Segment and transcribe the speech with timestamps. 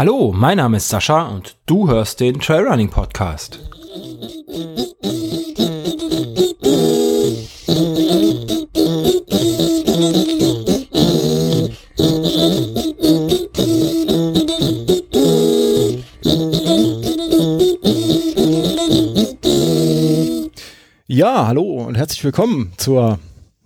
[0.00, 3.60] Hallo, mein Name ist Sascha und du hörst den Trailrunning Podcast.
[21.06, 23.18] Ja, hallo und herzlich willkommen zur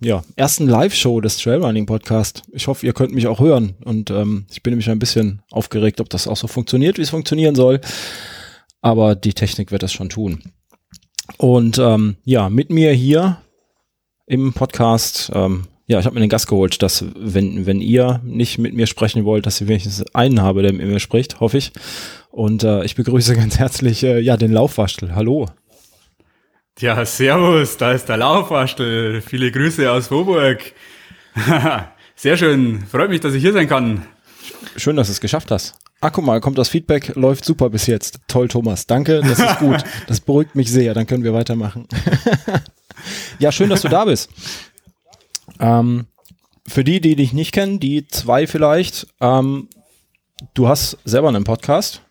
[0.05, 2.43] ja, ersten Live-Show des Trailrunning Podcast.
[2.51, 5.99] Ich hoffe, ihr könnt mich auch hören und ähm, ich bin nämlich ein bisschen aufgeregt,
[5.99, 7.81] ob das auch so funktioniert, wie es funktionieren soll.
[8.81, 10.43] Aber die Technik wird das schon tun.
[11.39, 13.37] Und ähm, ja, mit mir hier
[14.27, 18.59] im Podcast, ähm, ja, ich habe mir den Gast geholt, dass wenn, wenn ihr nicht
[18.59, 21.71] mit mir sprechen wollt, dass ihr wenigstens einen habe, der mit mir spricht, hoffe ich.
[22.29, 25.15] Und äh, ich begrüße ganz herzlich äh, ja den Laufwaschel.
[25.15, 25.47] Hallo.
[26.81, 29.21] Ja, servus, da ist der Laufwaschel.
[29.21, 30.73] Viele Grüße aus Vorburg.
[32.17, 34.05] Sehr schön, freut mich, dass ich hier sein kann.
[34.75, 35.75] Schön, dass du es geschafft hast.
[36.01, 38.19] Ah, guck mal, kommt das Feedback, läuft super bis jetzt.
[38.27, 38.87] Toll, Thomas.
[38.87, 39.85] Danke, das ist gut.
[40.07, 41.87] Das beruhigt mich sehr, dann können wir weitermachen.
[43.39, 44.29] ja, schön, dass du da bist.
[45.61, 46.07] Ähm,
[46.67, 49.69] für die, die dich nicht kennen, die zwei vielleicht, ähm,
[50.53, 52.01] du hast selber einen Podcast,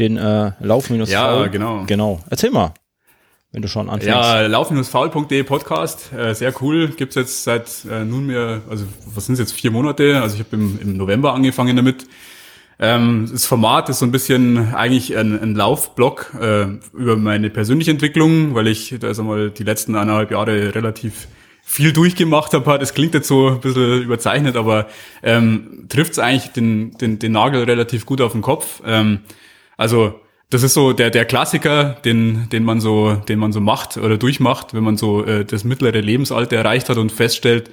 [0.00, 1.84] den äh, Lauf minus Ja, genau.
[1.86, 2.20] Genau.
[2.28, 2.74] Erzähl mal
[3.52, 4.06] wenn du schon anfängst.
[4.08, 6.88] Ja, lauf-faul.de Podcast, äh, sehr cool.
[6.88, 10.20] Gibt's jetzt seit äh, nunmehr, also was sind jetzt, vier Monate?
[10.22, 12.06] Also ich habe im, im November angefangen damit.
[12.78, 17.90] Ähm, das Format ist so ein bisschen eigentlich ein, ein Laufblog äh, über meine persönliche
[17.90, 21.28] Entwicklung, weil ich da ist einmal die letzten eineinhalb Jahre relativ
[21.62, 22.78] viel durchgemacht habe.
[22.78, 24.86] Das klingt jetzt so ein bisschen überzeichnet, aber
[25.22, 28.80] ähm, trifft eigentlich den, den, den Nagel relativ gut auf den Kopf.
[28.86, 29.20] Ähm,
[29.76, 33.96] also das ist so der der Klassiker, den den man so den man so macht
[33.96, 37.70] oder durchmacht, wenn man so äh, das mittlere Lebensalter erreicht hat und feststellt,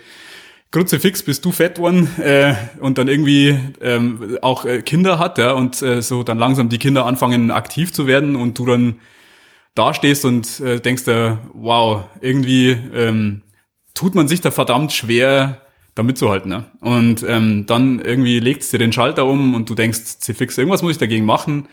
[0.71, 5.53] Kruzifix bist du fett worden äh, und dann irgendwie ähm, auch äh, Kinder hat, ja
[5.53, 8.99] und äh, so dann langsam die Kinder anfangen aktiv zu werden und du dann
[9.77, 13.43] dastehst und äh, denkst da, wow, irgendwie ähm,
[13.93, 15.61] tut man sich da verdammt schwer,
[15.95, 16.49] da mitzuhalten.
[16.49, 16.65] Ne?
[16.81, 20.91] Und ähm, dann irgendwie legst du den Schalter um und du denkst, Zifix, irgendwas muss
[20.91, 21.67] ich dagegen machen.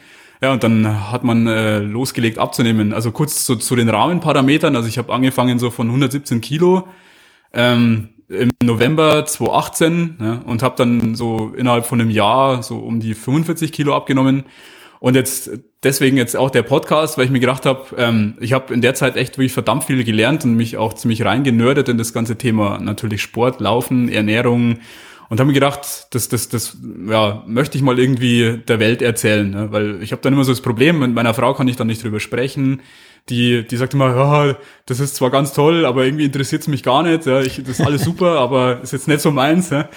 [0.44, 2.93] Ja, und dann hat man äh, losgelegt abzunehmen.
[2.93, 4.77] Also kurz zu, zu den Rahmenparametern.
[4.77, 6.87] Also ich habe angefangen so von 117 Kilo
[7.55, 13.00] ähm, im November 2018 ja, und habe dann so innerhalb von einem Jahr so um
[13.00, 14.44] die 45 Kilo abgenommen.
[15.00, 15.50] Und jetzt
[15.83, 18.94] deswegen jetzt auch der Podcast, weil ich mir gedacht habe, ähm, ich habe in der
[18.94, 22.78] Zeit echt wirklich verdammt viel gelernt und mich auch ziemlich reingenördet in das ganze Thema
[22.81, 24.81] natürlich Sport, Laufen, Ernährung
[25.34, 26.77] und habe mir gedacht, das, das, das
[27.09, 29.72] ja, möchte ich mal irgendwie der Welt erzählen, ne?
[29.72, 32.05] weil ich habe dann immer so das Problem, mit meiner Frau kann ich dann nicht
[32.05, 32.83] drüber sprechen.
[33.31, 34.56] Die, die sagt immer, ja,
[34.87, 37.27] das ist zwar ganz toll, aber irgendwie interessiert es mich gar nicht.
[37.27, 39.71] Ja, ich, das ist alles super, aber ist jetzt nicht so meins.
[39.71, 39.89] Ja.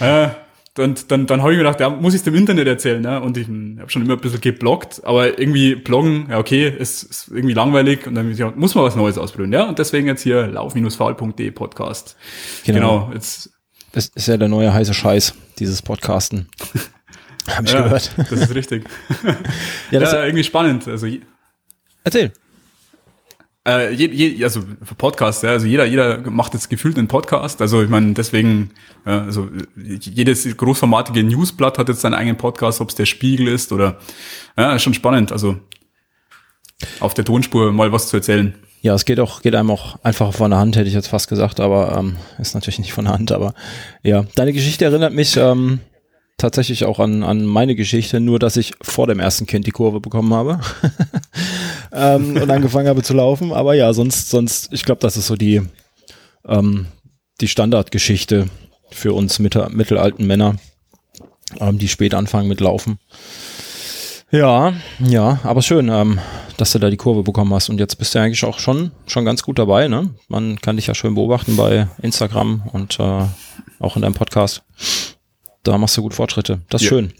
[0.00, 0.30] Äh,
[0.78, 3.20] und dann, dann habe ich mir gedacht, ja, muss ich es dem Internet erzählen, ne?
[3.20, 7.28] Und ich habe schon immer ein bisschen gebloggt, aber irgendwie bloggen, ja okay, ist, ist
[7.28, 9.68] irgendwie langweilig und dann ja, muss man was Neues ausprobieren, ja.
[9.68, 12.16] Und deswegen jetzt hier lauf-faul.de Podcast.
[12.64, 12.78] Genau.
[12.78, 13.10] genau.
[13.12, 13.55] Jetzt
[13.92, 16.48] das ist ja der neue heiße Scheiß, dieses Podcasten.
[17.48, 18.10] Hab ich ja, gehört.
[18.16, 18.84] Das ist richtig.
[19.90, 20.88] ja, das ja, ist irgendwie spannend.
[20.88, 21.06] Also,
[22.04, 22.32] Erzähl.
[23.66, 27.60] Äh, je, je, also für Podcasts, ja, also jeder, jeder macht jetzt gefühlt einen Podcast.
[27.60, 28.70] Also ich meine, deswegen,
[29.04, 33.72] ja, also jedes großformatige Newsblatt hat jetzt seinen eigenen Podcast, ob es der Spiegel ist
[33.72, 33.98] oder
[34.56, 35.32] ja, ist schon spannend.
[35.32, 35.58] Also
[37.00, 38.54] auf der Tonspur mal was zu erzählen.
[38.82, 41.28] Ja, es geht auch, geht einem auch einfach von der Hand, hätte ich jetzt fast
[41.28, 43.54] gesagt, aber ähm, ist natürlich nicht von der Hand, aber
[44.02, 44.24] ja.
[44.34, 45.80] Deine Geschichte erinnert mich ähm,
[46.36, 50.00] tatsächlich auch an, an meine Geschichte, nur dass ich vor dem ersten Kind die Kurve
[50.00, 50.60] bekommen habe
[51.92, 53.52] ähm, und angefangen habe zu laufen.
[53.52, 55.62] Aber ja, sonst, sonst, ich glaube, das ist so die,
[56.46, 56.86] ähm,
[57.40, 58.48] die Standardgeschichte
[58.90, 60.56] für uns mittel, mittelalten Männer,
[61.58, 62.98] ähm, die spät anfangen mit Laufen.
[64.36, 66.18] Ja, ja, aber schön, ähm,
[66.58, 67.70] dass du da die Kurve bekommen hast.
[67.70, 70.10] Und jetzt bist du eigentlich auch schon, schon ganz gut dabei, ne?
[70.28, 73.22] Man kann dich ja schön beobachten bei Instagram und äh,
[73.78, 74.62] auch in deinem Podcast.
[75.62, 76.60] Da machst du gut Fortschritte.
[76.68, 76.96] Das ist ja.
[76.96, 77.12] schön.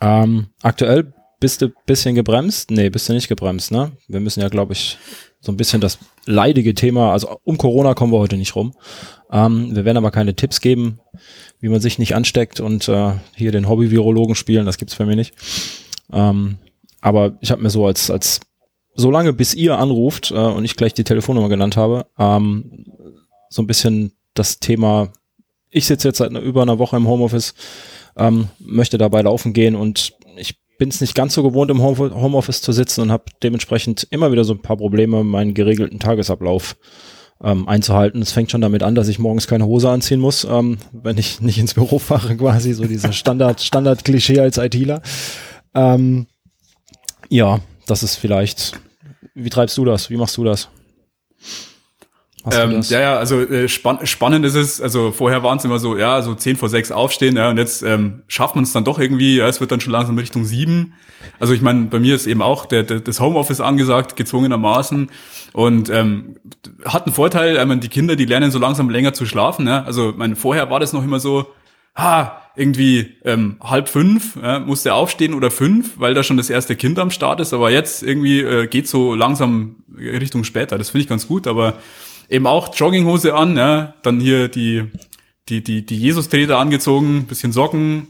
[0.00, 2.70] Ähm, aktuell bist du bisschen gebremst?
[2.70, 3.92] Nee, bist du nicht gebremst, ne?
[4.08, 4.96] Wir müssen ja, glaube ich,
[5.42, 8.72] so ein bisschen das leidige Thema, also um Corona kommen wir heute nicht rum.
[9.30, 10.98] Ähm, wir werden aber keine Tipps geben,
[11.60, 15.16] wie man sich nicht ansteckt und äh, hier den Hobby-Virologen spielen, das gibt's bei mir
[15.16, 15.34] nicht.
[16.12, 16.58] Ähm,
[17.00, 18.40] aber ich habe mir so als, als
[18.94, 22.86] so lange bis ihr anruft äh, und ich gleich die Telefonnummer genannt habe, ähm,
[23.48, 25.12] so ein bisschen das Thema,
[25.70, 27.54] ich sitze jetzt seit über einer Woche im Homeoffice,
[28.16, 32.62] ähm, möchte dabei laufen gehen und ich bin es nicht ganz so gewohnt, im Homeoffice
[32.62, 36.76] zu sitzen und habe dementsprechend immer wieder so ein paar Probleme, meinen geregelten Tagesablauf
[37.42, 38.22] ähm, einzuhalten.
[38.22, 41.40] Es fängt schon damit an, dass ich morgens keine Hose anziehen muss, ähm, wenn ich
[41.40, 45.02] nicht ins Büro fahre, quasi so dieser Standard, Standard-Klischee als ITler.
[45.74, 46.26] Ähm,
[47.28, 48.80] ja, das ist vielleicht.
[49.34, 50.10] Wie treibst du das?
[50.10, 50.68] Wie machst du das?
[52.50, 55.98] Ähm, ja, ja, also äh, spann spannend ist es, also vorher waren es immer so,
[55.98, 58.98] ja, so zehn vor sechs aufstehen, ja, und jetzt ähm, schafft man es dann doch
[58.98, 60.94] irgendwie, ja, es wird dann schon langsam Richtung sieben.
[61.38, 65.10] Also ich meine, bei mir ist eben auch der, der, das Homeoffice angesagt, gezwungenermaßen.
[65.52, 66.36] Und ähm,
[66.84, 69.66] hat einen Vorteil, ich meine, die Kinder, die lernen so langsam länger zu schlafen.
[69.66, 69.82] Ja?
[69.84, 71.46] Also mein, vorher war das noch immer so,
[71.94, 76.76] ha, irgendwie ähm, halb fünf ja, musste aufstehen oder fünf, weil da schon das erste
[76.76, 77.52] Kind am Start ist.
[77.52, 80.78] Aber jetzt irgendwie äh, geht so langsam Richtung später.
[80.78, 81.46] Das finde ich ganz gut.
[81.46, 81.74] Aber
[82.28, 84.84] eben auch Jogginghose an, ja, dann hier die
[85.48, 88.08] die die die Jesus-Treter angezogen, bisschen Socken,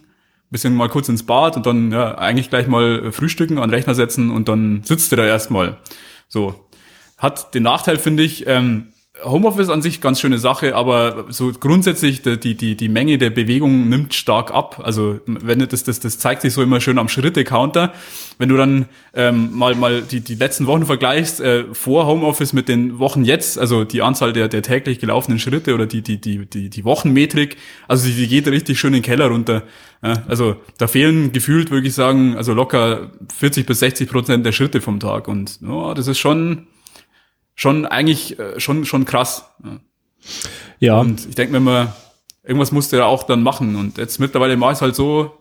[0.50, 4.31] bisschen mal kurz ins Bad und dann ja eigentlich gleich mal frühstücken, an Rechner setzen
[4.31, 5.79] und dann sitzt du da erstmal.
[6.29, 6.69] So
[7.19, 8.47] hat den Nachteil finde ich.
[8.47, 8.88] Ähm,
[9.24, 13.88] Homeoffice an sich ganz schöne Sache, aber so grundsätzlich die, die, die Menge der Bewegung
[13.88, 14.80] nimmt stark ab.
[14.84, 17.92] Also wenn das, das, das zeigt sich so immer schön am Schritte-Counter.
[18.38, 22.68] Wenn du dann ähm, mal, mal die, die letzten Wochen vergleichst, äh, vor Homeoffice mit
[22.68, 26.46] den Wochen jetzt, also die Anzahl der, der täglich gelaufenen Schritte oder die, die, die,
[26.46, 27.56] die, die Wochenmetrik,
[27.88, 29.64] also die, die geht richtig schön in den Keller runter.
[30.02, 34.52] Ja, also da fehlen gefühlt, würde ich sagen, also locker 40 bis 60 Prozent der
[34.52, 35.28] Schritte vom Tag.
[35.28, 36.68] Und oh, das ist schon
[37.60, 39.44] schon eigentlich äh, schon schon krass.
[40.78, 40.98] Ja.
[40.98, 41.94] Und ich denke mir immer,
[42.42, 43.76] irgendwas musste er auch dann machen.
[43.76, 45.32] Und jetzt mittlerweile mache ich es halt so,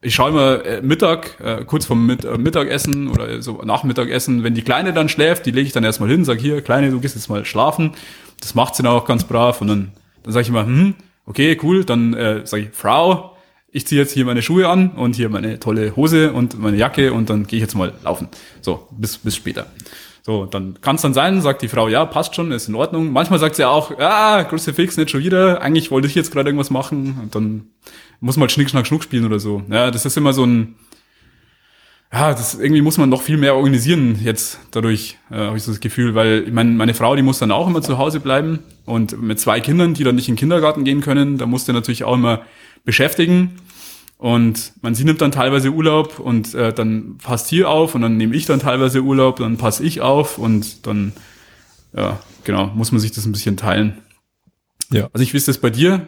[0.00, 4.54] ich schaue immer äh, Mittag, äh, kurz vom Mit äh, Mittagessen oder so Nachmittagessen, wenn
[4.54, 7.14] die Kleine dann schläft, die lege ich dann erstmal hin, sag hier, Kleine, du gehst
[7.14, 7.92] jetzt mal schlafen.
[8.40, 9.60] Das macht sie dann auch ganz brav.
[9.60, 9.92] Und dann,
[10.22, 10.94] dann sage ich immer, hm,
[11.26, 13.36] okay, cool, dann äh, sage ich, Frau,
[13.70, 17.12] ich ziehe jetzt hier meine Schuhe an und hier meine tolle Hose und meine Jacke
[17.12, 18.28] und dann gehe ich jetzt mal laufen.
[18.62, 19.66] So, bis, bis später.
[20.26, 23.12] So, dann kann es dann sein, sagt die Frau, ja, passt schon, ist in Ordnung.
[23.12, 26.68] Manchmal sagt sie auch, ja, Fix, nicht schon wieder, eigentlich wollte ich jetzt gerade irgendwas
[26.68, 27.66] machen und dann
[28.18, 29.62] muss man halt Schnick, Schnack, Schnuck spielen oder so.
[29.70, 30.74] Ja, das ist immer so ein,
[32.12, 35.70] ja, das irgendwie muss man noch viel mehr organisieren jetzt dadurch, äh, habe ich so
[35.70, 38.64] das Gefühl, weil ich meine, meine Frau, die muss dann auch immer zu Hause bleiben
[38.84, 41.72] und mit zwei Kindern, die dann nicht in den Kindergarten gehen können, da musst du
[41.72, 42.42] natürlich auch immer
[42.84, 43.60] beschäftigen.
[44.18, 48.16] Und man sie nimmt dann teilweise Urlaub und äh, dann passt hier auf und dann
[48.16, 51.12] nehme ich dann teilweise Urlaub, dann passe ich auf und dann,
[51.94, 53.98] ja, genau, muss man sich das ein bisschen teilen.
[54.90, 55.10] Ja.
[55.12, 56.06] Also ich wie ist das bei dir?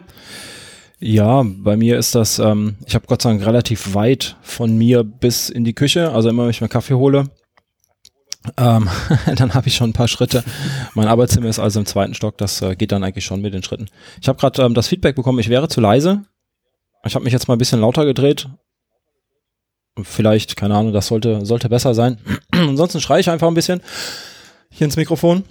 [0.99, 5.03] Ja, bei mir ist das, ähm, ich habe Gott sei Dank relativ weit von mir
[5.03, 7.29] bis in die Küche, also immer wenn ich mir Kaffee hole,
[8.57, 8.89] ähm,
[9.35, 10.43] dann habe ich schon ein paar Schritte.
[10.95, 13.63] Mein Arbeitszimmer ist also im zweiten Stock, das äh, geht dann eigentlich schon mit den
[13.63, 13.87] Schritten.
[14.21, 16.23] Ich habe gerade ähm, das Feedback bekommen, ich wäre zu leise.
[17.05, 18.49] Ich habe mich jetzt mal ein bisschen lauter gedreht.
[20.01, 22.19] Vielleicht, keine Ahnung, das sollte, sollte besser sein.
[22.51, 23.81] Ansonsten schreie ich einfach ein bisschen
[24.69, 25.43] hier ins Mikrofon.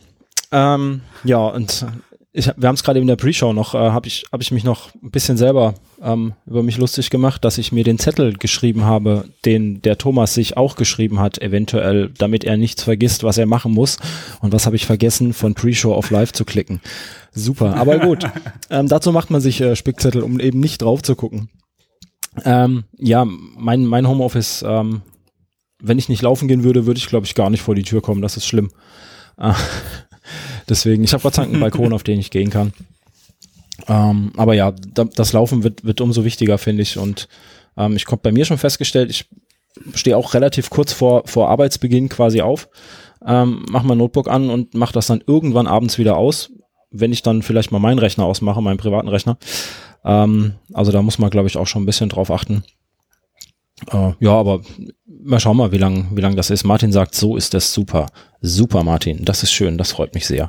[0.52, 1.86] Ähm, ja, und
[2.38, 4.62] ich, wir haben es gerade in der Pre-Show noch, äh, habe ich, hab ich mich
[4.62, 8.84] noch ein bisschen selber ähm, über mich lustig gemacht, dass ich mir den Zettel geschrieben
[8.84, 13.46] habe, den der Thomas sich auch geschrieben hat, eventuell, damit er nichts vergisst, was er
[13.46, 13.98] machen muss.
[14.40, 16.80] Und was habe ich vergessen, von Pre-Show auf Live zu klicken.
[17.32, 18.24] Super, aber gut.
[18.70, 21.48] ähm, dazu macht man sich äh, Spickzettel, um eben nicht drauf zu gucken.
[22.44, 25.02] Ähm, ja, mein, mein Homeoffice, ähm,
[25.82, 28.00] wenn ich nicht laufen gehen würde, würde ich, glaube ich, gar nicht vor die Tür
[28.00, 28.22] kommen.
[28.22, 28.70] Das ist schlimm.
[29.38, 29.54] Äh,
[30.68, 32.72] deswegen, ich habe Gott sei Dank einen Balkon, auf den ich gehen kann.
[33.88, 36.98] Ähm, aber ja, da, das Laufen wird, wird umso wichtiger, finde ich.
[36.98, 37.28] Und
[37.76, 39.28] ähm, ich habe bei mir schon festgestellt, ich
[39.94, 42.68] stehe auch relativ kurz vor, vor Arbeitsbeginn quasi auf,
[43.24, 46.50] ähm, mache mein Notebook an und mache das dann irgendwann abends wieder aus,
[46.90, 49.38] wenn ich dann vielleicht mal meinen Rechner ausmache, meinen privaten Rechner.
[50.04, 52.64] Ähm, also da muss man, glaube ich, auch schon ein bisschen drauf achten.
[53.92, 54.62] Äh, ja, aber
[55.28, 56.64] mal schauen mal, wie lang, wie lang das ist.
[56.64, 58.06] Martin sagt, so ist das super.
[58.40, 59.24] Super, Martin.
[59.24, 59.78] Das ist schön.
[59.78, 60.48] Das freut mich sehr,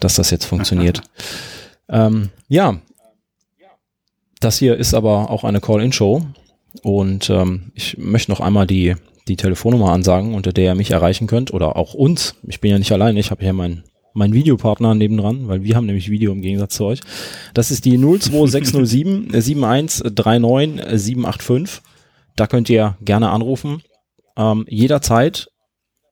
[0.00, 1.02] dass das jetzt funktioniert.
[1.88, 2.80] ähm, ja.
[4.40, 6.22] Das hier ist aber auch eine Call-In-Show.
[6.82, 8.96] Und ähm, ich möchte noch einmal die,
[9.28, 11.52] die Telefonnummer ansagen, unter der ihr mich erreichen könnt.
[11.52, 12.34] Oder auch uns.
[12.46, 13.20] Ich bin ja nicht alleine.
[13.20, 13.84] Ich habe hier meinen
[14.16, 17.00] mein Videopartner nebendran, weil wir haben nämlich Video im Gegensatz zu euch.
[17.52, 21.82] Das ist die 02607 7139 785.
[22.36, 23.82] Da könnt ihr gerne anrufen.
[24.36, 25.48] Ähm, jederzeit.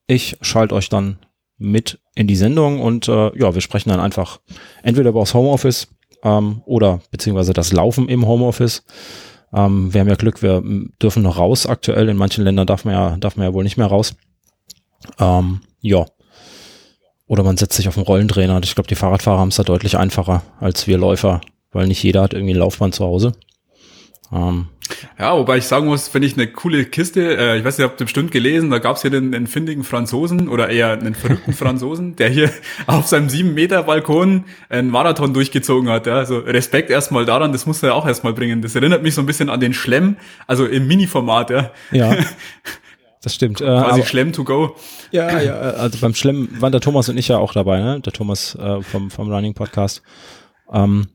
[0.06, 1.18] Ich schalte euch dann
[1.58, 4.40] mit in die Sendung und äh, ja, wir sprechen dann einfach
[4.82, 5.88] entweder über das Homeoffice
[6.22, 8.84] ähm, oder beziehungsweise das Laufen im Homeoffice.
[9.54, 10.62] Ähm, wir haben ja Glück, wir
[11.00, 12.08] dürfen noch raus aktuell.
[12.08, 14.14] In manchen Ländern darf man ja, darf man ja wohl nicht mehr raus.
[15.18, 16.06] Ähm, ja,
[17.26, 18.60] oder man setzt sich auf einen Rollentrainer.
[18.62, 22.22] Ich glaube, die Fahrradfahrer haben es da deutlich einfacher als wir Läufer, weil nicht jeder
[22.22, 23.32] hat irgendwie ein Laufband zu Hause.
[24.32, 24.68] Ähm,
[25.18, 27.36] Ja, wobei ich sagen muss, finde ich eine coole Kiste.
[27.36, 29.84] Äh, ich weiß nicht, ihr habt bestimmt gelesen, da gab es hier den, den findigen
[29.84, 32.50] Franzosen oder eher einen verrückten Franzosen, der hier
[32.86, 36.06] auf seinem 7-Meter-Balkon einen Marathon durchgezogen hat.
[36.06, 36.16] Ja.
[36.16, 38.62] Also Respekt erstmal daran, das muss er auch erstmal bringen.
[38.62, 41.50] Das erinnert mich so ein bisschen an den Schlemm, also im Mini-Format.
[41.50, 41.70] Ja.
[41.92, 42.16] ja.
[43.24, 43.60] Das stimmt.
[43.60, 44.74] Äh, Quasi aber, Schlemm to go.
[45.12, 48.00] Ja, ja, also beim Schlemm waren der Thomas und ich ja auch dabei, ne?
[48.00, 50.02] Der Thomas äh, vom, vom Running Podcast.
[50.72, 51.06] Ähm,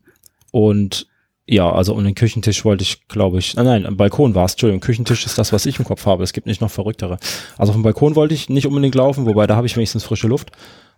[0.52, 1.08] und
[1.50, 4.54] ja, also um den Küchentisch wollte ich, glaube ich, nein, nein, am Balkon war es,
[4.54, 6.24] Entschuldigung, Küchentisch ist das, was ich im Kopf habe.
[6.24, 7.20] Es gibt nicht noch verrücktere.
[7.58, 10.52] Also vom Balkon wollte ich nicht unbedingt laufen, wobei da habe ich wenigstens frische Luft.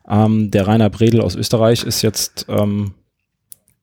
[0.10, 2.94] Ähm, der Rainer Bredel aus Österreich ist jetzt, ähm,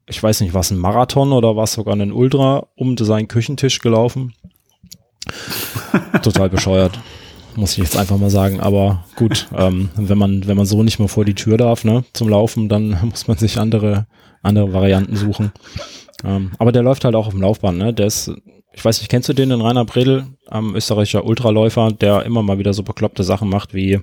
[0.09, 4.35] ich weiß nicht, was ein Marathon oder was sogar ein Ultra um seinen Küchentisch gelaufen.
[6.23, 6.99] Total bescheuert,
[7.55, 8.59] muss ich jetzt einfach mal sagen.
[8.59, 12.05] Aber gut, ähm, wenn man wenn man so nicht mehr vor die Tür darf, ne,
[12.13, 14.07] zum Laufen, dann muss man sich andere
[14.43, 15.53] andere Varianten suchen.
[16.25, 17.93] Ähm, aber der läuft halt auch auf dem Laufband, ne?
[17.93, 18.33] Der ist,
[18.73, 22.59] ich weiß nicht, kennst du den, den Rainer Bredel, ähm, österreichischer Ultraläufer, der immer mal
[22.59, 24.01] wieder so bekloppte Sachen macht wie,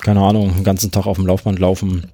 [0.00, 2.12] keine Ahnung, den ganzen Tag auf dem Laufband laufen.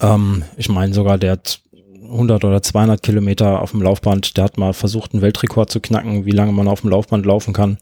[0.00, 1.60] Ähm, ich meine sogar, der hat
[2.02, 4.36] 100 oder 200 Kilometer auf dem Laufband.
[4.36, 7.52] Der hat mal versucht, einen Weltrekord zu knacken, wie lange man auf dem Laufband laufen
[7.52, 7.78] kann.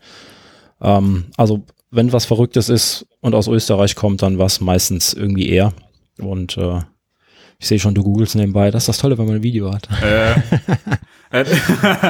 [0.80, 5.48] Ähm, also, wenn was Verrücktes ist und aus Österreich kommt, dann war es meistens irgendwie
[5.48, 5.72] er.
[6.18, 6.80] Und äh,
[7.58, 8.70] ich sehe schon, du googelst nebenbei.
[8.70, 9.88] Das ist das Tolle, wenn man ein Video hat.
[10.02, 11.44] Äh, äh,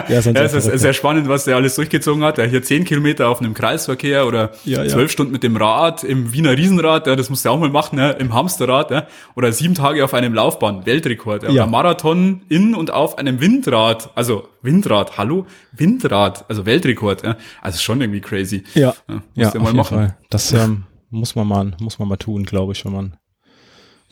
[0.09, 2.39] ja, ist ja, es ist sehr spannend, was der alles durchgezogen hat.
[2.39, 5.09] Er hier zehn Kilometer auf einem Kreisverkehr oder zwölf ja, ja.
[5.09, 8.11] Stunden mit dem Rad im Wiener Riesenrad, ja, das musst du auch mal machen, ja,
[8.11, 11.67] im Hamsterrad, ja, oder sieben Tage auf einem Laufbahn, Weltrekord, ja, ja.
[11.67, 18.01] Marathon in und auf einem Windrad, also Windrad, hallo, Windrad, also Weltrekord, ja, also schon
[18.01, 18.65] irgendwie crazy.
[18.75, 18.95] Ja,
[19.35, 19.99] ja, ja mal machen.
[19.99, 20.17] Fall.
[20.31, 23.17] Das ähm, muss man mal, muss man mal tun, glaube ich, wenn man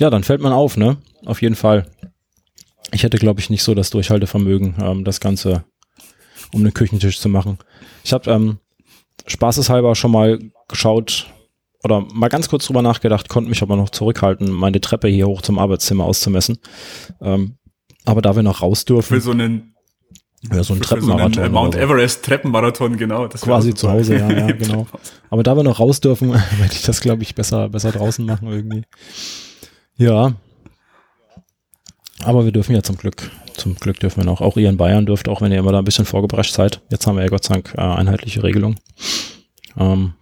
[0.02, 0.97] ja, dann fällt man auf, ne?
[1.25, 1.87] Auf jeden Fall.
[2.90, 5.64] Ich hätte, glaube ich, nicht so das Durchhaltevermögen, ähm, das Ganze
[6.52, 7.59] um den Küchentisch zu machen.
[8.02, 8.59] Ich habe ähm,
[9.28, 11.32] spaßeshalber schon mal geschaut
[11.85, 15.40] oder mal ganz kurz drüber nachgedacht, konnte mich aber noch zurückhalten, meine Treppe hier hoch
[15.40, 16.59] zum Arbeitszimmer auszumessen.
[17.21, 17.59] Ähm,
[18.04, 19.14] aber da wir noch raus dürfen.
[19.14, 19.76] Für so einen
[20.52, 21.35] ja, so ein Treppenmarathon.
[21.35, 23.28] So einen Mount Everest Treppenmarathon, genau.
[23.28, 24.88] Das Quasi zu Hause, ja, ja, genau.
[25.30, 28.49] Aber da wir noch raus dürfen, werde ich das, glaube ich, besser, besser draußen machen
[28.49, 28.82] irgendwie.
[29.97, 30.35] Ja.
[32.25, 34.41] Aber wir dürfen ja zum Glück, zum Glück dürfen wir noch.
[34.41, 36.81] Auch ihr in Bayern dürft, auch wenn ihr immer da ein bisschen vorgeprescht seid.
[36.89, 38.77] Jetzt haben wir ja Gott sei Dank äh, einheitliche Regelung.
[39.77, 40.15] Ähm,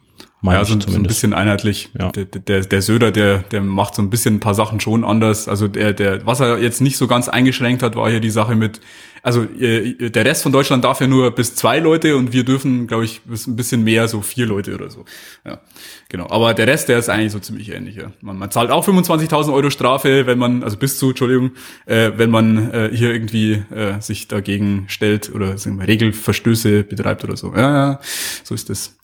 [0.43, 1.91] ja, so, so, ein bisschen einheitlich.
[1.99, 2.11] Ja.
[2.13, 5.49] Der, der, der Söder, der, der macht so ein bisschen ein paar Sachen schon anders.
[5.49, 8.57] Also der, der, was er jetzt nicht so ganz eingeschränkt hat, war hier die Sache
[8.57, 8.81] mit,
[9.23, 12.87] also äh, der Rest von Deutschland darf ja nur bis zwei Leute und wir dürfen,
[12.87, 15.05] glaube ich, bis ein bisschen mehr, so vier Leute oder so.
[15.45, 15.61] Ja,
[16.09, 16.29] genau.
[16.31, 17.97] Aber der Rest, der ist eigentlich so ziemlich ähnlich.
[17.97, 18.13] Ja.
[18.21, 21.53] Man, man zahlt auch 25.000 Euro Strafe, wenn man, also bis zu, Entschuldigung,
[21.87, 27.25] äh, wenn man äh, hier irgendwie äh, sich dagegen stellt oder sagen wir, Regelverstöße betreibt
[27.25, 27.53] oder so.
[27.55, 27.61] Ja,
[27.93, 28.01] ja,
[28.45, 28.97] so ist das.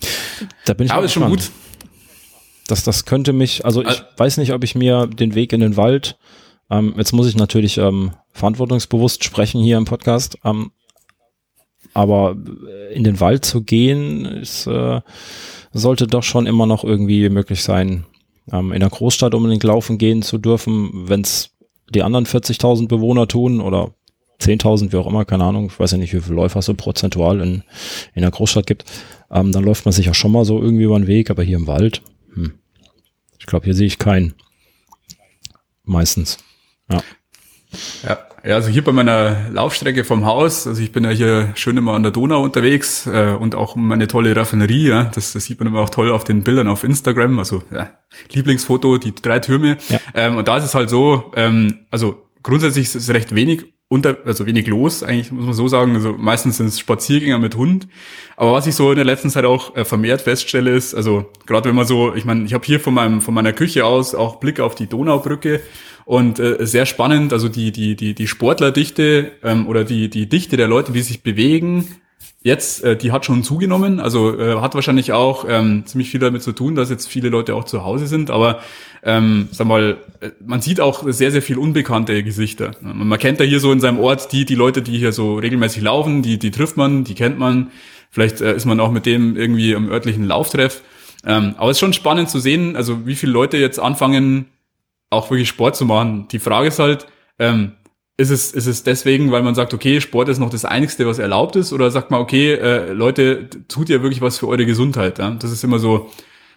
[0.65, 1.51] Da bin ich Aber ist schon gut.
[2.69, 5.61] Das, das könnte mich, also ich also, weiß nicht, ob ich mir den Weg in
[5.61, 6.17] den Wald
[6.71, 10.39] ähm, jetzt muss ich natürlich ähm, verantwortungsbewusst sprechen hier im Podcast.
[10.45, 10.71] Ähm,
[11.95, 12.37] aber
[12.93, 15.01] in den Wald zu gehen, ist, äh,
[15.73, 18.05] sollte doch schon immer noch irgendwie möglich sein,
[18.53, 21.51] ähm, in der Großstadt unbedingt laufen gehen zu dürfen, wenn es
[21.89, 23.95] die anderen 40.000 Bewohner tun oder
[24.41, 27.41] 10.000, wie auch immer, keine Ahnung, ich weiß ja nicht, wie viele Läufer so prozentual
[27.41, 27.63] in,
[28.15, 28.85] in der Großstadt gibt,
[29.31, 31.57] ähm, dann läuft man sich ja schon mal so irgendwie über den Weg, aber hier
[31.57, 32.03] im Wald,
[32.35, 32.53] hm.
[33.39, 34.35] ich glaube, hier sehe ich keinen.
[35.85, 36.39] Meistens.
[36.91, 37.03] Ja.
[38.03, 41.77] Ja, ja, also hier bei meiner Laufstrecke vom Haus, also ich bin ja hier schön
[41.77, 45.59] immer an der Donau unterwegs äh, und auch meine tolle Raffinerie, ja, das, das sieht
[45.59, 47.91] man immer auch toll auf den Bildern auf Instagram, also ja,
[48.33, 49.79] Lieblingsfoto, die drei Türme.
[49.89, 49.99] Ja.
[50.15, 54.19] Ähm, und da ist es halt so, ähm, also grundsätzlich ist es recht wenig unter,
[54.25, 55.95] also wenig los, eigentlich muss man so sagen.
[55.95, 57.87] Also meistens sind es Spaziergänger mit Hund.
[58.37, 61.69] Aber was ich so in der letzten Zeit auch äh, vermehrt feststelle, ist, also gerade
[61.69, 64.37] wenn man so, ich meine, ich habe hier von meinem von meiner Küche aus auch
[64.37, 65.61] Blick auf die Donaubrücke
[66.05, 70.57] und äh, sehr spannend, also die, die, die, die Sportlerdichte ähm, oder die, die Dichte
[70.57, 71.87] der Leute, die sich bewegen,
[72.47, 73.99] jetzt, äh, die hat schon zugenommen.
[73.99, 77.57] Also äh, hat wahrscheinlich auch ähm, ziemlich viel damit zu tun, dass jetzt viele Leute
[77.57, 78.31] auch zu Hause sind.
[78.31, 78.61] Aber
[79.03, 82.71] ähm, sag mal, äh, man sieht auch sehr, sehr viel unbekannte Gesichter.
[82.81, 85.83] Man kennt ja hier so in seinem Ort die, die Leute, die hier so regelmäßig
[85.83, 87.73] laufen, die, die trifft man, die kennt man.
[88.13, 90.83] Vielleicht äh, ist man auch mit dem irgendwie im örtlichen Lauftreff.
[91.27, 94.47] Ähm, aber es ist schon spannend zu sehen, also wie viele Leute jetzt anfangen,
[95.11, 96.29] auch wirklich Sport zu machen.
[96.31, 97.09] Die Frage ist halt,
[97.41, 97.73] ähm,
[98.17, 101.19] ist es, ist es deswegen, weil man sagt, okay, Sport ist noch das Einigste, was
[101.19, 105.19] erlaubt ist, oder sagt man, okay, äh, Leute, tut ja wirklich was für eure Gesundheit.
[105.19, 105.31] Ja?
[105.33, 106.11] Das ist immer so,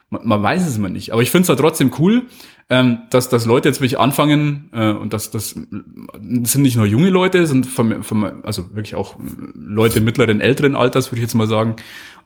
[0.10, 1.12] man, man weiß es immer nicht.
[1.12, 2.28] Aber ich finde es halt trotzdem cool,
[2.70, 7.10] ähm, dass, dass Leute jetzt wirklich anfangen, äh, und das, das sind nicht nur junge
[7.10, 9.18] Leute, sind vom, vom, also wirklich auch
[9.54, 11.76] Leute mittleren, älteren Alters, würde ich jetzt mal sagen.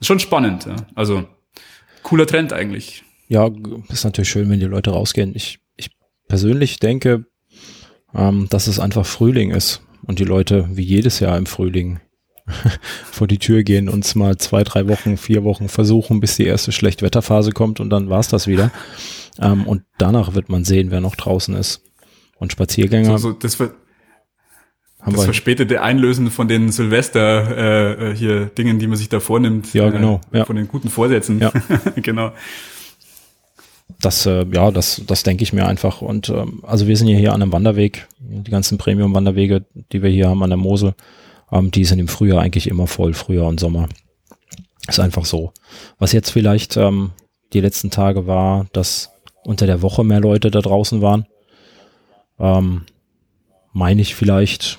[0.00, 0.66] Ist schon spannend.
[0.66, 0.76] Ja.
[0.94, 1.24] Also
[2.02, 3.02] cooler Trend eigentlich.
[3.26, 3.50] Ja,
[3.88, 5.32] ist natürlich schön, wenn die Leute rausgehen.
[5.34, 5.90] Ich, ich
[6.28, 7.24] persönlich denke,
[8.14, 12.00] ähm, dass es einfach Frühling ist und die Leute wie jedes Jahr im Frühling
[13.10, 16.72] vor die Tür gehen, uns mal zwei, drei Wochen, vier Wochen versuchen, bis die erste
[16.72, 18.70] Schlechtwetterphase kommt und dann war's das wieder.
[19.40, 21.82] Ähm, und danach wird man sehen, wer noch draußen ist.
[22.36, 23.18] Und Spaziergänger.
[23.18, 23.72] So, so, das wird
[25.04, 29.20] haben das verspätete Einlösen von den Silvester äh, äh, hier Dingen, die man sich da
[29.20, 29.74] vornimmt.
[29.74, 30.20] Ja, genau.
[30.32, 30.44] Äh, ja.
[30.46, 31.40] Von den guten Vorsätzen.
[31.40, 31.52] Ja.
[31.96, 32.32] genau.
[34.00, 36.02] Das, äh, ja, das, das denke ich mir einfach.
[36.02, 38.08] Und ähm, also wir sind ja hier an einem Wanderweg.
[38.18, 40.94] Die ganzen Premium-Wanderwege, die wir hier haben an der Mosel,
[41.52, 43.88] ähm, die sind im Frühjahr eigentlich immer voll, Frühjahr und Sommer.
[44.88, 45.52] Ist einfach so.
[45.98, 47.12] Was jetzt vielleicht ähm,
[47.52, 49.10] die letzten Tage war, dass
[49.44, 51.26] unter der Woche mehr Leute da draußen waren.
[52.38, 52.82] Ähm,
[53.72, 54.78] meine ich vielleicht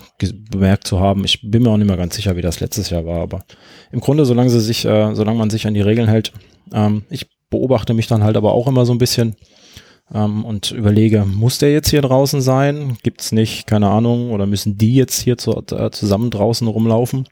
[0.49, 1.25] bemerkt zu haben.
[1.25, 3.45] Ich bin mir auch nicht mehr ganz sicher, wie das letztes Jahr war, aber
[3.91, 6.31] im Grunde, solange sie sich, äh, solange man sich an die Regeln hält,
[6.73, 9.35] ähm, ich beobachte mich dann halt aber auch immer so ein bisschen
[10.13, 12.97] ähm, und überlege, muss der jetzt hier draußen sein?
[13.01, 17.27] Gibt's nicht, keine Ahnung, oder müssen die jetzt hier zu, äh, zusammen draußen rumlaufen?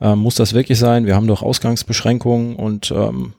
[0.00, 1.06] Ähm, muss das wirklich sein?
[1.06, 3.34] Wir haben doch Ausgangsbeschränkungen und ähm,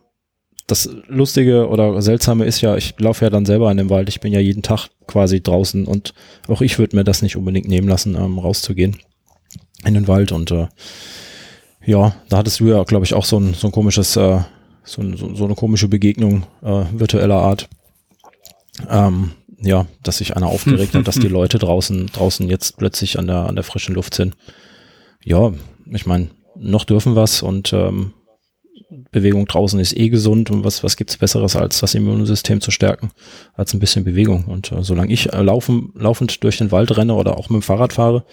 [0.67, 4.09] das Lustige oder Seltsame ist ja, ich laufe ja dann selber in dem Wald.
[4.09, 6.13] Ich bin ja jeden Tag quasi draußen und
[6.47, 8.97] auch ich würde mir das nicht unbedingt nehmen lassen, ähm, rauszugehen
[9.85, 10.31] in den Wald.
[10.31, 10.67] Und äh,
[11.85, 14.39] ja, da hattest du ja, glaube ich, auch so ein, so ein komisches, äh,
[14.83, 17.69] so, so, so eine komische Begegnung äh, virtueller Art.
[18.89, 23.27] Ähm, ja, dass sich einer aufgeregt hat, dass die Leute draußen, draußen jetzt plötzlich an
[23.27, 24.35] der, an der frischen Luft sind.
[25.23, 25.53] Ja,
[25.91, 28.13] ich meine, noch dürfen was und ähm,
[29.11, 33.11] Bewegung draußen ist eh gesund und was, was gibt's Besseres, als das Immunsystem zu stärken,
[33.53, 34.45] als ein bisschen Bewegung.
[34.45, 37.63] Und äh, solange ich äh, laufen, laufend durch den Wald renne oder auch mit dem
[37.63, 38.25] Fahrrad fahre,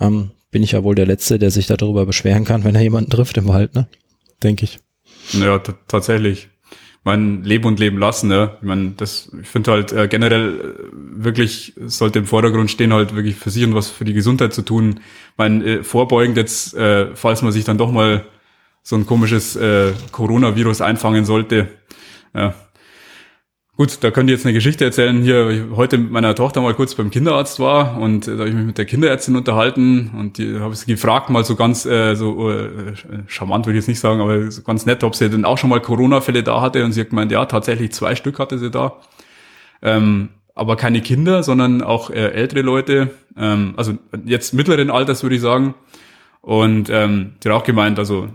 [0.00, 3.10] ähm, bin ich ja wohl der Letzte, der sich darüber beschweren kann, wenn er jemanden
[3.18, 3.88] trifft im Wald, ne?
[4.42, 4.78] Denke ich.
[5.32, 6.48] Ja, tatsächlich.
[7.04, 8.56] Mein Leben und Leben lassen, ne?
[8.60, 13.14] Ich meine, das, ich finde halt äh, generell äh, wirklich sollte im Vordergrund stehen, halt
[13.14, 15.00] wirklich für sich und was für die Gesundheit zu tun.
[15.36, 18.24] Mein äh, vorbeugend jetzt, äh, falls man sich dann doch mal
[18.82, 21.68] so ein komisches äh, Coronavirus einfangen sollte.
[22.34, 22.54] Ja.
[23.78, 25.22] Gut, da könnt ihr jetzt eine Geschichte erzählen.
[25.22, 28.54] Hier heute mit meiner Tochter mal kurz beim Kinderarzt war und äh, da habe ich
[28.56, 32.16] mich mit der Kinderärztin unterhalten und die habe ich sie gefragt, mal so ganz äh,
[32.16, 32.66] so äh,
[33.28, 35.70] charmant würde ich jetzt nicht sagen, aber so ganz nett, ob sie denn auch schon
[35.70, 38.96] mal Corona-Fälle da hatte und sie hat gemeint, ja, tatsächlich zwei Stück hatte sie da.
[39.80, 45.36] Ähm, aber keine Kinder, sondern auch äh, ältere Leute, ähm, also jetzt mittleren Alters würde
[45.36, 45.76] ich sagen.
[46.40, 48.28] Und ähm, die hat auch gemeint, also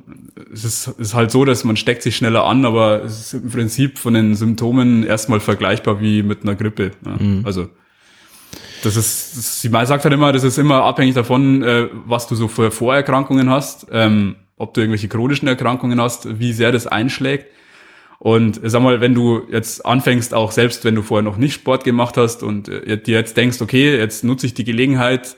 [0.52, 3.50] es ist, ist halt so, dass man steckt sich schneller an, aber es ist im
[3.50, 6.92] Prinzip von den Symptomen erstmal vergleichbar wie mit einer Grippe.
[7.06, 7.16] Ja.
[7.18, 7.42] Mhm.
[7.46, 7.70] Also
[8.84, 12.36] das ist, das, sie sagt halt immer, das ist immer abhängig davon, äh, was du
[12.36, 17.48] so für Vorerkrankungen hast, ähm, ob du irgendwelche chronischen Erkrankungen hast, wie sehr das einschlägt.
[18.20, 21.84] Und sag mal, wenn du jetzt anfängst, auch selbst wenn du vorher noch nicht Sport
[21.84, 25.36] gemacht hast und äh, dir jetzt denkst, okay, jetzt nutze ich die Gelegenheit,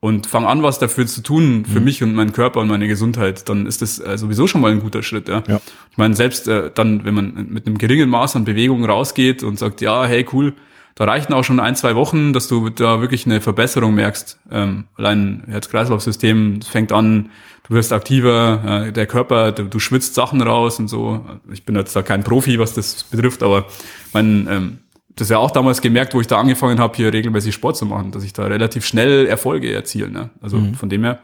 [0.00, 1.84] und fang an, was dafür zu tun, für mhm.
[1.84, 4.80] mich und meinen Körper und meine Gesundheit, dann ist das äh, sowieso schon mal ein
[4.80, 5.28] guter Schritt.
[5.28, 5.42] Ja?
[5.46, 5.60] ja.
[5.90, 9.58] Ich meine, selbst äh, dann, wenn man mit einem geringen Maß an Bewegung rausgeht und
[9.58, 10.54] sagt, ja, hey, cool,
[10.94, 14.38] da reichen auch schon ein, zwei Wochen, dass du da wirklich eine Verbesserung merkst.
[14.50, 17.30] Ähm, allein Herz-Kreislauf-System fängt an,
[17.68, 21.24] du wirst aktiver, äh, der Körper, du, du schwitzt Sachen raus und so.
[21.52, 23.66] Ich bin jetzt da kein Profi, was das betrifft, aber
[24.14, 24.78] mein ähm,
[25.16, 28.12] das ja auch damals gemerkt, wo ich da angefangen habe, hier regelmäßig Sport zu machen,
[28.12, 30.10] dass ich da relativ schnell Erfolge erziele.
[30.10, 30.30] Ne?
[30.40, 30.74] Also mhm.
[30.74, 31.20] von dem her.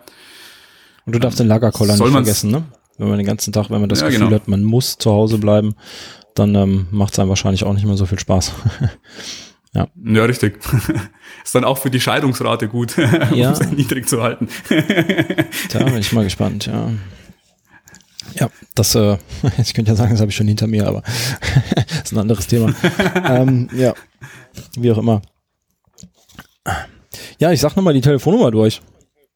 [1.05, 2.65] Und du darfst den Lagerkoller nicht vergessen, ne?
[2.99, 4.37] Wenn man den ganzen Tag, wenn man das ja, Gefühl genau.
[4.37, 5.75] hat, man muss zu Hause bleiben,
[6.35, 8.53] dann ähm, macht es einem wahrscheinlich auch nicht mehr so viel Spaß.
[9.75, 9.89] ja.
[10.03, 10.59] ja, richtig.
[11.45, 12.97] Ist dann auch für die Scheidungsrate gut,
[13.35, 13.51] ja.
[13.51, 14.49] um es niedrig zu halten.
[15.73, 16.91] da bin ich mal gespannt, ja.
[18.35, 19.17] Ja, das, äh,
[19.59, 21.03] ich könnte ja sagen, das habe ich schon hinter mir, aber
[21.87, 22.75] das ist ein anderes Thema.
[23.29, 23.95] ähm, ja,
[24.77, 25.23] wie auch immer.
[27.39, 28.81] Ja, ich sag nochmal die Telefonnummer durch,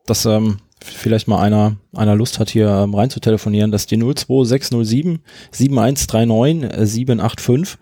[0.06, 3.70] dass ähm, vielleicht mal einer, einer Lust hat, hier ähm, rein zu telefonieren.
[3.70, 7.78] Das ist die 02607 7139 785.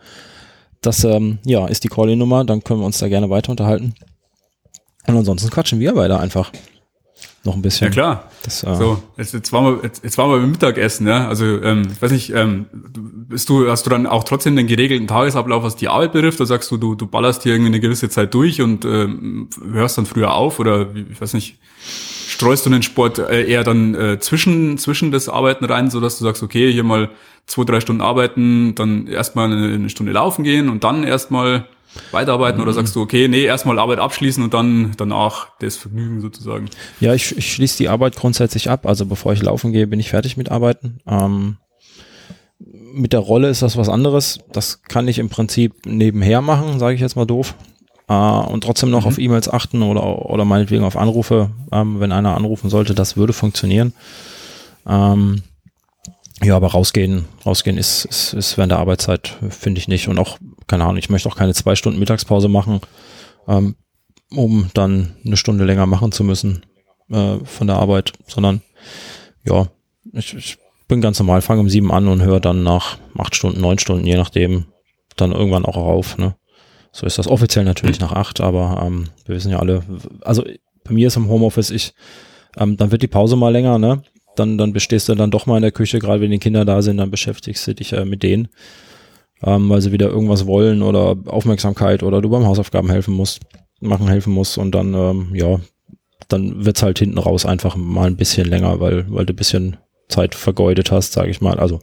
[0.80, 3.94] Das ähm, ja, ist die Call-In-Nummer, dann können wir uns da gerne weiter unterhalten.
[5.06, 6.52] Und ansonsten quatschen wir beide einfach
[7.48, 7.86] noch ein bisschen.
[7.86, 8.30] Ja klar.
[8.44, 11.28] Das, äh so, jetzt, jetzt, waren wir, jetzt, jetzt waren wir beim Mittagessen, ja.
[11.28, 15.06] Also ähm, ich weiß nicht, ähm, bist du, hast du dann auch trotzdem den geregelten
[15.06, 18.08] Tagesablauf, was die Arbeit betrifft, oder sagst du, du, du ballerst hier irgendwie eine gewisse
[18.08, 21.58] Zeit durch und ähm, hörst dann früher auf oder ich weiß nicht,
[22.28, 26.18] streust du den Sport äh, eher dann äh, zwischen, zwischen das Arbeiten rein, so dass
[26.18, 27.10] du sagst, okay, hier mal
[27.46, 31.66] zwei, drei Stunden arbeiten, dann erstmal eine, eine Stunde laufen gehen und dann erstmal
[32.10, 32.58] weiterarbeiten?
[32.58, 32.62] Mhm.
[32.64, 36.68] Oder sagst du, okay, nee, erstmal Arbeit abschließen und dann danach das Vergnügen sozusagen?
[37.00, 38.86] Ja, ich, ich schließe die Arbeit grundsätzlich ab.
[38.86, 41.00] Also bevor ich laufen gehe, bin ich fertig mit Arbeiten.
[41.06, 41.56] Ähm,
[42.92, 44.40] mit der Rolle ist das was anderes.
[44.52, 47.54] Das kann ich im Prinzip nebenher machen, sage ich jetzt mal doof.
[48.08, 49.08] Äh, und trotzdem noch mhm.
[49.08, 53.32] auf E-Mails achten oder, oder meinetwegen auf Anrufe, ähm, wenn einer anrufen sollte, das würde
[53.32, 53.92] funktionieren.
[54.86, 55.42] Ähm,
[56.42, 60.08] ja, aber rausgehen, rausgehen ist, ist, ist während der Arbeitszeit, finde ich nicht.
[60.08, 62.80] Und auch, keine Ahnung, ich möchte auch keine zwei Stunden Mittagspause machen,
[63.48, 63.76] ähm,
[64.30, 66.64] um dann eine Stunde länger machen zu müssen
[67.10, 68.62] äh, von der Arbeit, sondern
[69.44, 69.68] ja,
[70.12, 73.60] ich, ich bin ganz normal, fange um sieben an und höre dann nach acht Stunden,
[73.60, 74.66] neun Stunden, je nachdem,
[75.16, 76.18] dann irgendwann auch auf.
[76.18, 76.36] Ne?
[76.92, 79.82] So ist das offiziell natürlich nach acht, aber ähm, wir wissen ja alle,
[80.22, 80.44] also
[80.84, 81.94] bei mir ist im Homeoffice, ich,
[82.56, 84.02] ähm, dann wird die Pause mal länger, ne?
[84.38, 86.82] Dann, dann bestehst du dann doch mal in der Küche, gerade wenn die Kinder da
[86.82, 88.48] sind, dann beschäftigst du dich äh, mit denen,
[89.42, 93.40] ähm, weil sie wieder irgendwas wollen oder Aufmerksamkeit oder du beim Hausaufgaben helfen musst,
[93.80, 95.60] machen helfen musst und dann, ähm, ja,
[96.28, 99.76] dann wird's halt hinten raus einfach mal ein bisschen länger, weil, weil du ein bisschen
[100.08, 101.58] Zeit vergeudet hast, sage ich mal.
[101.58, 101.80] Also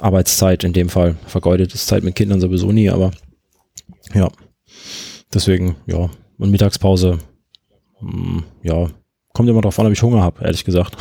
[0.00, 1.16] Arbeitszeit in dem Fall.
[1.26, 3.10] Vergeudet ist Zeit mit Kindern sowieso nie, aber
[4.14, 4.30] ja.
[5.32, 6.08] Deswegen, ja.
[6.38, 7.18] Und Mittagspause,
[8.00, 8.88] mh, hm, ja,
[9.38, 10.96] kommt immer drauf an, ob ich Hunger habe, ehrlich gesagt.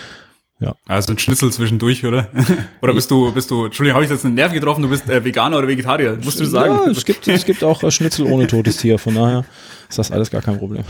[0.60, 0.74] ja.
[0.86, 2.28] Also ein Schnitzel zwischendurch, oder?
[2.82, 5.24] oder bist du, bist du, Entschuldigung, habe ich jetzt einen Nerv getroffen, du bist äh,
[5.24, 6.74] Veganer oder Vegetarier, musst du sagen.
[6.84, 9.46] Ja, es gibt, es gibt auch äh, Schnitzel ohne totes Tier, von daher
[9.88, 10.84] ist das alles gar kein Problem.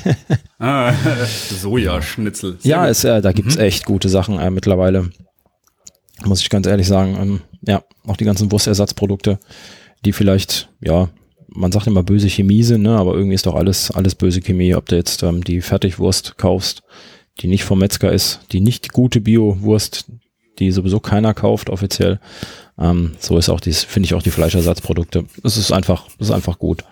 [0.58, 0.92] ah,
[1.48, 2.58] Sojaschnitzel.
[2.60, 3.62] Ja, es, äh, da gibt's mhm.
[3.62, 5.08] echt gute Sachen äh, mittlerweile.
[6.26, 7.16] Muss ich ganz ehrlich sagen.
[7.18, 9.38] Ähm, ja, auch die ganzen Wurstersatzprodukte,
[10.04, 11.08] die vielleicht, ja,
[11.58, 14.74] man sagt immer böse Chemie sind, ne, aber irgendwie ist doch alles, alles böse Chemie,
[14.74, 16.82] ob du jetzt ähm, die Fertigwurst kaufst,
[17.40, 20.06] die nicht vom Metzger ist, die nicht gute Bio-Wurst,
[20.58, 22.20] die sowieso keiner kauft offiziell.
[22.78, 25.24] Ähm, so ist auch dies, finde ich auch die Fleischersatzprodukte.
[25.42, 26.84] Es ist einfach, es ist einfach gut.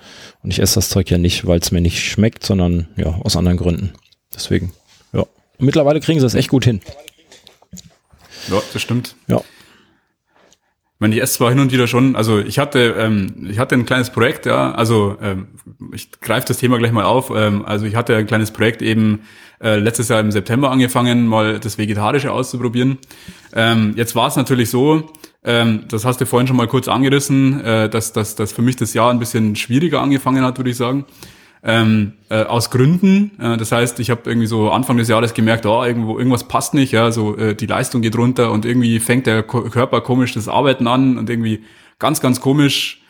[0.43, 3.37] Und ich esse das Zeug ja nicht, weil es mir nicht schmeckt, sondern ja, aus
[3.37, 3.93] anderen Gründen.
[4.35, 4.73] Deswegen,
[5.13, 5.21] ja.
[5.21, 6.81] Und mittlerweile kriegen sie das echt gut hin.
[8.51, 9.15] Ja, das stimmt.
[9.29, 9.43] Ja.
[10.97, 13.75] Ich meine, ich esse zwar hin und wieder schon, also ich hatte, ähm, ich hatte
[13.75, 15.49] ein kleines Projekt, ja, also ähm,
[15.93, 17.31] ich greife das Thema gleich mal auf.
[17.37, 19.21] Ähm, also ich hatte ein kleines Projekt eben
[19.63, 22.97] äh, letztes Jahr im September angefangen, mal das Vegetarische auszuprobieren.
[23.55, 25.11] Ähm, jetzt war es natürlich so,
[25.45, 28.77] ähm, das hast du vorhin schon mal kurz angerissen, äh, dass, dass, dass für mich
[28.77, 31.05] das Jahr ein bisschen schwieriger angefangen hat, würde ich sagen
[31.67, 33.33] ähm, äh, aus Gründen.
[33.41, 36.75] Äh, das heißt, ich habe irgendwie so Anfang des Jahres gemerkt, oh, irgendwo irgendwas passt
[36.75, 40.33] nicht, ja, so äh, die Leistung geht runter und irgendwie fängt der Ko Körper komisch
[40.33, 41.65] das Arbeiten an und irgendwie
[41.99, 43.03] ganz, ganz komisch,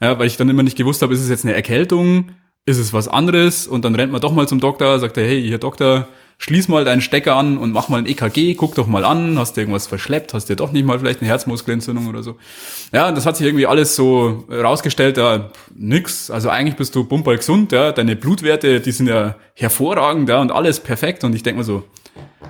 [0.00, 2.30] ja, weil ich dann immer nicht gewusst habe, ist es jetzt eine Erkältung,
[2.66, 5.42] ist es was anderes und dann rennt man doch mal zum Doktor, sagt er, hey,
[5.42, 6.06] hier Doktor,
[6.38, 9.56] schließ mal deinen Stecker an und mach mal ein EKG, guck doch mal an, hast
[9.56, 12.36] du irgendwas verschleppt, hast du doch nicht mal vielleicht eine Herzmuskelentzündung oder so.
[12.92, 17.36] Ja, das hat sich irgendwie alles so rausgestellt, ja, nix, also eigentlich bist du bumper
[17.36, 21.56] gesund, ja, deine Blutwerte, die sind ja hervorragend, ja, und alles perfekt und ich denk
[21.56, 21.84] mir so,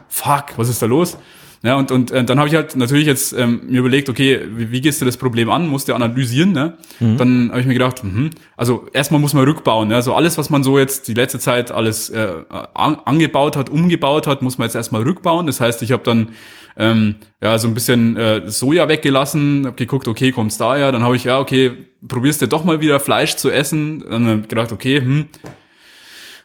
[0.09, 1.17] fuck, was ist da los?
[1.65, 4.71] Ja, und, und äh, dann habe ich halt natürlich jetzt ähm, mir überlegt, okay, wie,
[4.71, 5.67] wie gehst du das Problem an?
[5.67, 6.75] Musst du analysieren, ne?
[7.01, 7.17] Mhm.
[7.17, 9.89] Dann habe ich mir gedacht, mh, also erstmal muss man rückbauen.
[9.89, 9.95] Ne?
[9.95, 12.29] Also alles, was man so jetzt die letzte Zeit alles äh,
[12.75, 15.47] an, angebaut hat, umgebaut hat, muss man jetzt erstmal rückbauen.
[15.47, 16.33] Das heißt, ich habe dann
[16.77, 20.93] ähm, ja so ein bisschen äh, Soja weggelassen, habe geguckt, okay, kommt's daher?
[20.93, 21.73] Dann habe ich, ja, okay,
[22.07, 24.05] probierst du doch mal wieder Fleisch zu essen.
[24.07, 25.29] Dann habe ich gedacht, okay, hm,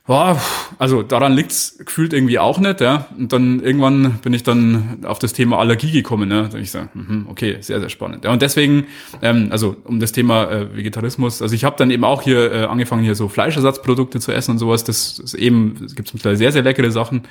[0.10, 0.42] Boah,
[0.80, 3.06] also daran liegt's gefühlt irgendwie auch nicht, ja.
[3.16, 6.48] Und dann irgendwann bin ich dann auf das Thema Allergie gekommen, ja.
[6.48, 8.26] Da ich sage, mhm, okay, sehr, sehr spannend.
[8.26, 8.88] Ja, und deswegen,
[9.22, 12.64] ähm, also um das Thema äh, Vegetarismus, also ich habe dann eben auch hier äh,
[12.64, 14.84] angefangen, hier so Fleischersatzprodukte zu essen und sowas.
[14.84, 17.22] Das ist eben, es gibt mittlerweile sehr, sehr leckere Sachen.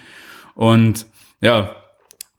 [0.55, 1.07] Und
[1.41, 1.75] ja,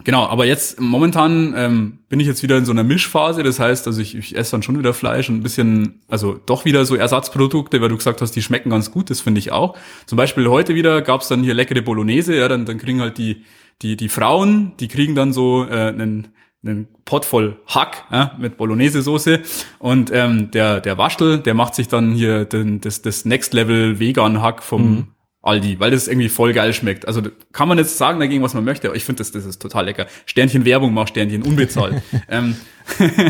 [0.06, 3.44] Genau, aber jetzt momentan ähm, bin ich jetzt wieder in so einer Mischphase.
[3.44, 6.64] Das heißt, also ich, ich esse dann schon wieder Fleisch und ein bisschen, also doch
[6.64, 9.10] wieder so Ersatzprodukte, weil du gesagt hast, die schmecken ganz gut.
[9.10, 9.78] Das finde ich auch.
[10.06, 12.34] Zum Beispiel heute wieder gab's dann hier leckere Bolognese.
[12.36, 13.44] Ja, dann, dann kriegen halt die
[13.82, 16.30] die die Frauen, die kriegen dann so äh, einen
[16.64, 19.40] einen Pot voll Hack ja, mit Bolognese-Soße
[19.80, 24.00] und ähm, der der Waschtel, der macht sich dann hier den, das das Next Level
[24.00, 25.08] Vegan Hack vom mhm
[25.42, 27.08] Aldi, weil das irgendwie voll geil schmeckt.
[27.08, 27.22] Also
[27.54, 29.86] kann man jetzt sagen dagegen, was man möchte, aber ich finde, das, das ist total
[29.86, 30.08] lecker.
[30.26, 32.02] Sternchen Werbung macht Sternchen unbezahlt.
[32.30, 32.56] ähm,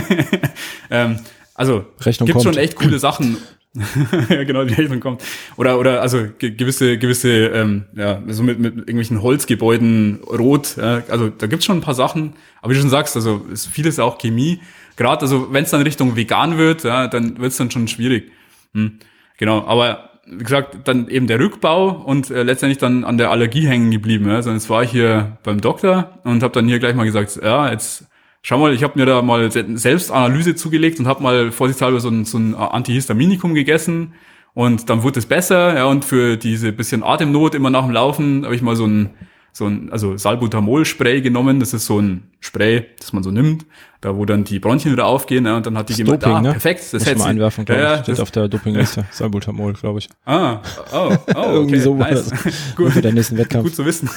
[0.89, 1.19] ähm,
[1.53, 2.43] also Rechnung gibt kommt.
[2.43, 3.37] schon echt coole Sachen.
[4.29, 5.23] ja, genau, die Rechnung kommt.
[5.55, 10.77] Oder, oder also ge gewisse, gewisse, ähm, ja, so mit, mit irgendwelchen Holzgebäuden rot.
[10.77, 12.33] Ja, also da gibt's schon ein paar Sachen.
[12.61, 14.61] Aber wie du schon sagst, also ist vieles auch Chemie.
[14.95, 18.31] Gerade, also wenn es dann Richtung vegan wird, ja, dann wird's dann schon schwierig.
[18.73, 18.97] Hm.
[19.37, 23.67] Genau, aber wie gesagt, dann eben der Rückbau und äh, letztendlich dann an der Allergie
[23.67, 24.27] hängen geblieben.
[24.27, 24.35] Ja.
[24.35, 27.71] Also jetzt war ich hier beim Doktor und habe dann hier gleich mal gesagt, ja,
[27.71, 28.05] jetzt
[28.41, 32.09] schau mal, ich habe mir da mal selbst Analyse zugelegt und habe mal vorsichtshalber so
[32.09, 34.13] ein, so ein Antihistaminikum gegessen
[34.53, 35.75] und dann wurde es besser.
[35.75, 39.11] Ja, und für diese bisschen Atemnot immer nach dem Laufen habe ich mal so ein
[39.51, 41.59] so ein, also Salbutamol-Spray genommen.
[41.59, 43.65] Das ist so ein Spray, das man so nimmt,
[43.99, 45.45] da wo dann die Bronchien wieder aufgehen.
[45.45, 46.51] Ja, und dann hat die gemeint, ah, ne?
[46.51, 48.01] perfekt, das hätte mal einwerfen, glaube ja, ich.
[48.03, 49.05] Steht auf der Dopingliste.
[49.11, 50.09] Salbutamol, glaube ich.
[50.25, 50.61] Ah,
[50.93, 52.31] oh, oh, okay, Irgendwie so nice.
[52.77, 52.93] Gut.
[52.93, 53.65] Für den nächsten Wettkampf.
[53.65, 54.09] Gut zu wissen.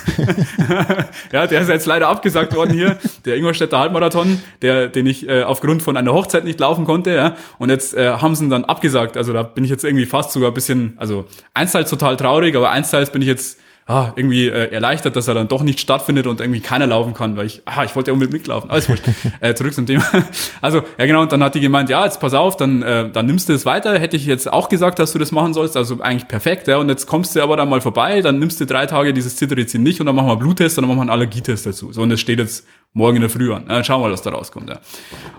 [1.33, 5.42] ja, der ist jetzt leider abgesagt worden hier, der Ingolstädter Halbmarathon, der, den ich äh,
[5.42, 7.12] aufgrund von einer Hochzeit nicht laufen konnte.
[7.12, 9.16] Ja, und jetzt äh, haben sie ihn dann abgesagt.
[9.16, 12.71] Also da bin ich jetzt irgendwie fast sogar ein bisschen, also einsteils total traurig, aber
[12.71, 16.40] einsteils bin ich jetzt ah, irgendwie äh, erleichtert, dass er dann doch nicht stattfindet und
[16.40, 18.71] irgendwie keiner laufen kann, weil ich, ah, ich wollte ja unbedingt mitlaufen.
[18.71, 19.03] Alles gut.
[19.40, 20.05] äh, zurück zum Thema.
[20.61, 23.27] Also, ja genau, und dann hat die gemeint, ja, jetzt pass auf, dann, äh, dann
[23.27, 23.99] nimmst du es weiter.
[23.99, 26.79] Hätte ich jetzt auch gesagt, dass du das machen sollst, also eigentlich perfekt, ja.
[26.79, 29.83] Und jetzt kommst du aber dann mal vorbei, dann nimmst du drei Tage dieses Cetirizin
[29.83, 31.92] nicht und dann machen wir Bluttest und dann machen wir einen Allergietest dazu.
[31.92, 33.64] So, und das steht jetzt morgen in der Früh an.
[33.68, 34.68] Ja, schauen wir mal, was da rauskommt.
[34.68, 34.81] Ja.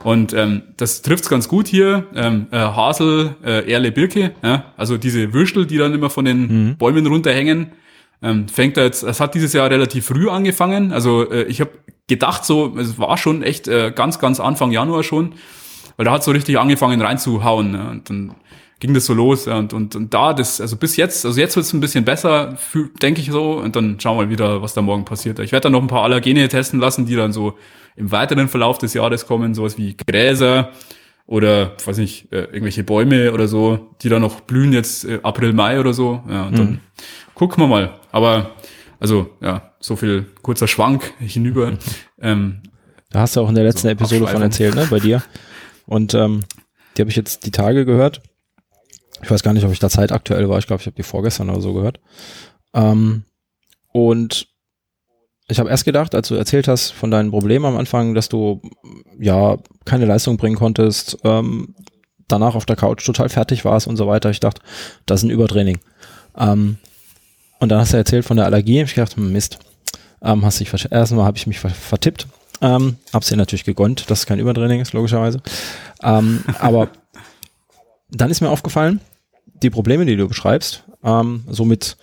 [0.04, 2.08] Und ähm, das trifft's ganz gut hier.
[2.16, 6.40] Ähm, äh, Hasel, äh, Erle, Birke, ja, also diese Würstel, die dann immer von den
[6.42, 6.78] mhm.
[6.78, 7.72] Bäumen runterhängen,
[8.22, 10.92] ähm, fängt er jetzt, es hat dieses Jahr relativ früh angefangen.
[10.92, 11.72] Also äh, ich habe
[12.08, 15.34] gedacht, so, es war schon echt äh, ganz, ganz Anfang Januar schon,
[15.98, 17.74] weil da hat so richtig angefangen reinzuhauen.
[17.74, 18.36] Ja, und dann
[18.80, 19.46] ging das so los.
[19.46, 22.06] Ja, und, und, und da, das, also bis jetzt, also jetzt wird es ein bisschen
[22.06, 22.58] besser,
[23.02, 23.54] denke ich so.
[23.54, 25.40] Und dann schauen wir mal wieder, was da morgen passiert.
[25.40, 27.58] Ich werde dann noch ein paar Allergene testen lassen, die dann so
[27.96, 30.72] im weiteren Verlauf des Jahres kommen, sowas wie Gräser
[31.26, 35.54] oder, weiß nicht, äh, irgendwelche Bäume oder so, die dann noch blühen jetzt äh, April,
[35.54, 36.22] Mai oder so.
[36.30, 36.58] Ja, und mhm.
[36.58, 36.80] dann
[37.36, 37.94] gucken wir mal.
[38.14, 38.52] Aber
[39.00, 41.74] also ja, so viel kurzer Schwank hinüber.
[42.22, 42.62] ähm,
[43.10, 45.22] da hast du auch in der letzten so Episode von erzählt, ne, bei dir.
[45.86, 46.46] Und ähm,
[46.96, 48.22] die habe ich jetzt die Tage gehört.
[49.22, 50.58] Ich weiß gar nicht, ob ich da zeitaktuell war.
[50.58, 52.00] Ich glaube, ich habe die vorgestern oder so gehört.
[52.74, 53.24] Ähm,
[53.92, 54.48] und
[55.48, 58.62] ich habe erst gedacht, als du erzählt hast von deinen Problemen am Anfang, dass du
[59.20, 61.76] ja keine Leistung bringen konntest, ähm,
[62.28, 64.30] danach auf der Couch total fertig warst und so weiter.
[64.30, 64.62] Ich dachte,
[65.06, 65.80] das ist ein Übertraining.
[66.38, 66.78] Ähm,
[67.64, 68.82] und dann hast du erzählt von der Allergie.
[68.82, 69.58] Ich gedacht, hm, Mist.
[70.22, 72.28] Ähm, hast dich erstmal habe ich mich vertippt.
[72.62, 75.42] Ähm, hab's dir natürlich gegönnt, dass es kein Übertraining ist, logischerweise.
[76.02, 76.90] Ähm, aber
[78.10, 79.02] dann ist mir aufgefallen,
[79.46, 81.98] die Probleme, die du beschreibst, ähm, so mit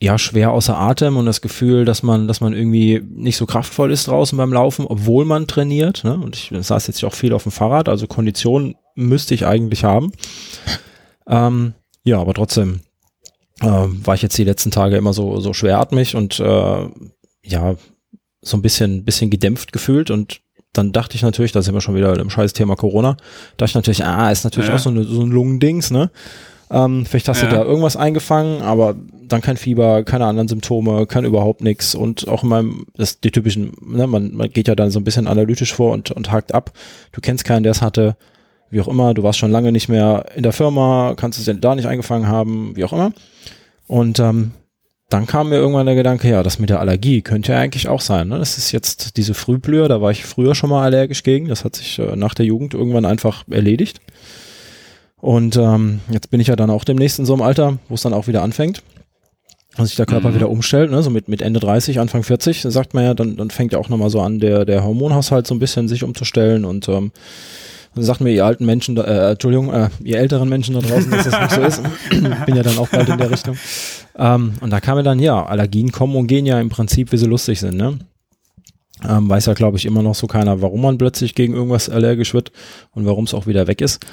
[0.00, 3.90] ja schwer außer Atem und das Gefühl, dass man, dass man irgendwie nicht so kraftvoll
[3.90, 6.04] ist draußen beim Laufen, obwohl man trainiert.
[6.04, 6.14] Ne?
[6.14, 10.12] Und ich saß jetzt auch viel auf dem Fahrrad, also Kondition müsste ich eigentlich haben.
[11.26, 12.80] Ähm, ja, aber trotzdem
[13.60, 16.88] äh, war ich jetzt die letzten Tage immer so, so schweratmig und äh,
[17.44, 17.74] ja,
[18.40, 20.40] so ein bisschen, bisschen gedämpft gefühlt und
[20.72, 23.16] dann dachte ich natürlich, da sind wir schon wieder im scheiß Thema Corona,
[23.56, 24.76] dachte ich natürlich, ah, ist natürlich ja.
[24.76, 26.10] auch so, eine, so ein Lungendings, ne?
[26.70, 27.48] Ähm, vielleicht hast ja.
[27.48, 28.94] du da irgendwas eingefangen, aber
[29.26, 33.30] dann kein Fieber, keine anderen Symptome, kein überhaupt nichts und auch in meinem, das die
[33.30, 36.52] typischen, ne, man, man geht ja dann so ein bisschen analytisch vor und, und hakt
[36.52, 36.72] ab.
[37.12, 38.16] Du kennst keinen, der es hatte,
[38.70, 41.60] wie auch immer, du warst schon lange nicht mehr in der Firma, kannst es denn
[41.60, 43.12] da nicht eingefangen haben, wie auch immer.
[43.86, 44.52] Und ähm,
[45.08, 48.02] dann kam mir irgendwann der Gedanke, ja, das mit der Allergie könnte ja eigentlich auch
[48.02, 48.28] sein.
[48.28, 48.38] Ne?
[48.38, 51.48] Das ist jetzt diese Frühblüher, da war ich früher schon mal allergisch gegen.
[51.48, 54.00] Das hat sich äh, nach der Jugend irgendwann einfach erledigt.
[55.16, 58.02] Und ähm, jetzt bin ich ja dann auch demnächst in so einem Alter, wo es
[58.02, 58.82] dann auch wieder anfängt.
[59.78, 60.34] Und sich der Körper mhm.
[60.34, 61.02] wieder umstellt, ne?
[61.02, 63.88] so mit, mit Ende 30, Anfang 40, sagt man ja, dann, dann fängt ja auch
[63.88, 67.12] nochmal so an, der, der Hormonhaushalt so ein bisschen sich umzustellen und ähm,
[68.02, 71.40] sagt mir ihr alten Menschen, äh, Entschuldigung, äh, ihr älteren Menschen da draußen, dass das
[71.40, 71.82] nicht so ist.
[72.46, 73.56] Bin ja dann auch bald in der Richtung.
[74.16, 77.16] Ähm, und da kam mir dann, ja, Allergien kommen und gehen ja im Prinzip, wie
[77.16, 77.98] sie lustig sind, ne?
[79.08, 82.34] Ähm, weiß ja, glaube ich, immer noch so keiner, warum man plötzlich gegen irgendwas allergisch
[82.34, 82.50] wird
[82.92, 84.04] und warum es auch wieder weg ist.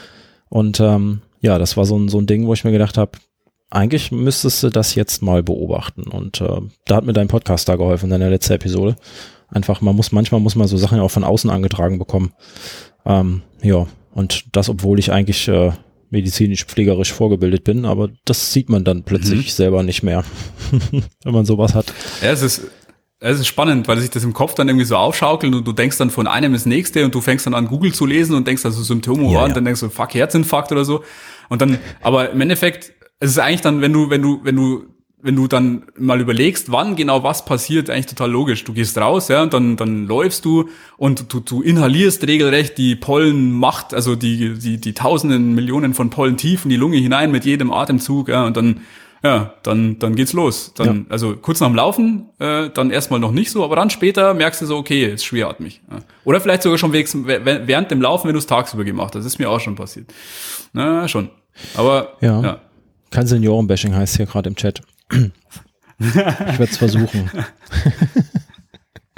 [0.50, 3.14] Und ähm, ja, das war so ein, so ein Ding, wo ich mir gedacht habe,
[3.72, 6.04] eigentlich müsstest du das jetzt mal beobachten.
[6.04, 8.96] Und äh, da hat mir dein Podcast da geholfen, deine letzte Episode.
[9.48, 12.34] Einfach, man muss, manchmal muss man so Sachen auch von außen angetragen bekommen.
[13.06, 15.72] Ähm, ja, und das, obwohl ich eigentlich äh,
[16.10, 19.52] medizinisch-pflegerisch vorgebildet bin, aber das sieht man dann plötzlich mhm.
[19.52, 20.24] selber nicht mehr,
[21.24, 21.94] wenn man sowas hat.
[22.22, 22.62] Ja, es ist,
[23.20, 25.98] es ist spannend, weil sich das im Kopf dann irgendwie so aufschaukelt und du denkst
[25.98, 28.66] dann von einem ins nächste und du fängst dann an Google zu lesen und denkst
[28.66, 31.04] also Symptome ja, und dann denkst du, fuck, Herzinfarkt oder so.
[31.50, 34.84] Und dann, aber im Endeffekt, es ist eigentlich dann, wenn du, wenn du, wenn du
[35.26, 38.64] wenn du dann mal überlegst, wann genau was passiert, eigentlich total logisch.
[38.64, 42.96] Du gehst raus, ja, und dann, dann läufst du und du, du inhalierst regelrecht die
[42.96, 47.44] Pollenmacht, also die, die, die tausenden Millionen von Pollen tief in die Lunge hinein mit
[47.44, 48.82] jedem Atemzug, ja, und dann,
[49.24, 50.74] ja, dann, dann geht's los.
[50.76, 51.04] Dann, ja.
[51.10, 54.62] also kurz nach dem Laufen, äh, dann erstmal noch nicht so, aber dann später merkst
[54.62, 55.82] du so, okay, ist schweratmig.
[55.90, 55.98] Ja.
[56.24, 59.26] Oder vielleicht sogar schon während dem Laufen, wenn du es tagsüber gemacht hast.
[59.26, 60.14] Das ist mir auch schon passiert.
[60.72, 61.30] Na, schon.
[61.76, 62.42] Aber, ja.
[62.42, 62.62] ja
[63.10, 64.84] Kein Seniorenbashing heißt hier gerade im Chat.
[65.12, 67.30] Ich werde es versuchen.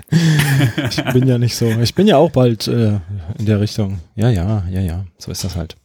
[0.10, 1.66] ich bin ja nicht so.
[1.82, 3.00] Ich bin ja auch bald äh,
[3.38, 4.00] in der Richtung.
[4.16, 5.06] Ja, ja, ja, ja.
[5.18, 5.78] So ist das halt.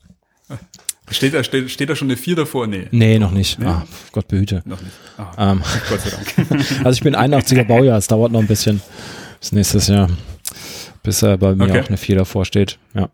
[1.11, 2.67] Steht da, steht, steht da schon eine 4 davor?
[2.67, 2.89] Nee.
[2.91, 3.59] Nee, noch nicht.
[3.59, 3.67] Nee.
[3.67, 4.63] Ah, Gott behüte.
[4.65, 4.95] Noch nicht.
[5.19, 6.61] Ah, ähm, Gott sei Dank.
[6.85, 8.81] also ich bin 81er Baujahr, es dauert noch ein bisschen
[9.41, 10.09] bis nächstes Jahr,
[11.03, 11.81] bis er bei mir okay.
[11.81, 12.79] auch eine 4 davor steht.
[12.95, 13.11] Ja.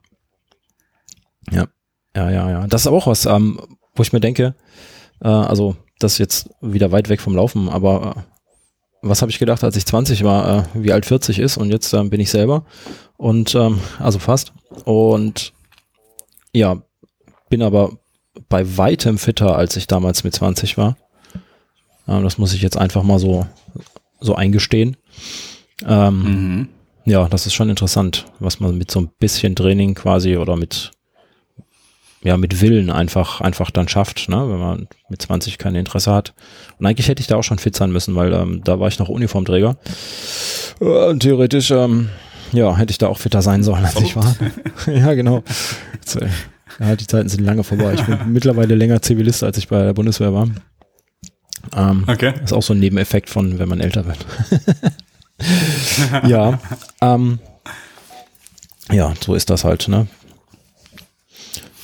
[1.50, 1.66] Ja.
[2.14, 2.66] Ja, ja, ja.
[2.66, 3.60] Das ist auch was, ähm,
[3.94, 4.54] wo ich mir denke,
[5.20, 8.20] äh, also das ist jetzt wieder weit weg vom Laufen, aber äh,
[9.02, 11.92] was habe ich gedacht, als ich 20 war, äh, wie alt 40 ist und jetzt
[11.92, 12.64] äh, bin ich selber
[13.16, 14.52] und ähm, also fast
[14.84, 15.52] und
[16.52, 16.82] ja,
[17.48, 17.92] bin aber
[18.48, 20.96] bei weitem fitter, als ich damals mit 20 war.
[22.06, 23.46] Ähm, das muss ich jetzt einfach mal so,
[24.20, 24.96] so eingestehen.
[25.86, 26.68] Ähm, mhm.
[27.04, 30.90] Ja, das ist schon interessant, was man mit so ein bisschen Training quasi oder mit
[32.22, 34.36] ja, mit Willen einfach, einfach dann schafft, ne?
[34.36, 36.34] wenn man mit 20 kein Interesse hat.
[36.78, 38.98] Und eigentlich hätte ich da auch schon fit sein müssen, weil ähm, da war ich
[38.98, 39.76] noch Uniformträger.
[40.80, 42.08] Und theoretisch, ähm,
[42.52, 44.34] ja, hätte ich da auch fitter sein sollen, als ich war.
[44.86, 45.42] ja, genau.
[45.94, 46.28] Jetzt, äh,
[46.80, 47.94] ja, die Zeiten sind lange vorbei.
[47.94, 50.48] Ich bin mittlerweile länger Zivilist, als ich bei der Bundeswehr war.
[51.76, 52.34] Ähm, okay.
[52.42, 54.18] Ist auch so ein Nebeneffekt von, wenn man älter wird.
[56.28, 56.58] ja.
[57.00, 57.38] Ähm,
[58.90, 60.06] ja, so ist das halt, ne?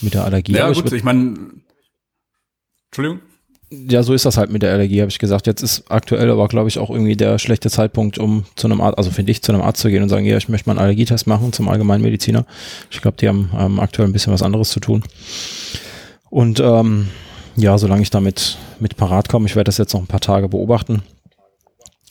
[0.05, 0.53] Mit der Allergie.
[0.53, 1.35] Ja, gut, ich, ich meine.
[2.87, 3.21] Entschuldigung?
[3.89, 5.47] ja, so ist das halt mit der Allergie, habe ich gesagt.
[5.47, 8.99] Jetzt ist aktuell aber, glaube ich, auch irgendwie der schlechte Zeitpunkt, um zu einem Arzt,
[8.99, 10.85] also finde ich, zu einem Arzt zu gehen und sagen, ja, ich möchte mal einen
[10.85, 12.47] Allergietest machen zum Allgemeinmediziner.
[12.91, 15.03] Ich glaube, die haben ähm, aktuell ein bisschen was anderes zu tun.
[16.31, 17.09] Und ähm,
[17.57, 20.49] ja, solange ich damit mit parat komme, ich werde das jetzt noch ein paar Tage
[20.49, 21.03] beobachten,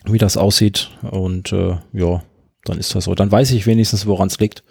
[0.06, 0.89] wie das aussieht.
[1.01, 2.23] Und äh, ja,
[2.65, 3.15] dann ist das so.
[3.15, 4.63] Dann weiß ich wenigstens, woran es liegt.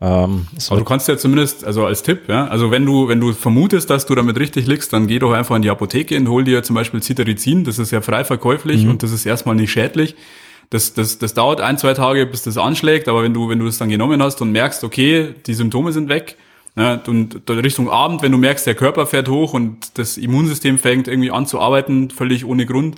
[0.00, 3.32] Ähm, Aber du kannst ja zumindest, also als Tipp, ja, also wenn du, wenn du
[3.32, 6.44] vermutest, dass du damit richtig liegst, dann geh doch einfach in die Apotheke und hol
[6.44, 8.90] dir zum Beispiel Cetirizin, das ist ja frei verkäuflich mhm.
[8.90, 10.14] und das ist erstmal nicht schädlich.
[10.70, 13.64] Das, das, das dauert ein, zwei Tage, bis das anschlägt, aber wenn du, wenn du
[13.64, 16.36] das dann genommen hast und merkst, okay, die Symptome sind weg,
[16.76, 21.08] ja, und Richtung Abend, wenn du merkst, der Körper fährt hoch und das Immunsystem fängt
[21.08, 22.96] irgendwie an zu arbeiten, völlig ohne Grund,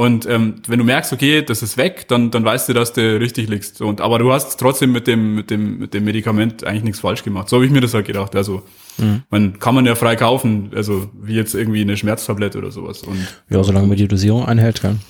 [0.00, 3.20] und ähm, wenn du merkst, okay, das ist weg, dann, dann weißt du, dass du
[3.20, 3.82] richtig liegst.
[3.82, 7.22] Und, aber du hast trotzdem mit dem, mit dem, mit dem Medikament eigentlich nichts falsch
[7.22, 7.50] gemacht.
[7.50, 8.34] So habe ich mir das halt gedacht.
[8.34, 8.62] Also
[8.96, 9.24] mhm.
[9.28, 13.02] man kann man ja frei kaufen, also wie jetzt irgendwie eine Schmerztablette oder sowas.
[13.02, 15.00] Und, ja, solange man die Dosierung einhält, kann.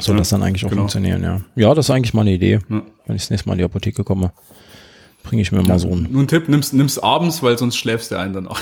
[0.00, 0.80] Soll ja, das dann eigentlich auch genau.
[0.82, 1.40] funktionieren, ja.
[1.54, 2.82] Ja, das ist eigentlich mal eine Idee, ja.
[3.06, 4.32] wenn ich das nächste Mal in die Apotheke komme
[5.28, 6.10] bringe ich mir mal so einen.
[6.10, 8.58] Nur ein Tipp, nimm's, nimm's abends, weil sonst schläfst du einen dann auch.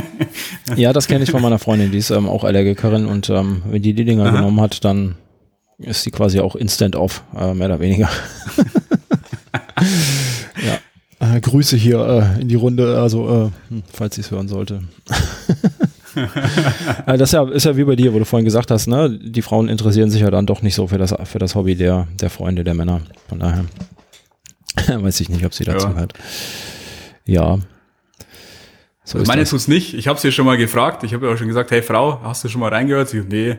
[0.76, 3.80] ja, das kenne ich von meiner Freundin, die ist ähm, auch Allergikerin und ähm, wenn
[3.80, 4.34] die die Dinger Aha.
[4.36, 5.14] genommen hat, dann
[5.78, 8.08] ist sie quasi auch instant off, äh, mehr oder weniger.
[10.66, 10.78] ja.
[11.20, 14.82] Äh, Grüße hier äh, in die Runde, also äh, hm, falls sie es hören sollte.
[17.06, 19.10] Das ist ja, ist ja wie bei dir, wo du vorhin gesagt hast, ne?
[19.10, 22.06] Die Frauen interessieren sich ja dann doch nicht so für das, für das Hobby der,
[22.20, 23.00] der Freunde, der Männer.
[23.28, 23.64] Von daher.
[25.02, 25.94] Weiß ich nicht, ob sie dazu ja.
[25.94, 26.14] hört.
[27.26, 27.58] Ja.
[29.04, 29.94] So also meine tut's nicht.
[29.94, 31.04] Ich habe sie schon mal gefragt.
[31.04, 33.08] Ich habe ja auch schon gesagt, hey Frau, hast du schon mal reingehört?
[33.10, 33.58] Sie, nee,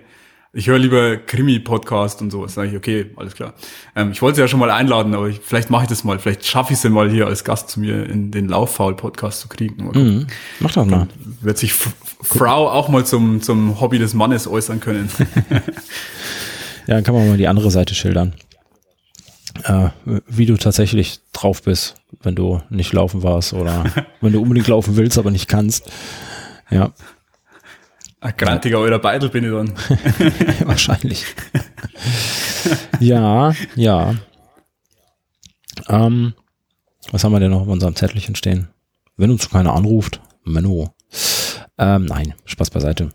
[0.53, 2.53] ich höre lieber Krimi-Podcast und sowas.
[2.53, 3.53] Sag ich, okay, alles klar.
[3.95, 6.17] Ähm, ich wollte sie ja schon mal einladen, aber ich, vielleicht mache ich das mal.
[6.17, 9.91] Vielleicht schaffe ich sie mal hier als Gast zu mir in den Lauffaul-Podcast zu kriegen.
[9.93, 10.27] Mhm.
[10.61, 11.07] Mach doch mal.
[11.09, 15.09] Dann wird sich F Frau auch mal zum, zum Hobby des Mannes äußern können.
[16.87, 18.33] ja, dann kann man mal die andere Seite schildern
[19.63, 19.89] äh,
[20.27, 23.85] wie du tatsächlich drauf bist, wenn du nicht laufen warst oder
[24.21, 25.89] wenn du unbedingt laufen willst, aber nicht kannst.
[26.69, 26.91] Ja.
[28.19, 29.73] Ein grantiger eurer Beitel bin ich dann.
[30.67, 31.25] Wahrscheinlich.
[32.99, 34.15] ja, ja.
[35.87, 36.33] Ähm,
[37.11, 38.69] was haben wir denn noch auf unserem Zettelchen stehen?
[39.15, 40.93] Wenn uns keiner anruft, Menno.
[41.77, 43.11] Ähm, nein, Spaß beiseite.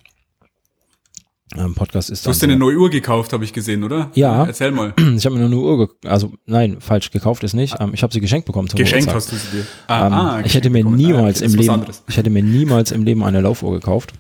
[1.56, 2.24] Ähm, Podcast ist.
[2.24, 4.10] Du hast dir eine neue Uhr gekauft, habe ich gesehen, oder?
[4.14, 4.44] Ja.
[4.44, 4.94] Erzähl mal.
[5.16, 7.76] Ich habe mir eine neue Uhr, also nein, falsch gekauft ist nicht.
[7.80, 8.68] Ähm, ich habe sie geschenkt bekommen.
[8.68, 9.38] Zum geschenkt Geburtstag.
[9.38, 9.66] hast du sie dir.
[9.88, 10.96] Ah, ähm, ah, ich hätte mir bekommen.
[10.96, 14.12] niemals ah, im Leben, ich hätte mir niemals im Leben eine Laufuhr gekauft.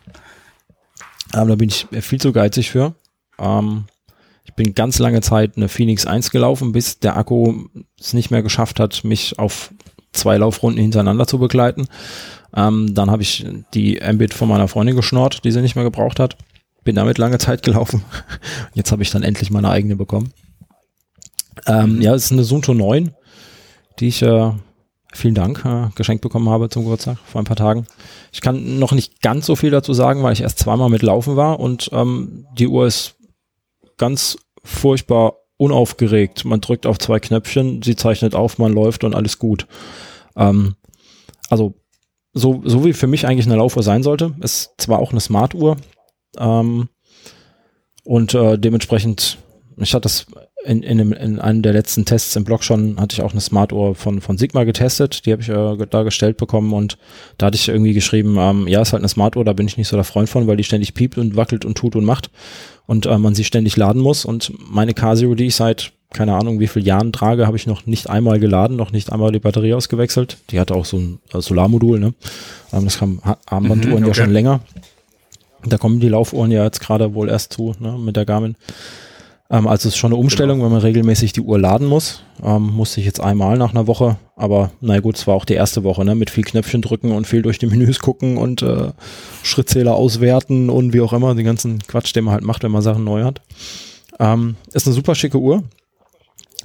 [1.32, 2.96] Aber da bin ich viel zu geizig für.
[3.38, 3.84] Ähm,
[4.44, 7.66] ich bin ganz lange Zeit eine Phoenix 1 gelaufen, bis der Akku
[8.00, 9.72] es nicht mehr geschafft hat, mich auf
[10.12, 11.86] zwei Laufrunden hintereinander zu begleiten.
[12.56, 16.18] Ähm, dann habe ich die Ambit von meiner Freundin geschnort, die sie nicht mehr gebraucht
[16.18, 16.36] hat
[16.84, 18.04] bin damit lange Zeit gelaufen.
[18.74, 20.32] Jetzt habe ich dann endlich meine eigene bekommen.
[21.66, 23.14] Ähm, ja, es ist eine Sunto 9,
[23.98, 24.52] die ich, äh,
[25.12, 27.86] vielen Dank, äh, geschenkt bekommen habe zum Geburtstag vor ein paar Tagen.
[28.32, 31.36] Ich kann noch nicht ganz so viel dazu sagen, weil ich erst zweimal mit Laufen
[31.36, 33.16] war und ähm, die Uhr ist
[33.98, 36.44] ganz furchtbar unaufgeregt.
[36.44, 39.66] Man drückt auf zwei Knöpfchen, sie zeichnet auf, man läuft und alles gut.
[40.36, 40.76] Ähm,
[41.50, 41.74] also
[42.32, 44.34] so, so wie für mich eigentlich eine Laufuhr sein sollte.
[44.40, 45.76] Ist zwar auch eine Smartuhr
[46.38, 46.88] ähm,
[48.04, 49.38] und äh, dementsprechend,
[49.76, 50.26] ich hatte das
[50.64, 53.40] in, in, einem, in einem der letzten Tests im Blog schon, hatte ich auch eine
[53.40, 56.98] Smartuhr von, von Sigma getestet, die habe ich äh, da gestellt bekommen und
[57.38, 59.88] da hatte ich irgendwie geschrieben, ähm, ja, ist halt eine Smartuhr, da bin ich nicht
[59.88, 62.30] so der Freund von, weil die ständig piept und wackelt und tut und macht
[62.86, 66.58] und äh, man sie ständig laden muss und meine Casio, die ich seit keine Ahnung
[66.58, 69.74] wie viel Jahren trage, habe ich noch nicht einmal geladen, noch nicht einmal die Batterie
[69.74, 70.38] ausgewechselt.
[70.50, 72.14] Die hatte auch so ein äh, Solarmodul, ne?
[72.72, 74.08] Ähm, das kam Armbanduhren mhm, okay.
[74.08, 74.60] ja schon länger.
[75.64, 78.56] Da kommen die Laufuhren ja jetzt gerade wohl erst zu, ne, mit der Garmin.
[79.50, 80.66] Ähm, also es ist schon eine Umstellung, genau.
[80.66, 82.22] wenn man regelmäßig die Uhr laden muss.
[82.42, 85.54] Ähm, musste ich jetzt einmal nach einer Woche, aber na gut, es war auch die
[85.54, 86.14] erste Woche, ne?
[86.14, 88.92] Mit viel Knöpfchen drücken und viel durch die Menüs gucken und äh,
[89.42, 92.82] Schrittzähler auswerten und wie auch immer, den ganzen Quatsch, den man halt macht, wenn man
[92.82, 93.42] Sachen neu hat.
[94.18, 95.64] Ähm, ist eine super schicke Uhr.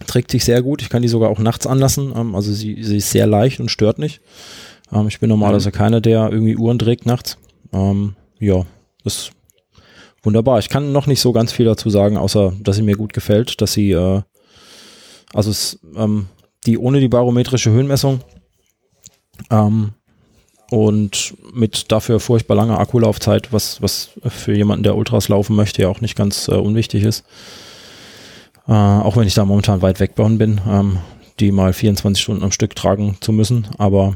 [0.07, 0.81] Trägt sich sehr gut.
[0.81, 2.13] Ich kann die sogar auch nachts anlassen.
[2.15, 4.21] Ähm, also sie, sie ist sehr leicht und stört nicht.
[4.91, 5.73] Ähm, ich bin normalerweise mhm.
[5.73, 7.37] keiner, der irgendwie Uhren trägt nachts.
[7.73, 8.65] Ähm, ja,
[9.05, 9.31] ist
[10.23, 10.59] wunderbar.
[10.59, 13.61] Ich kann noch nicht so ganz viel dazu sagen, außer dass sie mir gut gefällt,
[13.61, 14.21] dass sie, äh,
[15.33, 16.27] also es, ähm,
[16.65, 18.21] die ohne die barometrische Höhenmessung
[19.51, 19.93] ähm,
[20.71, 25.89] und mit dafür furchtbar langer Akkulaufzeit, was, was für jemanden, der Ultras laufen möchte, ja
[25.89, 27.23] auch nicht ganz äh, unwichtig ist.
[28.67, 30.97] Äh, auch wenn ich da momentan weit weg bin, ähm,
[31.39, 33.67] die mal 24 Stunden am Stück tragen zu müssen.
[33.77, 34.15] Aber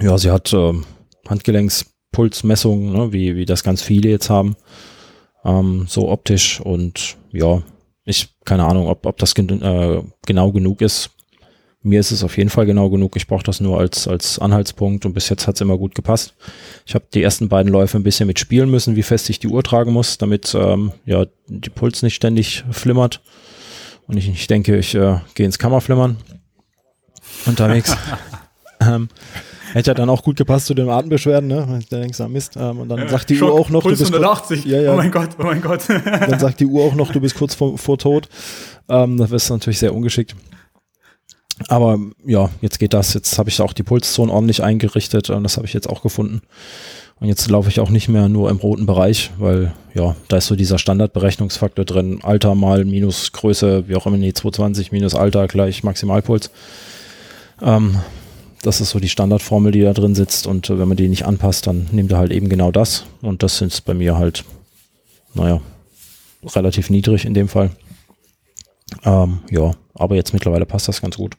[0.00, 0.74] ja, sie hat äh,
[1.28, 1.86] Handgelenks
[2.18, 4.56] Pulsmessungen, ne, wie, wie das ganz viele jetzt haben,
[5.44, 7.62] ähm, so optisch und ja,
[8.04, 11.10] ich, keine Ahnung, ob, ob das gen äh, genau genug ist.
[11.80, 13.14] Mir ist es auf jeden Fall genau genug.
[13.14, 16.34] Ich brauche das nur als, als Anhaltspunkt und bis jetzt hat es immer gut gepasst.
[16.86, 19.62] Ich habe die ersten beiden Läufe ein bisschen mitspielen müssen, wie fest ich die Uhr
[19.62, 23.22] tragen muss, damit ähm, ja die Puls nicht ständig flimmert.
[24.08, 26.16] Und ich, ich denke, ich äh, gehe ins Kammerflimmern
[27.46, 27.96] unterwegs.
[28.80, 29.08] ähm,
[29.72, 31.80] Hätte ja dann auch gut gepasst zu den Atembeschwerden, ne?
[31.90, 32.56] Da denkst du, ah, Mist.
[32.56, 34.64] Ähm, und dann ja, sagt die Schock, Uhr auch noch, Puls du bist 180.
[34.64, 34.92] Ja, ja.
[34.92, 35.82] Oh mein Gott, oh mein Gott.
[35.88, 38.28] dann sagt die Uhr auch noch, du bist kurz vor, vor Tod.
[38.88, 40.34] Ähm, das ist natürlich sehr ungeschickt.
[41.66, 43.14] Aber ja, jetzt geht das.
[43.14, 46.42] Jetzt habe ich auch die Pulszone ordentlich eingerichtet und das habe ich jetzt auch gefunden.
[47.20, 50.46] Und jetzt laufe ich auch nicht mehr nur im roten Bereich, weil ja, da ist
[50.46, 52.20] so dieser Standardberechnungsfaktor drin.
[52.22, 56.52] Alter mal minus Größe, wie auch immer, nee, 220 minus Alter gleich Maximalpuls.
[57.60, 57.96] Ähm,
[58.62, 60.46] das ist so die Standardformel, die da drin sitzt.
[60.46, 63.04] Und äh, wenn man die nicht anpasst, dann nimmt er halt eben genau das.
[63.22, 64.44] Und das sind bei mir halt,
[65.34, 65.60] naja,
[66.54, 67.70] relativ niedrig in dem Fall.
[69.04, 71.36] Ähm, ja, aber jetzt mittlerweile passt das ganz gut.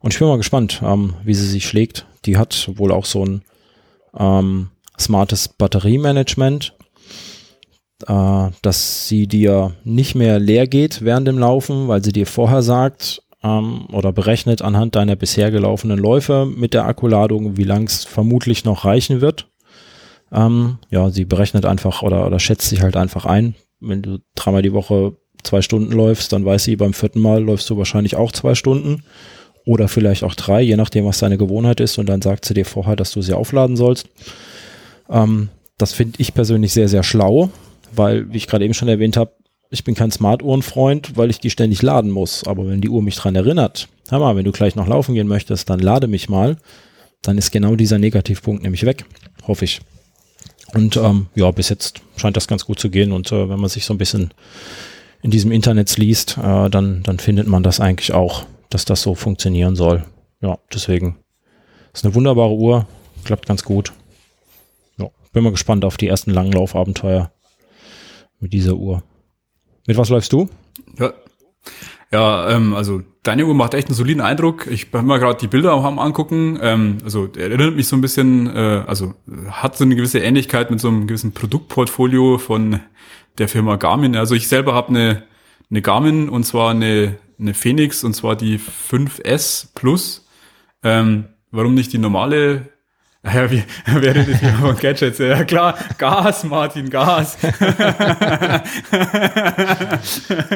[0.00, 2.06] Und ich bin mal gespannt, ähm, wie sie sich schlägt.
[2.24, 3.42] Die hat wohl auch so ein
[4.16, 4.68] ähm,
[4.98, 6.74] smartes Batteriemanagement,
[8.06, 12.62] äh, dass sie dir nicht mehr leer geht während dem Laufen, weil sie dir vorher
[12.62, 18.04] sagt, ähm, oder berechnet anhand deiner bisher gelaufenen Läufe mit der Akkuladung, wie lang es
[18.04, 19.48] vermutlich noch reichen wird.
[20.30, 23.54] Ähm, ja, sie berechnet einfach oder, oder schätzt sich halt einfach ein.
[23.80, 27.70] Wenn du dreimal die Woche zwei Stunden läufst, dann weiß sie, beim vierten Mal läufst
[27.70, 29.04] du wahrscheinlich auch zwei Stunden
[29.64, 31.98] oder vielleicht auch drei, je nachdem, was deine Gewohnheit ist.
[31.98, 34.08] Und dann sagt sie dir vorher, dass du sie aufladen sollst.
[35.08, 37.50] Ähm, das finde ich persönlich sehr, sehr schlau,
[37.94, 39.32] weil, wie ich gerade eben schon erwähnt habe,
[39.70, 42.44] ich bin kein Smart-Uhren-Freund, weil ich die ständig laden muss.
[42.44, 45.28] Aber wenn die Uhr mich dran erinnert, hör mal, wenn du gleich noch laufen gehen
[45.28, 46.56] möchtest, dann lade mich mal,
[47.22, 49.04] dann ist genau dieser Negativpunkt nämlich weg,
[49.46, 49.80] hoffe ich.
[50.74, 53.12] Und ähm, ja, bis jetzt scheint das ganz gut zu gehen.
[53.12, 54.32] Und äh, wenn man sich so ein bisschen
[55.22, 59.14] in diesem Internet liest, äh, dann, dann findet man das eigentlich auch, dass das so
[59.14, 60.04] funktionieren soll.
[60.40, 61.16] Ja, deswegen
[61.92, 62.86] ist eine wunderbare Uhr,
[63.24, 63.92] klappt ganz gut.
[64.98, 67.30] Ja, bin mal gespannt auf die ersten Langlaufabenteuer
[68.40, 69.02] mit dieser Uhr.
[69.88, 70.50] Mit was läufst du?
[70.98, 71.14] Ja,
[72.12, 74.66] ja ähm, also deine Uhr macht echt einen soliden Eindruck.
[74.66, 76.58] Ich bin mal gerade die Bilder am angucken.
[76.60, 79.14] Ähm, also erinnert mich so ein bisschen, äh, also
[79.50, 82.80] hat so eine gewisse Ähnlichkeit mit so einem gewissen Produktportfolio von
[83.38, 84.14] der Firma Garmin.
[84.14, 85.22] Also ich selber habe eine,
[85.70, 90.28] eine Garmin und zwar eine, eine Phoenix und zwar die 5S Plus.
[90.82, 92.68] Ähm, warum nicht die normale
[93.24, 95.18] ja, wie, wer redet hier von Gadgets?
[95.18, 97.36] Ja klar, Gas, Martin, Gas.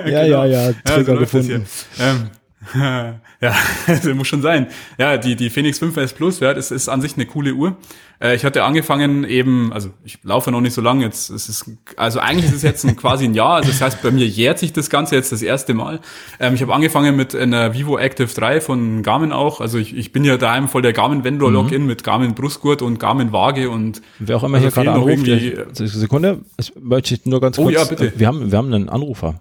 [0.06, 1.66] ja, ja, ja, Trigger ja, so gefunden.
[1.98, 2.30] Ähm,
[2.74, 3.20] ja,
[3.86, 4.68] also muss schon sein.
[4.98, 7.76] Ja, die, die Phoenix 5S Plus, ja, das ist an sich eine coole Uhr.
[8.20, 11.70] Äh, ich hatte angefangen eben, also ich laufe noch nicht so lange jetzt, es ist,
[11.96, 14.58] also eigentlich ist es jetzt ein, quasi ein Jahr, also das heißt, bei mir jährt
[14.58, 16.00] sich das Ganze jetzt das erste Mal.
[16.38, 20.12] Ähm, ich habe angefangen mit einer Vivo Active 3 von Garmin auch, also ich, ich
[20.12, 21.88] bin ja daheim voll der Garmin Vendor Login mhm.
[21.88, 25.86] mit Garmin Brustgurt und Garmin Waage und wer auch immer also hier gerade anruft, die,
[25.86, 28.12] Sekunde, ich möchte nur ganz kurz, oh, ja, bitte.
[28.16, 29.40] wir haben, wir haben einen Anrufer.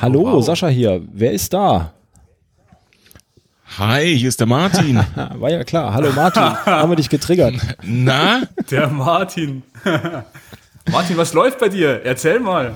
[0.00, 0.44] Hallo, oh, wow.
[0.44, 1.92] Sascha hier, wer ist da?
[3.76, 4.96] Hi, hier ist der Martin.
[5.14, 5.92] War ja klar.
[5.92, 6.42] Hallo Martin.
[6.66, 7.54] Haben wir dich getriggert?
[7.82, 8.42] Na?
[8.70, 9.62] Der Martin.
[10.90, 12.00] Martin, was läuft bei dir?
[12.04, 12.74] Erzähl mal.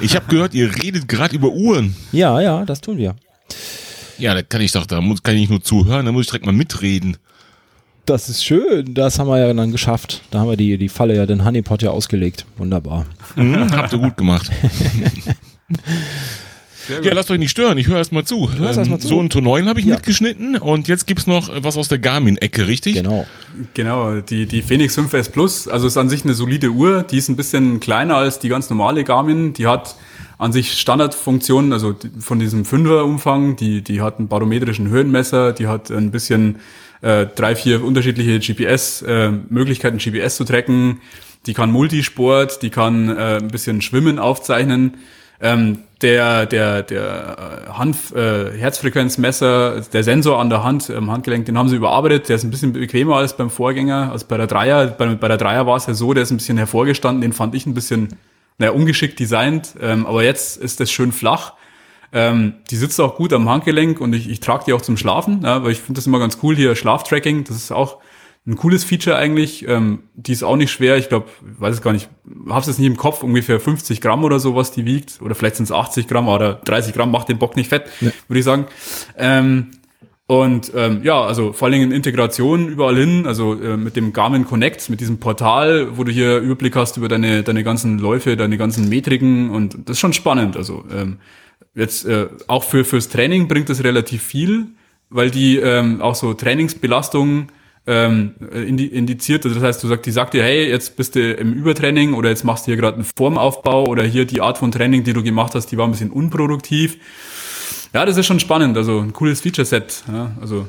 [0.00, 1.96] Ich habe gehört, ihr redet gerade über Uhren.
[2.12, 3.16] Ja, ja, das tun wir.
[4.18, 6.28] Ja, da kann ich doch, da muss, kann ich nicht nur zuhören, da muss ich
[6.28, 7.16] direkt mal mitreden.
[8.06, 8.92] Das ist schön.
[8.94, 10.22] Das haben wir ja dann geschafft.
[10.30, 12.44] Da haben wir die, die Falle ja, den Honeypot ja ausgelegt.
[12.58, 13.06] Wunderbar.
[13.34, 14.50] Mhm, habt ihr gut gemacht.
[17.02, 18.52] Ja, lasst euch nicht stören, ich höre erst mal zu.
[18.52, 19.08] hörst erst mal zu.
[19.08, 19.94] So ein Ton 9 habe ich Ja.
[19.94, 22.94] mitgeschnitten und jetzt gibt's noch was aus der Garmin-Ecke, richtig?
[22.94, 23.26] Genau.
[23.74, 27.28] Genau, die, die Phoenix 5S Plus, also ist an sich eine solide Uhr, die ist
[27.28, 29.96] ein bisschen kleiner als die ganz normale Garmin, die hat
[30.38, 35.90] an sich Standardfunktionen, also von diesem Fünfer-Umfang, die, die hat einen barometrischen Höhenmesser, die hat
[35.90, 36.56] ein bisschen
[37.02, 41.00] äh, drei, vier unterschiedliche GPS, äh, Möglichkeiten GPS zu tracken,
[41.46, 44.94] die kann Multisport, die kann äh, ein bisschen Schwimmen aufzeichnen.
[45.40, 51.46] Ähm, der der der äh, Hand, äh, Herzfrequenzmesser, der Sensor an der Hand, am Handgelenk,
[51.46, 52.28] den haben sie überarbeitet.
[52.28, 54.86] Der ist ein bisschen bequemer als beim Vorgänger, als bei der Dreier.
[54.86, 57.20] Bei, bei der Dreier war es ja so, der ist ein bisschen hervorgestanden.
[57.20, 58.08] Den fand ich ein bisschen
[58.58, 59.74] naja, ungeschickt designt.
[59.80, 61.54] Ähm, aber jetzt ist das schön flach.
[62.12, 65.40] Ähm, die sitzt auch gut am Handgelenk und ich, ich trage die auch zum Schlafen,
[65.42, 67.42] ja, weil ich finde das immer ganz cool hier Schlaftracking.
[67.42, 67.98] Das ist auch
[68.46, 69.66] ein cooles Feature eigentlich.
[69.66, 70.98] Ähm, die ist auch nicht schwer.
[70.98, 72.08] Ich glaube, weiß es gar nicht,
[72.48, 75.22] hab's jetzt nicht im Kopf, ungefähr 50 Gramm oder so, was die wiegt.
[75.22, 78.38] Oder vielleicht sind es 80 Gramm oder 30 Gramm, macht den Bock nicht fett, würde
[78.38, 78.66] ich sagen.
[79.16, 79.70] Ähm,
[80.26, 84.46] und ähm, ja, also vor allen Dingen Integration überall hin, also äh, mit dem Garmin
[84.46, 88.56] Connect, mit diesem Portal, wo du hier Überblick hast über deine, deine ganzen Läufe, deine
[88.56, 90.56] ganzen Metriken und das ist schon spannend.
[90.56, 91.18] Also ähm,
[91.74, 94.68] jetzt äh, auch für fürs Training bringt es relativ viel,
[95.10, 97.48] weil die ähm, auch so Trainingsbelastungen
[97.86, 99.44] ähm, indi indiziert.
[99.44, 102.30] Also das heißt, du sagst, die sagt dir, hey, jetzt bist du im Übertraining oder
[102.30, 105.22] jetzt machst du hier gerade einen Formaufbau oder hier die Art von Training, die du
[105.22, 106.96] gemacht hast, die war ein bisschen unproduktiv.
[107.92, 108.76] Ja, das ist schon spannend.
[108.76, 110.04] Also ein cooles Feature-Set.
[110.08, 110.66] Ja, also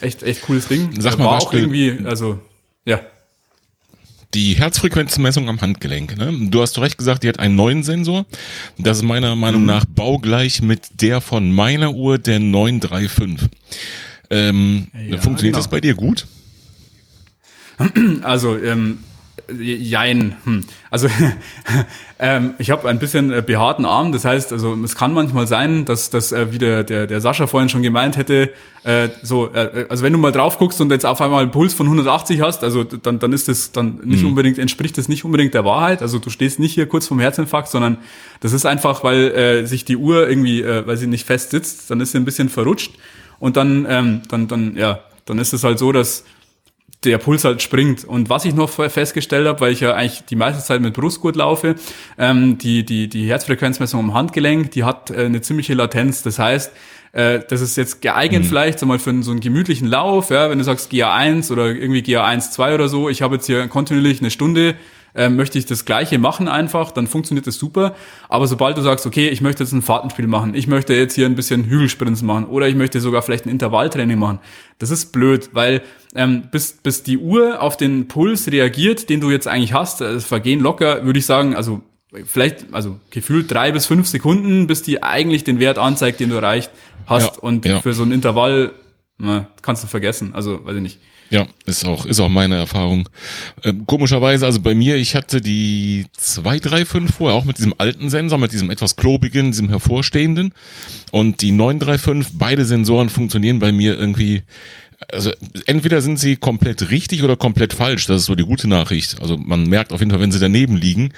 [0.00, 0.90] echt, echt cooles Ding.
[0.98, 2.40] Sag mal, war was auch irgendwie, also
[2.84, 3.00] ja.
[4.32, 6.16] Die Herzfrequenzmessung am Handgelenk.
[6.16, 6.48] Ne?
[6.50, 8.26] Du hast zu Recht gesagt, die hat einen neuen Sensor.
[8.78, 13.50] Das ist meiner Meinung nach baugleich mit der von meiner Uhr, der 935.
[14.30, 15.58] Ähm, Ja, funktioniert genau.
[15.58, 16.26] das bei dir gut?
[18.22, 18.98] Also, ähm,
[19.58, 20.36] jein.
[20.44, 20.64] Hm.
[20.90, 21.08] Also,
[22.18, 24.12] ähm, ich habe ein bisschen äh, behaarten Arm.
[24.12, 27.46] Das heißt, also es kann manchmal sein, dass das äh, wie der, der, der Sascha
[27.46, 28.50] vorhin schon gemeint hätte,
[28.84, 31.74] äh, so, äh, also wenn du mal drauf guckst und jetzt auf einmal einen Puls
[31.74, 35.54] von 180 hast, also dann, dann ist das dann nicht unbedingt, entspricht das nicht unbedingt
[35.54, 36.02] der Wahrheit.
[36.02, 37.98] Also du stehst nicht hier kurz vorm Herzinfarkt, sondern
[38.40, 41.90] das ist einfach, weil äh, sich die Uhr irgendwie, äh, weil sie nicht fest sitzt,
[41.90, 42.92] dann ist sie ein bisschen verrutscht
[43.40, 46.24] und dann, ähm, dann, dann, ja, dann ist es halt so, dass
[47.04, 48.04] der Puls halt springt.
[48.04, 51.34] Und was ich noch festgestellt habe, weil ich ja eigentlich die meiste Zeit mit Brustgurt
[51.34, 51.76] laufe,
[52.18, 56.22] ähm, die, die, die Herzfrequenzmessung am Handgelenk, die hat äh, eine ziemliche Latenz.
[56.22, 56.70] Das heißt,
[57.12, 60.50] äh, das ist jetzt geeignet vielleicht so mal für einen- so einen gemütlichen Lauf, ja,
[60.50, 63.08] wenn du sagst GA1 oder irgendwie GA1, 2 oder so.
[63.08, 64.74] Ich habe jetzt hier kontinuierlich eine Stunde
[65.14, 67.94] ähm, möchte ich das Gleiche machen einfach, dann funktioniert das super.
[68.28, 71.26] Aber sobald du sagst, okay, ich möchte jetzt ein Fahrtenspiel machen, ich möchte jetzt hier
[71.26, 74.38] ein bisschen Hügelsprints machen oder ich möchte sogar vielleicht ein Intervalltraining machen,
[74.78, 75.82] das ist blöd, weil
[76.14, 80.06] ähm, bis, bis die Uhr auf den Puls reagiert, den du jetzt eigentlich hast, äh,
[80.06, 81.82] es vergehen locker, würde ich sagen, also
[82.24, 86.36] vielleicht, also gefühlt drei bis fünf Sekunden, bis die eigentlich den Wert anzeigt, den du
[86.36, 86.70] erreicht
[87.06, 87.36] hast.
[87.36, 87.80] Ja, und ja.
[87.80, 88.72] für so ein Intervall
[89.20, 90.34] na, kannst du vergessen.
[90.34, 90.98] Also, weiß ich nicht.
[91.30, 93.08] Ja, ist auch, ist auch meine Erfahrung.
[93.62, 98.36] Ähm, komischerweise, also bei mir, ich hatte die 235 vorher auch mit diesem alten Sensor,
[98.38, 100.52] mit diesem etwas klobigen, diesem hervorstehenden.
[101.12, 104.42] Und die 935, beide Sensoren funktionieren bei mir irgendwie,
[105.08, 105.32] also
[105.66, 108.06] entweder sind sie komplett richtig oder komplett falsch.
[108.06, 109.20] Das ist so die gute Nachricht.
[109.20, 111.12] Also man merkt auf jeden Fall, wenn sie daneben liegen.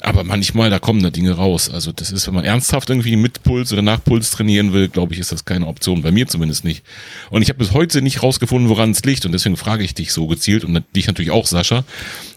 [0.00, 1.68] Aber manchmal, da kommen da Dinge raus.
[1.68, 5.12] Also das ist, wenn man ernsthaft irgendwie mit Puls oder nach Puls trainieren will, glaube
[5.12, 6.02] ich, ist das keine Option.
[6.02, 6.84] Bei mir zumindest nicht.
[7.30, 9.26] Und ich habe bis heute nicht rausgefunden, woran es liegt.
[9.26, 11.84] Und deswegen frage ich dich so gezielt und dich natürlich auch, Sascha,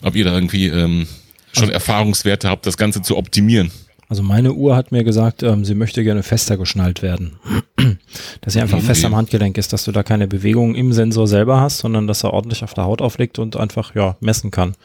[0.01, 1.07] ob ihr da irgendwie ähm,
[1.53, 3.71] schon Erfahrungswerte habt, das Ganze zu optimieren.
[4.11, 7.39] Also meine Uhr hat mir gesagt, ähm, sie möchte gerne fester geschnallt werden.
[8.41, 8.87] dass sie einfach Okay.
[8.87, 12.25] fest am Handgelenk ist, dass du da keine Bewegung im Sensor selber hast, sondern dass
[12.25, 14.75] er ordentlich auf der Haut aufliegt und einfach ja messen kann.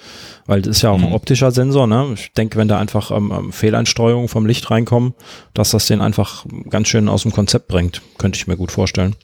[0.47, 1.89] Weil das ist ja auch ein optischer Sensor.
[1.89, 2.13] Ne?
[2.15, 5.13] Ich denke, wenn da einfach ähm, ähm, Fehleinstreuungen vom Licht reinkommen,
[5.55, 8.03] dass das den einfach ganz schön aus dem Konzept bringt.
[8.19, 9.17] Könnte ich mir gut vorstellen.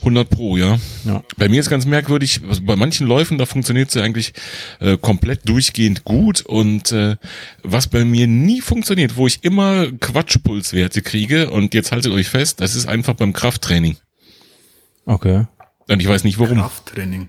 [0.00, 0.78] 100 Pro, ja.
[1.04, 1.22] Ja.
[1.36, 4.32] Bei mir ist ganz merkwürdig, also bei manchen Läufen, da funktioniert sie eigentlich
[4.80, 7.16] äh, komplett durchgehend gut und äh,
[7.62, 12.60] was bei mir nie funktioniert, wo ich immer Quatschpulswerte kriege und jetzt haltet euch fest,
[12.60, 13.96] das ist einfach beim Krafttraining.
[15.06, 15.46] Okay.
[15.88, 16.58] Und ich weiß nicht warum.
[16.58, 17.28] Krafttraining.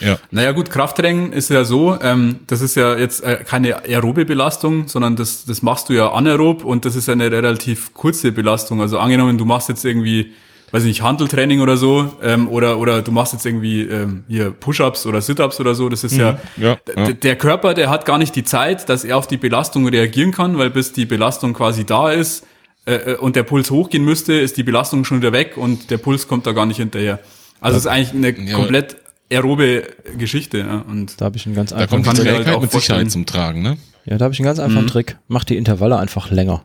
[0.00, 0.18] Ja.
[0.30, 4.88] Naja gut, Krafttraining ist ja so, ähm, das ist ja jetzt äh, keine aerobe Belastung,
[4.88, 8.80] sondern das, das machst du ja anaerob und das ist ja eine relativ kurze Belastung.
[8.80, 10.32] Also angenommen, du machst jetzt irgendwie,
[10.72, 14.50] weiß ich nicht, Handeltraining oder so, ähm, oder, oder du machst jetzt irgendwie ähm, hier
[14.50, 17.06] Push-Ups oder Sit-Ups oder so, das ist ja, Ja, ja.
[17.06, 20.30] d- der Körper, der hat gar nicht die Zeit, dass er auf die Belastung reagieren
[20.32, 22.46] kann, weil bis die Belastung quasi da ist
[22.86, 25.98] äh, äh, und der Puls hochgehen müsste, ist die Belastung schon wieder weg und der
[25.98, 27.18] Puls kommt da gar nicht hinterher.
[27.60, 28.96] Also es ist eigentlich eine Ja, komplett
[29.32, 29.84] aerobe
[30.16, 30.58] Geschichte.
[30.58, 32.60] Ja, und Da habe ich einen ganz Da einfachen kommt die kann ich mir halt
[32.62, 33.76] mit Sicherheit zum Tragen, ne?
[34.06, 35.18] Ja, da habe ich einen ganz einfachen Trick.
[35.28, 36.64] Mach die Intervalle einfach länger.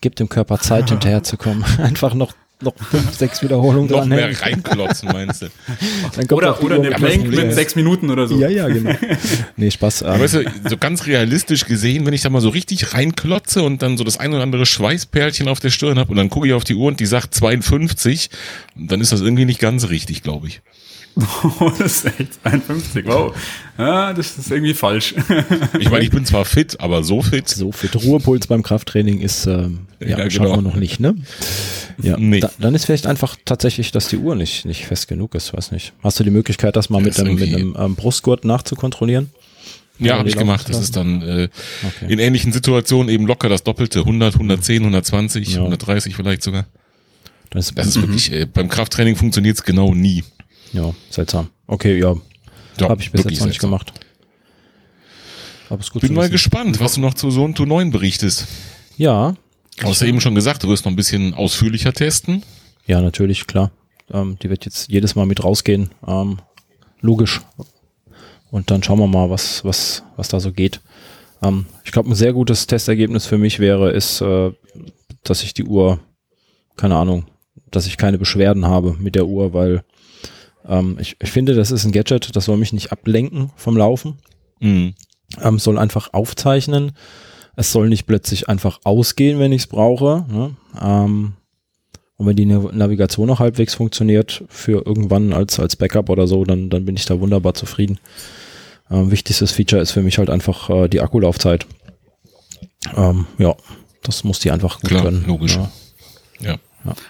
[0.00, 1.64] Gib dem Körper Zeit, hinterherzukommen.
[1.82, 2.32] Einfach noch,
[2.62, 5.46] noch fünf, sechs Wiederholungen Noch mehr reinklotzen, meinst du?
[6.16, 8.38] Dann kommt auf oder, oder eine mit Plank mit sechs Minuten oder so.
[8.38, 8.94] Ja, ja, genau.
[9.56, 10.02] Nee, Spaß.
[10.02, 13.82] Ähm, Weißt du, so ganz realistisch gesehen, wenn ich da mal so richtig reinklotze und
[13.82, 16.54] dann so das ein oder andere Schweißperlchen auf der Stirn habe und dann gucke ich
[16.54, 18.30] auf die Uhr und die sagt 52,
[18.74, 20.62] dann ist das irgendwie nicht ganz richtig, glaube ich.
[21.78, 23.34] das ist echt 52, wow.
[23.78, 25.14] Ja, das ist irgendwie falsch.
[25.80, 27.48] Ich meine, ich bin zwar fit, aber so fit.
[27.48, 27.94] so fit.
[27.96, 30.56] Ruhepuls beim Krafttraining ist, ähm, ja, Ja, schaffen genau.
[30.56, 31.14] wir noch nicht, ne?
[32.02, 32.40] Ja, Nee.
[32.40, 35.72] da, dann ist vielleicht einfach tatsächlich, dass die Uhr nicht, nicht fest genug ist, weiß
[35.72, 35.94] nicht.
[36.02, 39.30] Hast du die Möglichkeit, das mal mit ist einem, mit einem ähm, Brustgurt nachzukontrollieren?
[39.98, 40.68] Ja, habe ich gemacht.
[40.68, 41.48] Das ist dann äh,
[41.86, 42.12] Okay.
[42.12, 44.00] in ähnlichen Situationen eben locker das Doppelte.
[44.00, 45.60] 100, 110, 120, Ja.
[45.60, 46.66] 130 vielleicht sogar.
[47.48, 50.22] Dann ist, Das ist wirklich, äh, beim Krafttraining funktioniert es genau nie.
[50.72, 51.48] Ja, seltsam.
[51.66, 52.14] Okay, ja,
[52.80, 53.70] Ja, habe ich bis jetzt noch nicht seltsam.
[53.70, 53.92] gemacht.
[55.68, 56.32] Aber ist gut Bin mal wissen.
[56.32, 58.46] gespannt, was du noch zu Zone to 9 berichtest.
[58.96, 59.34] Ja,
[59.78, 62.42] Du hast ja eben schon gesagt, du wirst noch ein bisschen ausführlicher testen.
[62.86, 63.70] ja, natürlich, klar.
[64.10, 65.90] Ähm, die wird jetzt jedes Mal mit rausgehen.
[66.06, 66.38] Ähm,
[67.02, 67.42] logisch.
[68.50, 70.80] Und dann schauen wir mal, was, was, was da so geht.
[71.42, 74.52] Ähm, ich glaube, ein sehr gutes Testergebnis für mich wäre, ist, äh,
[75.24, 75.98] dass ich die Uhr,
[76.76, 77.26] keine Ahnung,
[77.70, 79.84] dass ich keine Beschwerden habe mit der Uhr, weil
[80.68, 84.18] ähm, ich, ich finde, das ist ein Gadget, das soll mich nicht ablenken vom Laufen.
[84.60, 84.94] Mhm.
[85.42, 86.92] ähm, soll einfach aufzeichnen.
[87.56, 90.24] Es soll nicht plötzlich einfach ausgehen, wenn ich es brauche.
[90.30, 90.56] Ne?
[90.80, 91.32] Ähm,
[92.16, 96.44] und wenn die Nav- Navigation noch halbwegs funktioniert für irgendwann als, als Backup oder so,
[96.44, 97.98] dann, dann bin ich da wunderbar zufrieden.
[98.90, 101.66] Ähm, wichtigstes Feature ist für mich halt einfach äh, die Akkulaufzeit.
[102.96, 103.54] Ähm, ja,
[104.02, 105.24] das muss die einfach gut Klar, können.
[105.26, 105.56] logisch.
[105.56, 105.70] Ja.
[106.40, 106.56] Ja.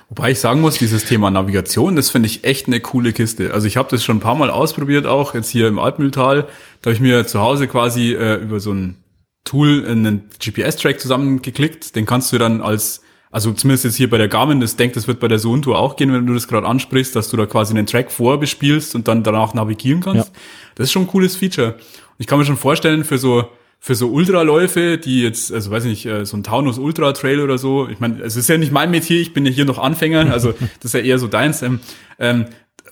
[0.08, 3.52] Wobei ich sagen muss, dieses Thema Navigation, das finde ich echt eine coole Kiste.
[3.52, 6.42] Also ich habe das schon ein paar Mal ausprobiert, auch jetzt hier im Altmühltal.
[6.82, 8.96] Da habe ich mir zu Hause quasi äh, über so ein
[9.44, 11.96] Tool einen GPS-Track zusammengeklickt.
[11.96, 15.06] Den kannst du dann als, also zumindest jetzt hier bei der Garmin, das denkt, das
[15.06, 17.72] wird bei der Sohn-Tour auch gehen, wenn du das gerade ansprichst, dass du da quasi
[17.72, 20.28] einen Track vorbespielst und dann danach navigieren kannst.
[20.28, 20.40] Ja.
[20.74, 21.74] Das ist schon ein cooles Feature.
[21.74, 23.48] Und ich kann mir schon vorstellen, für so
[23.78, 27.40] für so Ultraläufe, die jetzt, also weiß ich nicht, äh, so ein Taunus Ultra Trail
[27.40, 29.78] oder so, ich meine, es ist ja nicht mein Metier, ich bin ja hier noch
[29.78, 31.80] Anfänger, also das ist ja eher so deins, ähm,
[32.18, 32.46] ähm,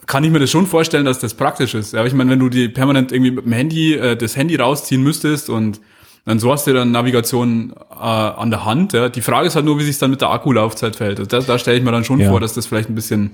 [0.07, 1.95] kann ich mir das schon vorstellen, dass das praktisch ist.
[1.95, 5.03] Aber ich meine, wenn du die permanent irgendwie mit dem Handy, äh, das Handy rausziehen
[5.03, 5.80] müsstest und
[6.26, 8.93] dann so hast du dann Navigation äh, an der Hand.
[8.93, 9.09] Ja.
[9.09, 11.18] Die Frage ist halt nur, wie sich dann mit der Akkulaufzeit verhält.
[11.20, 12.30] Also da, da stelle ich mir dann schon Ja.
[12.30, 13.32] vor, dass das vielleicht ein bisschen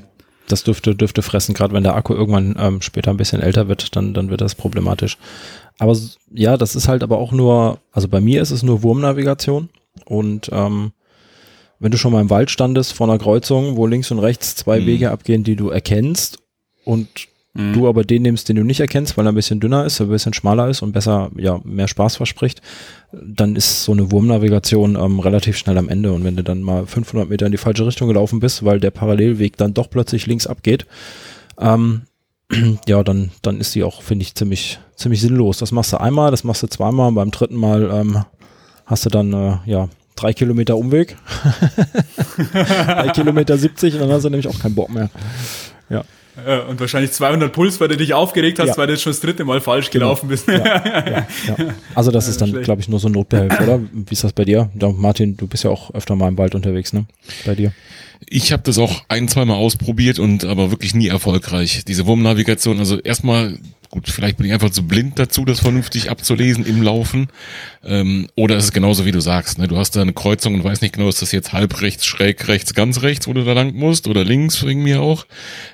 [0.49, 3.95] Das dürfte, dürfte fressen, gerade wenn der Akku irgendwann ähm, später ein bisschen älter wird,
[3.95, 5.17] dann, dann wird das problematisch.
[5.79, 5.97] Aber
[6.33, 9.69] ja, das ist halt aber auch nur, also bei mir ist es nur Wurmnavigation
[10.05, 10.93] und ähm,
[11.79, 14.81] wenn du schon mal im Wald standest vor einer Kreuzung, wo links und rechts zwei
[14.81, 14.87] Mhm.
[14.87, 16.39] Wege abgehen, die du erkennst
[16.85, 17.09] und
[17.53, 17.73] Mhm.
[17.73, 20.09] du aber den nimmst, den du nicht erkennst, weil er ein bisschen dünner ist, ein
[20.09, 22.63] bisschen schmaler ist und besser, ja, mehr Spaß verspricht,
[23.13, 26.13] dann ist so eine Wurmnavigation ähm, relativ schnell am Ende.
[26.13, 28.93] Und wenn du dann mal 500 Meter in die falsche Richtung gelaufen bist, weil der
[28.93, 30.87] Parallelweg dann doch plötzlich links abgeht,
[31.59, 32.03] ähm,
[32.87, 35.59] ja, dann, dann ist die auch, finde ich, ziemlich, ziemlich sinnlos.
[35.59, 38.25] Das machst du einmal, das machst du zweimal, beim dritten Mal ähm,
[38.87, 41.17] hast du dann, äh, ja, drei Kilometer Umweg.
[42.53, 45.11] drei Kilometer 70 und dann hast du nämlich auch keinen Bock mehr.
[45.89, 46.05] Ja.
[46.47, 48.77] Äh, und wahrscheinlich 200 Puls, weil du dich aufgeregt hast, Ja.
[48.77, 50.07] weil du jetzt schon das dritte Mal falsch Genau.
[50.07, 50.49] gelaufen bist.
[50.49, 51.27] ja, ja.
[51.95, 53.81] Also das ist dann, glaube ich, nur so ein Notbehelf, oder?
[53.93, 54.71] Wie ist das bei dir?
[54.81, 57.07] Ja, Martin, du bist ja auch öfter mal im Wald unterwegs, ne?
[57.45, 57.73] Bei dir.
[58.29, 61.85] Ich habe das auch ein, zweimal ausprobiert und aber wirklich nie erfolgreich.
[61.87, 63.59] Diese Wurmnavigation, also erstmal,
[63.91, 67.29] gut, vielleicht bin ich einfach zu blind dazu, das vernünftig abzulesen im Laufen.
[67.85, 69.69] Ähm, oder es ist genauso wie du sagst, ne?
[69.69, 72.47] Du hast da eine Kreuzung und weißt nicht genau, ist das jetzt halb rechts, schräg
[72.49, 75.27] rechts, ganz rechts, wo du da lang musst oder links wegen mir auch.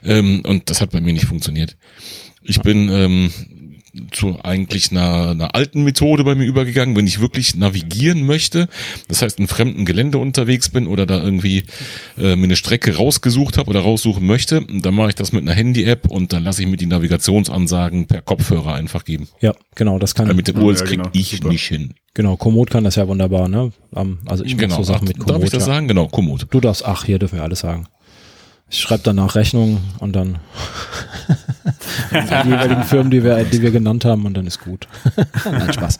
[0.02, 1.76] Ähm, und das hat bei mir nicht funktioniert.
[2.42, 3.32] Ich bin ähm,
[4.12, 8.68] zu eigentlich einer, einer alten Methode bei mir übergegangen, wenn ich wirklich navigieren möchte,
[9.08, 11.64] das heißt in fremden Gelände unterwegs bin oder da irgendwie
[12.18, 15.54] äh, mir eine Strecke rausgesucht habe oder raussuchen möchte, dann mache ich das mit einer
[15.54, 19.28] Handy-App und dann lasse ich mir die Navigationsansagen per Kopfhörer einfach geben.
[19.40, 21.10] Ja, genau, das kann, Weil mit der Uhr, das ja, krieg genau.
[21.12, 21.48] ich Super.
[21.48, 21.94] nicht hin.
[22.14, 23.72] genau, Komoot kann das ja wunderbar, ne?
[24.26, 24.74] Also ich Genau.
[24.74, 25.34] mache so Sachen Ach, mit Komoot.
[25.34, 25.74] darf ich das ja.
[25.74, 25.88] sagen?
[25.88, 26.46] Genau, Komoot.
[26.50, 27.86] Du darfst, ach, hier dürfen wir alles sagen.
[28.68, 30.38] Ich schreibe danach Rechnung und dann
[32.10, 34.88] die jeweiligen Firmen, die wir, die wir genannt haben und dann ist gut.
[35.44, 35.98] Nein, Spaß.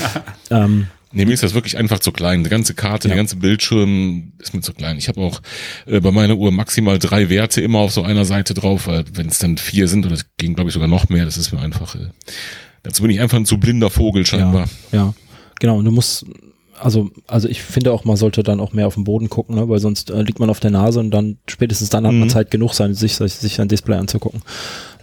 [0.50, 2.44] ähm, Nee, mir ist das wirklich einfach zu klein.
[2.44, 3.14] Die ganze Karte, ja.
[3.14, 4.96] der ganze Bildschirm ist mir zu klein.
[4.96, 5.42] Ich habe auch
[5.86, 9.26] äh, bei meiner Uhr maximal drei Werte immer auf so einer Seite drauf, weil wenn
[9.26, 11.58] es dann vier sind, oder es ging, glaube ich, sogar noch mehr, das ist mir
[11.58, 12.10] einfach, äh,
[12.84, 14.68] dazu bin ich einfach ein zu blinder Vogel scheinbar.
[14.92, 15.14] Ja, ja.
[15.58, 15.78] genau.
[15.78, 16.26] Und du musst,
[16.80, 19.68] also, also ich finde auch, man sollte dann auch mehr auf den Boden gucken, ne?
[19.68, 22.30] weil sonst äh, liegt man auf der Nase und dann spätestens dann hat man mhm.
[22.30, 24.42] Zeit genug sein, sich, sich ein Display anzugucken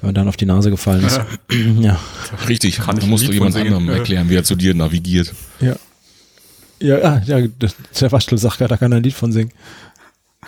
[0.01, 1.21] wenn man dann auf die Nase gefallen ist.
[1.79, 1.99] ja.
[2.47, 5.33] Richtig, Kann da musst du jemand anderem erklären, wie er zu dir navigiert.
[5.59, 5.75] Ja.
[6.79, 9.51] Ja, ah, ja, der Waschel sagt ja, da kann er ein Lied von singen.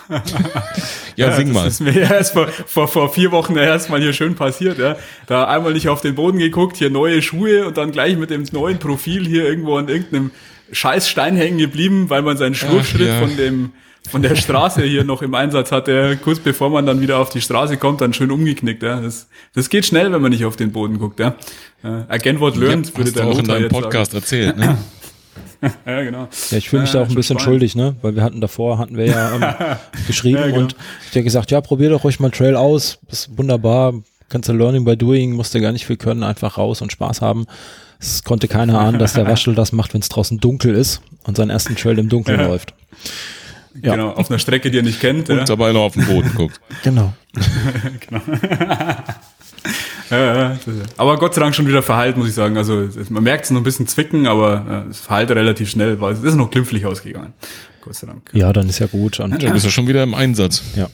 [1.16, 1.64] ja, sing mal.
[1.64, 4.78] Das ist mir ja erst vor, vor, vor vier Wochen erst mal hier schön passiert,
[4.78, 4.96] ja.
[5.26, 8.44] Da einmal nicht auf den Boden geguckt, hier neue Schuhe und dann gleich mit dem
[8.52, 10.30] neuen Profil hier irgendwo an irgendeinem
[10.72, 13.20] scheiß Stein hängen geblieben, weil man seinen Schlurfschritt ja.
[13.20, 13.72] von dem,
[14.08, 17.40] von der Straße hier noch im Einsatz hatte, kurz bevor man dann wieder auf die
[17.40, 19.00] Straße kommt, dann schön umgeknickt, ja.
[19.00, 21.34] Das, das geht schnell, wenn man nicht auf den Boden guckt, ja.
[21.82, 24.22] Uh, again what learned, ja, würde der auch in deinem Podcast sagen.
[24.22, 24.78] erzählt, ne?
[25.86, 26.28] ja, genau.
[26.50, 27.42] Ja, ich fühle mich ja, da auch ein bisschen spannend.
[27.42, 27.96] schuldig, ne?
[28.02, 30.58] Weil wir hatten davor, hatten wir ja ähm, geschrieben ja, genau.
[30.60, 30.76] und
[31.10, 33.94] ich habe gesagt, ja, probier doch ruhig mal Trail aus, ist wunderbar,
[34.28, 37.20] kannst du Learning by Doing, musst du gar nicht viel können, einfach raus und Spaß
[37.20, 37.46] haben.
[38.00, 41.36] Es konnte keiner ahnen, dass der Waschel das macht, wenn es draußen dunkel ist und
[41.36, 42.74] seinen ersten Trail im Dunkeln läuft.
[43.82, 43.94] Ja.
[43.94, 45.28] Genau, auf einer Strecke, die er nicht kennt.
[45.28, 45.44] Und ja.
[45.44, 46.60] dabei noch auf den Boden guckt.
[46.82, 47.12] Genau.
[48.08, 48.22] genau.
[50.10, 50.56] ja,
[50.96, 52.56] aber Gott sei Dank schon wieder verheilt, muss ich sagen.
[52.56, 56.22] Also man merkt es noch ein bisschen zwicken, aber es verheilt relativ schnell, weil es
[56.22, 57.34] ist noch glimpflich ausgegangen.
[57.82, 58.30] Gott sei Dank.
[58.32, 59.20] Ja, dann ist ja gut.
[59.20, 60.62] Und dann bist du schon wieder im Einsatz.
[60.74, 60.88] Ja.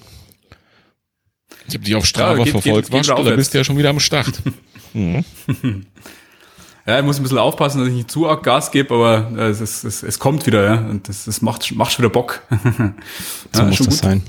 [1.69, 3.79] Ich habe dich auf Strava ja, geht, verfolgt, geht, geht da bist du ja schon
[3.79, 4.41] wieder am Start.
[4.93, 5.25] mhm.
[6.87, 9.49] Ja, ich muss ein bisschen aufpassen, dass ich nicht zu arg Gas gebe, aber äh,
[9.51, 10.75] es, es, es, kommt wieder, ja.
[10.89, 12.43] Und das, das macht, macht schon wieder Bock.
[13.53, 13.95] so ja, muss das gut.
[13.95, 14.23] sein.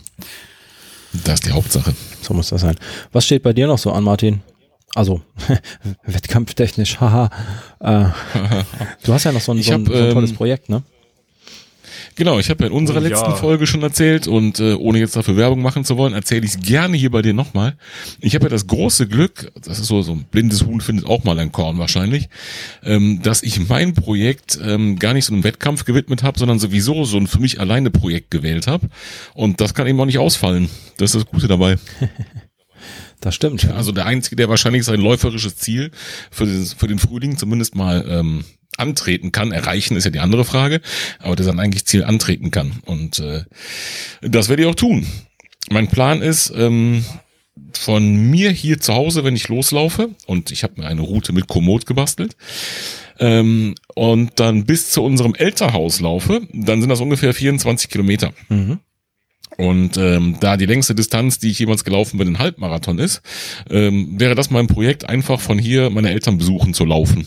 [1.14, 1.94] Das ist die Hauptsache.
[2.22, 2.76] So muss das sein.
[3.12, 4.42] Was steht bei dir noch so an, Martin?
[4.96, 5.22] Also,
[6.04, 7.30] wettkampftechnisch, haha.
[7.80, 8.06] Äh,
[9.04, 10.82] du hast ja noch so ein, so ein, hab, so ein tolles ähm, Projekt, ne?
[12.18, 13.10] Genau, ich habe ja in unserer ja.
[13.10, 16.56] letzten Folge schon erzählt und äh, ohne jetzt dafür Werbung machen zu wollen, erzähle ich
[16.56, 17.78] es gerne hier bei dir nochmal.
[18.20, 21.24] Ich habe ja das große Glück, das ist so, so ein blindes Huhn findet auch
[21.24, 22.28] mal ein Korn wahrscheinlich,
[22.84, 27.06] ähm, dass ich mein Projekt ähm, gar nicht so einem Wettkampf gewidmet habe, sondern sowieso
[27.06, 28.90] so ein für mich alleine Projekt gewählt habe.
[29.36, 30.70] Und das kann eben auch nicht ausfallen.
[30.98, 31.78] Das ist das Gute dabei.
[33.20, 33.66] Das stimmt.
[33.72, 35.90] Also der Einzige, der wahrscheinlich sein läuferisches Ziel
[36.30, 38.46] für den, für den Frühling zumindest mal ähm,
[38.78, 39.52] antreten kann.
[39.52, 40.82] Erreichen ist ja die andere Frage,
[41.20, 42.74] aber der sein eigentlich Ziel antreten kann.
[42.86, 43.44] Und äh,
[44.22, 45.08] das werde ich auch tun.
[45.70, 47.04] Mein Plan ist, ähm,
[47.74, 51.48] von mir hier zu Hause, wenn ich loslaufe, und ich habe mir eine Route mit
[51.48, 52.36] Komoot gebastelt,
[53.20, 58.34] ähm, und dann bis zu unserem Elternhaus laufe, dann sind das ungefähr 24 Kilometer.
[58.50, 58.80] Mhm.
[59.58, 63.22] Und ähm, da die längste Distanz, die ich jemals gelaufen bin, ein Halbmarathon ist,
[63.70, 67.26] ähm, wäre das mein Projekt, einfach von hier meine Eltern besuchen zu laufen.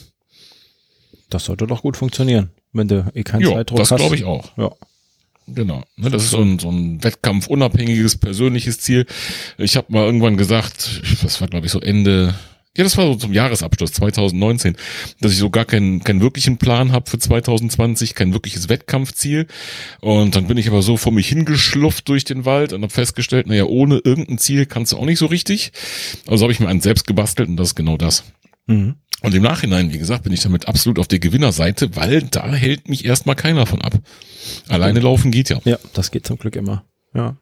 [1.30, 4.00] Das sollte doch gut funktionieren, wenn du eh keinen ja, Zeitdruck das hast.
[4.00, 4.56] Das glaube ich auch.
[4.56, 4.70] Ja.
[5.54, 5.82] Genau.
[5.96, 9.06] Ne, das ist so ein, so ein wettkampfunabhängiges, persönliches Ziel.
[9.58, 12.34] Ich habe mal irgendwann gesagt, das war glaube ich so Ende,
[12.76, 14.76] ja, das war so zum Jahresabschluss 2019,
[15.20, 19.48] dass ich so gar keinen, keinen wirklichen Plan habe für 2020, kein wirkliches Wettkampfziel.
[20.00, 23.48] Und dann bin ich aber so vor mich hingeschlufft durch den Wald und habe festgestellt,
[23.48, 25.72] naja, ohne irgendein Ziel kannst du auch nicht so richtig.
[26.28, 28.24] Also habe ich mir einen selbst gebastelt und das ist genau das.
[28.66, 28.94] Mhm.
[29.22, 32.88] Und im Nachhinein, wie gesagt, bin ich damit absolut auf der Gewinnerseite, weil da hält
[32.88, 33.94] mich erstmal keiner von ab.
[34.68, 35.60] Alleine laufen geht ja.
[35.64, 36.84] Ja, das geht zum Glück immer.
[37.14, 37.36] Ja.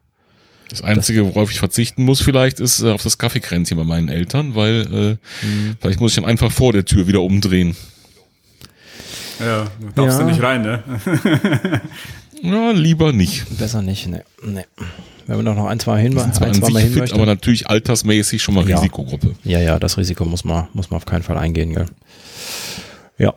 [0.68, 4.54] Das Einzige, worauf ich verzichten muss vielleicht, ist äh, auf das Kaffeekränzchen bei meinen Eltern,
[4.54, 5.76] weil äh, mhm.
[5.80, 7.74] vielleicht muss ich dann einfach vor der Tür wieder umdrehen.
[9.40, 10.24] Ja, du darfst ja.
[10.24, 10.82] du nicht rein, ne?
[12.42, 13.58] ja, lieber nicht.
[13.58, 14.24] Besser nicht, ne.
[14.44, 14.64] nee.
[15.26, 17.14] Wenn man doch noch ein, zwei hin, ein, zwei Mal hin fit, möchte.
[17.14, 18.76] Aber natürlich altersmäßig schon mal ja.
[18.76, 19.34] Risikogruppe.
[19.44, 21.86] Ja, ja, das Risiko muss man, muss man auf keinen Fall eingehen, gell.
[23.18, 23.34] Ja.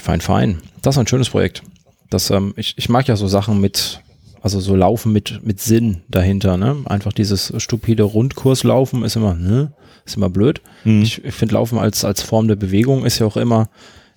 [0.00, 0.58] Fein, fein.
[0.82, 1.62] Das ist ein schönes Projekt.
[2.10, 4.02] Das, ähm, ich, ich mag ja so Sachen mit,
[4.40, 6.76] also so Laufen mit, mit Sinn dahinter, ne?
[6.84, 9.72] Einfach dieses stupide Rundkurslaufen ist immer, ne?
[10.06, 10.60] Ist immer blöd.
[10.84, 11.02] Mhm.
[11.02, 13.68] Ich, ich finde Laufen als, als Form der Bewegung ist ja auch immer,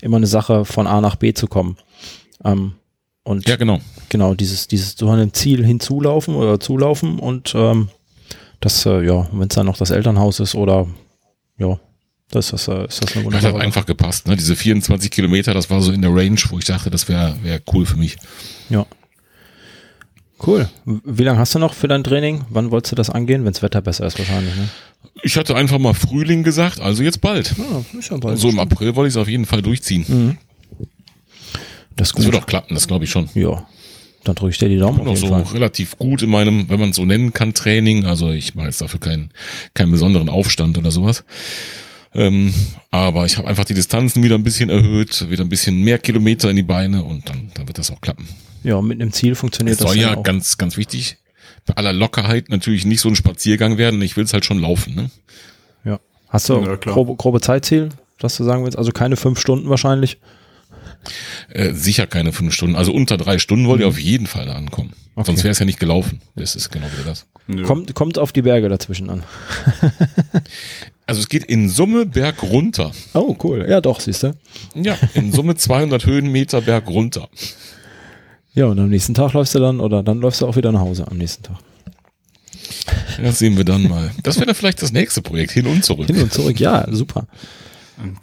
[0.01, 1.77] immer eine Sache, von A nach B zu kommen.
[2.43, 2.73] Ähm,
[3.23, 3.79] und ja, genau.
[4.09, 7.89] Genau, dieses, dieses so einem Ziel hinzulaufen oder zulaufen und ähm,
[8.59, 10.87] das, äh, ja, wenn es dann noch das Elternhaus ist oder
[11.57, 11.79] ja,
[12.31, 13.53] das ist, äh, ist das eine wunderbare.
[13.53, 14.35] Das hat einfach gepasst, ne?
[14.35, 17.61] Diese 24 Kilometer, das war so in der Range, wo ich dachte, das wäre wär
[17.73, 18.17] cool für mich.
[18.69, 18.85] Ja.
[20.45, 20.69] Cool.
[20.85, 22.45] Wie lange hast du noch für dein Training?
[22.49, 23.45] Wann wolltest du das angehen?
[23.45, 24.69] Wenn das Wetter besser ist wahrscheinlich, ne?
[25.23, 27.53] Ich hatte einfach mal Frühling gesagt, also jetzt bald.
[27.57, 28.39] Ja, ist ja bald.
[28.39, 30.05] So im April wollte ich es auf jeden Fall durchziehen.
[30.07, 30.37] Mhm.
[31.95, 33.29] Das, das wird auch klappen, das glaube ich schon.
[33.35, 33.65] Ja.
[34.23, 35.53] Dann drücke ich dir die Daumen bin auf noch jeden so Fall.
[35.53, 38.05] relativ gut in meinem, wenn man es so nennen kann, Training.
[38.05, 39.31] Also ich mache jetzt dafür keinen,
[39.73, 41.23] keinen besonderen Aufstand oder sowas.
[42.13, 42.53] Ähm,
[42.91, 46.49] aber ich habe einfach die Distanzen wieder ein bisschen erhöht, wieder ein bisschen mehr Kilometer
[46.49, 48.27] in die Beine und dann, dann wird das auch klappen.
[48.63, 50.23] Ja, mit einem Ziel funktioniert das soll dann ja auch.
[50.23, 51.17] ganz, ganz wichtig,
[51.65, 54.01] bei aller Lockerheit natürlich nicht so ein Spaziergang werden.
[54.01, 54.95] Ich will es halt schon laufen.
[54.95, 55.09] Ne?
[55.83, 55.99] Ja.
[56.29, 57.89] Hast du Ja, grobe, grobe Zeitziel,
[58.19, 58.77] was du sagen willst?
[58.77, 60.17] Also keine fünf Stunden wahrscheinlich.
[61.49, 62.75] Äh, sicher keine fünf Stunden.
[62.75, 64.89] Also unter drei Stunden wollt ihr auf jeden Fall da ankommen.
[64.89, 64.95] Mhm.
[65.15, 65.25] Okay.
[65.25, 66.21] Sonst wäre es ja nicht gelaufen.
[66.35, 67.25] Das ist genau wieder das.
[67.47, 67.63] Nö.
[67.63, 69.23] Kommt, kommt auf die Berge dazwischen an.
[71.07, 72.91] Also es geht in Summe Berg runter.
[73.13, 73.65] Oh, cool.
[73.67, 74.33] Ja, doch, siehst du.
[74.75, 77.27] Ja, in Summe 200 Höhenmeter Berg runter.
[78.53, 80.81] Ja, und am nächsten Tag läufst du dann, oder dann läufst du auch wieder nach
[80.81, 81.57] Hause am nächsten Tag.
[83.21, 84.11] Das sehen wir dann mal.
[84.23, 86.07] Das wäre dann vielleicht das nächste Projekt, hin und zurück.
[86.07, 87.27] Hin und zurück, ja, super.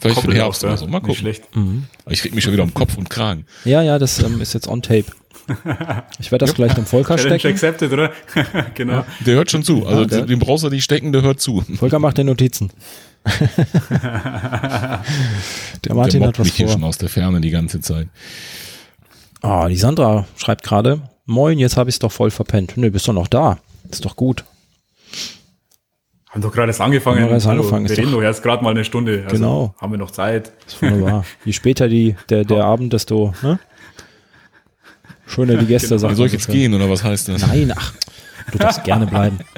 [0.00, 0.86] Vielleicht für den Herbst auch, oder so.
[0.86, 1.14] Mal Nicht gucken.
[1.20, 1.44] schlecht.
[1.54, 3.46] Aber Ich reg mich schon wieder um Kopf und Kragen.
[3.64, 5.04] Ja, ja, das ähm, ist jetzt on tape.
[6.18, 7.54] Ich werde das gleich dem Volker Challenge stecken.
[7.54, 8.12] accepted, oder?
[8.74, 9.06] genau.
[9.24, 9.86] Der hört schon zu.
[9.86, 11.62] Also Ja, den brauchst du nicht stecken, der hört zu.
[11.76, 12.70] Volker macht die Notizen.
[13.90, 15.00] der
[15.94, 16.88] Martin der hat was mich hier schon vor.
[16.90, 18.08] aus der Ferne die ganze Zeit.
[19.43, 22.76] Ah, die Sandra schreibt gerade, moin, jetzt habe ich es doch voll verpennt.
[22.76, 23.59] Nö, bist doch noch da.
[23.91, 24.45] Ist doch gut.
[26.30, 27.20] Haben doch gerade erst angefangen.
[27.20, 29.22] Haben wir erst Hallo, angefangen, ist wir reden doch- erst gerade mal eine Stunde.
[29.24, 29.74] Also Genau.
[29.80, 30.53] Haben wir noch Zeit.
[30.66, 31.24] Ist wunderbar.
[31.45, 33.59] Je später die, der, der Abend, desto ne?
[35.26, 35.99] schöner die Gäste Genau.
[36.01, 36.16] sagen.
[36.16, 37.47] Soll ich jetzt gehen oder was heißt das?
[37.47, 37.95] Nein, ach,
[38.53, 39.39] du darfst gerne bleiben.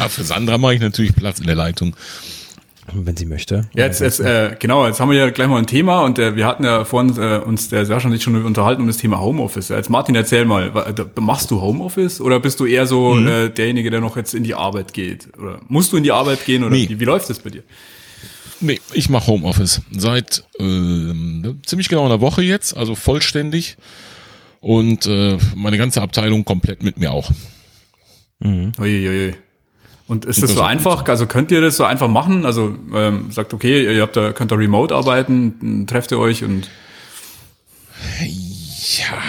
[0.00, 1.96] Ah, für Sandra mache ich natürlich Platz in der Leitung.
[2.92, 3.68] Wenn sie möchte.
[3.74, 6.46] Jetzt, jetzt äh, genau, jetzt haben wir ja gleich mal ein Thema und äh, wir
[6.46, 9.70] hatten ja vorhin äh, uns der Sascha und ich schon unterhalten um das Thema Homeoffice.
[9.70, 10.70] Jetzt Martin, erzähl mal,
[11.18, 13.26] machst du Homeoffice oder bist du eher so Mhm.
[13.26, 15.28] äh, derjenige, der noch jetzt in die Arbeit geht?
[15.38, 16.88] Oder musst du in die Arbeit gehen oder Nee.
[16.90, 17.62] wie, wie läuft das bei dir?
[18.60, 23.76] Nee, ich mache Homeoffice seit ähm, ziemlich genau einer Woche jetzt, also vollständig.
[24.60, 27.30] Und äh, meine ganze Abteilung komplett mit mir auch.
[28.42, 29.34] Uiuiui.
[30.06, 31.04] Und ist das so einfach?
[31.08, 32.44] Also könnt ihr das so einfach machen?
[32.44, 36.68] Also ähm, sagt, okay, ihr habt da, könnt da remote arbeiten, trefft ihr euch und
[38.98, 39.22] Ja.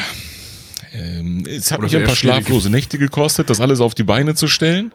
[0.91, 4.35] Ähm, es hat Oder mich ein paar schlaflose Nächte gekostet, das alles auf die Beine
[4.35, 4.91] zu stellen.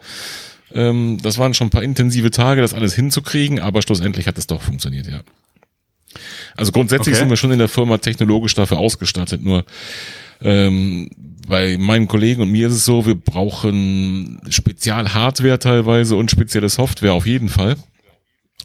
[0.73, 4.47] Ähm, das waren schon ein paar intensive Tage, das alles hinzukriegen, aber schlussendlich hat es
[4.47, 5.21] doch funktioniert, ja.
[6.61, 7.21] Also grundsätzlich Okay.
[7.23, 9.65] sind wir schon in der Firma technologisch dafür ausgestattet, nur
[10.43, 11.09] ähm,
[11.49, 17.15] bei meinen Kollegen und mir ist es so, wir brauchen Spezial-Hardware teilweise und spezielle Software
[17.15, 17.77] auf jeden Fall.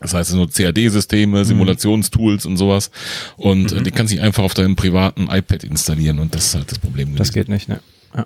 [0.02, 2.92] Das heißt, so CAD-Systeme, Simulationstools und sowas.
[3.38, 6.56] Und äh, die kannst du nicht einfach auf deinem privaten iPad installieren und das ist
[6.56, 7.16] halt das Problem.
[7.16, 7.34] Das gewesen.
[7.34, 7.80] geht nicht, ne?
[8.16, 8.26] Ja.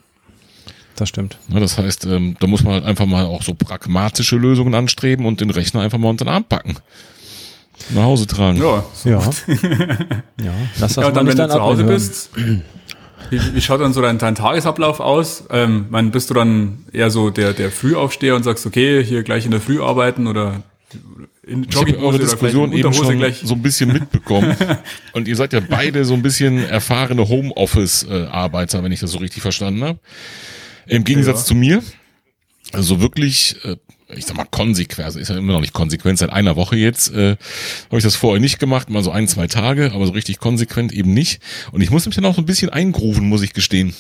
[0.96, 1.38] Das stimmt.
[1.54, 5.28] Ja, das heißt, ähm, da muss man halt einfach mal auch so pragmatische Lösungen anstreben
[5.28, 6.76] und den Rechner einfach mal unter den Arm packen.
[7.92, 8.58] Nach Hause tragen.
[8.58, 9.20] ja, Ja.
[10.42, 10.54] ja.
[10.80, 12.30] Lass das Ja, und dann, wenn du zu Hause bist,
[13.30, 15.44] wie, wie schaut dann so dein, dein Tagesablauf aus?
[15.50, 19.46] Ähm, mein, bist du dann eher so der, der Frühaufsteher und sagst, okay, hier gleich
[19.46, 20.64] in der Früh arbeiten oder
[21.46, 23.42] in Ich habe Jogginghose eure Diskussion eben schon gleich?
[23.44, 24.56] so ein bisschen mitbekommen.
[25.14, 29.42] und ihr seid ja beide so ein bisschen erfahrene Homeoffice-Arbeiter, wenn ich das so richtig
[29.42, 30.00] verstanden habe.
[30.88, 31.46] Im Gegensatz Ja.
[31.46, 31.84] zu mir.
[32.74, 33.78] Also wirklich, äh,
[34.16, 37.38] ich sag mal, konsequent, ist ja immer noch nicht konsequent, seit einer Woche jetzt, äh,
[37.88, 40.92] habe ich das vorher nicht gemacht, mal so ein, zwei Tage, aber so richtig konsequent
[40.94, 41.42] eben nicht.
[41.72, 43.94] Und ich muss mich dann auch so ein bisschen eingrooven, muss ich gestehen.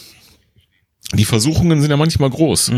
[1.14, 2.72] Die Versuchungen sind ja manchmal groß.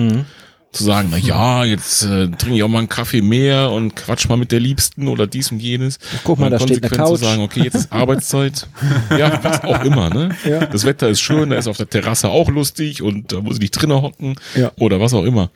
[0.73, 4.29] Zu sagen, na ja, jetzt äh, trinke ich auch mal einen Kaffee mehr und quatsch
[4.29, 5.99] mal mit der Liebsten oder dies und jenes.
[6.23, 7.19] Guck mal, da steht eine konsequent Couch.
[7.19, 8.67] zu sagen, okay, jetzt ist Arbeitszeit.
[9.17, 10.33] ja, was auch immer, ne?
[10.47, 10.65] Ja.
[10.67, 13.61] Das Wetter ist schön, da ist auf der Terrasse auch lustig und da muss ich
[13.61, 14.71] nicht drinnen hocken Ja.
[14.77, 15.51] oder was auch immer.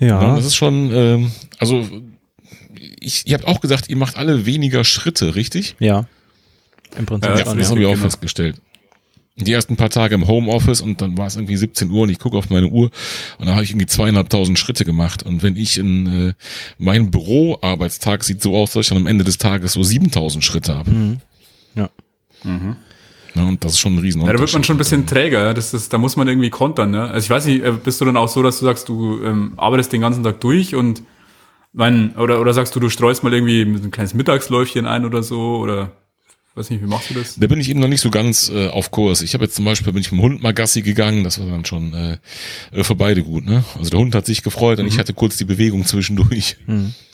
[0.00, 0.36] Ja, Ja.
[0.36, 1.86] das ist schon, ähm, also
[3.00, 5.76] ich, ihr habt auch gesagt, ihr macht alle weniger Schritte, richtig?
[5.78, 6.06] Ja.
[6.98, 8.02] Im Prinzip Ja, Ja, das habe ich auch genau.
[8.02, 8.56] festgestellt.
[9.36, 12.18] Die ersten paar Tage im Homeoffice und dann war es irgendwie 17 Uhr und ich
[12.18, 12.90] gucke auf meine Uhr
[13.38, 15.22] und da habe ich irgendwie zweieinhalbtausend Schritte gemacht.
[15.22, 16.34] Und wenn ich in äh,
[16.78, 20.74] mein Büroarbeitstag sieht so aus, dass ich dann am Ende des Tages so 7000 Schritte
[20.74, 21.18] habe.
[21.74, 21.88] Ja.
[23.34, 25.44] Ja, und das ist schon ein riesen Ja, da wird man schon ein bisschen träger,
[25.44, 25.54] ja.
[25.54, 26.90] das ist, da muss man irgendwie kontern.
[26.90, 27.02] Ne?
[27.02, 29.52] Also ich weiß nicht, äh, bist du dann auch so, dass du sagst, du ähm,
[29.56, 31.02] arbeitest den ganzen Tag durch und
[31.72, 35.58] mein, oder, oder sagst du, du streust mal irgendwie ein kleines Mittagsläufchen ein oder so,
[35.58, 35.92] oder
[36.54, 37.36] weiß nicht, wie machst du das?
[37.36, 39.22] Da bin ich eben noch nicht so ganz äh, auf Kurs.
[39.22, 41.46] Ich habe jetzt zum Beispiel, bin ich mit dem Hund mal Gassi gegangen, das war
[41.46, 42.18] dann schon äh,
[42.72, 43.46] äh, für beide gut.
[43.46, 43.64] Ne?
[43.78, 46.56] Also der Hund hat sich gefreut und ich hatte kurz die Bewegung zwischendurch.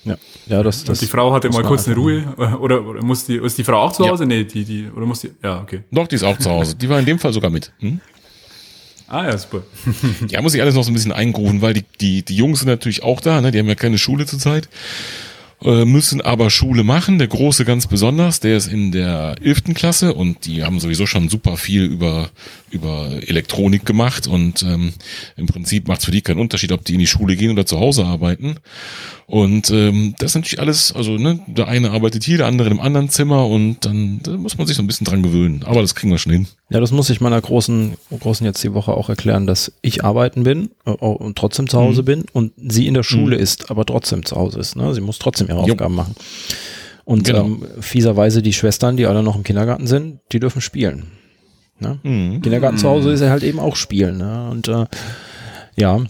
[0.05, 0.17] Ja.
[0.47, 2.25] Ja, das, das Und die Frau hatte mal kurz eine Ruhe,
[2.61, 4.11] oder, oder muss die, ist die Frau auch zu Ja.
[4.11, 4.25] Hause?
[4.25, 5.81] Nee, die, die, oder muss die, ja, okay.
[5.91, 6.77] Doch, die ist auch zu Hause.
[6.77, 7.73] Die war in dem Fall sogar mit.
[7.81, 8.01] Hm?
[9.09, 9.63] Ah, ja, super.
[10.29, 12.69] Ja, muss ich alles noch so ein bisschen eingrufen, weil die, die, die Jungs sind
[12.69, 13.53] natürlich auch da, ne?
[13.53, 14.69] die haben ja keine Schule zurzeit.
[15.67, 17.19] Äh, müssen aber Schule machen.
[17.19, 21.29] Der Große ganz besonders, der ist in der elften Klasse und die haben sowieso schon
[21.29, 22.31] super viel über,
[22.77, 24.93] über Elektronik gemacht und ähm,
[25.37, 27.67] im Prinzip macht es für die keinen Unterschied, ob die in die Schule gehen oder
[27.67, 28.57] zu Hause arbeiten.
[29.27, 32.79] Und ähm, das ist natürlich alles, also ne, der eine arbeitet hier, der andere im
[32.79, 35.65] anderen Zimmer und dann da muss man sich so ein bisschen dran gewöhnen.
[35.65, 36.47] Aber das kriegen wir schon hin.
[36.71, 40.45] Ja, das muss ich meiner großen, großen jetzt die Woche auch erklären, dass ich arbeiten
[40.45, 42.07] bin äh, und trotzdem zu Hause mhm.
[42.07, 43.43] bin und sie in der Schule mhm.
[43.43, 44.77] ist, aber trotzdem zu Hause ist.
[44.77, 44.95] Ne?
[44.95, 46.03] Sie muss trotzdem ihre Aufgaben jo.
[46.03, 46.15] machen.
[47.05, 47.45] Und genau.
[47.45, 51.05] ähm, fieserweise die Schwestern, die alle noch im Kindergarten sind, die dürfen spielen.
[51.79, 51.99] Ne?
[52.03, 52.43] Mhm.
[52.43, 54.19] Kindergarten zu Hause ist ja halt eben auch spielen.
[54.19, 54.49] Ne?
[54.51, 54.87] Und äh,
[55.77, 56.01] ja,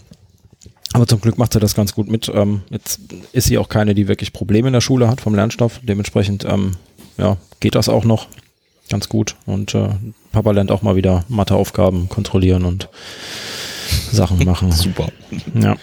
[0.93, 2.31] aber zum Glück macht sie das ganz gut mit.
[2.33, 3.01] Ähm, jetzt
[3.33, 5.79] ist sie auch keine, die wirklich Probleme in der Schule hat vom Lernstoff.
[5.83, 6.71] Dementsprechend ähm,
[7.17, 8.27] ja, geht das auch noch
[8.89, 9.35] ganz gut.
[9.45, 9.89] Und äh,
[10.31, 12.89] Papa lernt auch mal wieder Matheaufgaben kontrollieren und
[14.11, 14.71] Sachen machen.
[14.71, 15.09] Super.
[15.53, 15.75] Ja.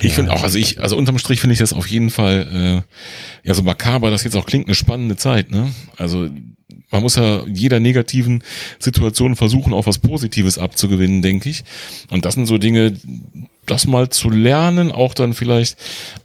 [0.00, 2.84] Ich finde auch, also ich, also unterm Strich finde ich das auf jeden Fall,
[3.44, 5.72] äh, ja, so makaber, das jetzt auch klingt, eine spannende Zeit, ne?
[5.96, 6.28] Also
[6.92, 8.44] man muss ja jeder negativen
[8.78, 11.64] Situation versuchen, auch was Positives abzugewinnen, denke ich.
[12.10, 12.96] Und das sind so Dinge,
[13.66, 15.76] das mal zu lernen, auch dann vielleicht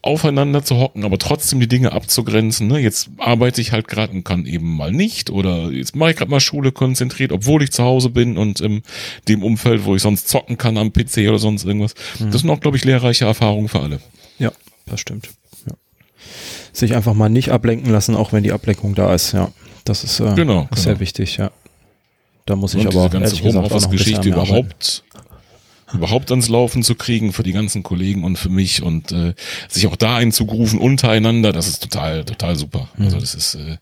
[0.01, 2.67] aufeinander zu hocken, aber trotzdem die Dinge abzugrenzen.
[2.67, 2.79] Ne?
[2.79, 6.31] Jetzt arbeite ich halt gerade und kann eben mal nicht oder jetzt mache ich gerade
[6.31, 8.81] mal Schule konzentriert, obwohl ich zu Hause bin und in
[9.27, 11.93] dem Umfeld, wo ich sonst zocken kann am PC oder sonst irgendwas.
[12.19, 12.31] Mhm.
[12.31, 13.99] Das sind auch, glaube ich, lehrreiche Erfahrungen für alle.
[14.39, 14.51] Ja,
[14.87, 15.29] das stimmt.
[15.67, 15.75] Ja.
[16.73, 19.51] Sich einfach mal nicht ablenken lassen, auch wenn die Ablenkung da ist, ja.
[19.87, 20.99] Das ist, äh, genau, sehr genau.
[20.99, 21.51] wichtig, ja.
[22.45, 25.03] Da muss ich und aber diese ganze Homeoffice-Geschichte überhaupt
[25.93, 29.33] überhaupt ans Laufen zu kriegen für die ganzen Kollegen und für mich und äh,
[29.69, 32.89] sich auch da einzugrufen untereinander, das ist total, total super.
[32.97, 33.05] Mhm.
[33.05, 33.77] Also das ist, äh,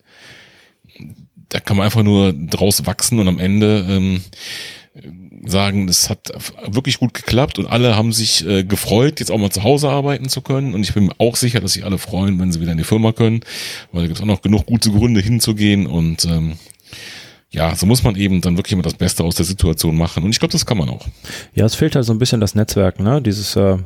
[1.48, 4.22] da kann man einfach nur draus wachsen und am Ende ähm,
[5.46, 6.32] sagen, es hat
[6.66, 10.28] wirklich gut geklappt und alle haben sich äh, gefreut, jetzt auch mal zu Hause arbeiten
[10.28, 10.74] zu können.
[10.74, 12.84] Und ich bin mir auch sicher, dass sich alle freuen, wenn sie wieder in die
[12.84, 13.40] Firma können,
[13.92, 16.58] weil da gibt es auch noch genug gute Gründe hinzugehen und ähm,
[17.50, 20.24] ja, so muss man eben dann wirklich immer das Beste aus der Situation machen.
[20.24, 21.06] Und ich glaube, das kann man auch.
[21.54, 23.22] Ja, es fehlt halt so ein bisschen das Netzwerk, ne?
[23.22, 23.78] Dieses, äh,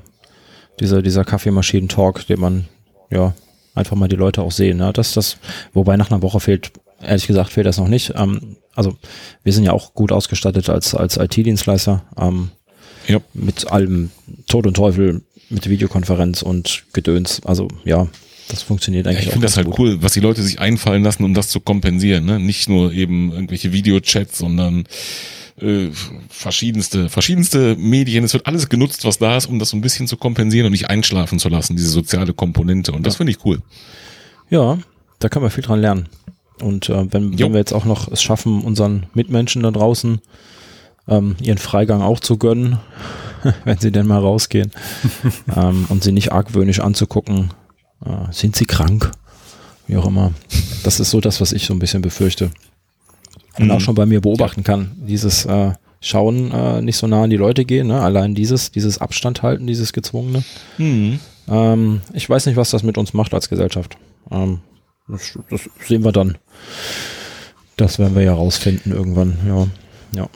[0.80, 2.68] dieser, dieser Kaffeemaschinen-Talk, den man,
[3.10, 3.34] ja,
[3.74, 4.78] einfach mal die Leute auch sehen.
[4.78, 4.92] Ne?
[4.92, 5.36] Das, das,
[5.72, 6.72] wobei nach einer Woche fehlt,
[7.02, 8.12] ehrlich gesagt, fehlt das noch nicht.
[8.16, 8.96] Ähm, also
[9.42, 12.04] wir sind ja auch gut ausgestattet als, als IT-Dienstleister.
[12.18, 12.50] Ähm,
[13.06, 13.20] ja.
[13.34, 14.10] Mit allem
[14.46, 17.40] Tod und Teufel, mit Videokonferenz und Gedöns.
[17.44, 18.08] Also ja,
[18.48, 19.24] das funktioniert eigentlich.
[19.24, 19.78] Ja, ich finde das halt gut.
[19.78, 22.24] cool, was die Leute sich einfallen lassen, um das zu kompensieren.
[22.24, 22.38] Ne?
[22.38, 24.84] Nicht nur eben irgendwelche Videochats, sondern
[25.60, 25.90] äh,
[26.28, 28.24] verschiedenste, verschiedenste Medien.
[28.24, 30.72] Es wird alles genutzt, was da ist, um das so ein bisschen zu kompensieren und
[30.72, 32.92] nicht einschlafen zu lassen, diese soziale Komponente.
[32.92, 33.60] Und das finde ich cool.
[34.48, 34.78] Ja,
[35.18, 36.08] da kann man viel dran lernen.
[36.62, 40.20] Und äh, wenn, wenn wir jetzt auch noch es schaffen, unseren Mitmenschen da draußen
[41.08, 42.78] ähm, ihren Freigang auch zu gönnen,
[43.64, 44.70] wenn sie denn mal rausgehen
[45.56, 47.50] ähm, und sie nicht argwöhnisch anzugucken,
[48.04, 49.10] äh, sind sie krank?
[49.86, 50.32] Wie auch immer.
[50.84, 52.50] Das ist so das, was ich so ein bisschen befürchte.
[53.58, 53.70] Und mhm.
[53.72, 54.92] auch schon bei mir beobachten kann.
[55.06, 58.00] Dieses äh, Schauen, äh, nicht so nah an die Leute gehen, ne?
[58.00, 60.44] allein dieses, dieses Abstand halten, dieses gezwungene.
[60.78, 61.20] Mhm.
[61.46, 63.98] Ähm, ich weiß nicht, was das mit uns macht als Gesellschaft.
[64.30, 64.60] Ähm,
[65.10, 66.38] das, das, sehen wir dann.
[67.76, 69.66] Das werden wir ja rausfinden irgendwann, ja.
[70.12, 70.28] Ja.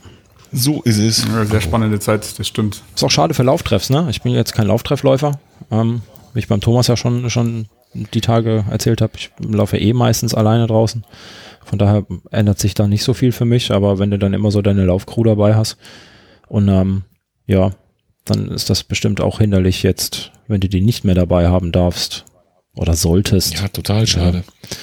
[0.53, 1.27] So ist es.
[1.27, 2.83] Ja, sehr spannende Zeit, das stimmt.
[2.95, 4.07] Ist auch schade für Lauftreffs, ne?
[4.11, 5.39] Ich bin jetzt kein Lauftreffläufer.
[5.71, 6.03] Ähm,
[6.33, 10.35] wie ich beim Thomas ja schon, schon die Tage erzählt habe, ich laufe eh meistens
[10.35, 11.05] alleine draußen.
[11.65, 14.51] Von daher ändert sich da nicht so viel für mich, aber wenn du dann immer
[14.51, 15.77] so deine Laufcrew dabei hast
[16.49, 17.03] und ähm,
[17.47, 17.71] ja,
[18.25, 22.25] dann ist das bestimmt auch hinderlich jetzt, wenn du die nicht mehr dabei haben darfst
[22.75, 23.55] oder solltest.
[23.55, 24.45] Ja, total schade.
[24.47, 24.77] Ja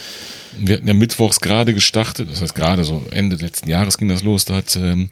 [0.58, 4.24] wir hatten ja mittwochs gerade gestartet, das heißt gerade so Ende letzten Jahres ging das
[4.24, 5.10] los, da hat ähm,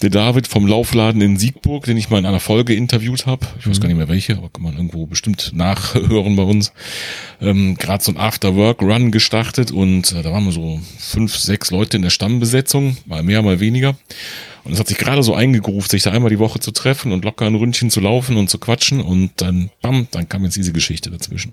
[0.00, 3.66] der David vom Laufladen in Siegburg, den ich mal in einer Folge interviewt habe, ich
[3.66, 6.72] weiß gar nicht mehr welche, aber kann man irgendwo bestimmt nachhören bei uns,
[7.40, 11.96] ähm, gerade so ein After-Work-Run gestartet und äh, da waren wir so fünf, sechs Leute
[11.96, 13.96] in der Stammbesetzung, mal mehr, mal weniger.
[14.64, 17.24] Und es hat sich gerade so eingegruft, sich da einmal die Woche zu treffen und
[17.24, 20.72] locker ein Ründchen zu laufen und zu quatschen und dann, bam, dann kam jetzt diese
[20.72, 21.52] Geschichte dazwischen.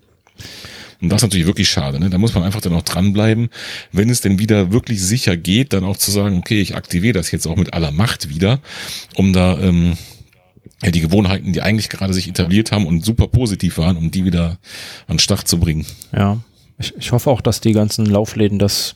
[1.02, 2.00] Und das ist natürlich wirklich schade.
[2.00, 2.10] Ne?
[2.10, 3.50] Da muss man einfach dann auch dranbleiben,
[3.92, 7.32] wenn es denn wieder wirklich sicher geht, dann auch zu sagen, okay, ich aktiviere das
[7.32, 8.60] jetzt auch mit aller Macht wieder,
[9.16, 9.98] um da ähm,
[10.84, 14.26] ja, die Gewohnheiten, die eigentlich gerade sich etabliert haben und super positiv waren, um die
[14.26, 14.58] wieder
[15.08, 15.86] an den Start zu bringen.
[16.14, 16.38] Ja,
[16.78, 18.96] ich, ich hoffe auch, dass die ganzen Laufläden das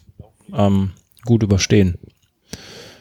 [0.53, 0.91] ähm,
[1.23, 1.97] gut überstehen.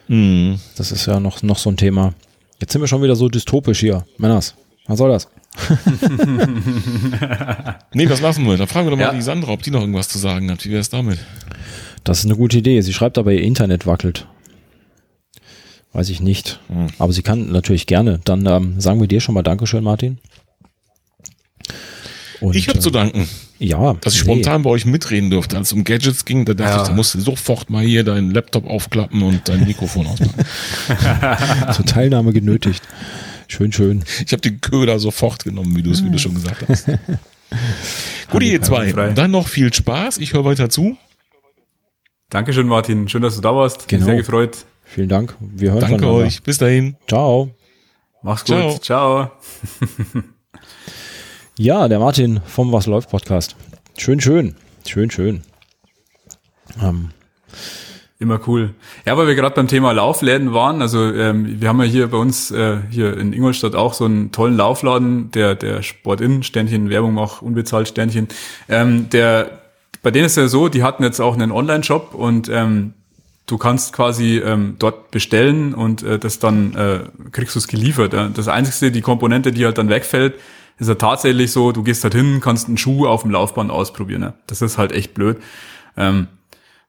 [0.08, 0.58] Mhm.
[0.76, 2.14] Das ist ja noch, noch so ein Thema.
[2.60, 4.04] Jetzt sind wir schon wieder so dystopisch hier.
[4.18, 4.54] Männers,
[4.86, 5.28] was soll das?
[7.94, 8.56] nee, das lassen wir.
[8.56, 9.12] Da fragen wir doch mal ja.
[9.12, 10.64] die Sandra, ob die noch irgendwas zu sagen hat.
[10.64, 11.18] Wie wäre es damit?
[12.04, 12.80] Das ist eine gute Idee.
[12.80, 14.26] Sie schreibt aber, ihr Internet wackelt.
[15.92, 16.60] Weiß ich nicht.
[16.68, 16.86] Hm.
[16.98, 18.20] Aber sie kann natürlich gerne.
[18.24, 20.18] Dann ähm, sagen wir dir schon mal Dankeschön, Martin.
[22.40, 23.28] Und, ich habe äh, zu danken.
[23.58, 23.94] Ja.
[24.00, 25.56] Dass ich spontan bei euch mitreden durfte.
[25.56, 26.82] Als es um Gadgets ging, da dachte Ja.
[26.82, 30.34] ich, da musst du sofort mal hier deinen Laptop aufklappen und dein Mikrofon ausmachen.
[31.72, 32.82] Zur Teilnahme genötigt.
[33.48, 34.04] Schön, schön.
[34.24, 36.86] Ich habe den Köder sofort genommen, wie du es wie du schon gesagt hast.
[38.30, 38.92] Gut, ihr zwei.
[38.92, 40.18] Dann noch viel Spaß.
[40.18, 40.96] Ich höre weiter zu.
[42.30, 43.08] Dankeschön, Martin.
[43.08, 43.88] Schön, dass du da warst.
[43.88, 44.00] Genau.
[44.00, 44.64] Bin sehr gefreut.
[44.84, 45.36] Vielen Dank.
[45.40, 46.26] Wir hören Danke voneinander.
[46.26, 46.42] euch.
[46.42, 46.96] Bis dahin.
[47.06, 47.50] Ciao.
[48.22, 48.72] Mach's Ciao.
[48.72, 48.84] gut.
[48.84, 49.30] Ciao.
[51.58, 53.56] Ja, der Martin vom Was läuft Podcast.
[53.98, 54.56] Schön, schön.
[54.86, 55.42] Schön, schön.
[56.82, 57.10] Ähm,
[58.22, 58.72] Immer cool.
[59.04, 62.18] Ja, weil wir gerade beim Thema Laufläden waren, also ähm, wir haben ja hier bei
[62.18, 67.14] uns äh, hier in Ingolstadt auch so einen tollen Laufladen, der der Sportin Sternchen Werbung
[67.14, 68.28] macht, unbezahlt Sternchen.
[68.68, 69.58] Ähm, der
[70.04, 72.94] bei denen ist ja so, die hatten jetzt auch einen Online-Shop und ähm,
[73.46, 77.00] du kannst quasi ähm, dort bestellen und äh, das dann äh,
[77.32, 78.12] kriegst du es geliefert.
[78.12, 78.28] Ja.
[78.28, 80.34] Das einzige, die Komponente, die halt dann wegfällt,
[80.78, 84.20] ist ja tatsächlich so, du gehst halt hin, kannst einen Schuh auf dem Laufband ausprobieren.
[84.20, 84.34] Ne?
[84.46, 85.38] Das ist halt echt blöd.
[85.96, 86.28] Ähm,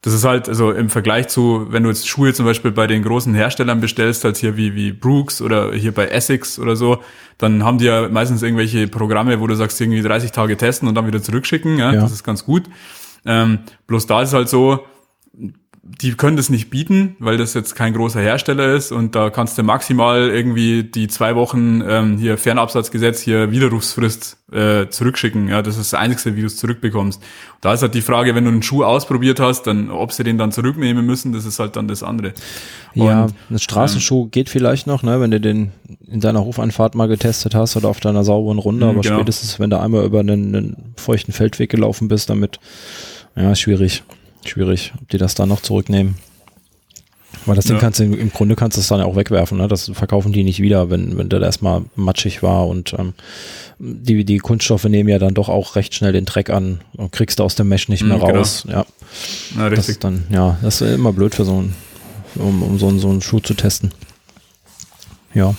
[0.04, 3.04] das ist halt, also im Vergleich zu, wenn du jetzt Schuhe zum Beispiel bei den
[3.04, 7.00] großen Herstellern bestellst, halt hier wie, wie Brooks oder hier bei Essex oder so,
[7.38, 10.96] dann haben die ja meistens irgendwelche Programme, wo du sagst, irgendwie 30 Tage testen und
[10.96, 11.78] dann wieder zurückschicken.
[11.80, 12.02] Ja, Ja.
[12.02, 12.64] das ist ganz gut.
[13.26, 14.86] Ähm, bloß da ist es halt so,
[15.86, 19.58] die können das nicht bieten, weil das jetzt kein großer Hersteller ist und da kannst
[19.58, 25.50] du maximal irgendwie die zwei Wochen ähm, hier Fernabsatzgesetz, hier Widerrufsfrist äh, zurückschicken.
[25.50, 27.22] Ja, das ist das Einzige, wie du es zurückbekommst.
[27.60, 30.38] Da ist halt die Frage, wenn du einen Schuh ausprobiert hast, dann ob sie den
[30.38, 32.32] dann zurücknehmen müssen, das ist halt dann das andere.
[32.94, 35.72] ja, Und, ein Straßenschuh geht vielleicht noch, ne, wenn du den
[36.08, 39.16] in deiner Hofanfahrt mal getestet hast oder auf deiner sauberen Runde, Mhm, aber genau.
[39.16, 42.62] spätestens, wenn du einmal über einen, einen feuchten Feldweg gelaufen bist, damit,
[43.36, 44.04] ja, schwierig.
[44.46, 46.16] Schwierig, ob die das dann noch zurücknehmen.
[47.46, 47.82] Weil das Ding Ja.
[47.82, 49.68] kannst du, im Grunde kannst du es dann auch wegwerfen, ne?
[49.68, 53.14] Das verkaufen die nicht wieder, wenn, wenn der da erstmal matschig war und ähm,
[53.80, 57.40] die, die Kunststoffe nehmen ja dann doch auch recht schnell den Dreck an und kriegst
[57.40, 58.38] du aus dem Mesh nicht mehr Mhm, genau.
[58.38, 58.66] raus.
[58.70, 58.86] Ja.
[59.58, 61.76] na, Das ist dann, ja, das ist immer blöd für so einen,
[62.36, 63.92] um, um so, einen, so einen Schuh zu testen.
[65.34, 65.54] Ja.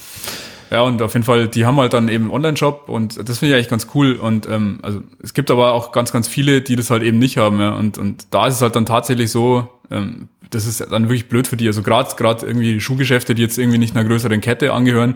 [0.75, 3.53] Ja, und auf jeden Fall, die haben halt dann eben einen Online-Shop und das finde
[3.53, 4.15] ich eigentlich ganz cool.
[4.15, 7.37] Und ähm, also es gibt aber auch ganz, ganz viele, die das halt eben nicht
[7.37, 7.61] haben.
[7.61, 7.77] Ja.
[7.77, 11.47] Und, und da ist es halt dann tatsächlich so, ähm, das ist dann wirklich blöd
[11.47, 11.69] für die.
[11.69, 15.15] Also gerade gerade irgendwie Schuhgeschäfte, die jetzt irgendwie nicht einer größeren Kette angehören.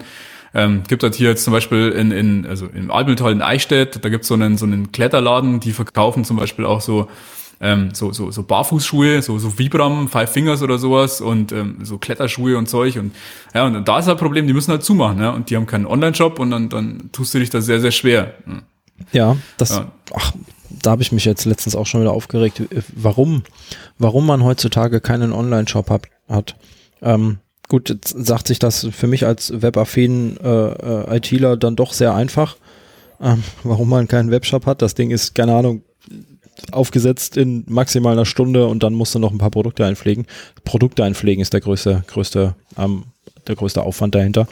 [0.54, 4.08] Ähm, gibt halt hier jetzt zum Beispiel in, in also im Albeltal in Eichstätt, da
[4.10, 7.08] gibt's so einen so einen Kletterladen, die verkaufen zum Beispiel auch so
[7.60, 11.98] ähm, so, so, so Barfußschuhe, so, so Vibram, Five Fingers oder sowas und ähm, so
[11.98, 13.12] Kletterschuhe und Zeug und
[13.54, 15.66] ja, und, da ist halt ein Problem, die müssen halt zumachen, ja, und die haben
[15.66, 18.34] keinen Online-Shop und dann, dann tust du dich da sehr, sehr schwer.
[18.44, 18.62] Hm.
[19.12, 19.90] Ja, das, Ja.
[20.14, 20.32] ach,
[20.70, 23.42] da habe ich mich jetzt letztens auch schon wieder aufgeregt, äh, warum,
[23.98, 26.06] warum man heutzutage keinen Online-Shop hat.
[26.28, 26.56] hat.
[27.02, 27.38] Ähm,
[27.68, 32.14] gut, jetzt sagt sich das für mich als webaffinen äh, äh, ITler dann doch sehr
[32.14, 32.56] einfach,
[33.20, 34.82] ähm, warum man keinen Webshop hat.
[34.82, 35.82] Das Ding ist, keine Ahnung,
[36.72, 40.26] aufgesetzt in maximal einer Stunde und dann musst du noch ein paar Produkte einpflegen.
[40.64, 43.04] Produkte einpflegen ist der größte, größte, ähm,
[43.46, 44.46] der größte Aufwand dahinter.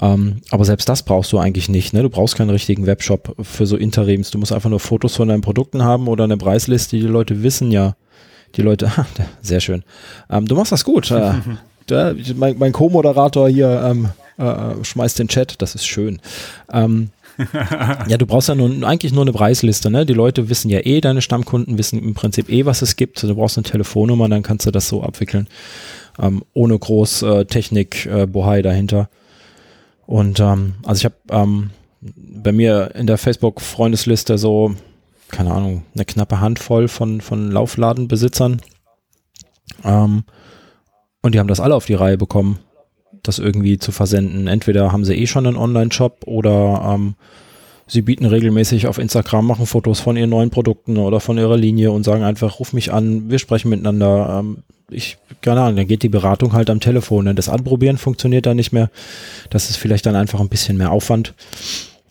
[0.00, 1.92] Ähm, aber selbst das brauchst du eigentlich nicht.
[1.92, 2.02] Ne?
[2.02, 4.30] Du brauchst keinen richtigen Webshop für so Interims.
[4.30, 6.96] Du musst einfach nur Fotos von deinen Produkten haben oder eine Preisliste.
[6.96, 7.96] Die Leute wissen ja,
[8.54, 8.90] die Leute,
[9.42, 9.82] sehr schön.
[10.30, 11.10] Ähm, du machst das gut.
[11.10, 11.32] Äh,
[11.88, 14.08] der, mein mein Co-Moderator hier ähm,
[14.38, 15.60] äh, schmeißt den Chat.
[15.60, 16.20] Das ist schön.
[16.72, 17.10] Ähm,
[18.08, 20.04] ja, du brauchst ja nun eigentlich nur eine Preisliste, ne?
[20.04, 23.22] Die Leute wissen ja eh, deine Stammkunden wissen im Prinzip eh, was es gibt.
[23.22, 25.48] Du brauchst eine Telefonnummer, dann kannst du das so abwickeln.
[26.20, 29.08] Ähm, ohne groß äh, Technik, äh, dahinter.
[30.06, 31.70] Und ähm, also ich habe ähm,
[32.00, 34.74] bei mir in der Facebook-Freundesliste so,
[35.30, 38.62] keine Ahnung, eine knappe Handvoll von, von Laufladenbesitzern.
[39.84, 40.24] Ähm,
[41.22, 42.58] und die haben das alle auf die Reihe bekommen,
[43.22, 44.46] das irgendwie zu versenden.
[44.46, 47.14] Entweder haben sie eh schon einen Online-Shop oder ähm,
[47.86, 51.90] sie bieten regelmäßig auf Instagram, machen Fotos von ihren neuen Produkten oder von ihrer Linie
[51.90, 54.40] und sagen einfach, ruf mich an, wir sprechen miteinander.
[54.40, 54.58] Ähm,
[54.90, 57.26] ich, keine Ahnung, dann geht die Beratung halt am Telefon.
[57.26, 58.90] Denn das Anprobieren funktioniert da nicht mehr.
[59.50, 61.34] Das ist vielleicht dann einfach ein bisschen mehr Aufwand,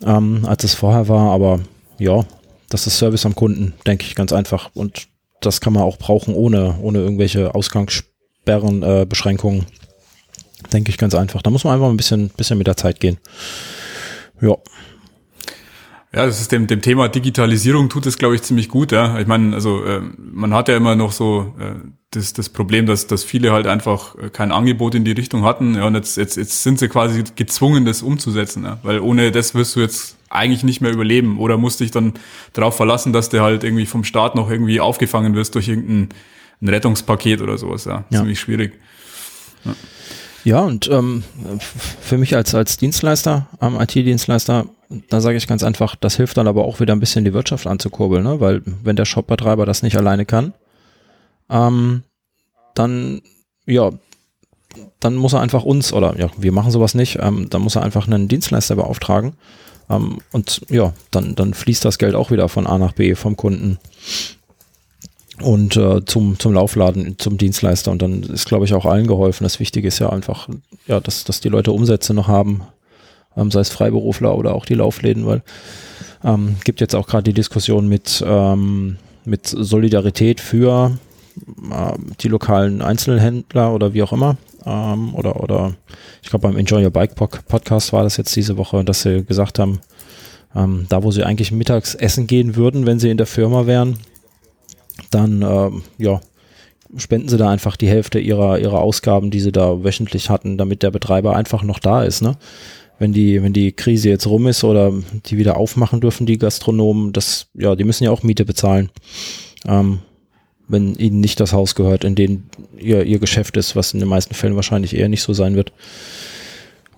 [0.06, 1.32] ähm, als es vorher war.
[1.32, 1.60] Aber
[1.98, 2.26] ja,
[2.70, 4.70] das ist Service am Kunden, denke ich, ganz einfach.
[4.74, 5.08] Und
[5.42, 9.66] das kann man auch brauchen, ohne, ohne irgendwelche Ausgangssperren, äh, Beschränkungen.
[10.74, 11.42] Denke ich ganz einfach.
[11.42, 13.18] Da muss man einfach ein bisschen, bisschen mit der Zeit gehen.
[14.42, 14.56] Ja.
[16.14, 18.92] Ja, das ist dem, dem Thema Digitalisierung tut es, glaube ich, ziemlich gut.
[18.92, 19.20] Ja.
[19.20, 21.76] Ich meine, also äh, man hat ja immer noch so äh,
[22.12, 25.76] das, das Problem, dass, dass viele halt einfach äh, kein Angebot in die Richtung hatten.
[25.76, 28.64] Ja, und jetzt, jetzt, jetzt sind sie quasi gezwungen, das umzusetzen.
[28.64, 28.80] Ja.
[28.84, 31.40] Weil ohne das wirst du jetzt eigentlich nicht mehr überleben.
[31.40, 32.14] Oder musst dich dann
[32.54, 36.10] darauf verlassen, dass du halt irgendwie vom Staat noch irgendwie aufgefangen wirst durch irgendein
[36.62, 37.86] ein Rettungspaket oder sowas.
[37.86, 38.06] Ja.
[38.10, 38.20] Ja.
[38.20, 38.80] Ziemlich schwierig.
[39.64, 39.76] Ja,
[40.56, 41.24] und ähm,
[42.02, 44.66] für mich als, als Dienstleister, ähm, IT-Dienstleister,
[45.10, 47.68] da sage ich ganz einfach, das hilft dann aber auch wieder ein bisschen die Wirtschaft
[47.68, 48.40] anzukurbeln, ne?
[48.40, 50.54] weil wenn der Shopbetreiber das nicht alleine kann,
[51.50, 52.04] ähm,
[52.76, 53.22] dann
[53.66, 53.92] ja,
[55.00, 57.84] dann muss er einfach uns oder ja, wir machen sowas nicht, ähm, dann muss er
[57.84, 59.34] einfach einen Dienstleister beauftragen
[59.90, 63.36] ähm, und ja, dann dann fließt das Geld auch wieder von A nach B vom
[63.36, 63.80] Kunden
[65.42, 69.44] und äh, zum zum Laufladen zum Dienstleister und dann ist glaube ich auch allen geholfen.
[69.44, 70.50] Das Wichtige ist ja einfach
[70.88, 72.64] ja, dass dass die Leute Umsätze noch haben,
[73.36, 75.44] ähm, sei es Freiberufler oder auch die Laufläden, weil
[76.24, 80.98] ähm, gibt jetzt auch gerade die Diskussion mit, ähm, mit Solidarität für
[81.72, 84.38] äh, die lokalen Einzelhändler oder wie auch immer.
[84.66, 85.76] Ähm, oder, oder
[86.22, 89.60] ich glaube beim Enjoy Your Bike Podcast war das jetzt diese Woche, dass sie gesagt
[89.60, 89.80] haben,
[90.56, 93.98] ähm, da wo sie eigentlich mittags essen gehen würden, wenn sie in der Firma wären,
[95.12, 96.22] dann ähm, ja,
[96.96, 100.84] spenden sie da einfach die Hälfte ihrer, ihrer Ausgaben, die sie da wöchentlich hatten, damit
[100.84, 102.22] der Betreiber einfach noch da ist.
[102.22, 102.38] Ne?
[103.00, 104.94] wenn die, wenn die Krise jetzt rum ist oder
[105.26, 108.90] die wieder aufmachen dürfen, die Gastronomen, das, ja, die müssen ja auch Miete bezahlen.
[109.68, 110.00] Ähm,
[110.68, 112.44] wenn ihnen nicht das Haus gehört, in dem
[112.78, 115.72] ihr, ihr Geschäft ist, was in den meisten Fällen wahrscheinlich eher nicht so sein wird.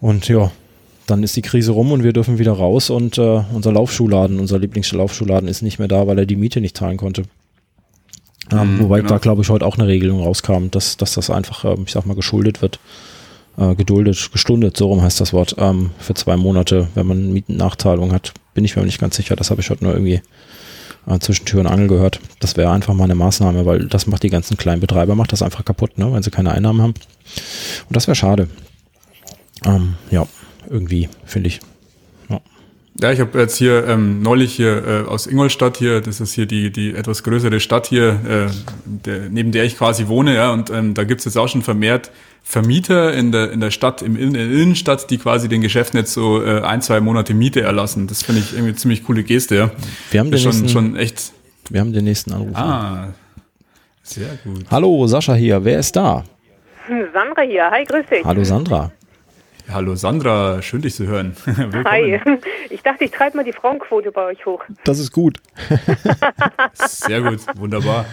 [0.01, 0.51] Und ja,
[1.05, 4.57] dann ist die Krise rum und wir dürfen wieder raus und äh, unser Laufschuhladen, unser
[4.57, 7.23] Lieblingslaufschuhladen ist nicht mehr da, weil er die Miete nicht zahlen konnte.
[8.51, 9.09] Ähm, wobei genau.
[9.09, 12.05] da, glaube ich, heute auch eine Regelung rauskam, dass, dass das einfach, äh, ich sag
[12.05, 12.79] mal, geschuldet wird
[13.59, 18.13] äh, geduldet, gestundet, so rum heißt das Wort, ähm, für zwei Monate, wenn man Mietennachzahlung
[18.13, 18.33] hat.
[18.53, 20.21] Bin ich mir nicht ganz sicher, das habe ich heute nur irgendwie
[21.07, 22.19] äh, zwischen Tür und Angel gehört.
[22.39, 25.41] Das wäre einfach mal eine Maßnahme, weil das macht die ganzen kleinen Betreiber, macht das
[25.41, 26.93] einfach kaputt, ne, wenn sie keine Einnahmen haben.
[26.93, 28.47] Und das wäre schade.
[29.65, 30.25] Ähm, ja,
[30.69, 31.59] irgendwie, finde ich.
[33.01, 36.45] Ja, ich habe jetzt hier ähm, neulich hier äh, aus Ingolstadt hier, das ist hier
[36.45, 38.51] die die etwas größere Stadt hier, äh,
[38.85, 42.11] der, neben der ich quasi wohne, ja, und ähm, da gibt's jetzt auch schon vermehrt
[42.43, 46.13] Vermieter in der in der Stadt, im in der Innenstadt, die quasi den Geschäften jetzt
[46.13, 48.07] so äh, ein zwei Monate Miete erlassen.
[48.07, 49.71] Das finde ich irgendwie ziemlich coole Geste, ja.
[50.11, 51.31] Wir haben den schon, nächsten, schon echt.
[51.69, 52.55] Wir haben den nächsten Anruf.
[52.55, 53.09] Ah,
[54.03, 54.65] sehr gut.
[54.71, 55.63] Hallo, Sascha hier.
[55.63, 56.23] Wer ist da?
[57.13, 57.69] Sandra hier.
[57.69, 58.25] Hi, grüß dich.
[58.25, 58.91] Hallo Sandra.
[59.71, 61.35] Hallo Sandra, schön dich zu hören.
[61.85, 62.19] Hi.
[62.71, 64.63] Ich dachte, ich treibe mal die Frauenquote bei euch hoch.
[64.83, 65.39] Das ist gut.
[66.73, 68.05] Sehr gut, wunderbar.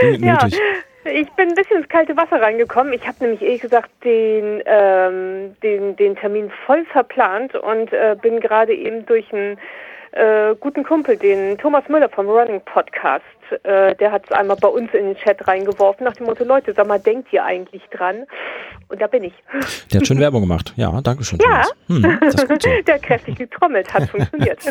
[0.00, 0.60] Zwingend Ja, nötig.
[1.04, 2.92] ich bin ein bisschen ins kalte Wasser reingekommen.
[2.92, 8.40] Ich habe nämlich ehrlich gesagt den, ähm, den, den Termin voll verplant und äh, bin
[8.40, 9.58] gerade eben durch einen
[10.10, 13.24] äh, guten Kumpel, den Thomas Müller vom Running Podcast,
[13.64, 16.72] äh, der hat es einmal bei uns in den Chat reingeworfen nach dem Motto, Leute,
[16.74, 18.24] sag mal, denkt ihr eigentlich dran?
[18.88, 19.34] Und da bin ich.
[19.92, 20.72] Der hat schön Werbung gemacht.
[20.76, 21.38] Ja, danke schön.
[21.42, 21.64] Ja.
[21.88, 22.46] Hm, so.
[22.86, 24.60] Der kräftig getrommelt, hat funktioniert.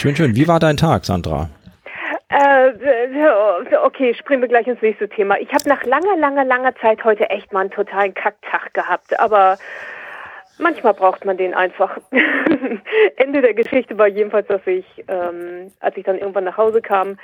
[0.00, 0.36] Schön, schön.
[0.36, 1.50] Wie war dein Tag, Sandra?
[2.28, 2.70] Äh,
[3.84, 5.38] okay, springen wir gleich ins nächste Thema.
[5.40, 9.58] Ich habe nach langer, langer, langer Zeit heute echt mal einen totalen Kacktag gehabt, aber
[10.58, 11.98] manchmal braucht man den einfach.
[13.16, 17.18] Ende der Geschichte war jedenfalls, dass ich, ähm, als ich dann irgendwann nach Hause kam,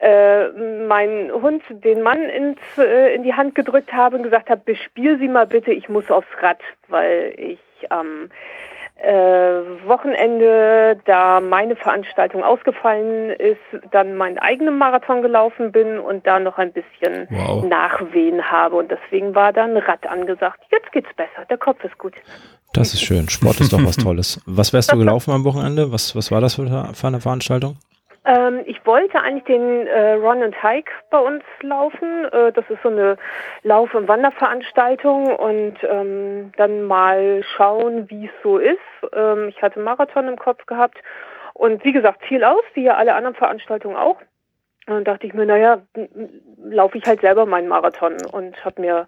[0.00, 0.48] äh,
[0.86, 5.18] meinen Hund den Mann ins, äh, in die Hand gedrückt habe und gesagt habe, bespiel
[5.18, 7.58] sie mal bitte, ich muss aufs Rad, weil ich
[7.90, 8.28] am äh,
[9.86, 13.60] Wochenende, da meine Veranstaltung ausgefallen ist,
[13.90, 17.64] dann meinen eigenen Marathon gelaufen bin und da noch ein bisschen Wow.
[17.64, 18.76] Nachwehen habe.
[18.76, 20.60] Und deswegen war dann Rad angesagt.
[20.70, 22.14] Jetzt geht's besser, der Kopf ist gut.
[22.72, 23.28] Das ist schön.
[23.28, 24.40] Sport ist doch was Tolles.
[24.46, 25.92] Was wärst du gelaufen am Wochenende?
[25.92, 27.76] Was, was war das für, für eine Veranstaltung?
[28.24, 32.24] Ähm, ich wollte eigentlich den äh, Run and Hike bei uns laufen.
[32.26, 33.16] Äh, das ist so eine
[33.62, 38.78] Lauf- und Wanderveranstaltung und ähm, dann mal schauen, wie es so ist.
[39.12, 40.98] Ähm, ich hatte Marathon im Kopf gehabt
[41.52, 44.18] und wie gesagt, Ziel aus, wie ja alle anderen Veranstaltungen auch.
[44.86, 45.82] Und dann dachte ich mir, naja,
[46.58, 49.06] laufe ich halt selber meinen Marathon und habe mir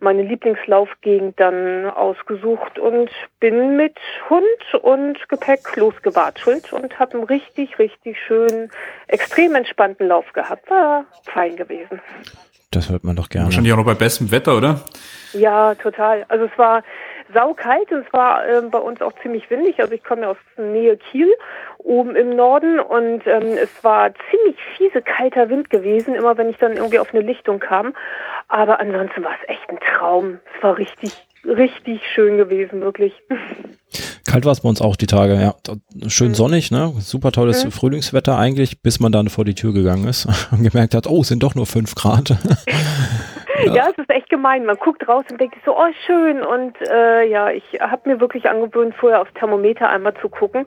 [0.00, 3.96] meine Lieblingslaufgegend dann ausgesucht und bin mit
[4.28, 8.70] Hund und Gepäck losgewatschelt und habe einen richtig, richtig schönen,
[9.06, 10.70] extrem entspannten Lauf gehabt.
[10.70, 12.00] War fein gewesen.
[12.70, 13.46] Das hört man doch gerne.
[13.46, 14.80] Wahrscheinlich auch noch bei bestem Wetter, oder?
[15.32, 16.24] Ja, total.
[16.28, 16.82] Also es war
[17.32, 19.80] saukalt und es war ähm, bei uns auch ziemlich windig.
[19.80, 21.28] Also ich komme ja aus der Nähe Kiel,
[21.78, 26.56] oben im Norden und ähm, es war ziemlich fiese kalter Wind gewesen, immer wenn ich
[26.58, 27.94] dann irgendwie auf eine Lichtung kam.
[28.48, 30.40] Aber ansonsten war es echt ein Traum.
[30.56, 31.12] Es war richtig,
[31.44, 33.14] richtig schön gewesen, wirklich.
[34.26, 35.54] Kalt war es bei uns auch die Tage, ja.
[36.08, 36.92] Schön sonnig, ne?
[37.00, 41.06] Super tolles Frühlingswetter eigentlich, bis man dann vor die Tür gegangen ist und gemerkt hat,
[41.06, 42.36] oh, es sind doch nur fünf Grad.
[43.66, 43.88] Ja.
[43.90, 44.64] es ist echt gemein.
[44.64, 46.42] Man guckt raus und denkt sich so, oh schön.
[46.42, 50.66] Und äh, ja, ich habe mir wirklich angewöhnt, vorher aufs Thermometer einmal zu gucken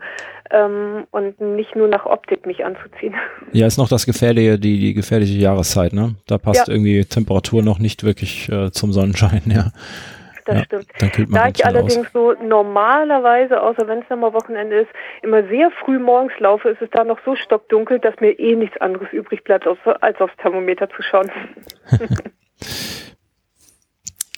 [0.51, 3.15] ähm, und nicht nur nach Optik mich anzuziehen.
[3.51, 6.15] ja, ist noch das gefährliche, die, die gefährliche Jahreszeit, ne?
[6.27, 6.73] Da passt Ja.
[6.73, 9.71] irgendwie Temperatur noch nicht wirklich äh, zum Sonnenschein, ja.
[10.45, 10.87] das ja, stimmt.
[10.99, 12.11] Dann kühlt man Da ich allerdings aus.
[12.13, 14.89] so normalerweise, außer wenn es dann mal Wochenende ist,
[15.21, 18.77] immer sehr früh morgens laufe, ist es da noch so stockdunkel, dass mir eh nichts
[18.81, 19.65] anderes übrig bleibt,
[20.01, 21.31] als aufs Thermometer zu schauen.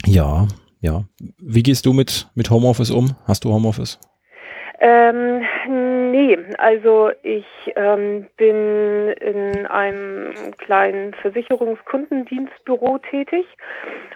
[0.06, 0.48] Ja,
[0.82, 1.04] ja.
[1.40, 3.16] Wie gehst du mit, mit Homeoffice um?
[3.26, 4.00] Hast du Homeoffice?
[4.80, 5.42] Ähm,
[6.12, 13.46] nee, also ich ähm, bin in einem kleinen Versicherungskundendienstbüro tätig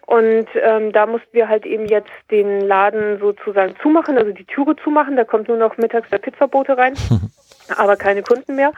[0.05, 4.75] und ähm, da mussten wir halt eben jetzt den Laden sozusagen zumachen, also die Türe
[4.83, 6.93] zumachen, da kommt nur noch mittags der Pizzabote rein,
[7.77, 8.71] aber keine Kunden mehr.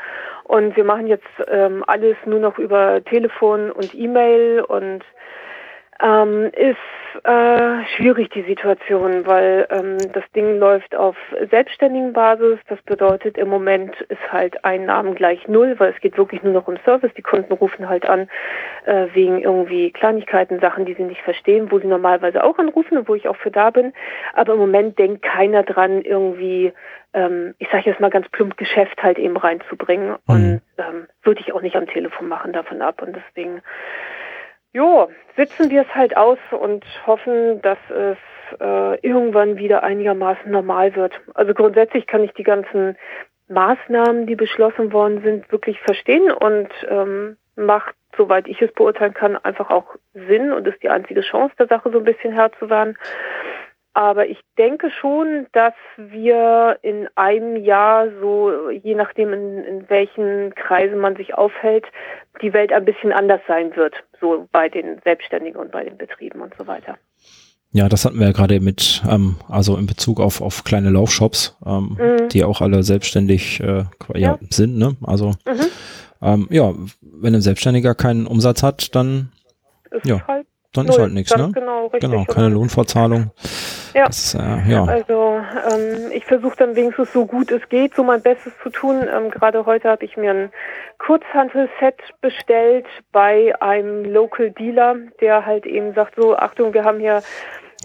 [0.43, 5.03] Und wir machen jetzt ähm, alles nur noch über Telefon und E-Mail und
[6.01, 6.77] ähm, ist
[7.23, 11.15] äh, schwierig die Situation, weil ähm, das Ding läuft auf
[11.49, 12.57] selbstständigen Basis.
[12.67, 16.67] Das bedeutet, im Moment ist halt Einnahmen gleich null, weil es geht wirklich nur noch
[16.67, 17.11] um Service.
[17.15, 18.29] Die Kunden rufen halt an
[18.85, 23.07] äh, wegen irgendwie Kleinigkeiten, Sachen, die sie nicht verstehen, wo sie normalerweise auch anrufen und
[23.07, 23.93] wo ich auch für da bin.
[24.33, 26.73] Aber im Moment denkt keiner dran, irgendwie,
[27.13, 30.11] ähm, ich sage jetzt mal ganz plump, Geschäft halt eben reinzubringen.
[30.11, 30.17] Mhm.
[30.27, 33.01] Und ähm, würde ich auch nicht am Telefon machen davon ab.
[33.01, 33.61] Und deswegen
[34.73, 38.17] Jo, sitzen wir es halt aus und hoffen, dass es
[38.59, 41.19] äh, irgendwann wieder einigermaßen normal wird.
[41.33, 42.97] Also grundsätzlich kann ich die ganzen
[43.49, 49.35] Maßnahmen, die beschlossen worden sind, wirklich verstehen und ähm, macht, soweit ich es beurteilen kann,
[49.37, 52.69] einfach auch Sinn und ist die einzige Chance, der Sache so ein bisschen Herr zu
[52.69, 52.97] werden.
[53.93, 60.55] Aber ich denke schon, dass wir in einem Jahr so, je nachdem in, in welchen
[60.55, 61.85] Kreisen man sich aufhält,
[62.41, 66.39] die Welt ein bisschen anders sein wird, so bei den Selbstständigen und bei den Betrieben
[66.41, 66.97] und so weiter.
[67.73, 71.57] Ja, das hatten wir ja gerade mit, ähm, also in Bezug auf, auf kleine Laufshops,
[71.65, 72.29] ähm, Mhm.
[72.29, 74.39] die auch alle selbstständig äh, ja, Ja.
[74.49, 74.95] sind, ne?
[75.05, 75.65] Also Mhm.
[76.21, 79.31] ähm, ja, wenn ein Selbstständiger keinen Umsatz hat, dann,
[79.91, 81.51] Ist Ja, halt dann ist halt nichts, ne?
[81.53, 82.09] Genau, richtig.
[82.09, 83.31] Genau, keine Lohnfortzahlung.
[83.93, 84.05] Ja.
[84.05, 84.83] Das äh, ja.
[84.85, 85.41] Also
[85.71, 89.07] ähm, ich versuche dann wenigstens so gut es geht, so mein Bestes zu tun.
[89.13, 90.51] Ähm, Gerade heute habe ich mir ein
[90.97, 97.21] Kurzhantelset bestellt bei einem Local Dealer, der halt eben sagt, so Achtung, wir haben hier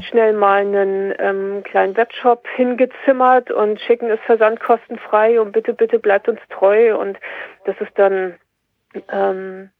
[0.03, 6.29] schnell mal einen ähm, kleinen Webshop hingezimmert und schicken es versandkostenfrei und bitte, bitte bleibt
[6.29, 6.97] uns treu.
[6.97, 7.19] Und
[7.65, 8.35] das ist dann
[9.11, 9.71] ähm,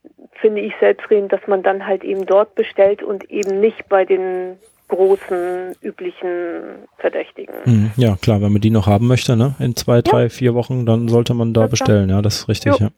[0.41, 4.59] finde ich selbstredend, dass man dann halt eben dort bestellt und eben nicht bei den
[4.89, 7.55] großen üblichen Verdächtigen.
[7.65, 9.55] Mhm, ja, klar, wenn man die noch haben möchte, ne?
[9.59, 11.71] In zwei, drei, vier Wochen, dann sollte man da Ja, klar.
[11.71, 12.87] bestellen, ja, das ist richtig, Jo.
[12.87, 12.89] ja.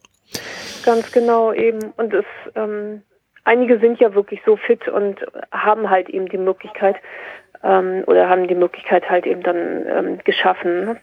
[0.85, 1.79] Ganz genau eben.
[1.97, 2.25] Und es
[2.55, 3.01] ähm,
[3.43, 5.19] einige sind ja wirklich so fit und
[5.51, 6.95] haben halt eben die Möglichkeit
[7.63, 10.85] ähm, oder haben die Möglichkeit halt eben dann ähm, geschaffen.
[10.85, 10.97] Ne?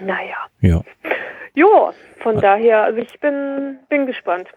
[0.00, 0.36] Naja.
[0.60, 0.80] Ja.
[1.54, 4.48] Jo, von daher, also ich bin, bin gespannt.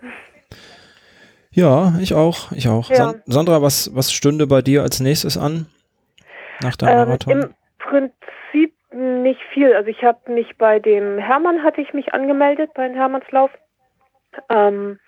[1.58, 2.88] Ja, ich auch, ich auch.
[2.92, 2.96] Ja.
[2.96, 5.66] San Sandra, was, was stünde bei dir als nächstes an?
[6.62, 7.34] Nach deinem Ähm, Marathon?
[7.34, 9.74] Im Prinzip nicht viel.
[9.74, 13.50] Also ich habe mich bei dem Hermann hatte ich mich angemeldet, bei dem Hermannslauf.
[14.50, 15.00] Ähm,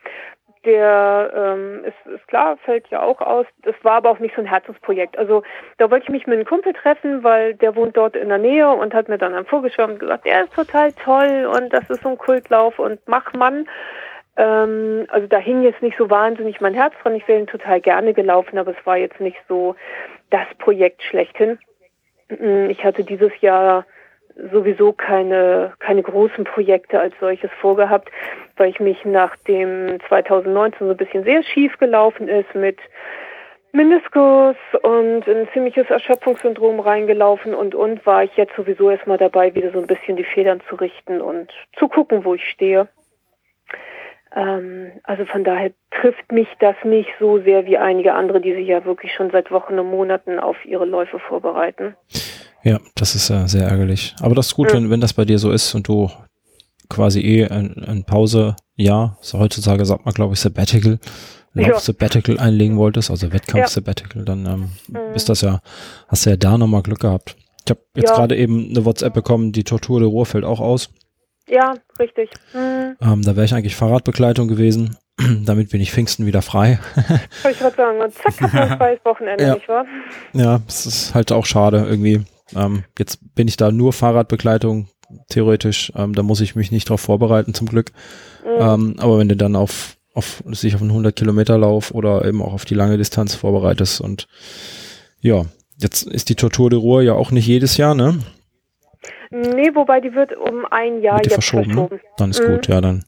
[0.65, 3.45] der ähm, ist, ist klar, fällt ja auch aus.
[3.61, 5.19] Das war aber auch nicht so ein Herzensprojekt.
[5.19, 5.43] Also
[5.77, 8.67] da wollte ich mich mit einem Kumpel treffen, weil der wohnt dort in der Nähe
[8.69, 12.09] und hat mir dann vorgeschwärmt und gesagt, der ist total toll und das ist so
[12.09, 13.67] ein Kultlauf und mach Mann.
[14.39, 17.13] Ähm, also da hing jetzt nicht so wahnsinnig mein Herz dran.
[17.13, 19.75] Ich wäre total gerne gelaufen, aber es war jetzt nicht so
[20.29, 21.59] das Projekt schlechthin.
[22.29, 23.85] Mm, Ich hatte dieses Jahr
[24.51, 28.09] sowieso keine, keine großen Projekte als solches vorgehabt,
[28.55, 32.77] weil ich mich nach dem 2019 so ein bisschen sehr schief gelaufen ist mit
[33.73, 39.71] Meniskus und ein ziemliches Erschöpfungssyndrom reingelaufen und und war ich jetzt sowieso erstmal dabei, wieder
[39.71, 42.87] so ein bisschen die Federn zu richten und zu gucken, wo ich stehe.
[44.35, 48.67] Ähm, also von daher trifft mich das nicht so sehr wie einige andere, die sich
[48.67, 51.95] ja wirklich schon seit Wochen und Monaten auf ihre Läufe vorbereiten.
[52.63, 54.15] Ja, das ist äh, sehr ärgerlich.
[54.21, 54.75] Aber das ist gut, Ja.
[54.77, 56.09] wenn, wenn das bei dir so ist und du
[56.89, 60.99] quasi eh ein, ein Pause, ja, so heutzutage sagt man, glaube ich, Sabbatical,
[61.55, 61.69] Ja.
[61.69, 63.33] Lauf-Sabbatical einlegen wolltest, also Ja.
[63.33, 65.15] Wettkampf-Sabbatical, dann ähm, Mhm.
[65.15, 65.59] ist das ja,
[66.07, 67.35] hast du ja da nochmal Glück gehabt.
[67.65, 68.15] Ich habe jetzt Ja.
[68.15, 70.89] gerade eben eine WhatsApp bekommen, die Tortur de Ruhr fällt auch aus.
[71.49, 72.29] Ja, richtig.
[72.51, 74.97] Hm, Ähm, da wäre ich eigentlich Fahrradbegleitung gewesen.
[75.45, 76.79] Damit bin ich Pfingsten wieder frei.
[77.41, 77.99] kann ich gerade sagen.
[78.01, 79.53] Und zack, hat man ein freies Wochenende, Ja.
[79.55, 79.85] nicht wahr?
[80.33, 82.23] Ja, es ist halt auch schade irgendwie.
[82.55, 84.87] Ähm, jetzt bin ich da nur Fahrradbegleitung,
[85.29, 85.91] theoretisch.
[85.95, 87.91] Ähm, da muss ich mich nicht drauf vorbereiten, zum Glück.
[88.43, 88.61] Mhm.
[88.61, 92.41] Ähm, aber wenn du dann auf, auf sich auf einen 100 Kilometer Lauf oder eben
[92.41, 94.27] auch auf die lange Distanz vorbereitest und
[95.21, 95.43] ja,
[95.77, 98.19] jetzt ist die Tortur de Ruhr ja auch nicht jedes Jahr, ne?
[99.29, 101.95] Nee, wobei die wird um ein Jahr jetzt verschoben, verschoben.
[101.95, 102.01] ne?
[102.17, 102.47] Dann ist Mhm.
[102.55, 103.05] gut, ja, dann.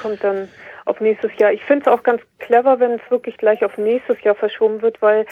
[0.00, 0.48] Kommt dann
[0.84, 1.52] auf nächstes Jahr.
[1.52, 5.00] Ich finde es auch ganz clever, wenn es wirklich gleich auf nächstes Jahr verschoben wird,
[5.02, 5.26] weil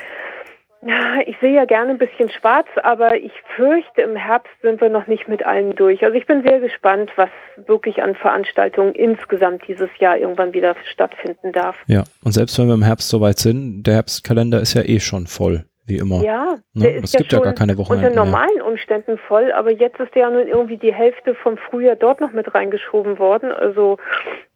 [1.27, 5.07] Ich sehe ja gerne ein bisschen schwarz, aber ich fürchte, im Herbst sind wir noch
[5.07, 6.05] nicht mit allen durch.
[6.05, 7.31] Also ich bin sehr gespannt, was
[7.67, 11.77] wirklich an Veranstaltungen insgesamt dieses Jahr irgendwann wieder stattfinden darf.
[11.87, 15.27] Ja, und selbst wenn wir im Herbst soweit sind, der Herbstkalender ist ja eh schon
[15.27, 16.23] voll, wie immer.
[16.23, 16.83] Ja, ne?
[16.85, 18.33] der ist Es ja gibt ja schon gar keine Wochenenden unter mehr.
[18.33, 22.33] normalen Umständen voll, aber jetzt ist ja nun irgendwie die Hälfte vom Frühjahr dort noch
[22.33, 23.53] mit reingeschoben worden.
[23.53, 23.99] Also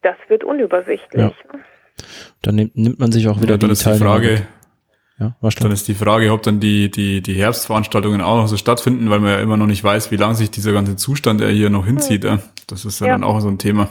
[0.02, 1.20] das wird unübersichtlich.
[1.22, 1.32] Ja.
[2.42, 4.42] Dann nimmt, nimmt man sich auch wieder Ja, dann die ist die Frage.
[5.20, 9.10] Ja, dann ist die Frage, ob dann die, die, die Herbstveranstaltungen auch noch so stattfinden,
[9.10, 11.84] weil man ja immer noch nicht weiß, wie lange sich dieser ganze Zustand hier noch
[11.84, 12.22] hinzieht.
[12.22, 12.38] Ja.
[12.68, 13.12] Das ist ja, Ja.
[13.14, 13.88] dann auch so ein Thema.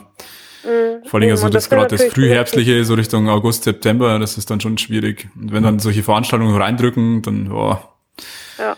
[0.67, 1.05] Mhm.
[1.07, 4.77] Vor allem also das gerade das Frühherbstliche, so Richtung August, September, das ist dann schon
[4.77, 5.27] schwierig.
[5.35, 7.93] Und wenn dann solche Veranstaltungen reindrücken, dann boah,
[8.57, 8.75] Ja.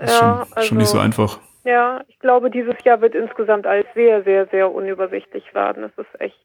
[0.00, 1.38] ist Ja, schon, schon nicht so also- einfach.
[1.64, 5.82] Ja, ich glaube, dieses Jahr wird insgesamt alles sehr, sehr, sehr unübersichtlich werden.
[5.96, 6.44] Das ist echt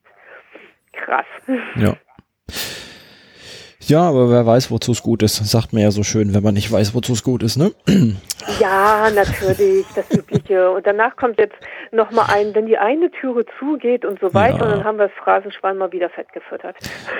[0.93, 1.25] krass.
[1.75, 1.95] Ja.
[3.87, 5.37] Ja, aber wer weiß, wozu es gut ist.
[5.49, 7.71] Sagt mir ja so schön, wenn man nicht weiß, wozu es gut ist, ne?
[8.61, 10.71] Ja, natürlich, das Übliche.
[10.71, 11.55] Und danach kommt jetzt
[11.91, 14.63] nochmal ein, wenn die eine Türe zugeht und so weiter, Ja.
[14.65, 16.75] und dann haben wir das Phrasenschwein mal wieder fett gefüttert.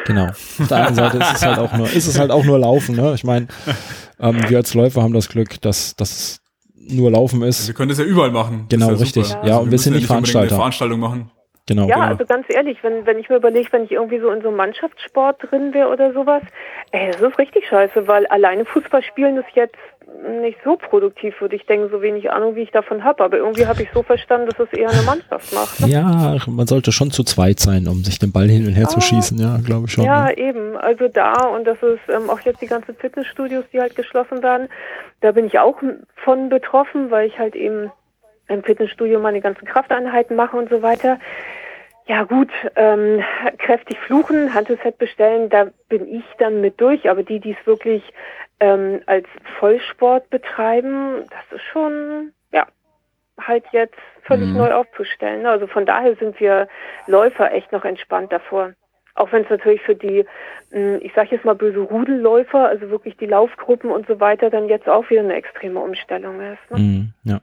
[0.05, 0.27] Genau.
[0.27, 2.95] Auf der einen Seite ist es halt auch nur, ist es halt auch nur Laufen,
[2.95, 3.13] ne?
[3.13, 3.47] Ich meine,
[4.19, 6.39] ähm, wir als Läufer haben das Glück, dass das
[6.75, 7.67] nur Laufen ist.
[7.67, 8.65] Wir können das ja überall machen.
[8.69, 9.25] Genau, ja richtig.
[9.27, 9.45] super.
[9.45, 10.47] Ja, Also und wir sind nicht Veranstalter.
[10.53, 11.31] Eine Veranstaltung machen.
[11.67, 11.87] Genau.
[11.87, 12.07] Ja, genau.
[12.07, 14.57] also ganz ehrlich, wenn, wenn ich mir überlege, wenn ich irgendwie so in so einem
[14.57, 16.41] Mannschaftssport drin wäre oder sowas,
[16.91, 19.75] ey, das ist richtig scheiße, weil alleine Fußball spielen ist jetzt
[20.41, 23.23] nicht so produktiv, würde ich denken, so wenig Ahnung, wie ich davon habe.
[23.23, 25.81] Aber irgendwie habe ich so verstanden, dass es eher eine Mannschaft macht.
[25.81, 25.89] Ne?
[25.89, 28.99] Ja, man sollte schon zu zweit sein, um sich den Ball hin und her zu
[28.99, 29.01] Ah.
[29.01, 30.05] schießen, ja, glaube ich schon.
[30.05, 30.37] Ja, ne?
[30.37, 30.77] eben.
[30.77, 34.69] Also da und das ist ähm, auch jetzt die ganzen Fitnessstudios, die halt geschlossen werden.
[35.21, 35.77] Da bin ich auch
[36.23, 37.91] von betroffen, weil ich halt eben
[38.47, 41.19] im Fitnessstudio meine ganzen Krafteinheiten mache und so weiter.
[42.07, 43.21] Ja gut, ähm,
[43.57, 47.09] kräftig fluchen, Handelset bestellen, da bin ich dann mit durch.
[47.09, 48.01] Aber die, die es wirklich
[48.61, 49.27] ähm, als
[49.59, 52.65] Vollsport betreiben, das ist schon, ja,
[53.39, 54.57] halt jetzt völlig Mhm.
[54.57, 55.45] neu aufzustellen.
[55.45, 56.69] Also von daher sind wir
[57.07, 58.73] Läufer echt noch entspannt davor.
[59.15, 60.25] Auch wenn es natürlich für die,
[60.71, 64.69] mh, ich sage jetzt mal böse Rudelläufer, also wirklich die Laufgruppen und so weiter, dann
[64.69, 66.71] jetzt auch wieder eine extreme Umstellung ist.
[66.71, 66.79] Ne?
[66.79, 67.41] Mhm, ja.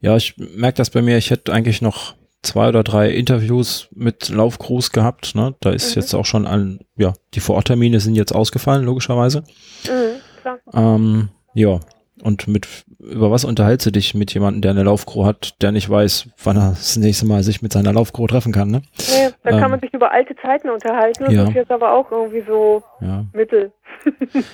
[0.00, 1.16] Ja, ich merke das bei mir.
[1.16, 2.14] Ich hätte eigentlich noch
[2.44, 5.34] zwei oder drei Interviews mit Laufcrews gehabt.
[5.34, 5.54] Ne?
[5.60, 6.00] Da ist Mhm.
[6.02, 9.42] jetzt auch schon ein, ja, die Vororttermine sind jetzt ausgefallen, logischerweise.
[9.86, 10.58] Mhm, klar.
[10.72, 11.80] Ähm, ja.
[12.22, 12.66] Und mit,
[13.00, 16.56] über was unterhältst du dich mit jemandem, der eine Laufcrew hat, der nicht weiß, wann
[16.56, 18.82] er das nächste Mal sich mit seiner Laufcrew treffen kann, ne?
[18.98, 21.24] Nee, da Ähm, kann man sich über alte Zeiten unterhalten.
[21.24, 21.44] Das ja.
[21.44, 23.24] ist jetzt aber auch irgendwie so Ja.
[23.32, 23.72] mittel.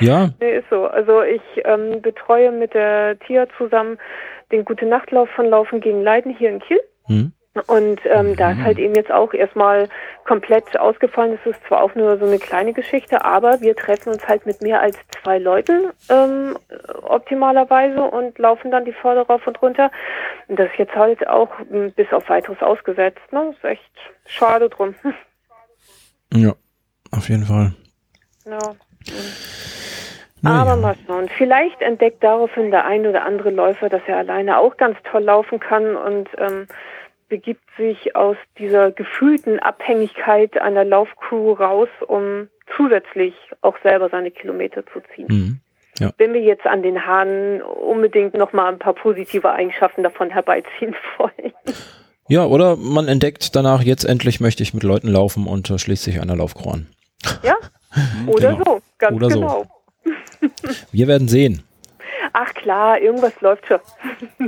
[0.00, 0.86] Ja, Nee, ist so.
[0.86, 3.98] Also ich ähm, betreue mit der TIA zusammen
[4.50, 6.80] den Gute Nachtlauf von Laufen gegen Leiden hier in Kiel.
[7.10, 7.32] Hm,
[7.66, 9.88] Und ähm, da ist halt eben jetzt auch erstmal
[10.24, 11.36] komplett ausgefallen.
[11.42, 14.62] Es ist zwar auch nur so eine kleine Geschichte, aber wir treffen uns halt mit
[14.62, 16.56] mehr als zwei Leuten ähm,
[17.02, 19.90] optimalerweise und laufen dann die Vorder rauf und runter.
[20.46, 23.32] Und das ist jetzt halt auch m, bis auf weiteres ausgesetzt.
[23.32, 23.52] Ne?
[23.56, 23.92] Ist echt
[24.24, 24.94] schade drum.
[26.32, 26.54] ja,
[27.10, 27.74] auf jeden Fall.
[28.46, 28.76] ja.
[30.42, 30.62] Naja.
[30.62, 31.28] Aber mal schauen.
[31.36, 35.60] Vielleicht entdeckt daraufhin der ein oder andere Läufer, dass er alleine auch ganz toll laufen
[35.60, 36.66] kann und ähm,
[37.30, 44.84] begibt sich aus dieser gefühlten Abhängigkeit einer Laufcrew raus, um zusätzlich auch selber seine Kilometer
[44.92, 45.26] zu ziehen.
[45.28, 45.60] Mhm.
[46.18, 51.52] Wenn wir jetzt an den Haaren unbedingt nochmal ein paar positive Eigenschaften davon herbeiziehen wollen.
[52.28, 56.04] Ja, oder man entdeckt danach, jetzt endlich möchte ich mit Leuten laufen und äh, schließt
[56.04, 56.86] sich einer Laufcrew an.
[57.42, 57.54] Ja?
[58.26, 58.64] Oder Genau.
[58.64, 59.40] so, ganz Oder so.
[59.40, 59.66] genau.
[60.92, 61.62] Wir werden sehen.
[62.32, 63.80] Ach klar, irgendwas läuft schon.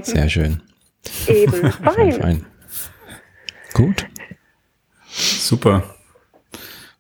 [0.03, 0.63] Sehr schön.
[1.27, 1.71] Eben.
[1.73, 2.47] Fein, Fein.
[3.75, 4.07] Gut.
[5.11, 5.83] Super.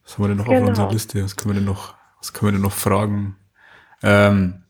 [0.04, 0.62] Was haben wir denn noch Genau.
[0.62, 1.24] auf unserer Liste?
[1.24, 3.36] Was können wir denn noch, was können wir denn noch fragen?
[4.02, 4.62] Ähm,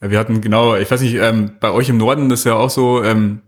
[0.00, 3.02] wir hatten genau, ich weiß nicht, ähm, bei euch im Norden ist ja auch so,
[3.02, 3.42] ähm,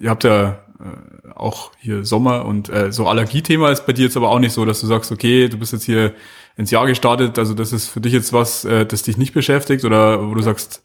[0.00, 4.16] ihr habt ja äh, auch hier Sommer und äh, so Allergiethema ist bei dir jetzt
[4.16, 6.14] aber auch nicht so, dass du sagst, okay, du bist jetzt hier
[6.56, 9.84] ins Jahr gestartet, also das ist für dich jetzt was, äh, das dich nicht beschäftigt
[9.84, 10.82] oder wo du sagst,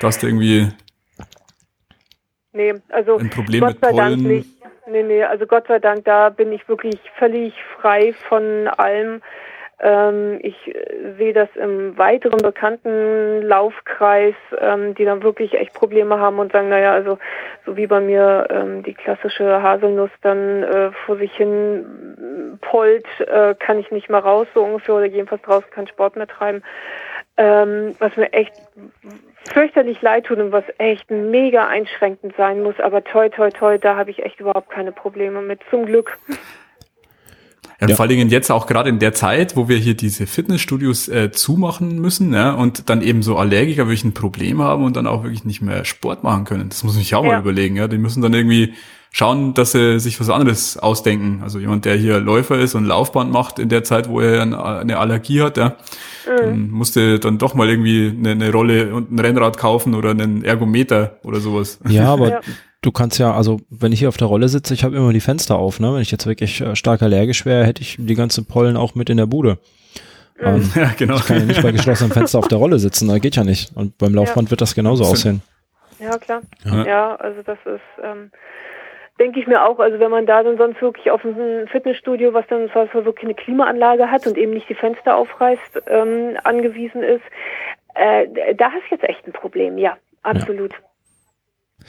[0.00, 0.68] da hast du irgendwie
[2.52, 4.22] Nee, also ein Problem Gott mit sei Dank Pollen.
[4.38, 4.48] nicht.
[4.88, 9.20] Nee, nee, also Gott sei Dank, da bin ich wirklich völlig frei von allem.
[9.80, 16.18] Ähm, ich äh, sehe das im weiteren bekannten Laufkreis, ähm, die dann wirklich echt Probleme
[16.18, 17.18] haben und sagen, naja, also
[17.66, 23.06] so wie bei mir ähm, die klassische Haselnuss dann äh, vor sich hin äh, pollt,
[23.20, 26.62] äh, kann ich nicht mehr raus, so ungefähr, oder jedenfalls draußen keinen Sport mehr treiben.
[27.38, 28.52] Ähm, was mir echt
[29.52, 33.96] fürchterlich leid tut und was echt mega einschränkend sein muss, aber toi toi toi, da
[33.96, 36.18] habe ich echt überhaupt keine Probleme mit, zum Glück.
[37.80, 37.96] Ja, ja.
[37.96, 41.30] Vor allen Dingen jetzt auch gerade in der Zeit, wo wir hier diese Fitnessstudios äh,
[41.30, 45.22] zumachen müssen ja, und dann eben so Allergiker wirklich ein Problem haben und dann auch
[45.24, 46.70] wirklich nicht mehr Sport machen können.
[46.70, 47.32] Das muss ich auch ja.
[47.32, 47.76] mal überlegen.
[47.76, 48.72] Ja, Die müssen dann irgendwie
[49.16, 51.40] schauen, dass sie sich was anderes ausdenken.
[51.42, 54.98] Also jemand, der hier Läufer ist und Laufband macht in der Zeit, wo er eine
[54.98, 55.68] Allergie hat, ja,
[56.26, 56.36] mhm.
[56.36, 60.44] dann musste dann doch mal irgendwie eine, eine, Rolle und ein Rennrad kaufen oder einen
[60.44, 61.80] Ergometer oder sowas.
[61.88, 62.40] Ja, aber ja.
[62.82, 65.20] du kannst ja, also wenn ich hier auf der Rolle sitze, ich habe immer die
[65.20, 65.94] Fenster auf, ne?
[65.94, 69.08] Wenn ich jetzt wirklich äh, stark allergisch wäre, hätte ich die ganzen Pollen auch mit
[69.08, 69.56] in der Bude.
[70.38, 70.46] Mhm.
[70.46, 71.16] Ähm, ja, genau.
[71.16, 73.74] Ich kann ja nicht bei geschlossenem Fenster auf der Rolle sitzen, das geht ja nicht.
[73.74, 74.50] Und beim Laufband ja.
[74.50, 75.40] wird das genauso aussehen.
[75.98, 76.42] Ja, klar.
[76.66, 76.84] Ja.
[76.84, 78.30] ja, also das ist, ähm,
[79.18, 82.46] denke ich mir auch, also wenn man da dann sonst wirklich auf ein Fitnessstudio, was
[82.48, 87.24] dann was wirklich eine Klimaanlage hat und eben nicht die Fenster aufreißt, ähm, angewiesen ist,
[87.94, 90.72] äh, da hast du jetzt echt ein Problem, ja, absolut.
[90.72, 91.86] Ja.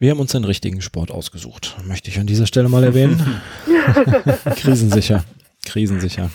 [0.00, 3.42] Wir haben uns den richtigen Sport ausgesucht, möchte ich an dieser Stelle mal erwähnen.
[4.56, 5.24] Krisensicher,
[5.66, 6.30] krisensicher.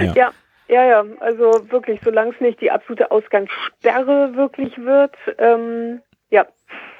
[0.00, 0.12] Ja.
[0.14, 0.32] ja.
[0.66, 6.46] Ja, ja, also wirklich, solange es nicht die absolute Ausgangssperre wirklich wird, ähm, ja.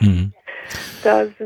[0.00, 0.34] Mhm.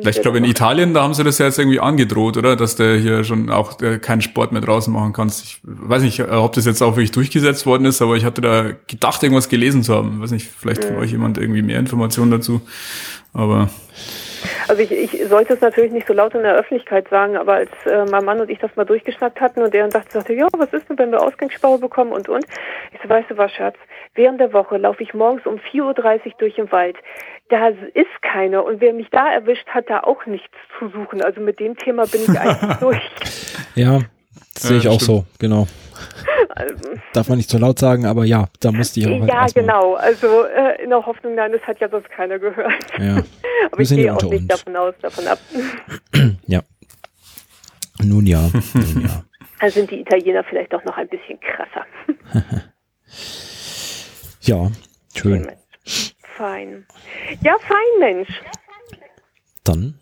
[0.00, 2.54] Ich glaube, in Italien, da haben sie das ja jetzt irgendwie angedroht, oder?
[2.54, 5.44] Dass der hier schon auch keinen Sport mehr draußen machen kannst.
[5.44, 8.70] Ich weiß nicht, ob das jetzt auch wirklich durchgesetzt worden ist, aber ich hatte da
[8.86, 10.14] gedacht, irgendwas gelesen zu haben.
[10.16, 11.00] Ich weiß nicht, vielleicht von mhm.
[11.00, 12.60] euch jemand irgendwie mehr Informationen dazu.
[13.32, 13.68] Aber
[14.68, 17.70] also ich, ich sollte es natürlich nicht so laut in der Öffentlichkeit sagen, aber als
[17.86, 20.48] äh, mein Mann und ich das mal durchgeschnackt hatten und er dann dachte, sagte, ja,
[20.56, 22.44] was ist denn, wenn wir Ausgangssperre bekommen und und.
[22.92, 23.76] Ich so, weißt du was, Schatz,
[24.14, 26.96] während der Woche laufe ich morgens um 4.30 Uhr durch den Wald.
[27.48, 31.22] Da ist keiner und wer mich da erwischt, hat da auch nichts zu suchen.
[31.22, 33.00] Also mit dem Thema bin ich eigentlich durch.
[33.74, 34.00] Ja,
[34.54, 35.66] sehe ich ja, auch so, genau.
[36.50, 36.74] Also,
[37.12, 39.20] Darf man nicht zu laut sagen, aber ja, da musste ich auch.
[39.20, 39.94] Halt ja, genau.
[39.94, 42.74] Also äh, in der Hoffnung, nein, das hat ja sonst keiner gehört.
[42.98, 43.22] Ja.
[43.72, 44.48] aber ich gehe auch nicht uns.
[44.48, 45.38] davon aus, davon ab.
[46.46, 46.60] ja.
[48.02, 49.24] Nun ja, nun ja.
[49.58, 51.84] Also sind die Italiener vielleicht auch noch ein bisschen krasser.
[54.42, 54.70] ja,
[55.16, 55.48] schön.
[56.38, 56.86] Fein.
[57.42, 58.28] Ja, fein, Mensch.
[59.64, 59.98] Dann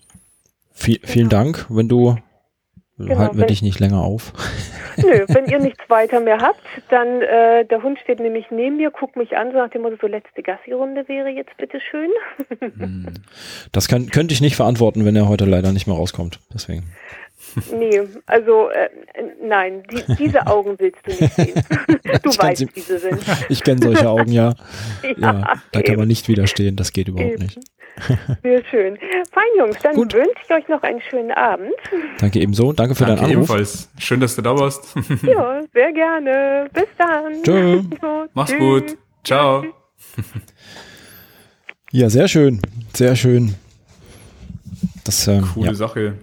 [0.70, 1.38] viel, vielen ja.
[1.38, 2.16] Dank, wenn du
[2.98, 4.32] Genau, halten wir dich nicht länger auf.
[4.96, 8.90] Nö, wenn ihr nichts weiter mehr habt, dann äh, der Hund steht nämlich neben mir,
[8.90, 12.10] guckt mich an, so nach dem Motto, so letzte Gassi-Runde wäre jetzt bitteschön.
[12.60, 13.06] Hm.
[13.72, 16.40] Das kann, könnte ich nicht verantworten, wenn er heute leider nicht mehr rauskommt.
[16.54, 16.84] Deswegen.
[17.72, 18.88] Nee, also äh,
[19.42, 21.54] nein, die, diese Augen willst du nicht sehen.
[22.22, 23.18] Du ich weißt, wie sie sind.
[23.48, 24.54] Ich kenne solche Augen, ja.
[25.02, 27.42] ja, ja da kann man nicht widerstehen, das geht überhaupt eben.
[27.42, 27.58] nicht.
[28.42, 28.98] Sehr schön.
[29.32, 30.14] Fein, Jungs, dann Gut.
[30.14, 31.72] wünsche ich euch noch einen schönen Abend.
[32.18, 32.72] Danke ebenso.
[32.72, 33.50] Danke für Danke deinen Anruf.
[33.50, 33.88] Ebenfalls.
[33.98, 34.94] Schön, dass du da warst.
[35.22, 36.68] ja, sehr gerne.
[36.72, 37.42] Bis dann.
[37.42, 37.82] Tschö.
[38.34, 38.58] Mach's Tschüss.
[38.58, 38.98] gut.
[39.24, 39.64] Ciao.
[41.90, 42.60] Ja, sehr schön.
[42.92, 43.54] Sehr schön.
[45.04, 45.74] Das, ähm, Coole ja.
[45.74, 46.14] Sache.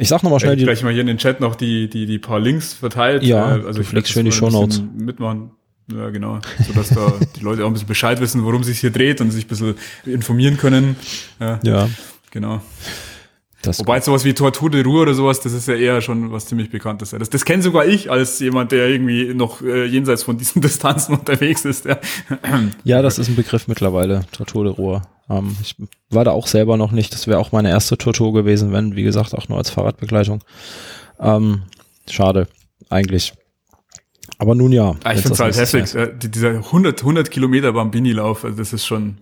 [0.00, 0.56] Ich sag nochmal schnell.
[0.56, 3.22] Ich gleich mal hier in den Chat noch die, die, die paar Links verteilt.
[3.22, 4.82] Ja, äh, also ich fliegst schön die Shownotes.
[4.96, 5.50] Mitmachen.
[5.92, 6.38] Ja, genau.
[6.66, 9.20] So dass da die Leute auch ein bisschen Bescheid wissen, worum es sich hier dreht
[9.20, 9.74] und sich ein bisschen
[10.06, 10.96] informieren können.
[11.38, 11.60] Ja.
[11.62, 11.90] ja.
[12.30, 12.62] Genau.
[13.62, 14.04] Das Wobei gut.
[14.04, 17.10] sowas wie Tortur de Ruhe oder sowas, das ist ja eher schon was ziemlich Bekanntes.
[17.10, 21.14] Das, das kenne sogar ich als jemand, der irgendwie noch äh, jenseits von diesen Distanzen
[21.14, 21.84] unterwegs ist.
[21.84, 21.98] Ja.
[22.84, 25.02] ja, das ist ein Begriff mittlerweile, Tortur de Ruhe.
[25.28, 25.76] Ähm, ich
[26.08, 27.12] war da auch selber noch nicht.
[27.12, 30.42] Das wäre auch meine erste Tortur gewesen, wenn, wie gesagt, auch nur als Fahrradbegleitung.
[31.20, 31.62] Ähm,
[32.08, 32.48] schade,
[32.88, 33.34] eigentlich.
[34.38, 34.96] Aber nun ja.
[35.04, 35.94] Ah, ich finde es halt heftig.
[35.94, 39.18] Äh, dieser 100, 100 Kilometer Bambini-Lauf, also das ist schon,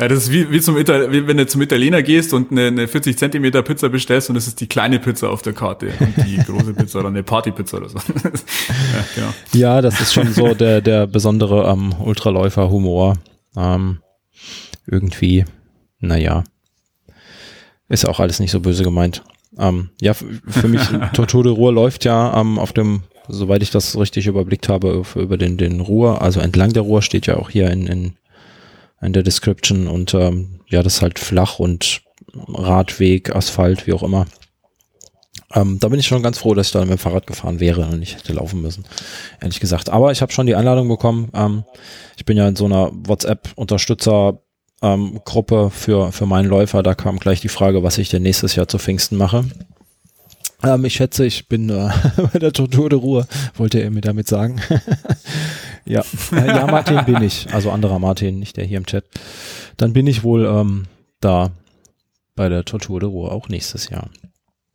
[0.00, 2.68] ja, das ist wie, wie, zum Ital wie wenn du zum Italiener gehst und eine,
[2.68, 6.26] eine 40 Zentimeter Pizza bestellst und das ist die kleine Pizza auf der Karte und
[6.26, 7.98] die große Pizza oder eine Partypizza oder so.
[8.24, 8.30] ja,
[9.14, 9.34] genau.
[9.52, 13.18] ja, das ist schon so der, der besondere ähm, Ultraläufer-Humor.
[13.56, 13.98] Ähm,
[14.86, 15.44] irgendwie,
[15.98, 16.44] naja,
[17.88, 19.22] ist auch alles nicht so böse gemeint.
[19.58, 20.82] Ähm, ja, für mich,
[21.12, 23.02] Tortur de Ruhr läuft ja ähm, auf dem
[23.32, 27.26] soweit ich das richtig überblickt habe, über den, den Ruhr, also entlang der Ruhr steht
[27.26, 28.12] ja auch hier in, in,
[29.00, 32.02] in der Description und ähm, ja, das ist halt flach und
[32.34, 34.26] Radweg, Asphalt, wie auch immer.
[35.52, 37.86] Ähm, da bin ich schon ganz froh, dass ich da mit dem Fahrrad gefahren wäre
[37.86, 38.84] und nicht hätte laufen müssen,
[39.40, 39.90] ehrlich gesagt.
[39.90, 41.30] Aber ich habe schon die Einladung bekommen.
[41.34, 41.64] Ähm,
[42.16, 44.38] ich bin ja in so einer WhatsApp-Unterstützer-
[44.82, 48.54] ähm, Gruppe für, für meinen Läufer, da kam gleich die Frage, was ich denn nächstes
[48.54, 49.44] Jahr zu Pfingsten mache.
[50.62, 51.90] Ähm, ich schätze, ich bin äh,
[52.32, 54.60] bei der Tortur de Ruhe, wollte er mir damit sagen.
[55.84, 56.02] ja.
[56.32, 57.52] Ja, Martin bin ich.
[57.52, 59.04] Also anderer Martin, nicht der hier im Chat.
[59.76, 60.86] Dann bin ich wohl ähm,
[61.20, 61.50] da
[62.34, 64.10] bei der Tortur de Ruhe auch nächstes Jahr.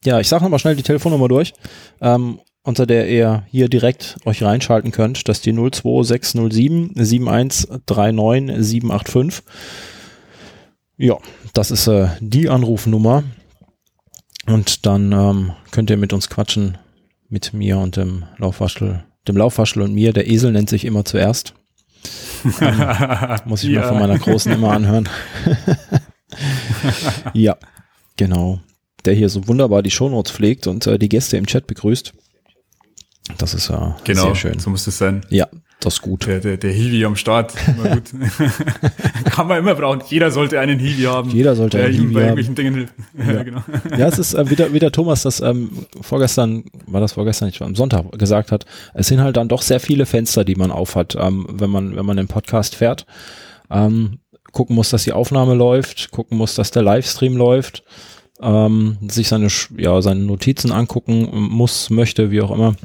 [0.03, 1.53] Ja, ich sage nochmal schnell die Telefonnummer durch,
[1.99, 5.27] ähm, unter der ihr hier direkt euch reinschalten könnt.
[5.27, 9.43] Das ist die 02607 7139 785.
[10.97, 11.17] Ja,
[11.53, 13.23] das ist äh, die Anrufnummer.
[14.47, 16.77] Und dann ähm, könnt ihr mit uns quatschen,
[17.29, 20.13] mit mir und dem Laufwaschel, dem Laufwaschel und mir.
[20.13, 21.53] Der Esel nennt sich immer zuerst.
[22.61, 23.81] ähm, muss ich ja.
[23.81, 25.09] mir von meiner Großen immer anhören.
[27.33, 27.57] ja,
[28.17, 28.59] genau.
[29.05, 32.13] Der hier so wunderbar die Shownotes pflegt und äh, die Gäste im Chat begrüßt.
[33.37, 34.59] Das ist ja äh, genau, sehr schön.
[34.59, 35.25] So muss es sein.
[35.29, 35.47] Ja,
[35.79, 36.25] das ist gut.
[36.25, 38.11] Der, der, der Hiwi am Start, immer gut.
[39.25, 40.01] Kann man immer brauchen.
[40.09, 41.29] Jeder sollte einen Hiwi haben.
[41.29, 42.55] Jeder sollte einen Hiwi bei haben.
[42.55, 42.93] Dingen hilft.
[43.17, 43.63] Ja, genau.
[43.97, 47.75] ja es ist äh, wieder, wieder Thomas, das ähm, vorgestern, war das vorgestern nicht, am
[47.75, 51.47] Sonntag gesagt hat, es sind halt dann doch sehr viele Fenster, die man aufhat, ähm,
[51.51, 53.05] wenn man, wenn man den Podcast fährt.
[53.69, 54.19] Ähm,
[54.51, 57.83] gucken muss, dass die Aufnahme läuft, gucken muss, dass der Livestream läuft,
[58.41, 62.75] ähm, sich seine, ja, seine Notizen angucken muss, möchte, wie auch immer.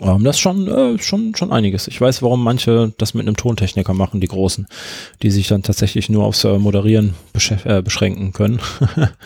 [0.00, 1.88] Ähm, das ist schon, äh, schon, schon einiges.
[1.88, 4.66] Ich weiß, warum manche das mit einem Tontechniker machen, die Großen,
[5.22, 7.14] die sich dann tatsächlich nur aufs äh, Moderieren
[7.64, 8.60] äh, beschränken können.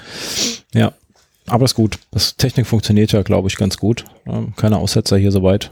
[0.74, 0.92] ja,
[1.46, 1.98] aber ist gut.
[2.10, 4.04] Das Technik funktioniert ja, glaube ich, ganz gut.
[4.26, 5.70] Ähm, keine Aussetzer hier soweit.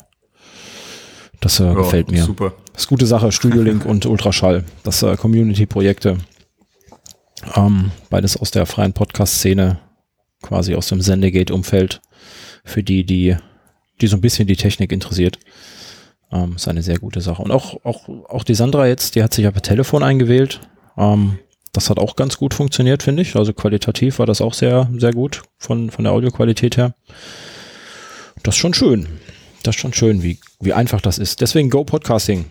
[1.41, 2.25] Das äh, ja, gefällt mir.
[2.25, 2.53] Super.
[2.73, 4.65] Das ist gute Sache, Studio Link und Ultraschall.
[4.83, 6.19] Das äh, Community-Projekte.
[7.57, 9.79] Ähm, beides aus der freien Podcast-Szene,
[10.43, 12.03] quasi aus dem Sendegate-Umfeld.
[12.65, 13.37] Für die, die
[14.01, 15.39] die so ein bisschen die Technik interessiert.
[16.33, 17.43] Ähm, ist eine sehr gute Sache.
[17.43, 20.61] Und auch, auch, auch die Sandra jetzt, die hat sich ja per Telefon eingewählt.
[20.97, 21.39] Ähm,
[21.73, 23.37] das hat auch ganz gut funktioniert, finde ich.
[23.37, 26.95] Also qualitativ war das auch sehr, sehr gut von, von der Audioqualität her.
[28.43, 29.07] Das ist schon schön.
[29.63, 31.41] Das ist schon schön, wie, wie einfach das ist.
[31.41, 32.47] Deswegen Go Podcasting.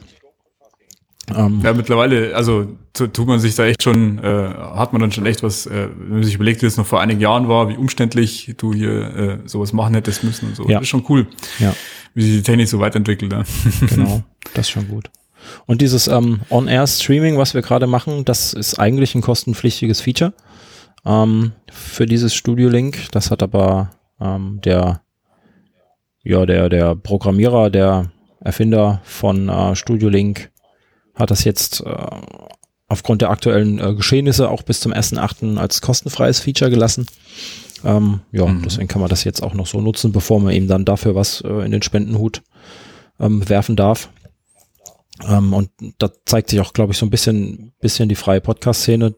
[1.35, 5.25] Ähm, ja, mittlerweile, also tut man sich da echt schon, äh, hat man dann schon
[5.25, 7.77] echt was, äh, wenn man sich überlegt, wie es noch vor einigen Jahren war, wie
[7.77, 10.63] umständlich du hier äh, sowas machen hättest müssen und so.
[10.63, 10.75] Ja.
[10.75, 11.27] Das ist schon cool,
[11.59, 11.73] ja.
[12.13, 13.31] wie sich die Technik so weiterentwickelt.
[13.31, 13.43] Ja.
[13.87, 14.23] Genau,
[14.53, 15.09] das ist schon gut.
[15.65, 20.33] Und dieses ähm, On-Air-Streaming, was wir gerade machen, das ist eigentlich ein kostenpflichtiges Feature
[21.05, 23.07] ähm, für dieses Studio Link.
[23.11, 25.01] Das hat aber ähm, der,
[26.23, 28.11] ja, der, der Programmierer, der
[28.41, 30.51] Erfinder von äh, Studio Link
[31.19, 32.07] hat das jetzt äh,
[32.87, 35.57] aufgrund der aktuellen äh, Geschehnisse auch bis zum 1.8.
[35.57, 37.05] als kostenfreies Feature gelassen.
[37.85, 38.63] Ähm, ja, mhm.
[38.63, 41.41] deswegen kann man das jetzt auch noch so nutzen, bevor man ihm dann dafür was
[41.41, 42.41] äh, in den Spendenhut
[43.19, 44.09] ähm, werfen darf.
[45.27, 49.15] Ähm, und da zeigt sich auch, glaube ich, so ein bisschen, bisschen die freie Podcast-Szene.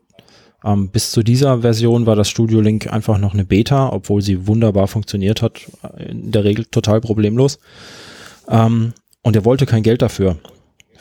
[0.64, 4.48] Ähm, bis zu dieser Version war das Studio Link einfach noch eine Beta, obwohl sie
[4.48, 5.62] wunderbar funktioniert hat,
[5.98, 7.60] in der Regel total problemlos.
[8.48, 10.38] Ähm, und er wollte kein Geld dafür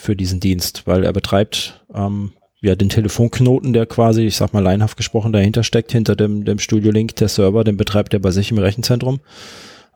[0.01, 2.33] für diesen Dienst, weil er betreibt ähm,
[2.63, 6.59] ja den Telefonknoten, der quasi, ich sag mal leinhaft gesprochen, dahinter steckt, hinter dem, dem
[6.59, 9.21] Studio Link, der Server, den betreibt er bei sich im Rechenzentrum.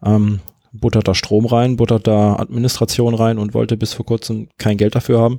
[0.05, 0.41] Ähm,
[0.73, 4.95] buttert da Strom rein, buttert da Administration rein und wollte bis vor kurzem kein Geld
[4.95, 5.39] dafür haben.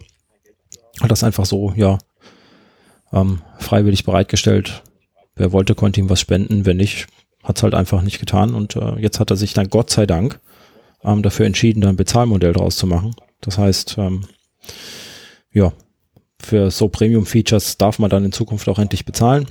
[1.00, 2.00] Hat das einfach so, ja,
[3.14, 4.82] ähm, freiwillig bereitgestellt.
[5.36, 7.08] Wer wollte, konnte ihm was spenden, wenn nicht,
[7.44, 8.56] hat es halt einfach nicht getan.
[8.56, 10.40] Und äh, jetzt hat er sich dann Gott sei Dank
[11.04, 13.16] ähm, dafür entschieden, da ein Bezahlmodell draus zu machen.
[13.42, 14.26] Das heißt, ähm,
[15.52, 15.74] ja,
[16.40, 19.48] für so Premium-Features darf man dann in Zukunft auch endlich bezahlen.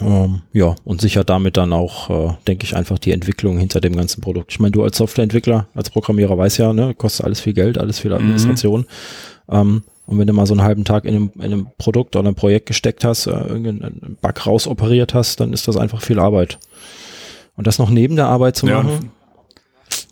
[0.00, 3.94] Ähm, ja, und sicher damit dann auch, äh, denke ich, einfach die Entwicklung hinter dem
[3.94, 4.52] ganzen Produkt.
[4.52, 7.98] Ich meine, du als Softwareentwickler, als Programmierer weißt ja, ne, kostet alles viel Geld, alles
[7.98, 8.12] viel.
[8.12, 8.86] Administration.
[9.48, 9.54] Mhm.
[9.54, 12.26] Ähm, und wenn du mal so einen halben Tag in einem, in einem Produkt oder
[12.26, 16.58] einem Projekt gesteckt hast, äh, irgendeinen Bug rausoperiert hast, dann ist das einfach viel Arbeit.
[17.56, 19.10] Und das noch neben der Arbeit zu ja, machen.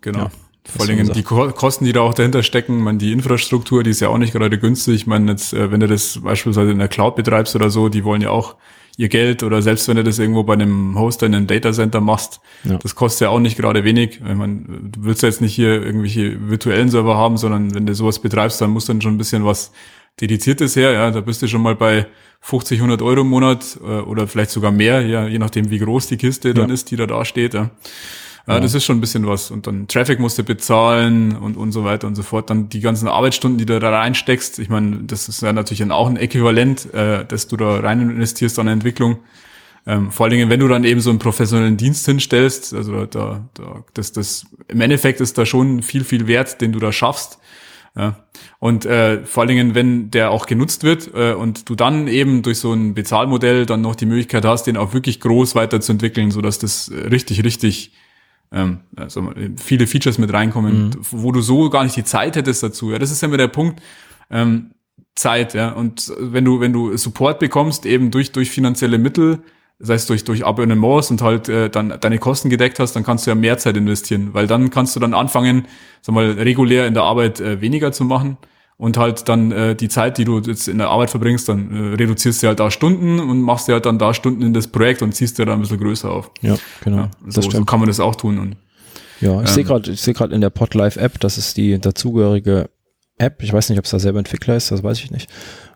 [0.02, 0.18] Genau.
[0.24, 0.30] Ja,
[0.70, 4.08] vor allem die Kosten, die da auch dahinter stecken, man die Infrastruktur, die ist ja
[4.08, 5.06] auch nicht gerade günstig.
[5.06, 8.22] Meine, jetzt, äh, wenn du das beispielsweise in der Cloud betreibst oder so, die wollen
[8.22, 8.56] ja auch
[8.96, 12.40] ihr Geld oder selbst wenn du das irgendwo bei einem Hoster in einem Datacenter machst,
[12.64, 12.76] ja.
[12.76, 14.20] das kostet ja auch nicht gerade wenig.
[14.20, 17.94] Ich meine, du willst ja jetzt nicht hier irgendwelche virtuellen Server haben, sondern wenn du
[17.94, 19.72] sowas betreibst, dann muss dann schon ein bisschen was
[20.20, 20.92] Dediziertes her.
[20.92, 22.06] Ja, da bist du schon mal bei
[22.40, 26.08] 50, 100 Euro im Monat äh, oder vielleicht sogar mehr, ja, je nachdem, wie groß
[26.08, 27.54] die Kiste dann ist, die da da steht.
[27.54, 27.70] Ja.
[28.46, 29.50] Ja, das ist schon ein bisschen was.
[29.50, 32.50] Und dann Traffic musst du bezahlen und, und so weiter und so fort.
[32.50, 34.58] Dann die ganzen Arbeitsstunden, die du da reinsteckst.
[34.58, 38.00] Ich meine, das ist ja natürlich dann auch ein Äquivalent, äh, dass du da rein
[38.00, 39.18] investierst an Entwicklung.
[39.86, 43.48] Ähm, vor allen Dingen, wenn du dann eben so einen professionellen Dienst hinstellst, also da,
[43.54, 47.38] da, das, das, im Endeffekt ist da schon viel, viel Wert, den du da schaffst.
[47.96, 48.24] Ja.
[48.58, 52.42] Und äh, vor allen Dingen, wenn der auch genutzt wird äh, und du dann eben
[52.42, 56.40] durch so ein Bezahlmodell dann noch die Möglichkeit hast, den auch wirklich groß weiterzuentwickeln, so
[56.40, 57.92] dass das richtig, richtig
[58.52, 60.92] ähm, also viele Features mit reinkommen, mhm.
[61.10, 62.90] wo du so gar nicht die Zeit hättest dazu.
[62.90, 63.80] Ja, das ist ja immer der Punkt.
[64.30, 64.72] Ähm,
[65.14, 65.70] Zeit, ja.
[65.70, 69.40] Und wenn du, wenn du Support bekommst, eben durch, durch finanzielle Mittel,
[69.78, 73.26] das heißt durch, durch Abonnements und halt äh, dann deine Kosten gedeckt hast, dann kannst
[73.26, 75.66] du ja mehr Zeit investieren, weil dann kannst du dann anfangen,
[76.02, 78.36] sag mal, regulär in der Arbeit äh, weniger zu machen
[78.80, 81.96] und halt dann äh, die Zeit, die du jetzt in der Arbeit verbringst, dann äh,
[81.96, 85.02] reduzierst du halt da Stunden und machst dir halt dann da Stunden in das Projekt
[85.02, 86.30] und ziehst dir da ein bisschen größer auf.
[86.40, 86.96] Ja, genau.
[86.96, 88.38] Ja, so, so kann man das auch tun.
[88.38, 88.56] Und
[89.20, 91.78] Ja, ich ähm, sehe gerade, ich sehe gerade in der Podlife App, das ist die
[91.78, 92.70] dazugehörige
[93.18, 93.42] App.
[93.42, 95.28] Ich weiß nicht, ob es da selber Entwickler ist, das weiß ich nicht.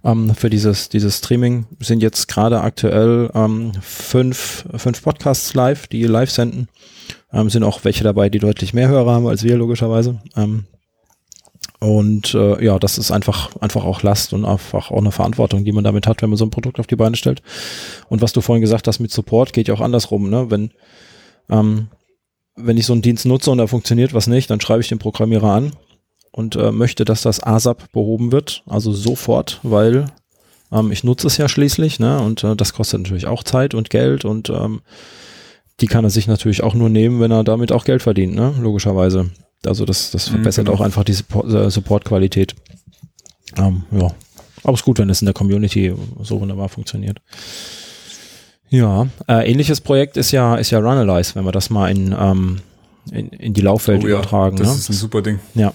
[0.03, 6.05] Ähm, für dieses dieses Streaming sind jetzt gerade aktuell ähm, fünf fünf Podcasts live, die
[6.05, 6.69] live senden.
[7.35, 10.23] Ähm, sind auch welche dabei, die deutlich mehr Hörer haben als wir logischerweise.
[10.37, 10.65] Ähm,
[11.85, 15.73] und äh, ja, das ist einfach, einfach auch Last und einfach auch eine Verantwortung, die
[15.73, 17.43] man damit hat, wenn man so ein Produkt auf die Beine stellt.
[18.09, 20.51] Und was du vorhin gesagt hast mit Support, geht ja auch andersrum, ne?
[20.51, 20.71] Wenn,
[21.51, 21.89] ähm,
[22.57, 24.99] wenn ich so einen Dienst nutze und da funktioniert was nicht, dann schreibe ich den
[24.99, 25.73] Programmierer an
[26.33, 30.07] und äh, möchte, dass das ASAP behoben wird, also sofort, weil
[30.73, 32.19] ähm, ich nutze es ja schließlich, ne?
[32.19, 34.81] Und äh, das kostet natürlich auch Zeit und Geld und ähm,
[35.83, 38.55] die kann er sich natürlich auch nur nehmen, wenn er damit auch Geld verdient, ne?
[38.59, 39.29] Logischerweise.
[39.67, 40.79] Also das, das mhm, verbessert genau.
[40.79, 42.55] auch einfach die äh, Support-Qualität.
[43.57, 44.11] Ähm, ja,
[44.63, 47.21] aber es ist gut, wenn es in der Community so wunderbar funktioniert.
[48.71, 52.61] Ja, äh, ähnliches Projekt ist ja, ist ja Runalyze, wenn wir das mal in, ähm,
[53.13, 54.57] in, in die Laufwelt oh, übertragen.
[54.57, 54.79] Ja, das ne?
[54.79, 55.39] ist ein super Ding.
[55.55, 55.73] Ja.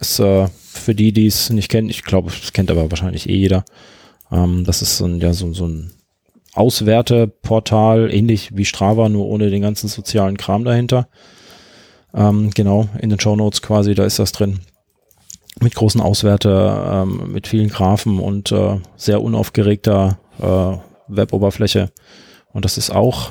[0.00, 3.36] Ist, äh, für die, die es nicht kennen, ich glaube, das kennt aber wahrscheinlich eh
[3.36, 3.64] jeder.
[4.32, 5.90] Ähm, das ist so ein, ja, so, so ein
[6.54, 11.08] Auswerteportal, ähnlich wie Strava, nur ohne den ganzen sozialen Kram dahinter.
[12.14, 14.60] Ähm, genau, in den Show Notes quasi, da ist das drin.
[15.60, 20.76] Mit großen Auswerte, ähm, mit vielen Graphen und äh, sehr unaufgeregter äh,
[21.08, 21.90] Weboberfläche.
[22.52, 23.30] Und das ist auch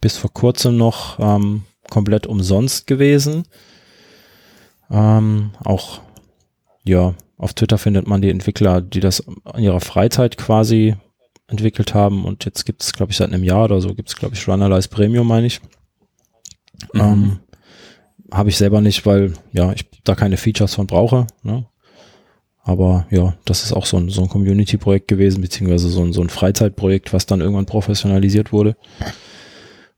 [0.00, 3.44] bis vor kurzem noch ähm, komplett umsonst gewesen.
[4.90, 6.00] Ähm, auch,
[6.84, 9.20] ja, auf Twitter findet man die Entwickler, die das
[9.54, 10.96] in ihrer Freizeit quasi
[11.48, 12.24] entwickelt haben.
[12.24, 14.48] Und jetzt gibt es, glaube ich, seit einem Jahr oder so, gibt es, glaube ich,
[14.48, 15.60] Runalyze Premium, meine ich.
[16.92, 17.00] Mhm.
[17.00, 17.38] Ähm,
[18.32, 21.26] habe ich selber nicht, weil ja, ich da keine Features von brauche.
[21.42, 21.66] Ne?
[22.62, 26.20] Aber ja, das ist auch so ein, so ein Community-Projekt gewesen, beziehungsweise so ein, so
[26.20, 28.76] ein Freizeitprojekt, was dann irgendwann professionalisiert wurde.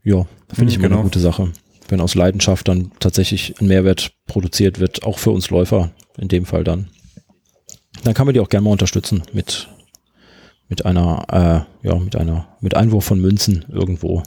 [0.05, 0.97] Ja, finde mhm, ich immer genau.
[0.97, 1.53] eine gute Sache.
[1.89, 6.45] Wenn aus Leidenschaft dann tatsächlich ein Mehrwert produziert wird, auch für uns Läufer in dem
[6.45, 6.91] Fall dann.
[8.05, 9.69] Dann kann man die auch gerne mal unterstützen mit,
[10.69, 14.23] mit einer, äh, ja, mit einer, mit Einwurf von Münzen irgendwo.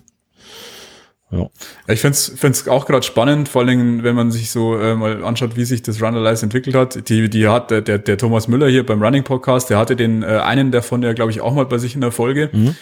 [1.31, 1.49] Ja.
[1.87, 5.55] Ich finde es auch gerade spannend, vor allem, wenn man sich so äh, mal anschaut,
[5.55, 7.09] wie sich das Runnerlize entwickelt hat.
[7.09, 10.25] Die, die hat der, der Thomas Müller hier beim Running Podcast, der hatte den äh,
[10.25, 12.49] einen davon ja, glaube ich, auch mal bei sich in der Folge.
[12.51, 12.75] Mhm.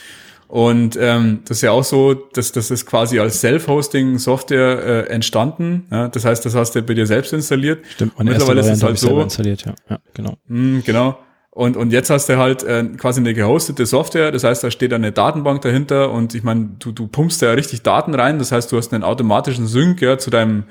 [0.48, 5.86] Und ähm, das ist ja auch so, dass das ist quasi als Self-Hosting-Software äh, entstanden.
[5.92, 6.08] Ja?
[6.08, 7.86] Das heißt, das hast du bei dir selbst installiert.
[7.88, 9.22] Stimmt, meine mittlerweile ist es halt so.
[9.22, 9.76] Installiert, ja.
[9.92, 10.38] ja genau.
[10.48, 11.20] Mh, genau.
[11.60, 14.94] Und, und jetzt hast du halt äh, quasi eine gehostete Software, das heißt, da steht
[14.94, 18.54] eine Datenbank dahinter und ich meine, du, du pumpst da ja richtig Daten rein, das
[18.54, 20.64] heißt, du hast einen automatischen Sync ja, zu deinem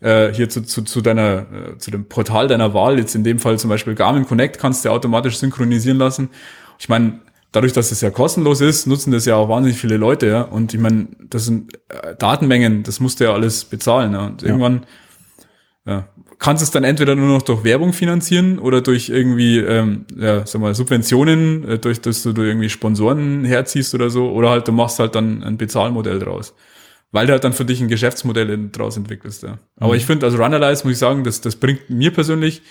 [0.00, 3.38] äh, hier zu, zu, zu deiner äh, zu dem Portal deiner Wahl, jetzt in dem
[3.38, 6.28] Fall zum Beispiel Garmin Connect, kannst du automatisch synchronisieren lassen.
[6.78, 10.26] Ich meine, dadurch, dass es ja kostenlos ist, nutzen das ja auch wahnsinnig viele Leute,
[10.26, 10.42] ja.
[10.42, 14.12] Und ich meine, das sind äh, Datenmengen, das musst du ja alles bezahlen.
[14.12, 14.26] Ja.
[14.26, 14.48] Und ja.
[14.48, 14.84] irgendwann
[15.86, 16.06] ja,
[16.38, 20.60] kannst es dann entweder nur noch durch Werbung finanzieren oder durch irgendwie, ähm, ja, sag
[20.60, 24.98] mal, Subventionen, äh, durch dass du irgendwie Sponsoren herziehst oder so, oder halt du machst
[24.98, 26.54] halt dann ein Bezahlmodell draus.
[27.12, 29.58] Weil du halt dann für dich ein Geschäftsmodell draus entwickelst, ja.
[29.76, 29.98] Aber mhm.
[29.98, 32.62] ich finde, also Runalyze, muss ich sagen, das, das bringt mir persönlich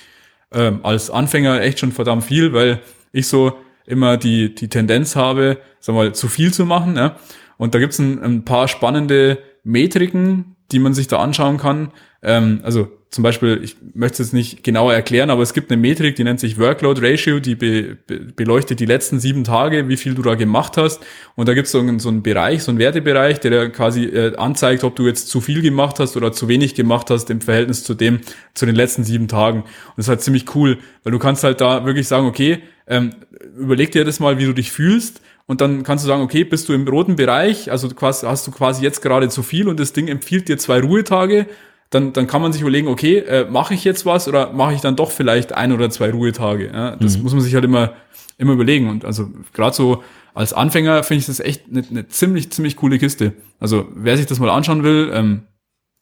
[0.52, 2.82] ähm, als Anfänger echt schon verdammt viel, weil
[3.12, 3.54] ich so
[3.86, 7.18] immer die, die Tendenz habe, sag mal, zu viel zu machen, ja.
[7.58, 11.92] Und da gibt's ein, ein paar spannende Metriken, die man sich da anschauen kann.
[12.22, 15.80] Ähm, also zum Beispiel, ich möchte es jetzt nicht genauer erklären, aber es gibt eine
[15.80, 19.98] Metrik, die nennt sich Workload Ratio, die be, be, beleuchtet die letzten sieben Tage, wie
[19.98, 21.00] viel du da gemacht hast.
[21.36, 24.36] Und da gibt es so, einen, so einen Bereich, so einen Wertebereich, der quasi äh,
[24.38, 27.84] anzeigt, ob du jetzt zu viel gemacht hast oder zu wenig gemacht hast im Verhältnis
[27.84, 28.22] zu dem,
[28.56, 29.60] zu den letzten sieben Tagen.
[29.60, 29.68] Und
[29.98, 33.12] das ist halt ziemlich cool, weil du kannst halt da wirklich sagen, okay, ähm,
[33.56, 35.22] überleg dir das mal, wie du dich fühlst.
[35.46, 38.52] Und dann kannst du sagen, okay, bist du im roten Bereich, also quasi, hast du
[38.52, 41.46] quasi jetzt gerade zu viel und das Ding empfiehlt dir zwei Ruhetage
[41.94, 44.82] dann, dann kann man sich überlegen, okay, äh, mache ich jetzt was oder mache ich
[44.82, 46.72] dann doch vielleicht ein oder zwei Ruhetage?
[46.74, 46.96] Ja?
[46.96, 47.24] Das mhm.
[47.24, 47.94] muss man sich halt immer,
[48.38, 48.90] immer überlegen.
[48.90, 50.04] Und also gerade so
[50.34, 53.34] als Anfänger finde ich das echt eine, eine ziemlich, ziemlich coole Kiste.
[53.60, 55.44] Also wer sich das mal anschauen will, ähm,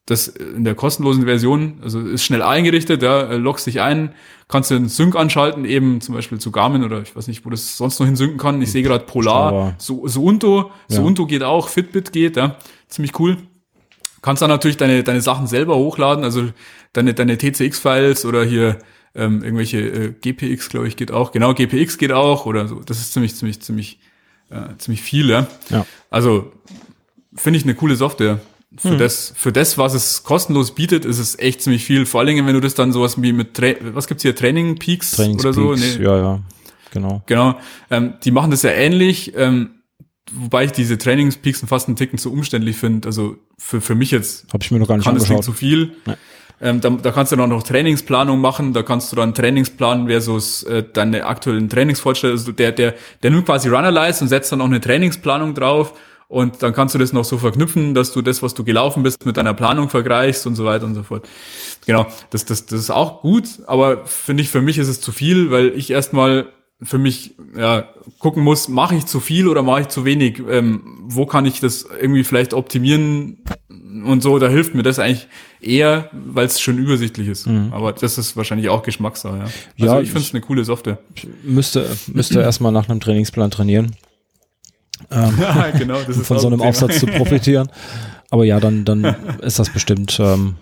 [0.06, 4.14] das in der kostenlosen Version, also ist schnell eingerichtet, ja, äh, loggst dich ein,
[4.48, 7.50] kannst du einen Sync anschalten, eben zum Beispiel zu Garmin oder ich weiß nicht, wo
[7.50, 8.62] das sonst noch hinsynken kann.
[8.62, 12.58] Ich sehe gerade Polar, so, so Unto, so Unto geht auch, Fitbit geht, ja,
[12.88, 13.38] ziemlich cool.
[14.22, 16.50] Kannst dann natürlich deine, deine Sachen selber hochladen, also
[16.94, 18.78] deine, deine TCX-Files oder hier
[19.16, 21.32] ähm, irgendwelche äh, GPX, glaube ich, geht auch.
[21.32, 22.82] Genau, GPX geht auch oder so.
[22.82, 24.00] Das ist ziemlich, ziemlich, ziemlich,
[24.50, 25.48] äh, ziemlich viel, ja.
[25.70, 25.86] ja.
[26.10, 26.52] Also
[27.36, 28.40] finde ich eine coole Software.
[28.78, 29.00] Für, hm.
[29.00, 32.06] das, für das, was es kostenlos bietet, ist es echt ziemlich viel.
[32.06, 34.78] Vor allen Dingen, wenn du das dann sowas wie mit, Tra was gibt's hier, Training
[34.78, 35.74] Peaks oder so?
[35.74, 35.98] Nee.
[36.02, 36.40] Ja, ja,
[36.92, 37.22] genau.
[37.26, 37.60] Genau.
[37.90, 39.34] Ähm, die machen das ja ähnlich.
[39.36, 39.81] Ähm,
[40.34, 43.08] wobei ich diese Trainingspeaks fast einen Ticken zu umständlich finde.
[43.08, 45.46] Also für, für mich jetzt Habe ich mir noch gar nicht kann das nicht angeschaut.
[45.46, 45.94] zu viel.
[46.62, 50.62] Ähm, da, da kannst du dann noch Trainingsplanung machen, da kannst du dann Trainingsplan versus
[50.64, 52.94] äh, deine aktuellen Trainingsfortschritte, also der, der,
[53.24, 55.94] der nimmt quasi Runalyze und setzt dann noch eine Trainingsplanung drauf
[56.28, 59.26] und dann kannst du das noch so verknüpfen, dass du das, was du gelaufen bist,
[59.26, 61.28] mit deiner Planung vergleichst und so weiter und so fort.
[61.88, 65.12] Genau, das, das, das ist auch gut, aber finde ich, für mich ist es zu
[65.12, 66.48] viel, weil ich erstmal
[66.84, 67.90] für mich ja,
[68.20, 70.42] gucken muss, mache ich zu viel oder mache ich zu wenig?
[70.50, 73.38] Ähm, wo kann ich das irgendwie vielleicht optimieren
[74.06, 74.40] und so?
[74.40, 75.28] Da hilft mir das eigentlich
[75.60, 77.48] eher, weil es schön übersichtlich ist.
[77.72, 79.38] Aber das ist wahrscheinlich auch Geschmackssache.
[79.38, 79.86] Ja, also Mhm.
[79.86, 80.98] Ja, ich finde es eine coole Software.
[81.44, 83.96] Müsste, müsste erstmal nach einem Trainingsplan trainieren,
[85.12, 86.00] ja, genau.
[86.06, 86.70] Das ist von so ein einem Thema.
[86.70, 87.70] Aufsatz zu profitieren.
[88.30, 89.04] Aber ja, dann, dann
[89.42, 90.56] ist das bestimmt, ähm,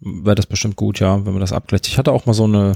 [0.00, 1.86] wäre das bestimmt gut, ja, wenn man das abgleicht.
[1.86, 2.72] Ich hatte auch mal so eine,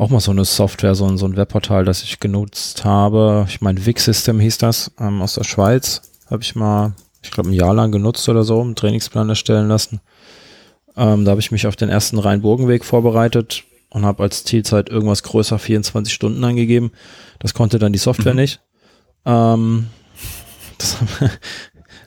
[0.00, 3.44] auch mal so eine Software, so ein, so ein Webportal, das ich genutzt habe.
[3.48, 6.00] Ich meine, Wix System hieß das, ähm, aus der Schweiz.
[6.30, 10.00] Habe ich mal, ich glaube, ein Jahr lang genutzt oder so, einen Trainingsplan erstellen lassen.
[10.96, 15.22] Ähm, da habe ich mich auf den ersten Rhein-Burgenweg vorbereitet und habe als Zielzeit irgendwas
[15.22, 16.92] größer 24 Stunden angegeben.
[17.38, 18.60] Das konnte dann die Software nicht.
[19.26, 19.88] Ähm,
[20.78, 20.96] das,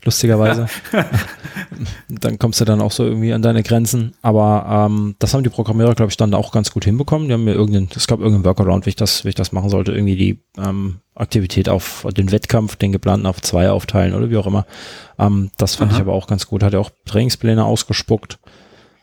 [0.04, 0.68] lustigerweise.
[2.10, 4.14] dann kommst du dann auch so irgendwie an deine Grenzen.
[4.22, 7.28] Aber ähm, das haben die Programmierer, glaube ich, dann auch ganz gut hinbekommen.
[7.28, 9.70] Die haben mir irgendeinen, es gab irgendeinen Workaround, wie ich das, wie ich das machen
[9.70, 14.38] sollte, irgendwie die ähm, Aktivität auf den Wettkampf, den geplanten auf zwei aufteilen oder wie
[14.38, 14.66] auch immer.
[15.20, 16.64] Ähm, das fand ich aber auch ganz gut.
[16.64, 18.40] Hat ja auch Trainingspläne ausgespuckt.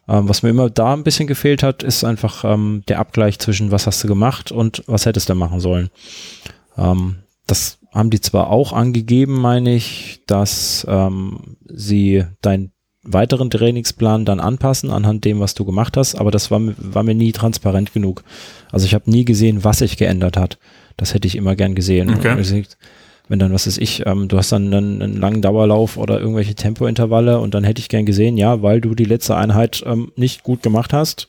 [0.09, 3.71] Ähm, was mir immer da ein bisschen gefehlt hat, ist einfach ähm, der Abgleich zwischen
[3.71, 5.91] was hast du gemacht und was hättest du machen sollen.
[6.77, 7.17] Ähm,
[7.47, 12.73] das haben die zwar auch angegeben, meine ich, dass ähm, sie deinen
[13.03, 17.03] weiteren Trainingsplan dann anpassen anhand dem, was du gemacht hast, aber das war, mir- war
[17.03, 18.23] mir nie transparent genug.
[18.71, 20.59] Also ich habe nie gesehen, was sich geändert hat.
[20.97, 22.11] Das hätte ich immer gern gesehen.
[22.11, 22.29] Okay.
[23.29, 26.55] Wenn dann, was ist ich, ähm, du hast dann einen, einen langen Dauerlauf oder irgendwelche
[26.57, 30.43] Tempointervalle und dann hätte ich gern gesehen, ja, weil du die letzte Einheit ähm, nicht
[30.43, 31.29] gut gemacht hast,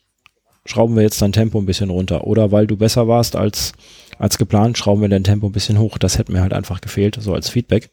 [0.66, 2.26] schrauben wir jetzt dein Tempo ein bisschen runter.
[2.28, 3.72] Oder weil du besser warst als,
[4.22, 5.98] als geplant, schrauben wir dein Tempo ein bisschen hoch.
[5.98, 7.90] Das hätte mir halt einfach gefehlt, so als Feedback.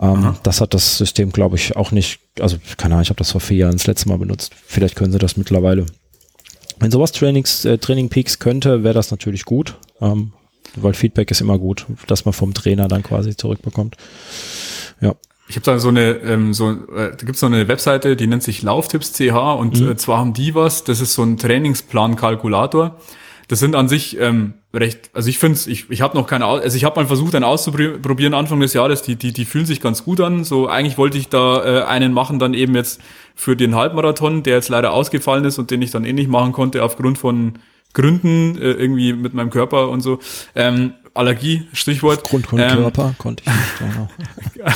[0.00, 3.32] Ähm, das hat das System, glaube ich, auch nicht, also keine Ahnung, ich habe das
[3.32, 4.52] vor vier Jahren das letzte Mal benutzt.
[4.66, 5.86] Vielleicht können sie das mittlerweile.
[6.80, 9.76] Wenn sowas Trainings, äh, Training Peaks könnte, wäre das natürlich gut.
[10.00, 10.32] Ähm,
[10.76, 13.96] weil Feedback ist immer gut, dass man vom Trainer dann quasi zurückbekommt.
[15.00, 15.14] Ja.
[15.48, 18.42] Ich habe da so eine, ähm, so, äh, da gibt's so eine Webseite, die nennt
[18.42, 19.90] sich Lauftipps.ch und Mhm.
[19.90, 22.96] äh, zwar haben die was, das ist so ein Trainingsplan-Kalkulator.
[23.48, 26.76] Das sind an sich ähm, recht, also ich finde ich, ich habe noch keine, also
[26.76, 30.04] ich habe mal versucht, einen auszuprobieren Anfang des Jahres, die, die, die fühlen sich ganz
[30.04, 30.44] gut an.
[30.44, 33.00] So eigentlich wollte ich da äh, einen machen, dann eben jetzt
[33.34, 36.52] für den Halbmarathon, der jetzt leider ausgefallen ist und den ich dann eh nicht machen
[36.52, 37.54] konnte aufgrund von
[37.94, 40.18] Gründen, äh, irgendwie mit meinem Körper und so.
[40.54, 42.24] Ähm, Allergie, Stichwort.
[42.24, 43.94] Grund von Ähm, Körper konnte ich nicht.
[43.94, 44.08] Genau.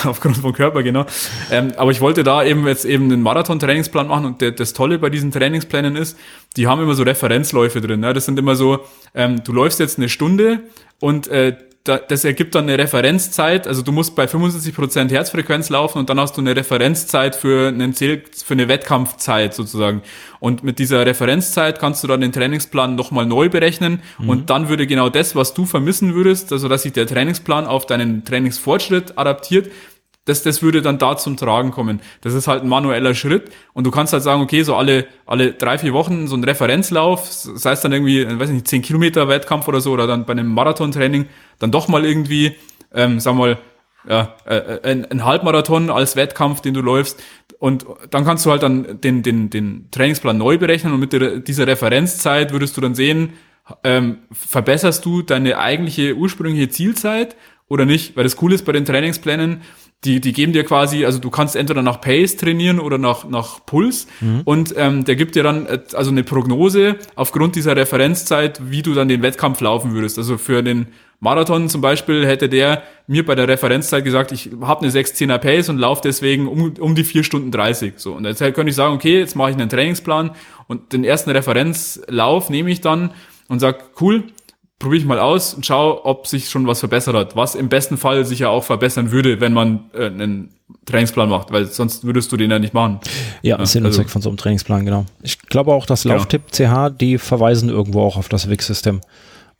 [0.11, 1.07] aufgrund vom Körper, genau.
[1.51, 4.99] Ähm, aber ich wollte da eben jetzt eben einen Marathon-Trainingsplan machen und der, das Tolle
[4.99, 6.19] bei diesen Trainingsplänen ist,
[6.57, 8.01] die haben immer so Referenzläufe drin.
[8.01, 8.13] Ne?
[8.13, 8.81] Das sind immer so,
[9.15, 10.61] ähm, du läufst jetzt eine Stunde
[11.01, 13.67] und äh, das ergibt dann eine Referenzzeit.
[13.67, 17.93] Also du musst bei 75% Herzfrequenz laufen und dann hast du eine Referenzzeit für, einen
[17.93, 20.03] Zähl für eine Wettkampfzeit sozusagen.
[20.39, 24.87] Und mit dieser Referenzzeit kannst du dann den Trainingsplan nochmal neu berechnen und dann würde
[24.87, 29.71] genau das, was du vermissen würdest, also dass sich der Trainingsplan auf deinen Trainingsfortschritt adaptiert,
[30.25, 32.01] das, das würde dann da zum Tragen kommen.
[32.21, 35.53] Das ist halt ein manueller Schritt und du kannst halt sagen, okay, so alle, alle
[35.53, 39.67] drei, vier Wochen so ein Referenzlauf, sei es dann irgendwie, weiß nicht, 10 Kilometer Wettkampf
[39.67, 41.27] oder so oder dann bei einem Marathontraining
[41.59, 42.55] dann doch mal irgendwie,
[42.95, 43.59] ähm, sag mal,
[44.09, 47.23] ja, äh, ein, ein Halbmarathon als Wettkampf, den du läufst
[47.59, 51.39] und dann kannst du halt dann den, den, den Trainingsplan neu berechnen und mit der,
[51.39, 53.35] dieser Referenzzeit würdest du dann sehen,
[53.85, 57.37] ähm, verbesserst du deine eigentliche ursprüngliche Zielzeit
[57.69, 58.17] oder nicht?
[58.17, 59.63] Weil das Coole ist bei den Trainingsplänen,
[60.05, 63.65] die, die geben dir quasi, also du kannst entweder nach Pace trainieren oder nach, nach
[63.65, 64.09] Puls
[64.45, 68.95] und ähm, der gibt dir dann äh, also eine Prognose aufgrund dieser Referenzzeit, wie du
[68.95, 70.19] dann den Wettkampf laufen würdest.
[70.19, 70.89] Also für den
[71.21, 75.69] Marathon zum Beispiel hätte der mir bei der Referenzzeit gesagt, ich habe eine 6-10er Pace
[75.69, 77.95] und laufe deswegen um, um die 4 Stunden 30.
[77.97, 80.33] So, und jetzt könnte ich sagen, okay, jetzt mache ich einen Trainingsplan
[80.67, 83.13] und den ersten Referenzlauf nehme ich dann
[83.47, 84.25] und sag, cool,
[84.83, 87.35] probiere ich mal aus und schau, ob sich schon was verbessert hat.
[87.37, 90.51] Was im besten Fall sich ja auch verbessern würde, wenn man äh, einen
[90.85, 92.99] Trainingsplan macht, weil sonst würdest du den ja nicht machen.
[93.43, 95.07] Ja, ist Sinn und also- Zweck von so einem Trainingsplan, genau.
[95.23, 96.17] Ich glaube auch, dass Genau.
[96.17, 99.01] Lauftipp CH, die verweisen irgendwo auch auf das Wix-System.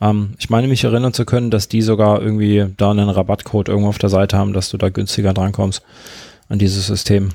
[0.01, 3.89] Ähm, ich meine mich erinnern zu können, dass die sogar irgendwie da einen Rabattcode irgendwo
[3.91, 5.83] auf der Seite haben, dass du da günstiger drankommst
[6.49, 7.31] an dieses System.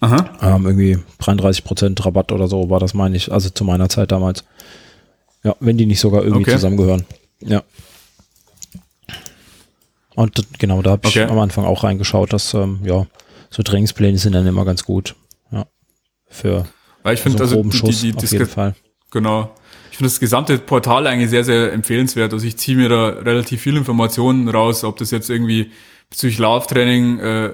[0.00, 0.30] Aha.
[0.42, 4.44] Ähm, irgendwie 33% Rabatt oder so war das, meine ich, also zu meiner Zeit damals.
[5.42, 6.52] Ja, wenn die nicht sogar irgendwie Okay.
[6.52, 7.06] zusammengehören.
[7.40, 7.62] Ja.
[10.14, 11.30] Und genau, da habe ich Okay.
[11.30, 13.06] am Anfang auch reingeschaut, dass, ähm, ja,
[13.48, 15.14] so Trainingspläne sind dann immer ganz gut.
[15.50, 15.66] Ja.
[16.28, 16.66] Für
[17.02, 18.74] Weil ich so finde, also groben die, Schuss die, auf das, jeden Fall.
[19.10, 19.54] Genau.
[19.90, 22.32] Ich finde das gesamte Portal eigentlich sehr, sehr empfehlenswert.
[22.32, 25.70] Also ich ziehe mir da relativ viel Informationen raus, ob das jetzt irgendwie
[26.10, 27.46] bezüglich Lauftraining äh,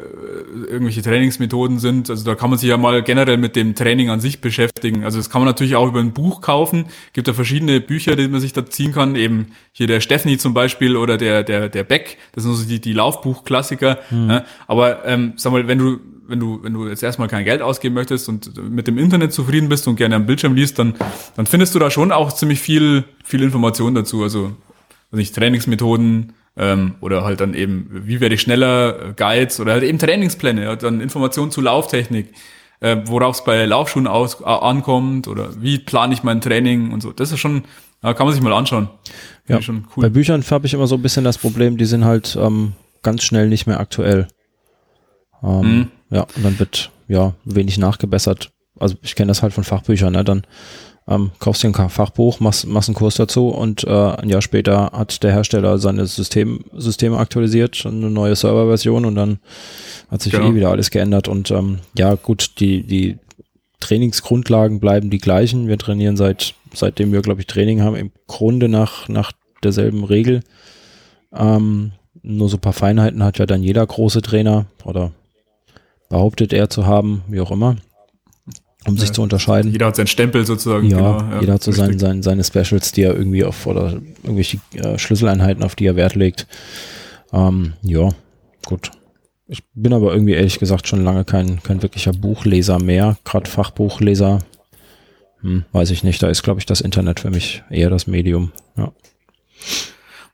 [0.66, 2.08] irgendwelche Trainingsmethoden sind.
[2.08, 5.04] Also da kann man sich ja mal generell mit dem Training an sich beschäftigen.
[5.04, 6.86] Also das kann man natürlich auch über ein Buch kaufen.
[7.12, 9.14] Gibt ja verschiedene Bücher, die man sich da ziehen kann.
[9.14, 12.16] Eben hier der Stephanie zum Beispiel oder der der der Beck.
[12.32, 13.98] Das sind so die die Laufbuchklassiker.
[14.10, 14.44] Ja.
[14.66, 17.94] Aber ähm, sag mal, wenn du wenn du, wenn du jetzt erstmal kein Geld ausgeben
[17.94, 20.94] möchtest und mit dem Internet zufrieden bist und gerne am Bildschirm liest, dann,
[21.36, 24.24] dann findest du da schon auch ziemlich viel, viel Information dazu.
[24.24, 24.56] Also,
[25.10, 29.72] also nicht Trainingsmethoden ähm, oder halt dann eben, wie werde ich schneller, äh, Guides oder
[29.72, 32.32] halt eben Trainingspläne, dann Informationen zu Lauftechnik,
[32.80, 37.12] äh, worauf es bei Laufschuhen aus, ankommt oder wie plane ich mein Training und so.
[37.12, 37.64] Das ist schon,
[38.02, 38.88] kann man sich mal anschauen.
[39.44, 40.10] Finde Ja, schon Bei cool.
[40.10, 42.72] Büchern habe ich immer so ein bisschen das Problem, die sind halt ähm,
[43.02, 44.28] ganz schnell nicht mehr aktuell.
[45.42, 45.90] Ähm, Mhm.
[46.10, 48.50] Ja, und dann wird ja wenig nachgebessert.
[48.78, 50.22] Also ich kenne das halt von Fachbüchern, ne?
[50.22, 50.42] Dann
[51.08, 54.90] ähm, kaufst du ein Fachbuch, machst, machst einen Kurs dazu und äh, ein Jahr später
[54.92, 59.38] hat der Hersteller seine System, Systeme aktualisiert, eine neue Serverversion und dann
[60.10, 60.50] hat sich Genau.
[60.50, 61.28] eh wieder alles geändert.
[61.28, 63.18] Und ähm, ja, gut, die, die
[63.78, 65.68] Trainingsgrundlagen bleiben die gleichen.
[65.68, 69.30] Wir trainieren seit, seitdem wir, glaube ich, Training haben, im Grunde nach, nach
[69.62, 70.42] derselben Regel.
[71.32, 71.92] Ähm,
[72.22, 75.12] nur so ein paar Feinheiten hat ja dann jeder große Trainer oder
[76.08, 77.76] behauptet er zu haben, wie auch immer,
[78.84, 79.72] um sich Ja, zu unterscheiden.
[79.72, 80.88] Jeder hat seinen Stempel sozusagen.
[80.88, 84.58] Ja, genau, jeder hat so sein, sein, seine Specials, die er irgendwie auf oder irgendwelche
[84.74, 86.46] äh, Schlüsseleinheiten, auf die er Wert legt.
[87.32, 88.10] Ähm, ja,
[88.64, 88.90] gut.
[89.48, 94.40] Ich bin aber irgendwie ehrlich gesagt schon lange kein, kein wirklicher Buchleser mehr, gerade Fachbuchleser.
[95.40, 98.52] Hm, weiß ich nicht, da ist, glaube ich, das Internet für mich eher das Medium.
[98.76, 98.92] Ja.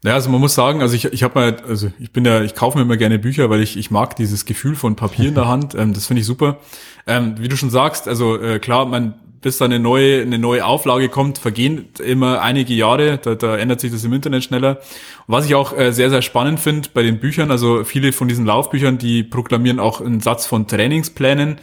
[0.05, 2.57] Ja, also man muss sagen, also ich, ich habe mal, also ich bin ja, ich
[2.57, 5.47] kaufe mir immer gerne Bücher, weil ich, ich mag dieses Gefühl von Papier in der
[5.49, 5.75] Hand.
[5.77, 6.59] Ähm, das finde ich super.
[7.07, 10.65] Ähm, wie du schon sagst, also äh, klar, man, bis da eine neue, eine neue
[10.65, 13.19] Auflage kommt, vergehen immer einige Jahre.
[13.19, 14.79] Da, da ändert sich das im Internet schneller.
[15.27, 18.27] Und was ich auch äh, sehr, sehr spannend finde bei den Büchern, also viele von
[18.27, 21.59] diesen Laufbüchern, die proklamieren auch einen Satz von Trainingsplänen.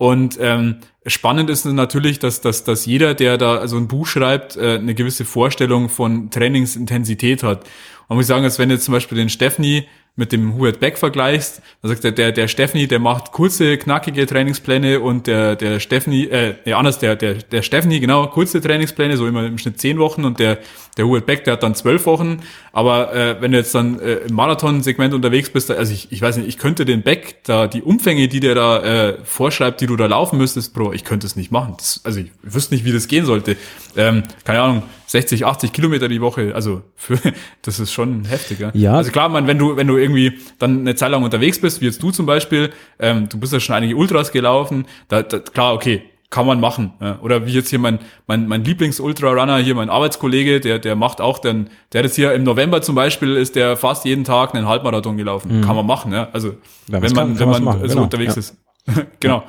[0.00, 4.56] Und ähm, spannend ist natürlich, dass, dass, dass jeder, der da also ein Buch schreibt,
[4.56, 7.68] äh, eine gewisse Vorstellung von Trainingsintensität hat.
[8.08, 9.84] Man muss sagen, als wenn jetzt zum Beispiel den Stephanie
[10.16, 14.26] mit dem Hubert Beck vergleichst, da sagt er, der, der Stephanie, der macht kurze, knackige
[14.26, 19.16] Trainingspläne und der, der Stephanie, äh, nee, anders, der, der, der Stephanie, genau, kurze Trainingspläne,
[19.16, 20.58] so immer im Schnitt zehn Wochen und der,
[20.96, 22.40] der Hubert Beck, der hat dann zwölf Wochen.
[22.72, 26.36] Aber äh, wenn du jetzt dann äh, im Marathon-Segment unterwegs bist, also ich, ich weiß
[26.36, 29.96] nicht, ich könnte den Beck da, die Umfänge, die der da äh, vorschreibt, die du
[29.96, 31.74] da laufen müsstest, Bro, ich könnte es nicht machen.
[31.78, 33.56] Das, also ich wüsste nicht, wie das gehen sollte.
[33.96, 37.18] Ähm, keine Ahnung, 60, 80 Kilometer die Woche, also für,
[37.62, 38.70] das ist schon heftiger.
[38.74, 38.94] Ja.
[38.94, 41.86] Also klar, man, wenn du, wenn du irgendwie dann eine Zeit lang unterwegs bist, wie
[41.86, 42.70] jetzt du zum Beispiel,
[43.00, 46.92] ähm, du bist ja schon einige Ultras gelaufen, da, da klar, okay, kann man machen.
[47.00, 47.18] Ja.
[47.22, 51.40] Oder wie jetzt hier mein, mein, mein Lieblings-Ultra-Runner, hier mein Arbeitskollege, der, der macht auch
[51.40, 55.16] dann, der jetzt hier im November zum Beispiel, ist der fast jeden Tag einen Halbmarathon
[55.16, 55.60] gelaufen.
[55.60, 56.28] Kann man machen, ja.
[56.32, 56.54] Also
[56.86, 58.38] Wenn wenn man, kann, kann wenn man machen, so genau, unterwegs ja.
[58.38, 58.56] ist.
[59.18, 59.42] genau.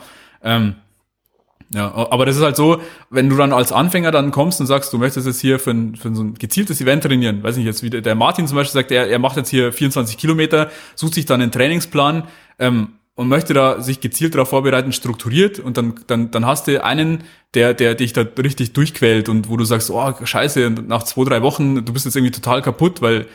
[0.43, 0.73] Ähm,
[1.73, 4.91] ja, aber das ist halt so, wenn du dann als Anfänger dann kommst und sagst,
[4.91, 7.81] du möchtest jetzt hier für ein, für so ein gezieltes Event trainieren, weiß nicht jetzt,
[7.81, 11.25] wie der, Martin zum Beispiel sagt, er, er macht jetzt hier 24 Kilometer, sucht sich
[11.25, 12.27] dann einen Trainingsplan
[12.59, 16.83] ähm, und möchte da sich gezielt darauf vorbereiten, strukturiert und dann, dann, dann hast du
[16.83, 17.23] einen,
[17.53, 21.41] der, der dich da richtig durchquält und wo du sagst, oh, scheiße, nach zwei, drei
[21.41, 23.27] Wochen, du bist jetzt irgendwie total kaputt, weil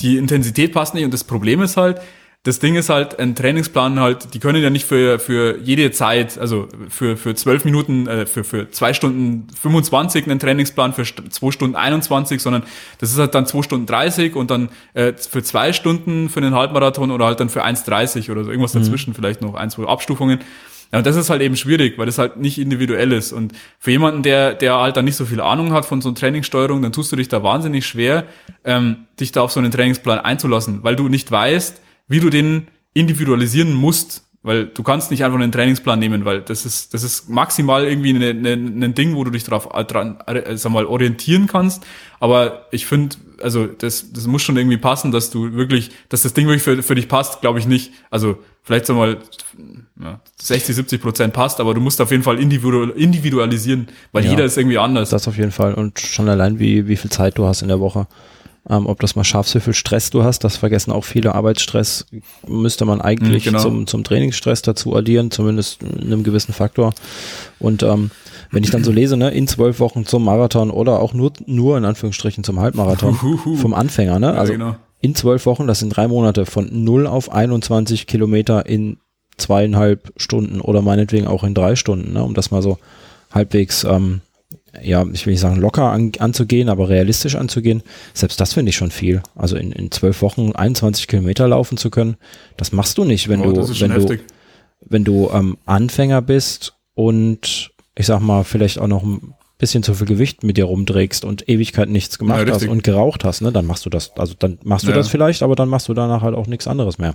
[0.00, 2.00] die Intensität passt nicht und das Problem ist halt,
[2.44, 6.38] das Ding ist halt, ein Trainingsplan halt, die können ja nicht für, für jede Zeit,
[6.38, 11.52] also für, für zwölf Minuten, äh, für, für zwei Stunden 25 einen Trainingsplan, für zwei
[11.52, 12.64] Stunden 21, sondern
[12.98, 16.54] das ist halt dann zwei Stunden 30 und dann äh, für zwei Stunden für einen
[16.54, 20.40] Halbmarathon oder halt dann für 1,30 oder so, irgendwas dazwischen, vielleicht noch ein, zwei Abstufungen.
[20.90, 23.32] Ja, und das ist halt eben schwierig, weil das halt nicht individuell ist.
[23.32, 26.16] Und für jemanden, der, der halt dann nicht so viel Ahnung hat von so einer
[26.16, 28.24] Trainingssteuerung, dann tust du dich da wahnsinnig schwer,
[28.64, 31.80] ähm, dich da auf so einen Trainingsplan einzulassen, weil du nicht weißt,
[32.12, 36.66] wie du den individualisieren musst, weil du kannst nicht einfach einen Trainingsplan nehmen, weil das
[36.66, 38.52] ist, das ist maximal irgendwie ein ne,
[38.86, 41.84] ein Ding, wo du dich drauf dran, äh, sag mal, orientieren kannst.
[42.18, 46.34] Aber ich finde, also das, das muss schon irgendwie passen, dass du wirklich, dass das
[46.34, 47.92] Ding wirklich für, für dich passt, glaube ich nicht.
[48.10, 49.18] Also vielleicht sag mal
[50.02, 54.30] ja, 60, 70 Prozent passt, aber du musst auf jeden Fall individual, individualisieren, weil Ja.
[54.32, 55.10] jeder ist irgendwie anders.
[55.10, 55.74] Das auf jeden Fall.
[55.74, 58.08] Und schon allein, wie, wie viel Zeit du hast in der Woche.
[58.70, 61.34] Ähm, ob das mal schaffst, wie viel Stress du hast, das vergessen auch viele.
[61.34, 62.06] Arbeitsstress
[62.46, 63.62] müsste man eigentlich Mhm, genau.
[63.62, 66.94] zum, zum Trainingsstress dazu addieren, zumindest in einem gewissen Faktor.
[67.58, 68.12] Und ähm,
[68.52, 71.76] wenn ich dann so lese, ne, in zwölf Wochen zum Marathon oder auch nur, nur
[71.76, 73.16] in Anführungsstrichen zum Halbmarathon
[73.56, 74.26] vom Anfänger, ne?
[74.28, 74.76] Ja, Also genau.
[75.00, 78.98] in zwölf Wochen, das sind drei Monate, von 0 auf 21 Kilometer in
[79.38, 82.78] zweieinhalb Stunden oder meinetwegen auch in drei Stunden, ne, um das mal so
[83.32, 84.20] halbwegs, ähm,
[84.80, 87.82] ja, ich will nicht sagen locker an, anzugehen, aber realistisch anzugehen.
[88.14, 89.22] Selbst das finde ich schon viel.
[89.34, 92.16] Also in, in zwölf Wochen 21 Kilometer laufen zu können,
[92.56, 94.16] das machst du nicht, wenn Oh, du, wenn du,
[94.88, 99.94] wenn du ähm, Anfänger bist und ich sag mal, vielleicht auch noch ein bisschen zu
[99.94, 103.52] viel Gewicht mit dir rumträgst und Ewigkeit nichts gemacht Ja, hast und geraucht hast, ne,
[103.52, 104.96] dann machst du das, also dann machst du Ja.
[104.96, 107.14] das vielleicht, aber dann machst du danach halt auch nichts anderes mehr.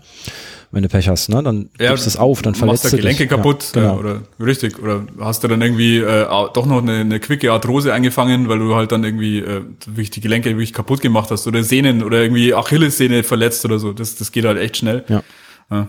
[0.71, 3.23] Wenn du Pech hast, ne, dann gibst du es auf, dann verletzt machst du Gelenke
[3.23, 3.29] dich.
[3.29, 3.95] kaputt Ja, genau.
[3.95, 7.93] äh, oder richtig oder hast du dann irgendwie äh, doch noch eine, eine quicke Arthrose
[7.93, 11.63] eingefangen, weil du halt dann irgendwie äh, wirklich die Gelenke wirklich kaputt gemacht hast oder
[11.63, 13.93] Sehnen oder irgendwie Achillessehne verletzt oder so.
[13.93, 15.05] Das das geht halt echt schnell.
[15.07, 15.23] Ja.
[15.71, 15.87] Ja.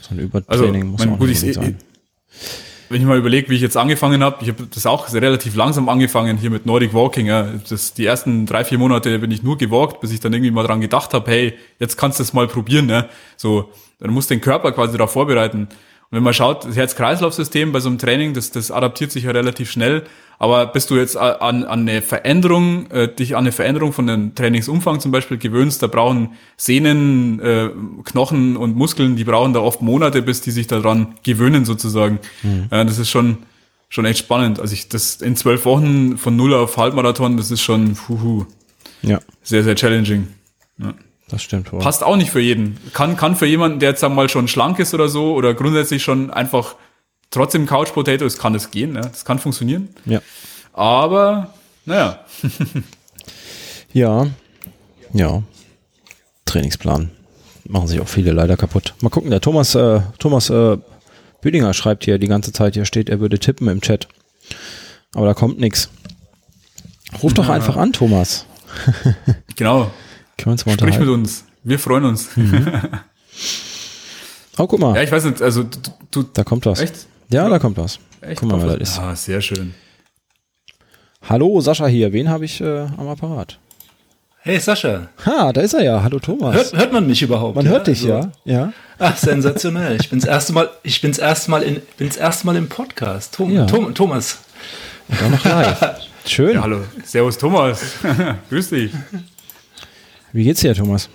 [0.00, 1.80] So ein Also, Übertraining muss mein, auch gut, nicht ich, unbedingt
[2.30, 2.60] ich, sein.
[2.90, 5.88] Wenn ich mal überlege, wie ich jetzt angefangen habe, ich habe das auch relativ langsam
[5.88, 7.26] angefangen hier mit Nordic Walking.
[7.26, 7.48] Ja.
[7.68, 10.66] Das, die ersten drei, vier Monate bin ich nur gewalkt, bis ich dann irgendwie mal
[10.66, 12.86] dran gedacht habe, hey, jetzt kannst du es mal probieren.
[12.86, 13.08] Ne?
[13.36, 15.68] So, dann musst du den Körper quasi darauf vorbereiten.
[16.10, 19.30] Und wenn man schaut, das Herz-Kreislauf-System bei so einem Training, das, das adaptiert sich ja
[19.30, 20.02] relativ schnell.
[20.40, 24.34] Aber bis du jetzt an, an eine Veränderung, äh, dich an eine Veränderung von dem
[24.34, 27.70] Trainingsumfang zum Beispiel gewöhnst, da brauchen Sehnen, äh,
[28.04, 32.18] Knochen und Muskeln, die brauchen da oft Monate, bis die sich daran gewöhnen sozusagen.
[32.72, 33.38] Ja, das ist schon,
[33.88, 34.58] schon echt spannend.
[34.58, 38.46] Also ich das in zwölf Wochen von null auf Halbmarathon, das ist schon huhu,
[39.02, 40.26] Ja, sehr, sehr challenging.
[41.30, 41.80] Das stimmt wohl.
[41.80, 42.78] Passt auch nicht für jeden.
[42.92, 46.30] Kann, kann für jemanden, der jetzt mal schon schlank ist oder so, oder grundsätzlich schon
[46.30, 46.76] einfach
[47.30, 49.00] trotzdem Couch Potato ist, kann das gehen, ne?
[49.00, 49.88] das kann funktionieren.
[50.04, 50.20] Ja.
[50.72, 51.54] Aber,
[51.84, 52.20] naja,
[53.92, 54.26] Ja.
[55.12, 55.42] Ja.
[56.44, 57.10] Trainingsplan.
[57.64, 58.94] Machen sich auch viele leider kaputt.
[59.00, 60.78] Mal gucken, der Thomas, äh, Thomas äh,
[61.40, 64.08] Büdinger schreibt hier die ganze Zeit, hier steht, er würde tippen im Chat.
[65.14, 65.88] Aber da kommt nichts.
[67.22, 68.46] Ruf doch einfach an, Thomas.
[69.56, 69.90] genau.
[70.42, 71.44] Können wir uns mal Sprich mit uns.
[71.62, 72.28] Wir freuen uns.
[74.58, 75.78] Oh, guck mal, Ja, ich weiß nicht, also du,
[76.10, 76.80] du da kommt was.
[76.80, 77.06] echt?
[77.30, 77.98] Ja, da kommt was.
[78.20, 78.40] Echt?
[78.40, 78.98] Guck mal, wer das ist.
[78.98, 79.74] Ah, sehr schön.
[81.28, 82.12] Hallo, Sascha hier.
[82.12, 83.58] Wen habe ich äh, am Apparat?
[84.42, 86.02] Hey Sascha, Ha, da ist er ja.
[86.02, 86.54] Hallo Thomas.
[86.54, 87.56] hört, hört man mich überhaupt?
[87.56, 88.54] Man hört dich, Also- ja.
[88.56, 88.72] Ja.
[88.98, 89.98] Ach, sensationell.
[90.00, 93.34] Ich bin's erste Mal, ich bin's erste Mal in, bin's erste Mal im Podcast.
[93.34, 93.66] Tom, Ja.
[93.66, 94.38] Tom, Thomas.
[95.08, 96.00] Und auch noch live.
[96.26, 96.54] Schön.
[96.54, 96.80] Ja, hallo.
[97.04, 97.80] Servus Thomas.
[98.50, 98.92] Grüß dich.
[100.32, 101.08] Wie geht's dir, Thomas?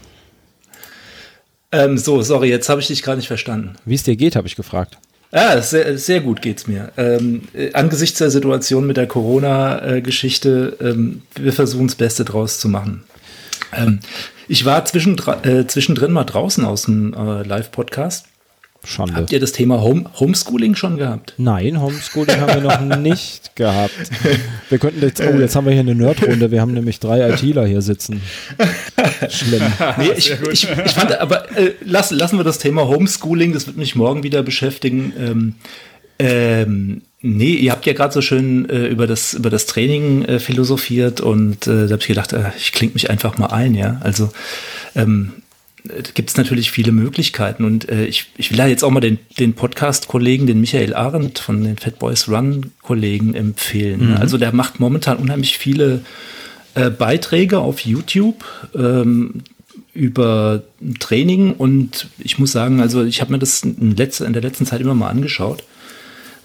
[1.71, 3.75] Ähm, so, sorry, jetzt habe ich dich gerade nicht verstanden.
[3.85, 4.97] Wie es dir geht, habe ich gefragt.
[5.31, 6.91] Ja, sehr, sehr gut geht's mir.
[6.95, 12.69] Ähm, äh, angesichts der Situation mit der Corona-Geschichte, ähm, wir versuchen das Beste draus zu
[12.69, 13.03] machen.
[13.73, 13.99] Ähm,
[14.47, 18.27] ich war zwischendra- äh, zwischendrin mal draußen aus dem äh, Live-Podcast.
[18.85, 19.15] Schande.
[19.15, 21.33] Habt ihr das Thema Home Homeschooling schon gehabt?
[21.37, 23.93] Nein, Homeschooling haben wir noch nicht gehabt.
[24.69, 26.51] Wir könnten jetzt, oh, jetzt haben wir hier eine Nerdrunde.
[26.51, 28.21] Wir haben nämlich drei ITler hier sitzen.
[29.29, 29.61] Schlimm.
[29.97, 33.77] Nee, ich, ich, ich fand, aber äh, lass, lassen wir das Thema Homeschooling, das wird
[33.77, 35.13] mich morgen wieder beschäftigen.
[35.17, 35.55] Ähm,
[36.17, 40.39] ähm, nee, ihr habt ja gerade so schön äh, über, das, über das Training äh,
[40.39, 43.99] philosophiert und äh, da habe ich gedacht, äh, ich klinge mich einfach mal ein, ja.
[44.01, 44.31] Also
[44.95, 45.33] ähm,
[46.13, 49.19] gibt es natürlich viele Möglichkeiten und äh, ich, ich will da jetzt auch mal den,
[49.39, 54.09] den Podcast-Kollegen, den Michael Arendt von den Fat Boys Run-Kollegen empfehlen.
[54.09, 54.19] ne?
[54.19, 56.01] Also der macht momentan unheimlich viele
[56.73, 58.43] äh, Beiträge auf YouTube
[58.75, 59.43] ähm,
[59.93, 60.63] über
[60.99, 64.65] Training und ich muss sagen, also ich habe mir das in, letzter, in der letzten
[64.65, 65.63] Zeit immer mal angeschaut,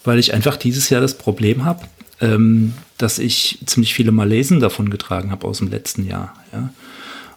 [0.05, 1.85] weil ich einfach dieses Jahr das Problem habe,
[2.21, 6.35] ähm, dass ich ziemlich viele Malesen davon getragen habe aus dem letzten Jahr.
[6.53, 6.71] Ja.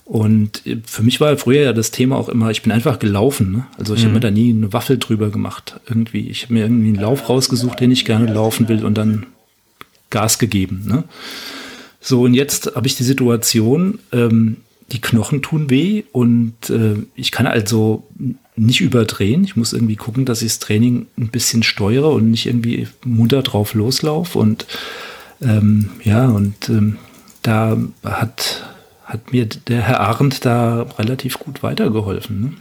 [0.06, 3.52] Und äh, für mich war früher ja das Thema auch immer, ich bin einfach gelaufen.
[3.52, 3.66] Ne?
[3.78, 5.80] Also ich habe mir da nie eine Waffel drüber gemacht.
[5.88, 9.26] Irgendwie, ich habe mir irgendwie einen Lauf rausgesucht, den ich gerne laufen will und dann
[10.10, 10.84] Gas gegeben.
[10.86, 11.06] Ne?
[12.00, 14.58] So, und jetzt habe ich die Situation, ähm,
[14.92, 18.04] die Knochen tun weh und äh, ich kann also
[18.56, 19.44] nicht überdrehen.
[19.44, 23.42] Ich muss irgendwie gucken, dass ich das Training ein bisschen steuere und nicht irgendwie munter
[23.42, 24.38] drauf loslaufe.
[24.38, 24.68] Und
[25.42, 26.98] ähm, ja, und ähm,
[27.42, 28.64] da hat,
[29.06, 32.58] hat mir der Herr Arendt da relativ gut weitergeholfen.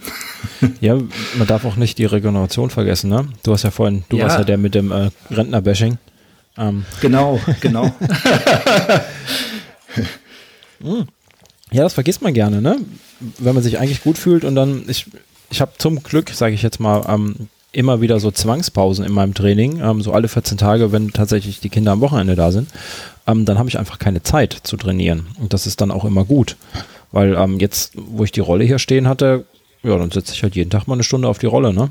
[0.61, 0.71] Ne?
[0.81, 0.95] Ja,
[1.37, 3.27] man darf auch nicht die Regeneration vergessen, ne?
[3.43, 4.25] Du hast ja vorhin, du Ja.
[4.25, 5.97] warst ja der mit dem äh, Rentner-Bashing.
[6.57, 7.91] Ähm, Genau, genau.
[11.71, 12.77] ja, das vergisst man gerne, ne?
[13.39, 15.05] Wenn man sich eigentlich gut fühlt und dann, ich,
[15.49, 19.33] ich habe zum Glück, sage ich jetzt mal, ähm, immer wieder so Zwangspausen in meinem
[19.33, 22.69] Training, ähm, so alle 14 Tage, wenn tatsächlich die Kinder am Wochenende da sind,
[23.27, 25.27] ähm, dann habe ich einfach keine Zeit zu trainieren.
[25.39, 26.57] Und das ist dann auch immer gut.
[27.11, 29.45] Weil ähm, jetzt, wo ich die Rolle hier stehen hatte,
[29.83, 31.89] ja, dann setze ich halt jeden Tag mal eine Stunde auf die Rolle, ne?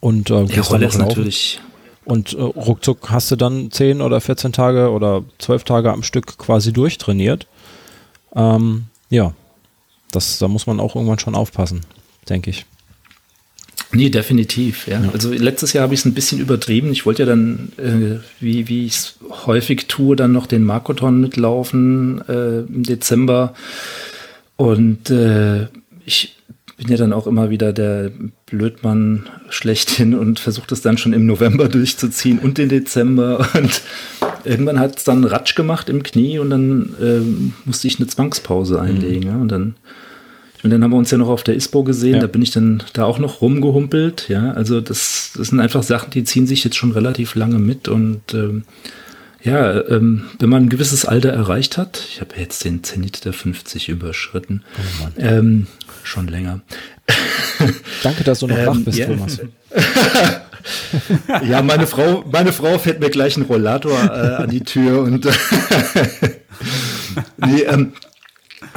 [0.00, 1.60] Und äh, Die Rolle ist natürlich
[2.04, 6.38] Und äh, ruckzuck hast du dann 10 oder 14 Tage oder 12 Tage am Stück
[6.38, 7.46] quasi durchtrainiert.
[8.34, 9.34] Ähm, ja,
[10.10, 11.82] das, da muss man auch irgendwann schon aufpassen,
[12.28, 12.66] denke ich.
[13.94, 15.02] Nee, definitiv, ja.
[15.02, 15.10] ja.
[15.12, 16.90] Also letztes Jahr habe ich es ein bisschen übertrieben.
[16.92, 19.14] Ich wollte ja dann, äh, wie, wie ich es
[19.46, 23.54] häufig tue, dann noch den Markoton mitlaufen äh, im Dezember.
[24.56, 25.68] Und äh,
[26.06, 26.36] ich
[26.78, 28.10] bin ja dann auch immer wieder der
[28.46, 33.46] Blödmann schlechthin und versuche das dann schon im November durchzuziehen und den Dezember.
[33.54, 33.82] Und
[34.44, 37.20] irgendwann hat es dann Ratsch gemacht im Knie und dann äh,
[37.66, 39.24] musste ich eine Zwangspause einlegen.
[39.24, 39.36] Mhm.
[39.36, 39.36] Ja.
[39.36, 39.74] Und dann
[40.62, 42.20] und dann haben wir uns ja noch auf der ISPO gesehen, ja.
[42.20, 44.28] da bin ich dann da auch noch rumgehumpelt.
[44.28, 47.88] Ja, also das, das sind einfach Sachen, die ziehen sich jetzt schon relativ lange mit.
[47.88, 48.62] Und ähm,
[49.42, 53.32] ja, ähm, wenn man ein gewisses Alter erreicht hat, ich habe jetzt den Zenit der
[53.32, 55.66] 50 überschritten, oh ähm,
[56.04, 56.60] schon länger.
[58.04, 59.06] Danke, dass du noch wach ähm, bist, ja.
[59.06, 59.40] Thomas.
[61.48, 65.24] ja, meine Frau, meine Frau fährt mir gleich einen Rollator äh, an die Tür und
[67.38, 67.94] nee, ähm,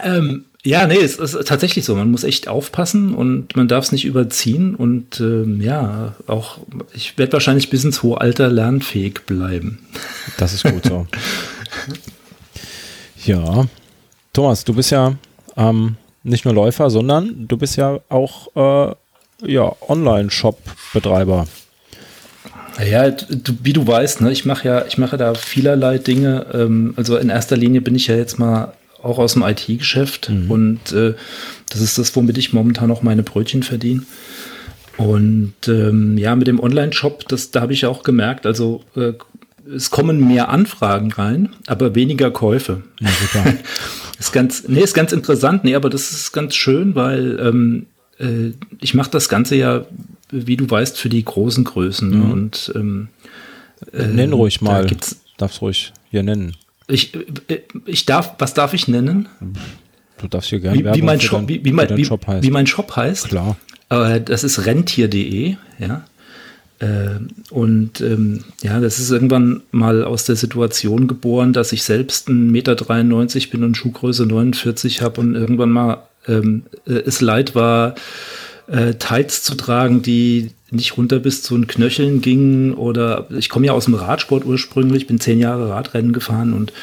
[0.03, 1.95] ähm, ja, nee, es ist tatsächlich so.
[1.95, 4.73] Man muss echt aufpassen und man darf es nicht überziehen.
[4.73, 6.57] Und ähm, ja, auch
[6.91, 9.85] ich werde wahrscheinlich bis ins hohe Alter lernfähig bleiben.
[10.39, 11.05] Das ist gut so.
[13.25, 13.67] ja.
[14.33, 15.13] Thomas, du bist ja
[15.55, 18.95] ähm, nicht nur Läufer, sondern du bist ja auch äh,
[19.45, 21.45] ja, Online-Shop-Betreiber.
[22.89, 26.47] Ja, du, wie du weißt, ne, ich mache ja, ich mache da vielerlei Dinge.
[26.53, 28.73] Ähm, also in erster Linie bin ich ja jetzt mal
[29.05, 30.51] auch aus dem IT-Geschäft mhm.
[30.51, 31.13] und äh,
[31.69, 34.03] das ist das, womit ich momentan auch meine Brötchen verdiene.
[34.97, 39.13] Und ähm, ja, mit dem Online-Shop, das da habe ich auch gemerkt, also äh,
[39.73, 42.83] es kommen mehr Anfragen rein, aber weniger Käufe.
[42.99, 43.09] Ja,
[44.19, 47.87] ist ganz, nee, ist ganz interessant, nee, aber das ist ganz schön, weil ähm,
[48.19, 49.85] äh, ich mache das Ganze ja,
[50.31, 52.09] wie du weißt, für die großen Größen.
[52.09, 52.31] Mhm.
[52.31, 53.07] Und ähm,
[53.91, 54.87] äh, nenn ruhig mal.
[55.37, 56.55] Darfst ruhig hier nennen.
[56.87, 57.13] Ich,
[57.85, 59.27] ich darf, was darf ich nennen?
[60.19, 62.43] Du darfst hier gerne wie, wie mein Shop, dein, wie, wie, mein, wie, Shop heißt.
[62.43, 63.29] wie mein Shop heißt.
[63.29, 63.57] Klar.
[63.89, 66.05] Äh, das ist rentier.de, ja.
[66.79, 67.19] Äh,
[67.51, 72.33] und ähm, ja, das ist irgendwann mal aus der Situation geboren, dass ich selbst 1,93
[72.51, 77.95] Meter bin und Schuhgröße 49 habe und irgendwann mal ähm, äh, es leid war,
[78.67, 82.73] äh, Tights zu tragen, die nicht runter bis zu den Knöcheln gingen.
[82.73, 86.73] Oder ich komme ja aus dem Radsport ursprünglich, bin zehn Jahre Radrennen gefahren und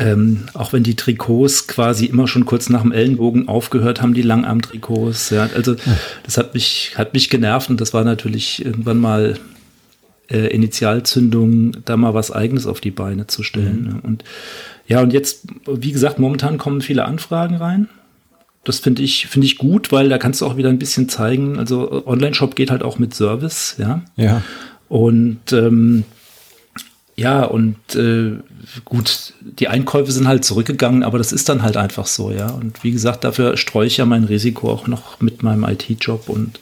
[0.00, 4.22] ähm, auch wenn die Trikots quasi immer schon kurz nach dem Ellenbogen aufgehört haben, die
[4.22, 5.30] Langarm-Trikots.
[5.30, 5.74] Ja, also
[6.22, 9.34] das hat mich, hat mich genervt und das war natürlich irgendwann mal
[10.30, 13.94] äh, Initialzündung, da mal was Eigenes auf die Beine zu stellen.
[13.94, 14.00] Mhm.
[14.08, 14.24] Und
[14.86, 17.88] ja, und jetzt, wie gesagt, momentan kommen viele Anfragen rein.
[18.68, 21.58] Das finde ich, finde ich gut, weil da kannst du auch wieder ein bisschen zeigen.
[21.58, 24.02] Also Online-Shop geht halt auch mit Service, ja.
[24.16, 24.42] Ja.
[24.88, 26.04] Und ähm,
[27.16, 28.34] ja, und äh,
[28.84, 32.50] gut, die Einkäufe sind halt zurückgegangen, aber das ist dann halt einfach so, ja.
[32.50, 36.60] Und wie gesagt, dafür streue ich ja mein Risiko auch noch mit meinem IT-Job und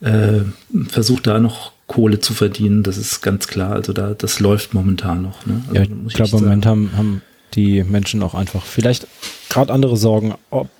[0.00, 0.42] äh,
[0.88, 2.84] versuche da noch Kohle zu verdienen.
[2.84, 3.72] Das ist ganz klar.
[3.72, 5.44] Also da, das läuft momentan noch.
[5.44, 5.62] Ne?
[5.68, 7.22] Also, ja, ich glaube, im Moment haben, haben
[7.56, 9.06] die Menschen auch einfach vielleicht
[9.48, 10.34] gerade andere Sorgen,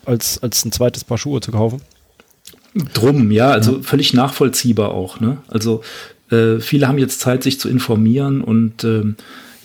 [0.05, 1.81] als, als ein zweites Paar Schuhe zu kaufen.
[2.93, 3.82] Drum, ja, also ja.
[3.82, 5.19] völlig nachvollziehbar auch.
[5.19, 5.39] Ne?
[5.48, 5.82] Also
[6.31, 9.16] äh, viele haben jetzt Zeit, sich zu informieren und ähm,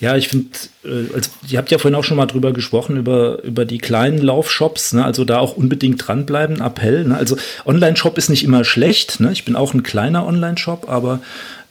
[0.01, 0.49] ja, ich finde,
[0.83, 4.17] äh, also, ihr habt ja vorhin auch schon mal drüber gesprochen, über, über die kleinen
[4.17, 5.05] Laufshops, ne?
[5.05, 7.05] also da auch unbedingt dranbleiben, Appell.
[7.05, 7.17] Ne?
[7.17, 9.31] Also Online-Shop ist nicht immer schlecht, ne?
[9.31, 11.19] ich bin auch ein kleiner Online-Shop, aber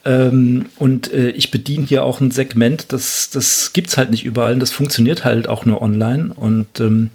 [0.04, 4.24] ähm, und äh, ich bediene hier auch ein Segment, das, das gibt es halt nicht
[4.24, 6.32] überall und das funktioniert halt auch nur online.
[6.34, 7.10] Und ähm,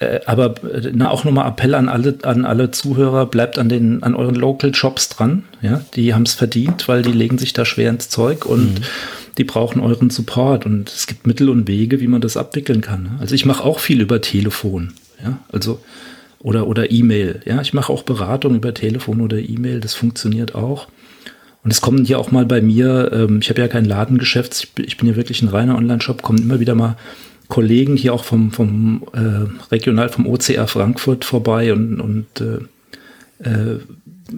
[0.00, 4.02] äh, aber äh, na, auch nochmal Appell an alle, an alle Zuhörer, bleibt an den,
[4.02, 5.44] an euren Local Shops dran.
[5.60, 8.84] Ja, die haben es verdient, weil die legen sich da schwer ins Zeug und mhm.
[9.38, 10.66] die brauchen euren Support.
[10.66, 13.04] Und es gibt Mittel und Wege, wie man das abwickeln kann.
[13.04, 13.10] Ne?
[13.20, 14.94] Also ich mache auch viel über Telefon.
[15.22, 15.78] Ja, also
[16.40, 17.40] oder, oder E-Mail.
[17.44, 19.78] Ja, ich mache auch Beratung über Telefon oder E-Mail.
[19.78, 20.88] Das funktioniert auch.
[21.64, 24.96] Und es kommen hier auch mal bei mir, ähm, ich habe ja kein Ladengeschäft, ich,
[24.96, 26.96] bin ja wirklich ein reiner Online-Shop, kommen immer wieder mal
[27.48, 33.78] Kollegen hier auch vom, vom äh, regional vom OCR Frankfurt vorbei und, und äh, äh,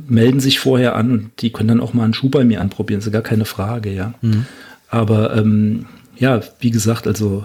[0.09, 2.99] melden sich vorher an und die können dann auch mal einen Schuh bei mir anprobieren,
[2.99, 4.15] ist ja gar keine Frage, ja.
[4.21, 4.47] Mhm.
[4.89, 5.87] Aber ähm,
[6.17, 7.45] ja, wie gesagt, also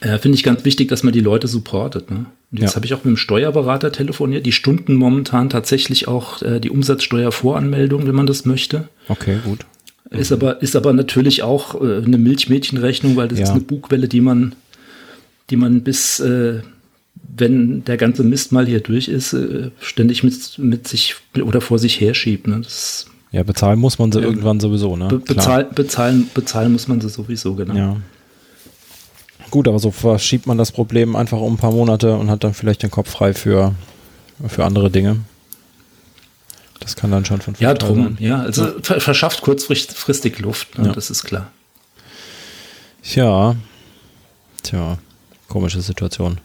[0.00, 2.10] äh, finde ich ganz wichtig, dass man die Leute supportet.
[2.10, 2.26] Ne?
[2.50, 2.76] Und jetzt ja.
[2.76, 4.46] habe ich auch mit dem Steuerberater telefoniert.
[4.46, 8.88] Die Stunden momentan tatsächlich auch äh, die Umsatzsteuervoranmeldung, wenn man das möchte.
[9.08, 9.66] Okay, gut.
[10.10, 13.44] Ist aber, ist aber natürlich auch äh, eine Milchmädchenrechnung, weil das ja.
[13.44, 14.54] ist eine Bugwelle, die man,
[15.50, 16.60] die man bis, äh,
[17.36, 21.78] wenn der ganze Mist mal hier durch ist, äh, ständig mit, mit sich oder vor
[21.78, 22.46] sich herschiebt.
[22.46, 22.60] Ne?
[22.62, 25.08] Das, ja, bezahlen muss man sie irgendwann sowieso, ne?
[25.08, 27.74] Be bezahl, bezahlen, bezahlen muss man sie sowieso, genau.
[27.74, 27.96] Ja.
[29.50, 32.54] Gut, aber so verschiebt man das Problem einfach um ein paar Monate und hat dann
[32.54, 33.74] vielleicht den Kopf frei für,
[34.46, 35.20] für andere Dinge.
[36.80, 38.16] Das kann dann schon von Ja, drum, sein.
[38.20, 38.40] ja.
[38.40, 39.00] Also ja.
[39.00, 40.88] verschafft kurzfristig Luft, ne?
[40.88, 40.92] ja.
[40.92, 41.50] das ist klar.
[43.02, 43.56] Tja,
[44.62, 44.98] tja,
[45.48, 46.38] komische Situation.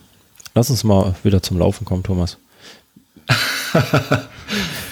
[0.56, 2.38] Lass uns mal wieder zum Laufen kommen, Thomas.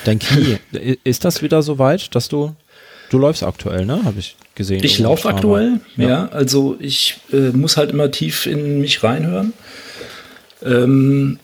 [0.06, 0.58] Dein Knie,
[1.04, 2.56] ist das wieder so weit, dass du,
[3.10, 4.04] du läufst aktuell, ne?
[4.04, 4.84] Habe ich gesehen.
[4.84, 6.10] Ich laufe aktuell, ja.
[6.10, 6.30] ja.
[6.30, 9.54] Also ich äh, muss halt immer tief in mich reinhören.
[10.64, 11.40] Ähm,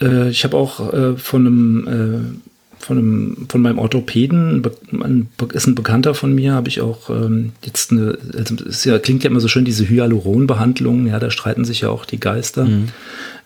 [0.00, 5.68] äh, ich habe auch äh, von einem äh, von, einem, von meinem Orthopäden, ein, ist
[5.68, 9.30] ein Bekannter von mir, habe ich auch ähm, jetzt eine, also es ja, klingt ja
[9.30, 12.64] immer so schön, diese Hyaluronbehandlung, ja, da streiten sich ja auch die Geister.
[12.64, 12.88] Mhm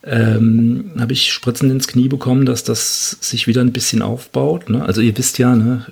[0.06, 4.70] ähm, habe ich Spritzen ins Knie bekommen, dass das sich wieder ein bisschen aufbaut.
[4.70, 4.84] Ne?
[4.84, 5.86] Also ihr wisst ja, ne,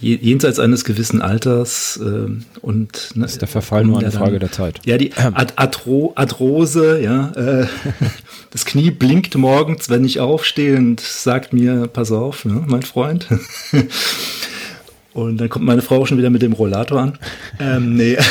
[0.00, 2.28] jenseits eines gewissen Alters äh,
[2.60, 4.80] und ne, ist der Verfall nur eine Frage der Zeit.
[4.84, 7.66] Ja, die Ad Adro Adrose, ja, äh,
[8.50, 13.28] das Knie blinkt morgens, wenn ich aufstehe und sagt mir, pass auf, ne, mein Freund.
[15.14, 17.18] Und dann kommt meine Frau schon wieder mit dem Rollator an.
[17.58, 18.16] Ähm, nee.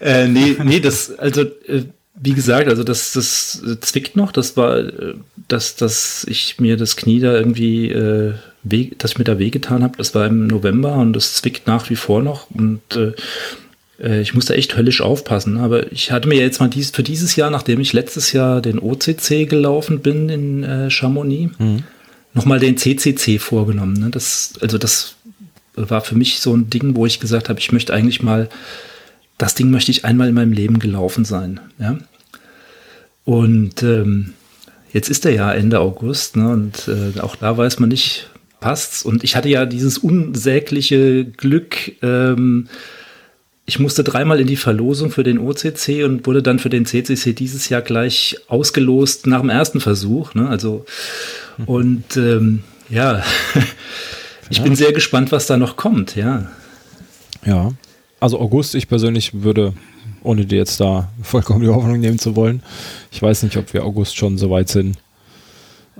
[0.00, 4.32] Äh, nee, nee, das, also, äh, wie gesagt, also das, das zwickt noch.
[4.32, 5.14] Das war, äh,
[5.48, 9.82] dass, dass ich mir das Knie da irgendwie, äh, weh, dass ich mir da wehgetan
[9.82, 9.96] habe.
[9.96, 12.50] Das war im November und das zwickt nach wie vor noch.
[12.50, 13.12] Und äh,
[14.02, 15.58] äh ich musste echt höllisch aufpassen.
[15.58, 18.78] Aber ich hatte mir jetzt mal dies, für dieses Jahr, nachdem ich letztes Jahr den
[18.78, 21.84] OCC gelaufen bin in äh, Chamonix, mhm.
[22.34, 23.94] nochmal den CCC vorgenommen.
[23.94, 24.10] Ne?
[24.10, 25.14] Das, also das
[25.74, 28.48] war für mich so ein Ding, wo ich gesagt habe, ich möchte eigentlich mal
[29.40, 31.60] das Ding möchte ich einmal in meinem Leben gelaufen sein.
[31.78, 31.98] Ja?
[33.24, 34.34] Und ähm,
[34.92, 36.50] jetzt ist der ja Ende August ne?
[36.50, 38.28] und äh, auch da weiß man nicht,
[38.60, 39.02] passt's.
[39.02, 42.68] Und ich hatte ja dieses unsägliche Glück, ähm,
[43.64, 47.32] ich musste dreimal in die Verlosung für den OCC und wurde dann für den CCC
[47.32, 50.34] dieses Jahr gleich ausgelost nach dem ersten Versuch.
[50.34, 50.48] Ne?
[50.48, 50.84] Also
[51.64, 53.22] und ähm, ja,
[54.50, 56.14] ich bin sehr gespannt, was da noch kommt.
[56.16, 56.50] Ja.
[57.46, 57.72] Ja,
[58.20, 59.72] also August, ich persönlich würde,
[60.22, 62.62] ohne dir jetzt da vollkommen die Hoffnung nehmen zu wollen,
[63.10, 64.96] ich weiß nicht, ob wir August schon so weit sind.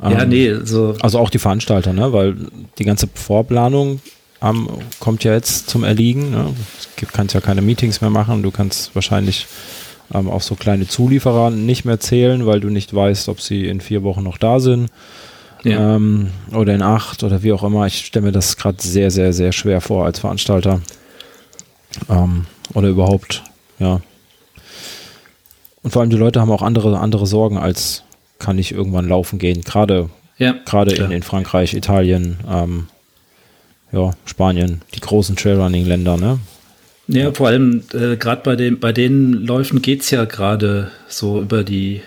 [0.03, 0.95] Ja, ähm, nee, so.
[1.01, 2.13] Also auch die Veranstalter, ne?
[2.13, 2.37] weil
[2.79, 4.01] die ganze Vorplanung
[4.43, 4.69] ähm,
[4.99, 6.31] kommt ja jetzt zum Erliegen.
[6.31, 6.55] Ne?
[6.97, 8.43] Du kannst ja keine Meetings mehr machen.
[8.43, 9.47] Du kannst wahrscheinlich
[10.15, 13.81] ähm, auch so kleine Zulieferer nicht mehr zählen, weil du nicht weißt, ob sie in
[13.81, 14.89] vier Wochen noch da sind.
[15.63, 15.97] Ja.
[15.97, 17.87] Ähm, oder in acht oder wie auch immer.
[17.87, 20.81] Ich stelle mir das gerade sehr, sehr, sehr schwer vor als Veranstalter.
[22.09, 23.43] Ähm, oder überhaupt,
[23.79, 24.01] ja.
[25.83, 28.05] Und vor allem die Leute haben auch andere, andere Sorgen als
[28.39, 29.63] kann ich irgendwann laufen gehen.
[29.63, 32.89] Gerade ja, gerade in, in Frankreich, Italien, ähm,
[33.93, 36.39] ja, Spanien, die großen Trailrunning-Länder, ne?
[37.09, 40.93] Ja, ja, vor allem äh, gerade bei, dem, bei den Läufen geht es ja gerade
[41.09, 42.03] so über die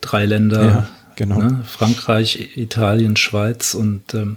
[0.00, 0.64] drei Länder.
[0.64, 1.38] Ja, genau.
[1.38, 1.60] Ne?
[1.64, 4.36] Frankreich, Italien, Schweiz und ähm,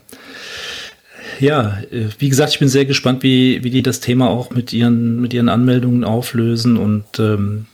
[1.41, 4.71] ja, äh, wie gesagt, ich bin sehr gespannt, wie, wie die das Thema auch mit
[4.73, 7.65] ihren, mit ihren Anmeldungen auflösen und ähm,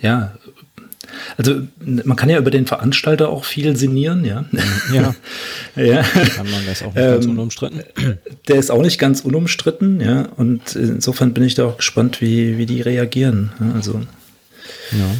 [0.00, 0.32] ja,
[1.36, 4.44] also man kann ja über den Veranstalter auch viel sinnieren, ja.
[4.92, 5.14] Ja.
[5.76, 6.02] ja.
[6.02, 7.82] Kann man das auch nicht ähm, ganz unumstritten?
[8.48, 10.28] Der ist auch nicht ganz unumstritten, ja.
[10.36, 13.52] Und insofern bin ich da auch gespannt, wie, wie die reagieren.
[13.74, 14.00] Also.
[14.92, 15.10] Ja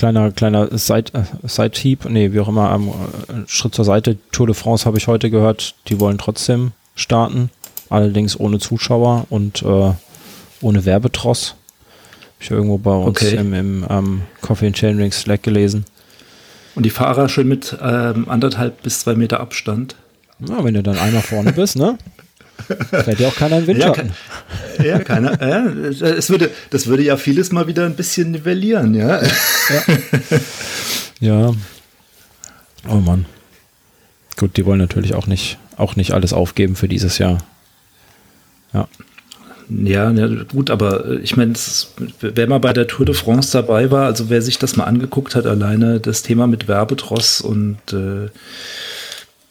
[0.00, 4.16] kleiner, kleiner Side, äh, Side-Heap, nee, wie auch immer, ähm, Schritt zur Seite.
[4.32, 7.50] Tour de France habe ich heute gehört, die wollen trotzdem starten,
[7.90, 9.92] allerdings ohne Zuschauer und äh,
[10.62, 11.50] ohne Werbetross.
[11.50, 13.36] Habe ich irgendwo bei uns okay.
[13.36, 15.84] im, im ähm, Coffee and Chainring Slack gelesen.
[16.74, 19.96] Und die Fahrer schön mit ähm, anderthalb bis zwei Meter Abstand.
[20.38, 21.98] Na, wenn du dann einmal vorne bist, ne?
[22.90, 24.12] Fällt ja auch keiner in Windschatten.
[24.78, 25.40] Ja, ja keiner.
[25.40, 29.22] Ja, es würde, das würde ja vieles mal wieder ein bisschen nivellieren, ja.
[29.22, 29.96] Ja.
[31.20, 31.54] ja.
[32.88, 33.26] Oh Mann.
[34.36, 37.38] Gut, die wollen natürlich auch nicht, auch nicht alles aufgeben für dieses Jahr.
[38.72, 38.88] Ja.
[39.68, 41.52] Ja, ja, gut, aber äh, ich meine,
[42.20, 45.36] wer mal bei der Tour de France dabei war, also wer sich das mal angeguckt
[45.36, 48.30] hat, alleine das Thema mit Werbetross und äh,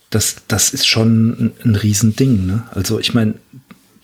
[0.10, 2.46] das, das ist schon ein, ein Riesending.
[2.46, 2.64] Ne?
[2.72, 3.36] Also ich meine,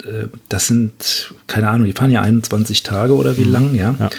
[0.04, 3.52] äh, das sind, keine Ahnung, die fahren ja 21 Tage oder wie mhm.
[3.52, 3.96] lang, ja.
[4.00, 4.10] ja.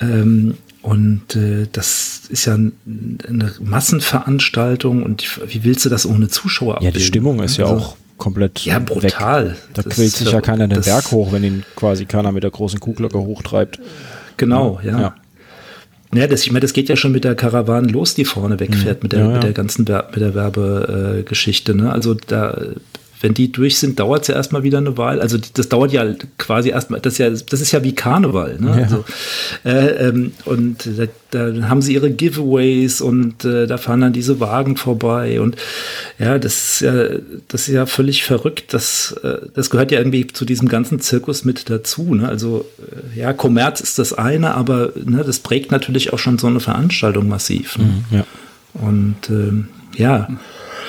[0.00, 6.76] Ähm, und äh, das ist ja eine Massenveranstaltung und wie willst du das ohne Zuschauer
[6.76, 6.94] abbilden?
[6.94, 9.50] Ja, die Stimmung ist ja also, auch komplett Ja, brutal.
[9.50, 9.56] Weg.
[9.74, 12.50] Da das quält sich ja keiner den Berg hoch, wenn ihn quasi keiner mit der
[12.50, 13.78] großen Kuhglocke hochtreibt.
[14.38, 15.00] Genau, ja.
[15.00, 15.14] ja.
[16.12, 18.98] Ja, das, ich meine, das geht ja schon mit der Karawane los, die vorne wegfährt,
[18.98, 19.04] mhm.
[19.04, 19.32] mit, der, ja, ja.
[19.34, 21.72] mit der ganzen Ver mit der Werbegeschichte.
[21.72, 21.92] Äh, ne?
[21.92, 22.60] Also da
[23.20, 25.20] wenn die durch sind, dauert es ja erstmal wieder eine Wahl.
[25.20, 26.06] Also das dauert ja
[26.38, 28.56] quasi erstmal, das ist ja, das ist ja wie Karneval.
[28.58, 28.68] Ne?
[28.68, 28.82] Ja.
[28.84, 29.04] Also,
[29.64, 34.40] äh, ähm, und da, da, haben sie ihre Giveaways und äh, da fahren dann diese
[34.40, 35.40] Wagen vorbei.
[35.40, 35.56] Und
[36.18, 36.92] ja, das ist ja,
[37.48, 38.72] das ist ja völlig verrückt.
[38.72, 42.14] Das, äh, das gehört ja irgendwie zu diesem ganzen Zirkus mit dazu.
[42.14, 42.26] Ne?
[42.26, 46.46] Also äh, ja, Kommerz ist das eine, aber ne, das prägt natürlich auch schon so
[46.46, 47.76] eine Veranstaltung massiv.
[47.76, 47.84] Ne?
[47.84, 48.24] Mhm, ja.
[48.72, 50.28] Und ähm, ja.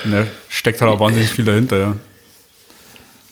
[0.04, 1.96] Ne, steckt halt auch wahnsinnig viel dahinter, ja.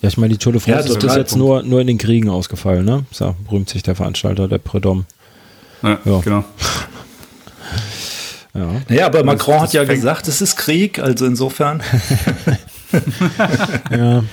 [0.02, 2.30] Ja, ich meine, die Tour de France ja, ist jetzt nur, nur in den Kriegen
[2.30, 3.04] ausgefallen, ne?
[3.10, 5.04] So berühmt sich der Veranstalter, der Predom.
[5.82, 6.20] Ja, ja.
[6.20, 6.44] genau.
[8.54, 8.82] ja.
[8.88, 11.82] Naja, aber Macron das, das hat ja gesagt, es ist Krieg, also insofern.
[13.90, 14.24] ja,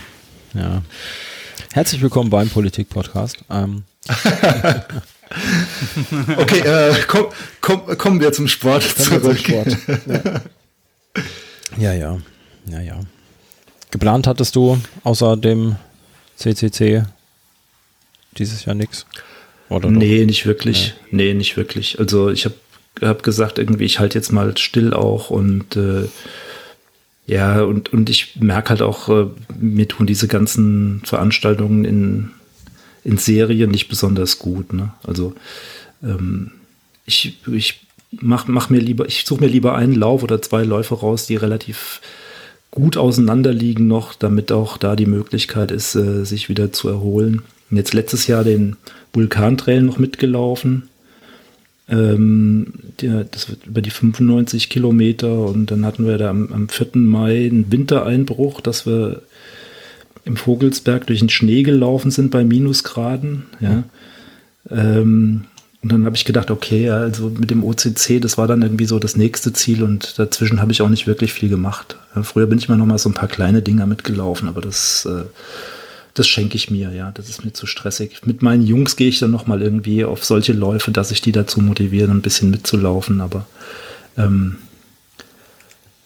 [0.53, 0.81] ja.
[1.73, 3.39] Herzlich willkommen beim Politik-Podcast.
[3.49, 3.83] Ähm.
[6.37, 7.25] okay, äh, komm,
[7.59, 9.45] komm, kommen wir zum Sport kommen zurück.
[9.45, 9.77] Zum Sport.
[11.77, 11.93] Ja.
[11.93, 12.17] ja, ja,
[12.69, 12.99] ja, ja.
[13.91, 15.77] Geplant hattest du außer dem
[16.35, 17.03] CCC
[18.37, 19.05] dieses Jahr nichts?
[19.69, 20.25] Oder nee, doch?
[20.25, 20.93] nicht wirklich.
[21.11, 21.25] Nee.
[21.25, 21.33] nee.
[21.33, 21.99] nicht wirklich.
[21.99, 22.55] Also ich habe
[23.01, 26.07] hab gesagt, irgendwie, ich halte jetzt mal still auch und äh,
[27.25, 29.27] ja, und, und ich merke halt auch, äh,
[29.59, 32.31] mir tun diese ganzen Veranstaltungen in,
[33.03, 34.71] in Serien nicht besonders gut.
[34.71, 34.93] Ne?
[35.03, 35.35] Also
[36.01, 36.51] ähm,
[37.05, 37.81] ich, ich
[38.11, 41.35] mach, mach mir lieber, ich suche mir lieber einen Lauf oder zwei Läufe raus, die
[41.35, 41.99] relativ
[42.71, 47.41] gut auseinanderliegen noch, damit auch da die Möglichkeit ist, äh, sich wieder zu erholen.
[47.69, 48.75] Und jetzt letztes Jahr den
[49.13, 50.89] Vulkantrail noch mitgelaufen.
[51.89, 56.69] Ähm, der, das wird über die 95 Kilometer und dann hatten wir da am, am
[56.69, 56.87] 4.
[56.95, 59.21] Mai einen Wintereinbruch, dass wir
[60.25, 63.45] im Vogelsberg durch den Schnee gelaufen sind bei Minusgraden.
[63.61, 63.83] Ja.
[64.69, 65.45] Ähm,
[65.83, 68.97] und dann habe ich gedacht, okay, also mit dem OCC, das war dann irgendwie so
[68.97, 71.97] das nächste Ziel und dazwischen habe ich auch nicht wirklich viel gemacht.
[72.23, 75.25] Früher bin ich mal noch mal so ein paar kleine Dinger mitgelaufen, aber das, äh,
[76.15, 78.21] das schenke ich mir, ja, das ist mir zu stressig.
[78.25, 81.31] Mit meinen Jungs gehe ich dann noch mal irgendwie auf solche Läufe, dass ich die
[81.31, 83.45] dazu motiviere, ein bisschen mitzulaufen, aber
[84.17, 84.55] ähm,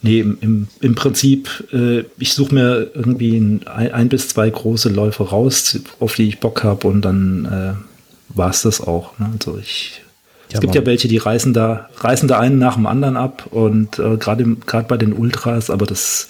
[0.01, 5.29] nee, im, im, Prinzip, äh, ich suche mir irgendwie ein, ein, bis zwei große Läufe
[5.29, 7.90] raus, auf die ich Bock habe und dann äh,
[8.35, 9.17] war es das auch.
[9.19, 9.29] Ne?
[9.33, 10.01] Also ich,
[10.49, 13.47] ja, es gibt ja welche, die reißen da, reißen da einen nach dem anderen ab
[13.51, 14.55] und äh, gerade
[14.87, 16.27] bei den Ultras, aber das ist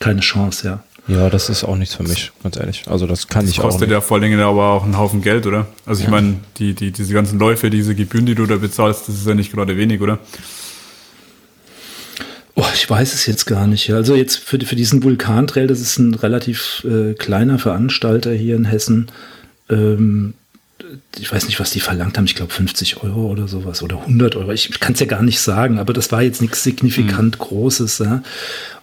[0.00, 0.82] keine Chance, ja.
[1.06, 2.84] Ja, das ist auch nichts für mich, ganz ehrlich.
[2.86, 3.64] Also das kann das ich auch.
[3.64, 5.66] Das kostet ja vor allem aber auch einen Haufen Geld, oder?
[5.84, 6.10] Also ich ja.
[6.10, 9.34] meine, die, die, diese ganzen Läufe, diese Gebühren, die du da bezahlst, das ist ja
[9.34, 10.18] nicht gerade wenig, oder?
[12.54, 13.92] Oh, ich weiß es jetzt gar nicht.
[13.92, 18.64] Also jetzt für, für diesen Vulkantrail, das ist ein relativ äh, kleiner Veranstalter hier in
[18.64, 19.10] Hessen.
[19.68, 20.34] Ähm,
[21.18, 24.36] ich weiß nicht, was die verlangt haben, ich glaube 50 Euro oder sowas oder 100
[24.36, 24.52] Euro.
[24.52, 27.44] Ich kann es ja gar nicht sagen, aber das war jetzt nichts signifikant mhm.
[27.44, 27.98] Großes.
[27.98, 28.22] Ja?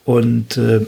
[0.06, 0.86] Und äh,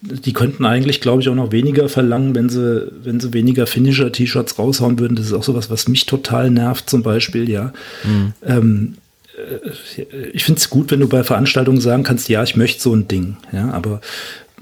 [0.00, 4.58] die könnten eigentlich, glaube ich, auch noch weniger verlangen, wenn sie, wenn sie weniger Finisher-T-Shirts
[4.58, 5.16] raushauen würden.
[5.16, 7.72] Das ist auch sowas, was mich total nervt, zum Beispiel, ja.
[8.04, 8.32] Mhm.
[8.44, 8.94] Ähm,
[9.36, 12.94] äh, ich finde es gut, wenn du bei Veranstaltungen sagen kannst, ja, ich möchte so
[12.94, 14.00] ein Ding, ja, aber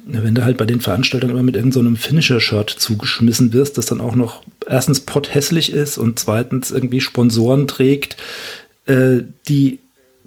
[0.05, 4.01] wenn du halt bei den Veranstaltungen immer mit irgendeinem so Finisher-Shirt zugeschmissen wirst, das dann
[4.01, 8.16] auch noch erstens potthässlich ist und zweitens irgendwie Sponsoren trägt,
[8.87, 9.19] äh,
[9.49, 9.79] die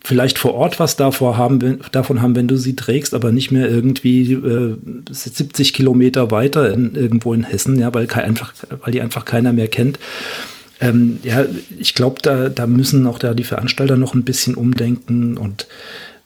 [0.04, 3.70] vielleicht vor Ort was davor haben, davon haben, wenn du sie trägst, aber nicht mehr
[3.70, 4.78] irgendwie äh,
[5.10, 9.68] 70 Kilometer weiter in, irgendwo in Hessen, ja, weil, einfach, weil die einfach keiner mehr
[9.68, 10.00] kennt.
[10.80, 11.46] Ähm, ja,
[11.80, 15.68] ich glaube, da, da müssen auch da die Veranstalter noch ein bisschen umdenken und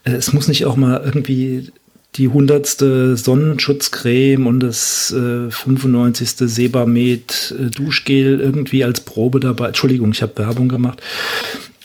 [0.04, 1.72] äh, es muss nicht auch mal irgendwie
[2.16, 6.30] die hundertste Sonnenschutzcreme und das äh, 95.
[6.38, 9.68] Sebamed äh, Duschgel irgendwie als Probe dabei.
[9.68, 11.02] Entschuldigung, ich habe Werbung gemacht.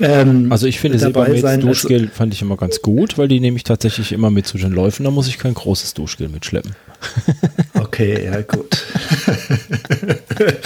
[0.01, 3.39] Ähm, also ich finde Sebamed also Duschgel also, fand ich immer ganz gut, weil die
[3.39, 5.05] nehme ich tatsächlich immer mit zu den Läufen.
[5.05, 6.75] Da muss ich kein großes Duschgel mitschleppen.
[7.75, 8.83] okay, ja gut.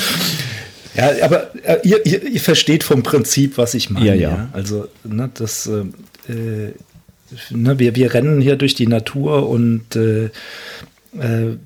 [0.96, 4.06] ja, aber äh, ihr, ihr, ihr, versteht vom Prinzip, was ich meine.
[4.06, 4.30] Ja, ja.
[4.30, 4.48] ja?
[4.52, 6.72] Also ne, das äh,
[7.50, 10.26] ne, wir, wir rennen hier durch die Natur und äh,
[11.18, 11.56] äh,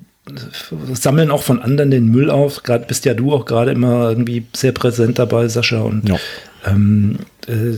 [0.93, 2.63] sammeln auch von anderen den Müll auf.
[2.63, 5.81] Gerade bist ja du auch gerade immer irgendwie sehr präsent dabei, Sascha.
[5.81, 6.17] Und ja.
[6.65, 7.75] ähm, äh,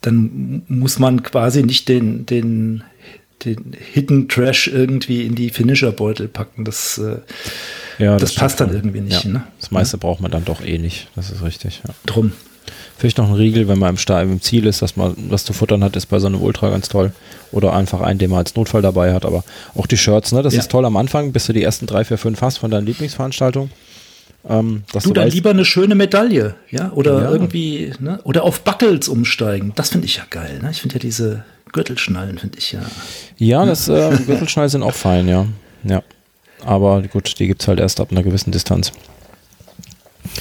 [0.00, 2.84] dann muss man quasi nicht den, den,
[3.44, 6.64] den Hidden Trash irgendwie in die Finisher-Beutel packen.
[6.64, 7.18] Das, äh,
[8.02, 9.24] ja, das, das passt dann irgendwie nicht.
[9.24, 9.30] Ja.
[9.30, 9.42] Ne?
[9.58, 11.08] Das meiste braucht man dann doch eh nicht.
[11.16, 11.82] Das ist richtig.
[12.06, 12.32] Drum.
[12.96, 15.52] Vielleicht noch ein Riegel, wenn man im, Stall, im Ziel ist, dass man was zu
[15.52, 17.12] futtern hat, ist bei so einem Ultra ganz toll.
[17.52, 19.24] Oder einfach einen, den man als Notfall dabei hat.
[19.24, 19.44] Aber
[19.74, 20.42] auch die Shirts, ne?
[20.42, 20.60] Das ja.
[20.60, 23.70] ist toll am Anfang, bis du die ersten drei, vier, fünf hast von deinen Lieblingsveranstaltungen.
[24.48, 26.92] Ähm, du, du dann weißt, lieber eine schöne Medaille, ja?
[26.92, 27.30] Oder ja.
[27.30, 28.20] irgendwie, ne?
[28.24, 29.72] Oder auf Buckles umsteigen.
[29.74, 30.70] Das finde ich ja geil, ne?
[30.70, 32.80] Ich finde ja diese Gürtelschnallen, finde ich ja.
[33.36, 35.46] Ja, das äh, Gürtelschnallen sind auch fein, ja.
[35.82, 36.02] Ja.
[36.62, 38.92] aber gut, die gibt es halt erst ab einer gewissen Distanz.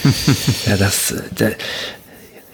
[0.65, 1.55] ja, das, der,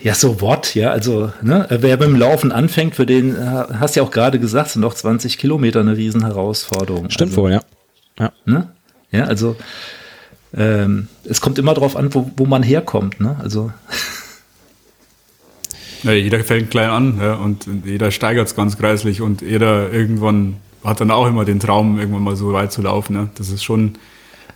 [0.06, 4.12] ja, so what, ja, also, ne, wer beim Laufen anfängt, für den, hast ja auch
[4.12, 7.10] gerade gesagt, sind noch 20 Kilometer eine Riesenherausforderung.
[7.10, 7.62] Stimmt also, wohl, ja.
[8.20, 8.70] Ja, ne?
[9.10, 9.56] ja also,
[10.56, 13.72] ähm, es kommt immer darauf an, wo, wo man herkommt, ne, also.
[16.04, 20.58] Ja, jeder fängt klein an ja, und jeder steigert es ganz kreislich und jeder irgendwann
[20.84, 23.14] hat dann auch immer den Traum, irgendwann mal so weit zu laufen.
[23.14, 23.30] Ne?
[23.34, 23.98] Das ist schon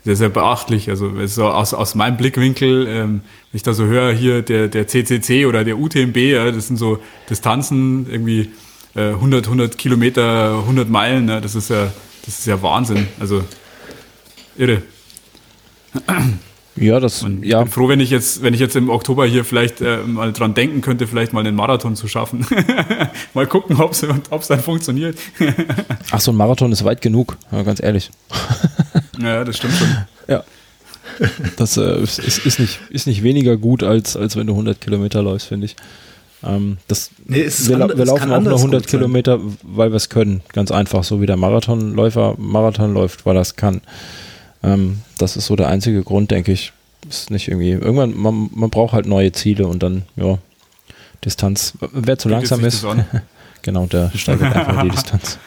[0.03, 0.89] sehr, sehr beachtlich.
[0.89, 3.21] Also so aus, aus meinem Blickwinkel, ähm,
[3.51, 6.77] wenn ich da so höre, hier der, der CCC oder der UTMB, ja, das sind
[6.77, 6.99] so
[7.29, 8.51] Distanzen, irgendwie
[8.95, 11.41] äh, 100, 100 Kilometer, 100 Meilen, ne?
[11.41, 11.91] das, ist ja,
[12.25, 13.07] das ist ja Wahnsinn.
[13.19, 13.43] Also
[14.57, 14.81] irre.
[16.79, 17.59] Ja, das, und ja.
[17.59, 20.31] Ich bin froh, wenn ich jetzt, wenn ich jetzt im Oktober hier vielleicht äh, mal
[20.31, 22.45] dran denken könnte, vielleicht mal einen Marathon zu schaffen.
[23.33, 25.17] mal gucken, ob es dann funktioniert.
[26.11, 28.11] Ach, so ein Marathon ist weit genug, ja, ganz ehrlich.
[29.21, 29.87] ja, das stimmt schon.
[30.27, 30.43] Ja.
[31.57, 35.21] Das äh, ist, ist, nicht, ist nicht weniger gut, als, als wenn du 100 Kilometer
[35.21, 35.75] läufst, finde ich.
[36.43, 40.41] Ähm, das, nee, wir, wir laufen auch nur 100 Kilometer, weil wir es können.
[40.53, 43.81] Ganz einfach, so wie der Marathonläufer Marathon läuft, weil er es kann.
[44.63, 46.73] Ähm, das ist so der einzige Grund, denke ich.
[47.07, 47.71] Ist nicht irgendwie.
[47.71, 50.37] Irgendwann, man, man braucht halt neue Ziele und dann, ja,
[51.23, 51.73] Distanz.
[51.79, 52.85] Wer zu Bietet langsam ist,
[53.61, 55.37] genau, der steigert einfach die Distanz.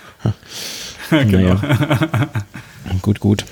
[1.10, 1.60] genau.
[3.02, 3.44] gut, gut.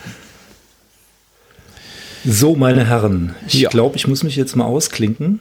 [2.25, 3.71] So, meine Herren, ich ja.
[3.71, 5.41] glaube, ich muss mich jetzt mal ausklinken.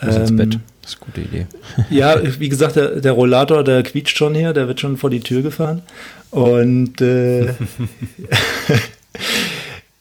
[0.00, 0.58] Ähm, ins Bett.
[0.82, 1.46] Das ist eine gute Idee.
[1.90, 5.20] ja, wie gesagt, der, der, Rollator, der quietscht schon hier, der wird schon vor die
[5.20, 5.82] Tür gefahren.
[6.30, 7.54] Und äh,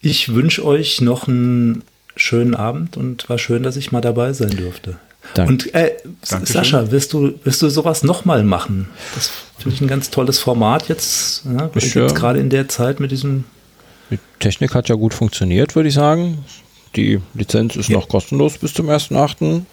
[0.01, 1.83] ich wünsche euch noch einen
[2.15, 4.97] schönen Abend und war schön, dass ich mal dabei sein durfte.
[5.33, 5.51] Danke.
[5.51, 8.89] Und äh, Sascha, wirst du, wirst du sowas nochmal machen?
[9.15, 11.69] Das finde ich ein ganz tolles Format jetzt, ne?
[11.75, 13.43] ich, jetzt gerade in der Zeit mit diesem.
[14.09, 16.45] Die Technik hat ja gut funktioniert, würde ich sagen.
[16.95, 17.97] Die Lizenz ist ja.
[17.97, 19.63] noch kostenlos bis zum 1.8.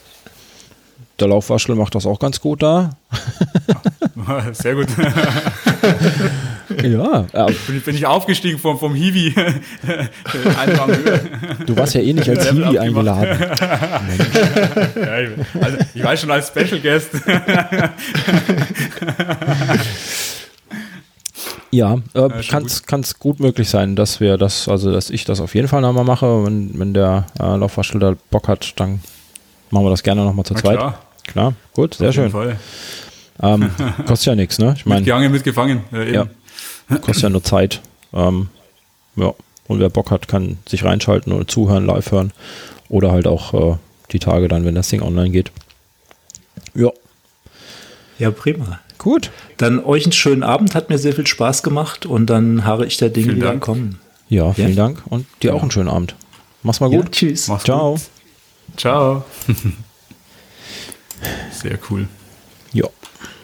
[1.21, 2.91] Der Laufwaschel macht das auch ganz gut da.
[4.53, 4.89] Sehr gut.
[6.83, 7.27] ja.
[7.33, 7.47] ja.
[7.67, 9.35] Bin, bin, ich aufgestiegen vom, vom Hiwi.
[11.67, 13.39] du warst ja eh nicht als Hiwi eingeladen.
[14.97, 15.13] ja,
[15.61, 17.11] also ich war schon als Special Guest.
[21.71, 25.57] Ja, äh, kann es gut möglich sein, dass wir das, also dass ich das auf
[25.57, 26.45] jeden Fall nochmal mache.
[26.45, 29.01] Wenn, wenn der äh, Laufwaschel da Bock hat, dann
[29.71, 30.77] machen wir das gerne nochmal zu Na zweit.
[30.77, 31.01] Klar.
[31.27, 32.33] klar, gut, sehr schön.
[33.43, 33.71] Ähm,
[34.07, 34.75] kostet ja nichts, ne?
[34.77, 35.01] Ich meine.
[35.01, 35.81] Mitgehangen, mitgefangen.
[35.91, 36.27] Ja, ja,
[36.89, 37.81] kostet ja nur Zeit.
[38.13, 38.49] Ähm,
[39.17, 39.33] ja.
[39.67, 42.33] Und wer Bock hat, kann sich reinschalten oder zuhören, live hören.
[42.89, 43.77] Oder halt auch äh,
[44.13, 45.51] die Tage dann, wenn das Ding online geht.
[46.75, 46.91] Ja.
[48.19, 48.81] Ja, prima.
[48.99, 49.31] Gut.
[49.57, 52.97] Dann euch einen schönen Abend, hat mir sehr viel Spaß gemacht und dann harre ich
[52.97, 53.63] der Dinge, vielen die Dank.
[53.63, 53.99] kommen.
[54.29, 54.77] Ja, vielen ja.
[54.77, 55.55] Dank und dir ja.
[55.55, 56.15] auch einen schönen Abend.
[56.63, 57.05] Mach's mal gut.
[57.05, 57.49] Ja, tschüss.
[57.49, 57.93] Mach's Ciao.
[57.93, 58.01] Gut.
[58.77, 59.25] Ciao.
[61.53, 62.09] Sehr cool.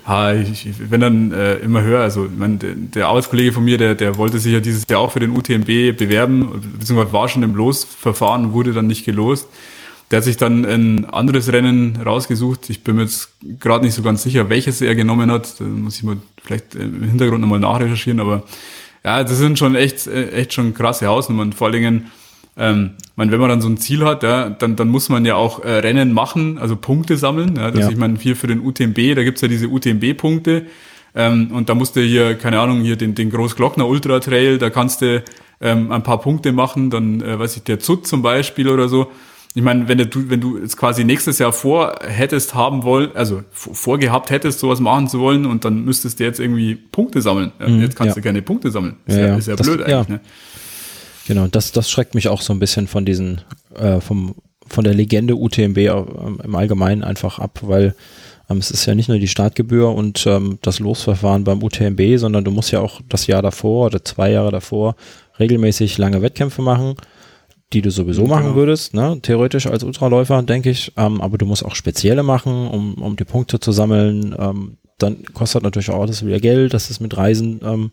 [0.06, 3.94] Ha, ich, wenn dann äh, immer höre, also mein, der, der Arbeitskollege von mir, der,
[3.94, 7.55] der wollte sich ja dieses Jahr auch für den UTMB bewerben, beziehungsweise war schon im
[7.55, 9.48] Losverfahren, wurde dann nicht gelost.
[10.10, 12.68] Der hat sich dann ein anderes Rennen rausgesucht.
[12.68, 15.60] Ich bin mir jetzt gerade nicht so ganz sicher, welches er genommen hat.
[15.60, 18.43] Da muss ich mal vielleicht im Hintergrund nochmal nachrecherchieren, aber
[19.05, 21.52] ja, das sind schon echt, echt schon krasse Hausnummern.
[21.52, 22.10] Vor allen Dingen,
[22.56, 25.35] ähm, meine, wenn man dann so ein Ziel hat, ja, dann, dann muss man ja
[25.35, 27.56] auch äh, Rennen machen, also Punkte sammeln.
[27.56, 27.90] Ja, dass ja.
[27.90, 30.66] ich meine, hier für den UTMB, da gibt's ja diese UTMB-Punkte.
[31.14, 34.70] Ähm, und da musst du hier, keine Ahnung, hier den, den Großglockner Ultra Trail, da
[34.70, 35.22] kannst du
[35.60, 39.10] ähm, ein paar Punkte machen, dann äh, weiß ich, der Zut zum Beispiel oder so.
[39.52, 43.43] Ich meine, wenn du, wenn du jetzt quasi nächstes Jahr vor hättest haben wollen, also
[43.51, 47.51] vorgehabt hättest, sowas machen zu wollen, und dann müsstest du jetzt irgendwie Punkte sammeln.
[47.59, 48.22] Mhm, jetzt kannst ja.
[48.22, 48.97] du keine Punkte sammeln.
[49.06, 50.09] Ist ja, ja, ist ja das, blöd eigentlich.
[50.09, 50.20] Ne?
[51.26, 53.42] Genau, das, das schreckt mich auch so ein bisschen von diesen,
[53.76, 54.34] äh, vom,
[54.66, 55.78] von der Legende UTMB
[56.44, 57.94] im Allgemeinen einfach ab, weil
[58.51, 62.44] ähm, es ist ja nicht nur die Startgebühr und ähm, das Losverfahren beim UTMB, sondern
[62.44, 64.97] du musst ja auch das Jahr davor oder zwei Jahre davor
[65.38, 66.94] regelmäßig lange Wettkämpfe machen,
[67.72, 68.36] die du sowieso genau.
[68.36, 69.18] machen würdest, ne?
[69.22, 73.24] theoretisch als Ultraläufer, denke ich, ähm, aber du musst auch spezielle machen, um, um die
[73.24, 74.34] Punkte zu sammeln.
[74.38, 77.92] Ähm, dann kostet natürlich auch das wieder Geld, das ist mit Reisen ähm,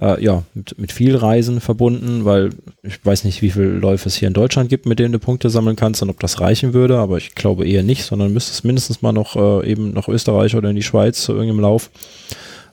[0.00, 2.50] äh, ja, mit, mit viel Reisen verbunden, weil
[2.82, 5.50] ich weiß nicht, wie viele Läufe es hier in Deutschland gibt, mit denen du Punkte
[5.50, 9.02] sammeln kannst und ob das reichen würde, aber ich glaube eher nicht, sondern müsstest mindestens
[9.02, 11.90] mal noch äh, eben nach Österreich oder in die Schweiz zu irgendeinem Lauf.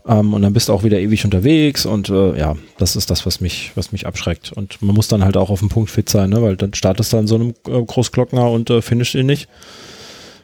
[0.06, 3.26] Ähm, und dann bist du auch wieder ewig unterwegs und äh, ja, das ist das,
[3.26, 4.52] was mich, was mich abschreckt.
[4.52, 6.42] Und man muss dann halt auch auf den Punkt fit sein, ne?
[6.42, 9.48] weil dann startest du an so einem äh, Großglockner und äh, finishst ihn nicht.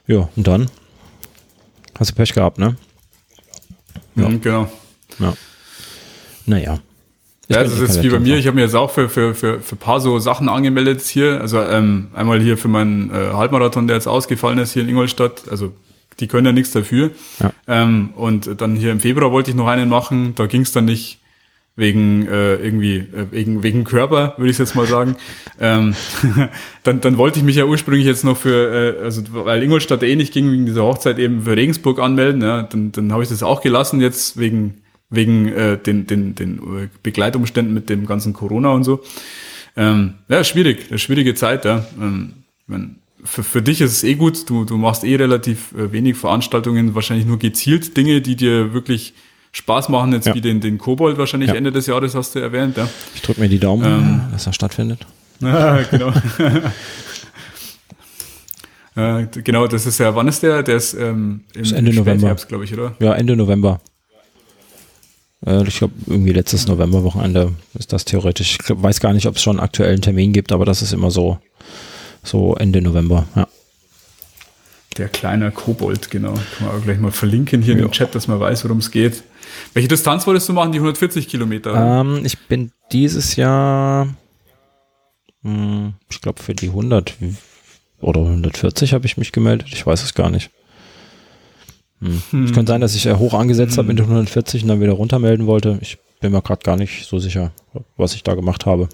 [0.07, 0.69] Ja, und dann
[1.99, 2.77] hast du Pech gehabt, ne?
[4.15, 4.69] Ja, mhm, genau.
[5.19, 5.33] Ja.
[6.49, 6.79] Naja.
[7.47, 8.37] Ich ja, das ist wie bei mir.
[8.37, 11.41] Ich habe mir jetzt auch für, für, für, für paar so Sachen angemeldet hier.
[11.41, 15.43] Also ähm, einmal hier für meinen äh, Halbmarathon, der jetzt ausgefallen ist hier in Ingolstadt.
[15.49, 15.73] Also
[16.19, 17.11] die können ja nichts dafür.
[17.39, 17.51] Ja.
[17.67, 20.35] Ähm, und dann hier im Februar wollte ich noch einen machen.
[20.35, 21.19] Da ging es dann nicht
[21.75, 25.15] wegen äh, irgendwie äh, wegen wegen Körper würde ich jetzt mal sagen
[25.61, 25.95] ähm,
[26.83, 30.17] dann dann wollte ich mich ja ursprünglich jetzt noch für äh, also weil Ingolstadt eh
[30.17, 33.43] nicht ging wegen dieser Hochzeit eben für Regensburg anmelden ja dann dann habe ich das
[33.43, 38.69] auch gelassen jetzt wegen wegen äh, den den den äh, Begleitumständen mit dem ganzen Corona
[38.71, 39.01] und so
[39.75, 42.33] ähm, ja schwierig eine schwierige Zeit ja ähm,
[42.67, 46.17] wenn, für, für dich ist es eh gut du du machst eh relativ äh, wenig
[46.17, 49.13] Veranstaltungen wahrscheinlich nur gezielt Dinge die dir wirklich
[49.51, 50.35] Spaß machen, jetzt ja.
[50.35, 51.55] wie den, den Kobold wahrscheinlich ja.
[51.55, 52.77] Ende des Jahres hast du erwähnt.
[52.77, 52.87] Ja.
[53.15, 55.05] Ich drücke mir die Daumen, ähm, dass er stattfindet.
[55.41, 56.09] Ah, genau.
[58.97, 60.63] äh, genau, das ist ja, wann ist der?
[60.63, 62.93] Der ist ähm, im ist Ende November, glaube ich, oder?
[62.99, 63.79] Ja, Ende November.
[65.45, 68.51] Äh, ich glaube, irgendwie letztes Novemberwochenende ist das theoretisch.
[68.51, 70.93] Ich glaub, weiß gar nicht, ob es schon einen aktuellen Termin gibt, aber das ist
[70.93, 71.39] immer so,
[72.23, 73.47] so Ende November, ja.
[74.97, 76.33] Der kleine Kobold, genau.
[76.33, 77.85] Kann man auch gleich mal verlinken hier ja.
[77.85, 79.23] im Chat, dass man weiß, worum es geht.
[79.73, 80.71] Welche Distanz wolltest du machen?
[80.71, 82.01] Die 140 Kilometer?
[82.01, 84.07] Ähm, ich bin dieses Jahr,
[85.43, 87.15] mh, hm, ich glaube für die 100
[88.01, 89.69] oder 140 habe ich mich gemeldet.
[89.71, 90.49] Ich weiß es gar nicht.
[92.01, 92.21] Hm.
[92.31, 92.45] Hm.
[92.45, 93.77] Es könnte sein, dass ich hoch angesetzt hm.
[93.77, 95.77] habe mit den 140 und dann wieder runtermelden wollte.
[95.81, 97.51] Ich bin mir gerade gar nicht so sicher,
[97.97, 98.89] was ich da gemacht habe.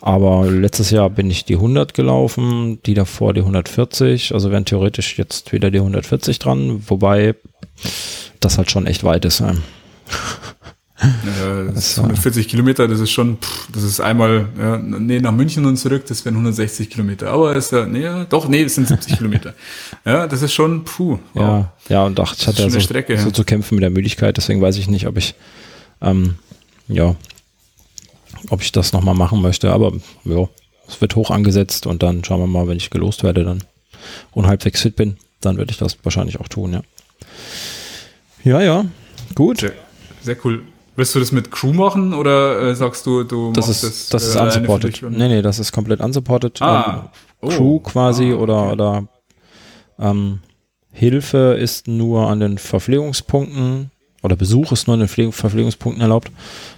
[0.00, 4.34] Aber letztes Jahr bin ich die 100 gelaufen, die davor die 140.
[4.34, 7.34] Also wären theoretisch jetzt wieder die 140 dran, wobei
[8.40, 9.40] das halt schon echt weit ist.
[9.40, 9.54] Ja.
[11.00, 15.32] Ja, das ist 140 Kilometer, das ist schon, pff, das ist einmal, ja, nee, nach
[15.32, 17.30] München und zurück, das wären 160 Kilometer.
[17.30, 19.54] Aber ist ja, nee, doch, nee, es sind 70 Kilometer.
[20.04, 21.18] Ja, das ist schon, puh.
[21.34, 21.42] Wow.
[21.42, 24.36] Ja, ja, und ach, ich hatte ja so, Strecke, so zu kämpfen mit der Müdigkeit,
[24.36, 25.34] deswegen weiß ich nicht, ob ich,
[26.00, 26.36] ähm,
[26.86, 27.16] ja,
[28.50, 29.72] ob ich das nochmal machen möchte.
[29.72, 29.92] Aber
[30.24, 30.48] ja,
[30.86, 33.64] es wird hoch angesetzt und dann schauen wir mal, wenn ich gelost werde dann
[34.30, 36.82] und halbwegs fit bin, dann werde ich das wahrscheinlich auch tun, ja.
[38.44, 38.84] Ja, ja,
[39.34, 39.60] gut.
[39.60, 39.72] Sehr,
[40.22, 40.62] sehr cool.
[40.96, 44.22] Willst du das mit Crew machen oder äh, sagst du, du das machst ist, das?
[44.22, 45.02] Das ist äh, unsupported.
[45.10, 46.62] Nee, nee, das ist komplett unsupported.
[46.62, 47.10] Ah.
[47.42, 47.80] Ähm, Crew oh.
[47.80, 48.42] quasi ah, okay.
[48.42, 49.08] oder, oder
[49.98, 50.40] ähm,
[50.92, 53.90] Hilfe ist nur an den Verpflegungspunkten
[54.22, 56.30] oder Besuch ist nur an den Verpflegungspunkten erlaubt.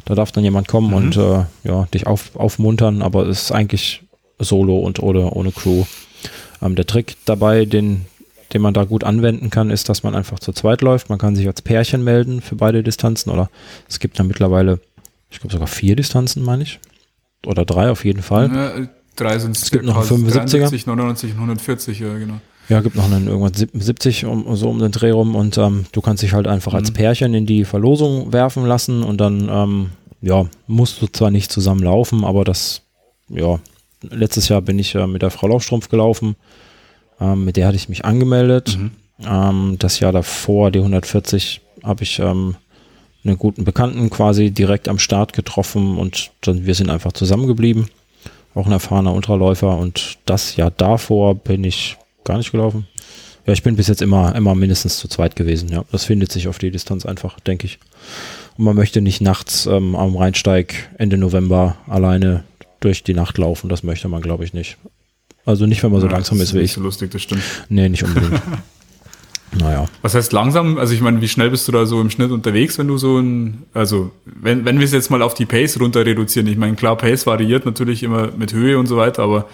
[0.04, 0.94] Da darf dann jemand kommen mhm.
[0.94, 4.02] und äh, ja, dich auf, aufmuntern, aber es ist eigentlich
[4.38, 5.84] solo und oder ohne Crew.
[6.62, 8.06] Ähm, der Trick dabei, den,
[8.52, 11.08] den man da gut anwenden kann, ist, dass man einfach zu zweit läuft.
[11.08, 13.50] Man kann sich als Pärchen melden für beide Distanzen oder
[13.88, 14.80] es gibt da mittlerweile,
[15.30, 16.78] ich glaube sogar vier Distanzen, meine ich.
[17.44, 18.50] Oder drei auf jeden Fall.
[18.52, 20.86] Ja, drei sind es gibt noch 75er.
[20.86, 22.40] 99, 140, ja genau.
[22.68, 26.00] Ja, gibt noch einen irgendwann 70 um, so um den Dreh rum und ähm, du
[26.00, 26.78] kannst dich halt einfach mhm.
[26.78, 29.90] als Pärchen in die Verlosung werfen lassen und dann, ähm,
[30.20, 32.82] ja, musst du zwar nicht zusammen laufen, aber das,
[33.28, 33.60] ja,
[34.02, 36.34] letztes Jahr bin ich äh, mit der Frau Laufstrumpf gelaufen,
[37.20, 38.78] ähm, mit der hatte ich mich angemeldet.
[38.78, 38.90] Mhm.
[39.24, 42.56] Ähm, das Jahr davor, die 140, habe ich ähm,
[43.24, 47.88] einen guten Bekannten quasi direkt am Start getroffen und dann wir sind einfach zusammengeblieben.
[48.54, 52.86] Auch ein erfahrener Ultraläufer und das Jahr davor bin ich gar nicht gelaufen.
[53.46, 55.68] Ja, ich bin bis jetzt immer, immer mindestens zu zweit gewesen.
[55.68, 57.78] Ja, das findet sich auf die Distanz einfach, denke ich.
[58.58, 62.42] Und man möchte nicht nachts ähm, am Rheinsteig Ende November alleine
[62.80, 63.68] durch die Nacht laufen.
[63.68, 64.78] Das möchte man, glaube ich, nicht.
[65.46, 66.62] Also nicht, wenn man so ja, langsam ist, wie ich.
[66.64, 67.42] Nicht so lustig, das stimmt.
[67.68, 68.42] Nee, nicht unbedingt.
[69.58, 69.86] naja.
[70.02, 70.76] Was heißt langsam?
[70.76, 73.18] Also ich meine, wie schnell bist du da so im Schnitt unterwegs, wenn du so
[73.18, 76.48] ein, also wenn, wenn wir es jetzt mal auf die Pace runter reduzieren.
[76.48, 79.48] Ich meine, klar, Pace variiert natürlich immer mit Höhe und so weiter, aber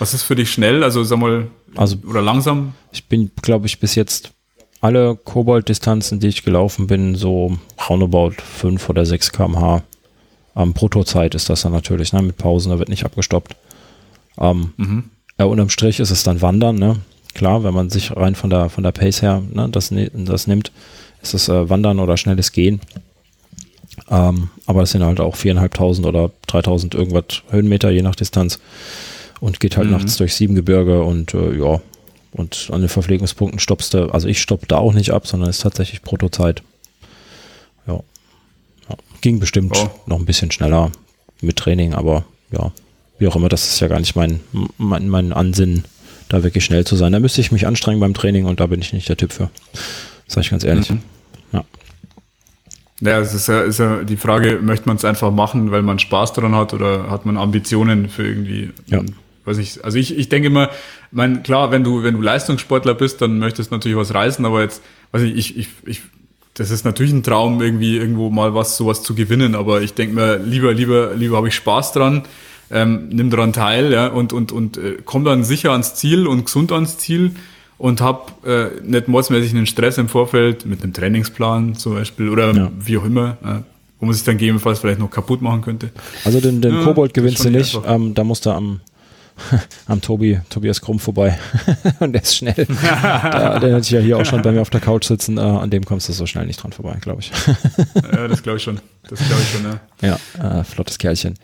[0.00, 0.82] was ist für dich schnell?
[0.82, 2.74] Also sag mal, also, oder langsam?
[2.90, 4.32] Ich bin, glaube ich, bis jetzt
[4.80, 7.56] alle Kobold-Distanzen, die ich gelaufen bin, so
[7.88, 9.82] roundabout 5 oder 6 km/h.
[10.56, 13.56] Ähm, Bruttozeit ist das dann natürlich, ne, mit Pausen, da wird nicht abgestoppt.
[14.38, 15.04] Ähm, mhm.
[15.38, 16.96] Ja, unterm Strich ist es dann Wandern, ne?
[17.34, 20.72] Klar, wenn man sich rein von der, von der Pace her ne, das, das nimmt,
[21.22, 22.80] ist es äh, Wandern oder schnelles Gehen.
[24.08, 28.58] Ähm, aber das sind halt auch 4.500 oder 3.000 irgendwas Höhenmeter, je nach Distanz
[29.40, 29.94] und geht halt mhm.
[29.94, 31.80] nachts durch sieben Gebirge und äh, ja,
[32.32, 35.56] und an den Verpflegungspunkten stoppst du, also ich stopp da auch nicht ab, sondern es
[35.56, 36.62] ist tatsächlich Protozeit.
[37.86, 38.00] Ja.
[38.88, 38.96] ja.
[39.20, 39.90] Ging bestimmt oh.
[40.06, 40.90] noch ein bisschen schneller
[41.40, 42.72] mit Training, aber ja,
[43.18, 44.40] wie auch immer, das ist ja gar nicht mein,
[44.78, 45.84] mein, mein Ansinnen,
[46.28, 47.12] da wirklich schnell zu sein.
[47.12, 49.50] Da müsste ich mich anstrengen beim Training und da bin ich nicht der Typ für.
[50.26, 50.90] Sag ich ganz ehrlich.
[50.90, 51.02] Mhm.
[51.52, 51.64] Ja.
[53.00, 55.98] Ja, es ist ja, ist ja die Frage, möchte man es einfach machen, weil man
[55.98, 59.02] Spaß daran hat oder hat man Ambitionen für irgendwie ja
[59.46, 60.70] weiß ich, also ich, ich denke immer,
[61.10, 64.60] mein, klar, wenn du, wenn du Leistungssportler bist, dann möchtest du natürlich was reißen, aber
[64.62, 66.02] jetzt, weiß ich, ich, ich, ich
[66.54, 70.14] das ist natürlich ein Traum, irgendwie irgendwo mal was sowas zu gewinnen, aber ich denke
[70.14, 72.22] mir, lieber, lieber, lieber habe ich Spaß dran,
[72.70, 76.44] ähm, nimm daran teil, ja, und, und, und äh, komm dann sicher ans Ziel und
[76.44, 77.32] gesund ans Ziel
[77.78, 82.52] und hab äh, nicht mordsmäßig einen Stress im Vorfeld mit einem Trainingsplan zum Beispiel oder
[82.54, 82.70] ja.
[82.78, 83.60] wie auch immer, äh,
[84.00, 85.90] wo man sich dann gegebenenfalls vielleicht noch kaputt machen könnte.
[86.24, 88.80] Also den, den ja, Kobold gewinnst du nicht, ähm, da musst du am
[89.86, 91.38] am Tobi, Tobias Krumm vorbei.
[92.00, 92.66] und der ist schnell.
[92.82, 95.38] da, der hat sich ja hier auch schon bei mir auf der Couch sitzen.
[95.38, 97.30] Äh, an dem kommst du so schnell nicht dran vorbei, glaube ich.
[98.12, 98.80] ja, das glaube ich schon.
[99.08, 100.18] Das glaube ich schon, ja.
[100.40, 101.34] Ja, äh, flottes Kerlchen.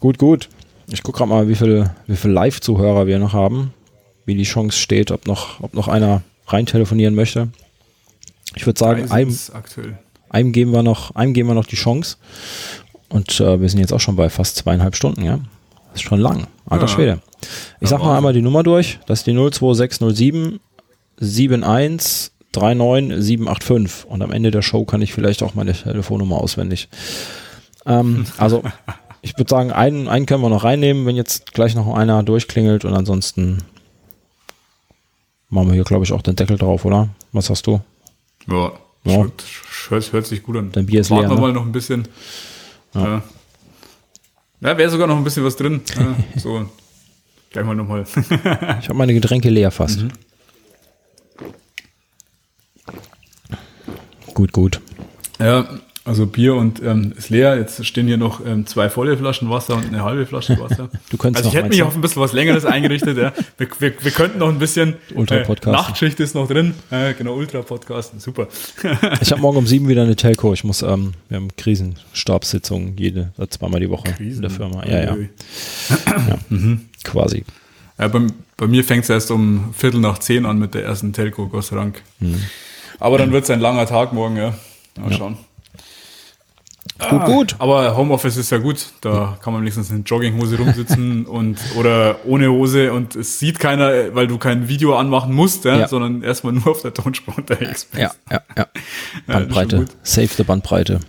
[0.00, 0.48] Gut, gut.
[0.88, 3.74] Ich gucke gerade mal, wie viele wie viel Live-Zuhörer wir noch haben.
[4.24, 7.48] Wie die Chance steht, ob noch, ob noch einer rein telefonieren möchte.
[8.54, 9.36] Ich würde sagen, einem,
[10.30, 12.16] einem, geben wir noch, einem geben wir noch die Chance.
[13.08, 15.40] Und äh, wir sind jetzt auch schon bei fast zweieinhalb Stunden, ja.
[15.98, 16.46] Ist schon lang.
[16.66, 16.88] Alter ja.
[16.88, 17.18] Schwede.
[17.80, 19.00] Ich sag mal einmal die Nummer durch.
[19.06, 20.60] Das ist die 02607
[21.20, 24.10] 71 39785.
[24.10, 26.88] Und am Ende der Show kann ich vielleicht auch meine Telefonnummer auswendig.
[27.84, 28.62] Ähm, also,
[29.22, 32.84] ich würde sagen, einen, einen können wir noch reinnehmen, wenn jetzt gleich noch einer durchklingelt.
[32.84, 33.58] Und ansonsten
[35.50, 37.08] machen wir hier, glaube ich, auch den Deckel drauf, oder?
[37.32, 37.80] Was hast du?
[38.46, 38.72] Ja,
[39.04, 39.16] ja.
[39.16, 40.70] Hört, hört, sich gut an.
[40.72, 41.30] Dein Bier ist Warten leer.
[41.30, 41.52] Warten wir ne?
[41.54, 42.06] mal noch ein bisschen.
[42.94, 43.04] Ja.
[43.04, 43.22] ja.
[44.60, 45.80] Ja, wäre sogar noch ein bisschen was drin.
[45.96, 46.68] Ja, so,
[47.50, 48.04] gleich mal nochmal.
[48.16, 50.02] ich habe meine Getränke leer fast.
[50.02, 50.10] Mhm.
[54.34, 54.80] Gut, gut.
[55.38, 55.68] Ja,
[56.08, 57.56] also Bier und ähm, ist leer.
[57.56, 60.88] Jetzt stehen hier noch ähm, zwei volle Flaschen Wasser und eine halbe Flasche Wasser.
[61.10, 63.18] du könntest also ich hätte mich auf ein bisschen was Längeres eingerichtet.
[63.18, 63.32] Ja.
[63.58, 64.94] Wir, wir, wir könnten noch ein bisschen.
[65.14, 65.66] Ultra Podcast.
[65.66, 66.74] Äh, Nachtschicht ist noch drin.
[66.90, 68.20] Äh, genau, Ultra Podcast.
[68.20, 68.48] Super.
[69.20, 70.52] ich habe morgen um sieben wieder eine Telco.
[70.54, 74.36] Ich muss, ähm, wir haben Krisenstabssitzungen jede, äh, zweimal die Woche Krisen.
[74.36, 74.84] in der Firma.
[74.86, 75.16] Ja, ja.
[75.16, 76.38] ja.
[76.48, 76.86] Mhm.
[77.04, 77.44] Quasi.
[77.98, 78.20] Ja, bei,
[78.56, 82.02] bei mir fängt es erst um Viertel nach zehn an mit der ersten Telco, Dank.
[82.20, 82.42] Mhm.
[82.98, 84.54] Aber dann wird es ein langer Tag morgen, ja.
[84.98, 85.36] Mal schauen.
[86.98, 87.56] Gut, gut.
[87.58, 88.86] Aber Homeoffice ist ja gut.
[89.00, 94.14] Da kann man wenigstens in Jogginghose rumsitzen und oder ohne Hose und es sieht keiner,
[94.14, 95.88] weil du kein Video anmachen musst, ja, ja.
[95.88, 98.02] sondern erstmal nur auf der Tonspur unterwegs bist.
[98.02, 98.66] Ja, ja, ja.
[99.26, 99.76] Bandbreite.
[99.76, 101.00] Ja, Save the Bandbreite.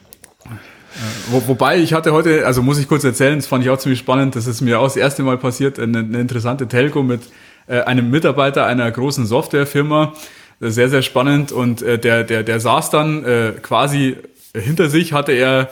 [1.29, 3.99] Wo, wobei ich hatte heute, also muss ich kurz erzählen, das fand ich auch ziemlich
[3.99, 7.21] spannend, das ist mir auch das erste Mal passiert, eine, eine interessante Telco mit
[7.67, 10.13] äh, einem Mitarbeiter einer großen Softwarefirma.
[10.61, 14.17] Sehr, sehr spannend und äh, der, der, der saß dann äh, quasi
[14.53, 15.69] hinter sich hatte er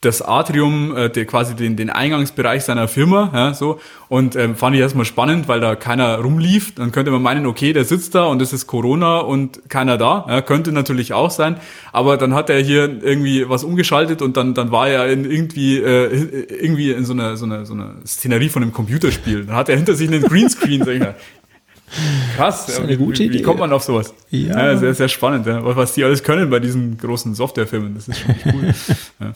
[0.00, 3.80] das Atrium, äh, der quasi den, den Eingangsbereich seiner Firma, ja, so.
[4.08, 6.74] Und ähm, fand ich erstmal spannend, weil da keiner rumlief.
[6.74, 10.24] Dann könnte man meinen, okay, der sitzt da und es ist Corona und keiner da.
[10.26, 11.60] Ja, könnte natürlich auch sein.
[11.92, 15.76] Aber dann hat er hier irgendwie was umgeschaltet und dann, dann war er in irgendwie,
[15.76, 19.44] äh, irgendwie in so einer, so einer, so einer Szenerie von einem Computerspiel.
[19.44, 21.14] Dann hat er hinter sich einen Greenscreen, sag ich mal.
[22.36, 23.38] Krass, das ist eine gute wie, Idee.
[23.38, 24.14] Wie kommt man auf sowas?
[24.30, 24.72] Ja.
[24.72, 27.94] ja sehr, sehr spannend, was die alles können bei diesen großen Softwarefirmen.
[27.94, 28.74] Das ist schon cool.
[29.20, 29.32] ja.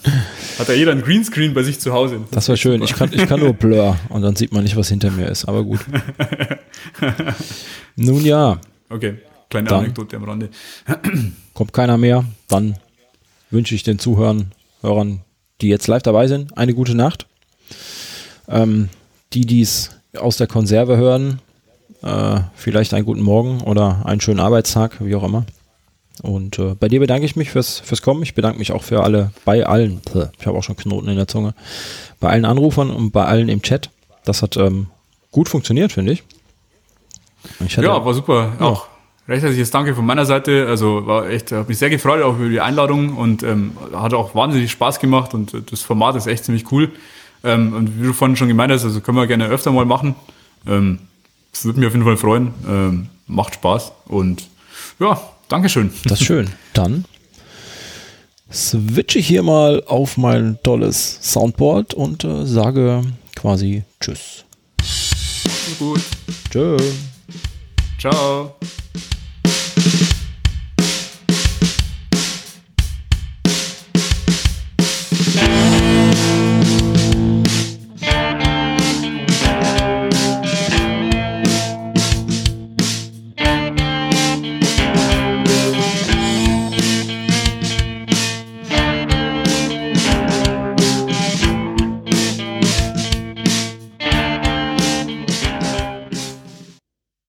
[0.59, 2.21] Hat ja jeder ein Greenscreen bei sich zu Hause.
[2.21, 2.83] Das, das war schön.
[2.83, 5.47] Ich kann, ich kann nur Blur und dann sieht man nicht, was hinter mir ist,
[5.47, 5.81] aber gut.
[7.97, 8.61] Nun ja.
[8.89, 9.19] Okay,
[9.51, 10.51] kleine dann Anekdote am Rande.
[11.55, 12.77] kommt keiner mehr, dann
[13.51, 15.23] wünsche ich den Zuhörern, Hörern,
[15.61, 17.27] die jetzt live dabei sind, eine gute Nacht.
[18.49, 18.91] Ähm,
[19.33, 21.41] die, die es aus der Konserve hören,
[22.05, 25.45] äh, vielleicht einen guten Morgen oder einen schönen Arbeitstag, wie auch immer.
[26.23, 28.23] Und äh, bei dir bedanke ich mich fürs, fürs Kommen.
[28.23, 30.01] Ich bedanke mich auch für alle, bei allen,
[30.39, 31.55] ich habe auch schon Knoten in der Zunge,
[32.21, 33.91] bei allen Anrufern und bei allen im Chat.
[34.25, 34.87] Das hat ähm,
[35.33, 36.23] gut funktioniert, finde ich.
[37.67, 38.53] ich hatte, ja, war super.
[38.61, 38.67] Ja.
[38.67, 38.87] Auch
[39.27, 40.67] recht herzliches Danke von meiner Seite.
[40.69, 44.35] Also war echt, habe mich sehr gefreut auch über die Einladung und ähm, hat auch
[44.35, 46.93] wahnsinnig Spaß gemacht und das Format ist echt ziemlich cool.
[47.43, 50.15] Ähm, und wie du vorhin schon gemeint hast, also können wir gerne öfter mal machen.
[50.67, 51.01] Ähm,
[51.63, 52.55] würde mich auf jeden Fall freuen.
[52.67, 54.49] Ähm, macht Spaß und
[54.99, 55.91] ja, Dankeschön.
[56.05, 56.51] Das ist schön.
[56.73, 57.05] Dann
[58.53, 63.03] switche ich hier mal auf mein tolles Soundboard und äh, sage
[63.35, 64.45] quasi Tschüss.
[65.79, 66.03] Gut.
[66.51, 66.77] Tschö.
[67.99, 68.55] Ciao.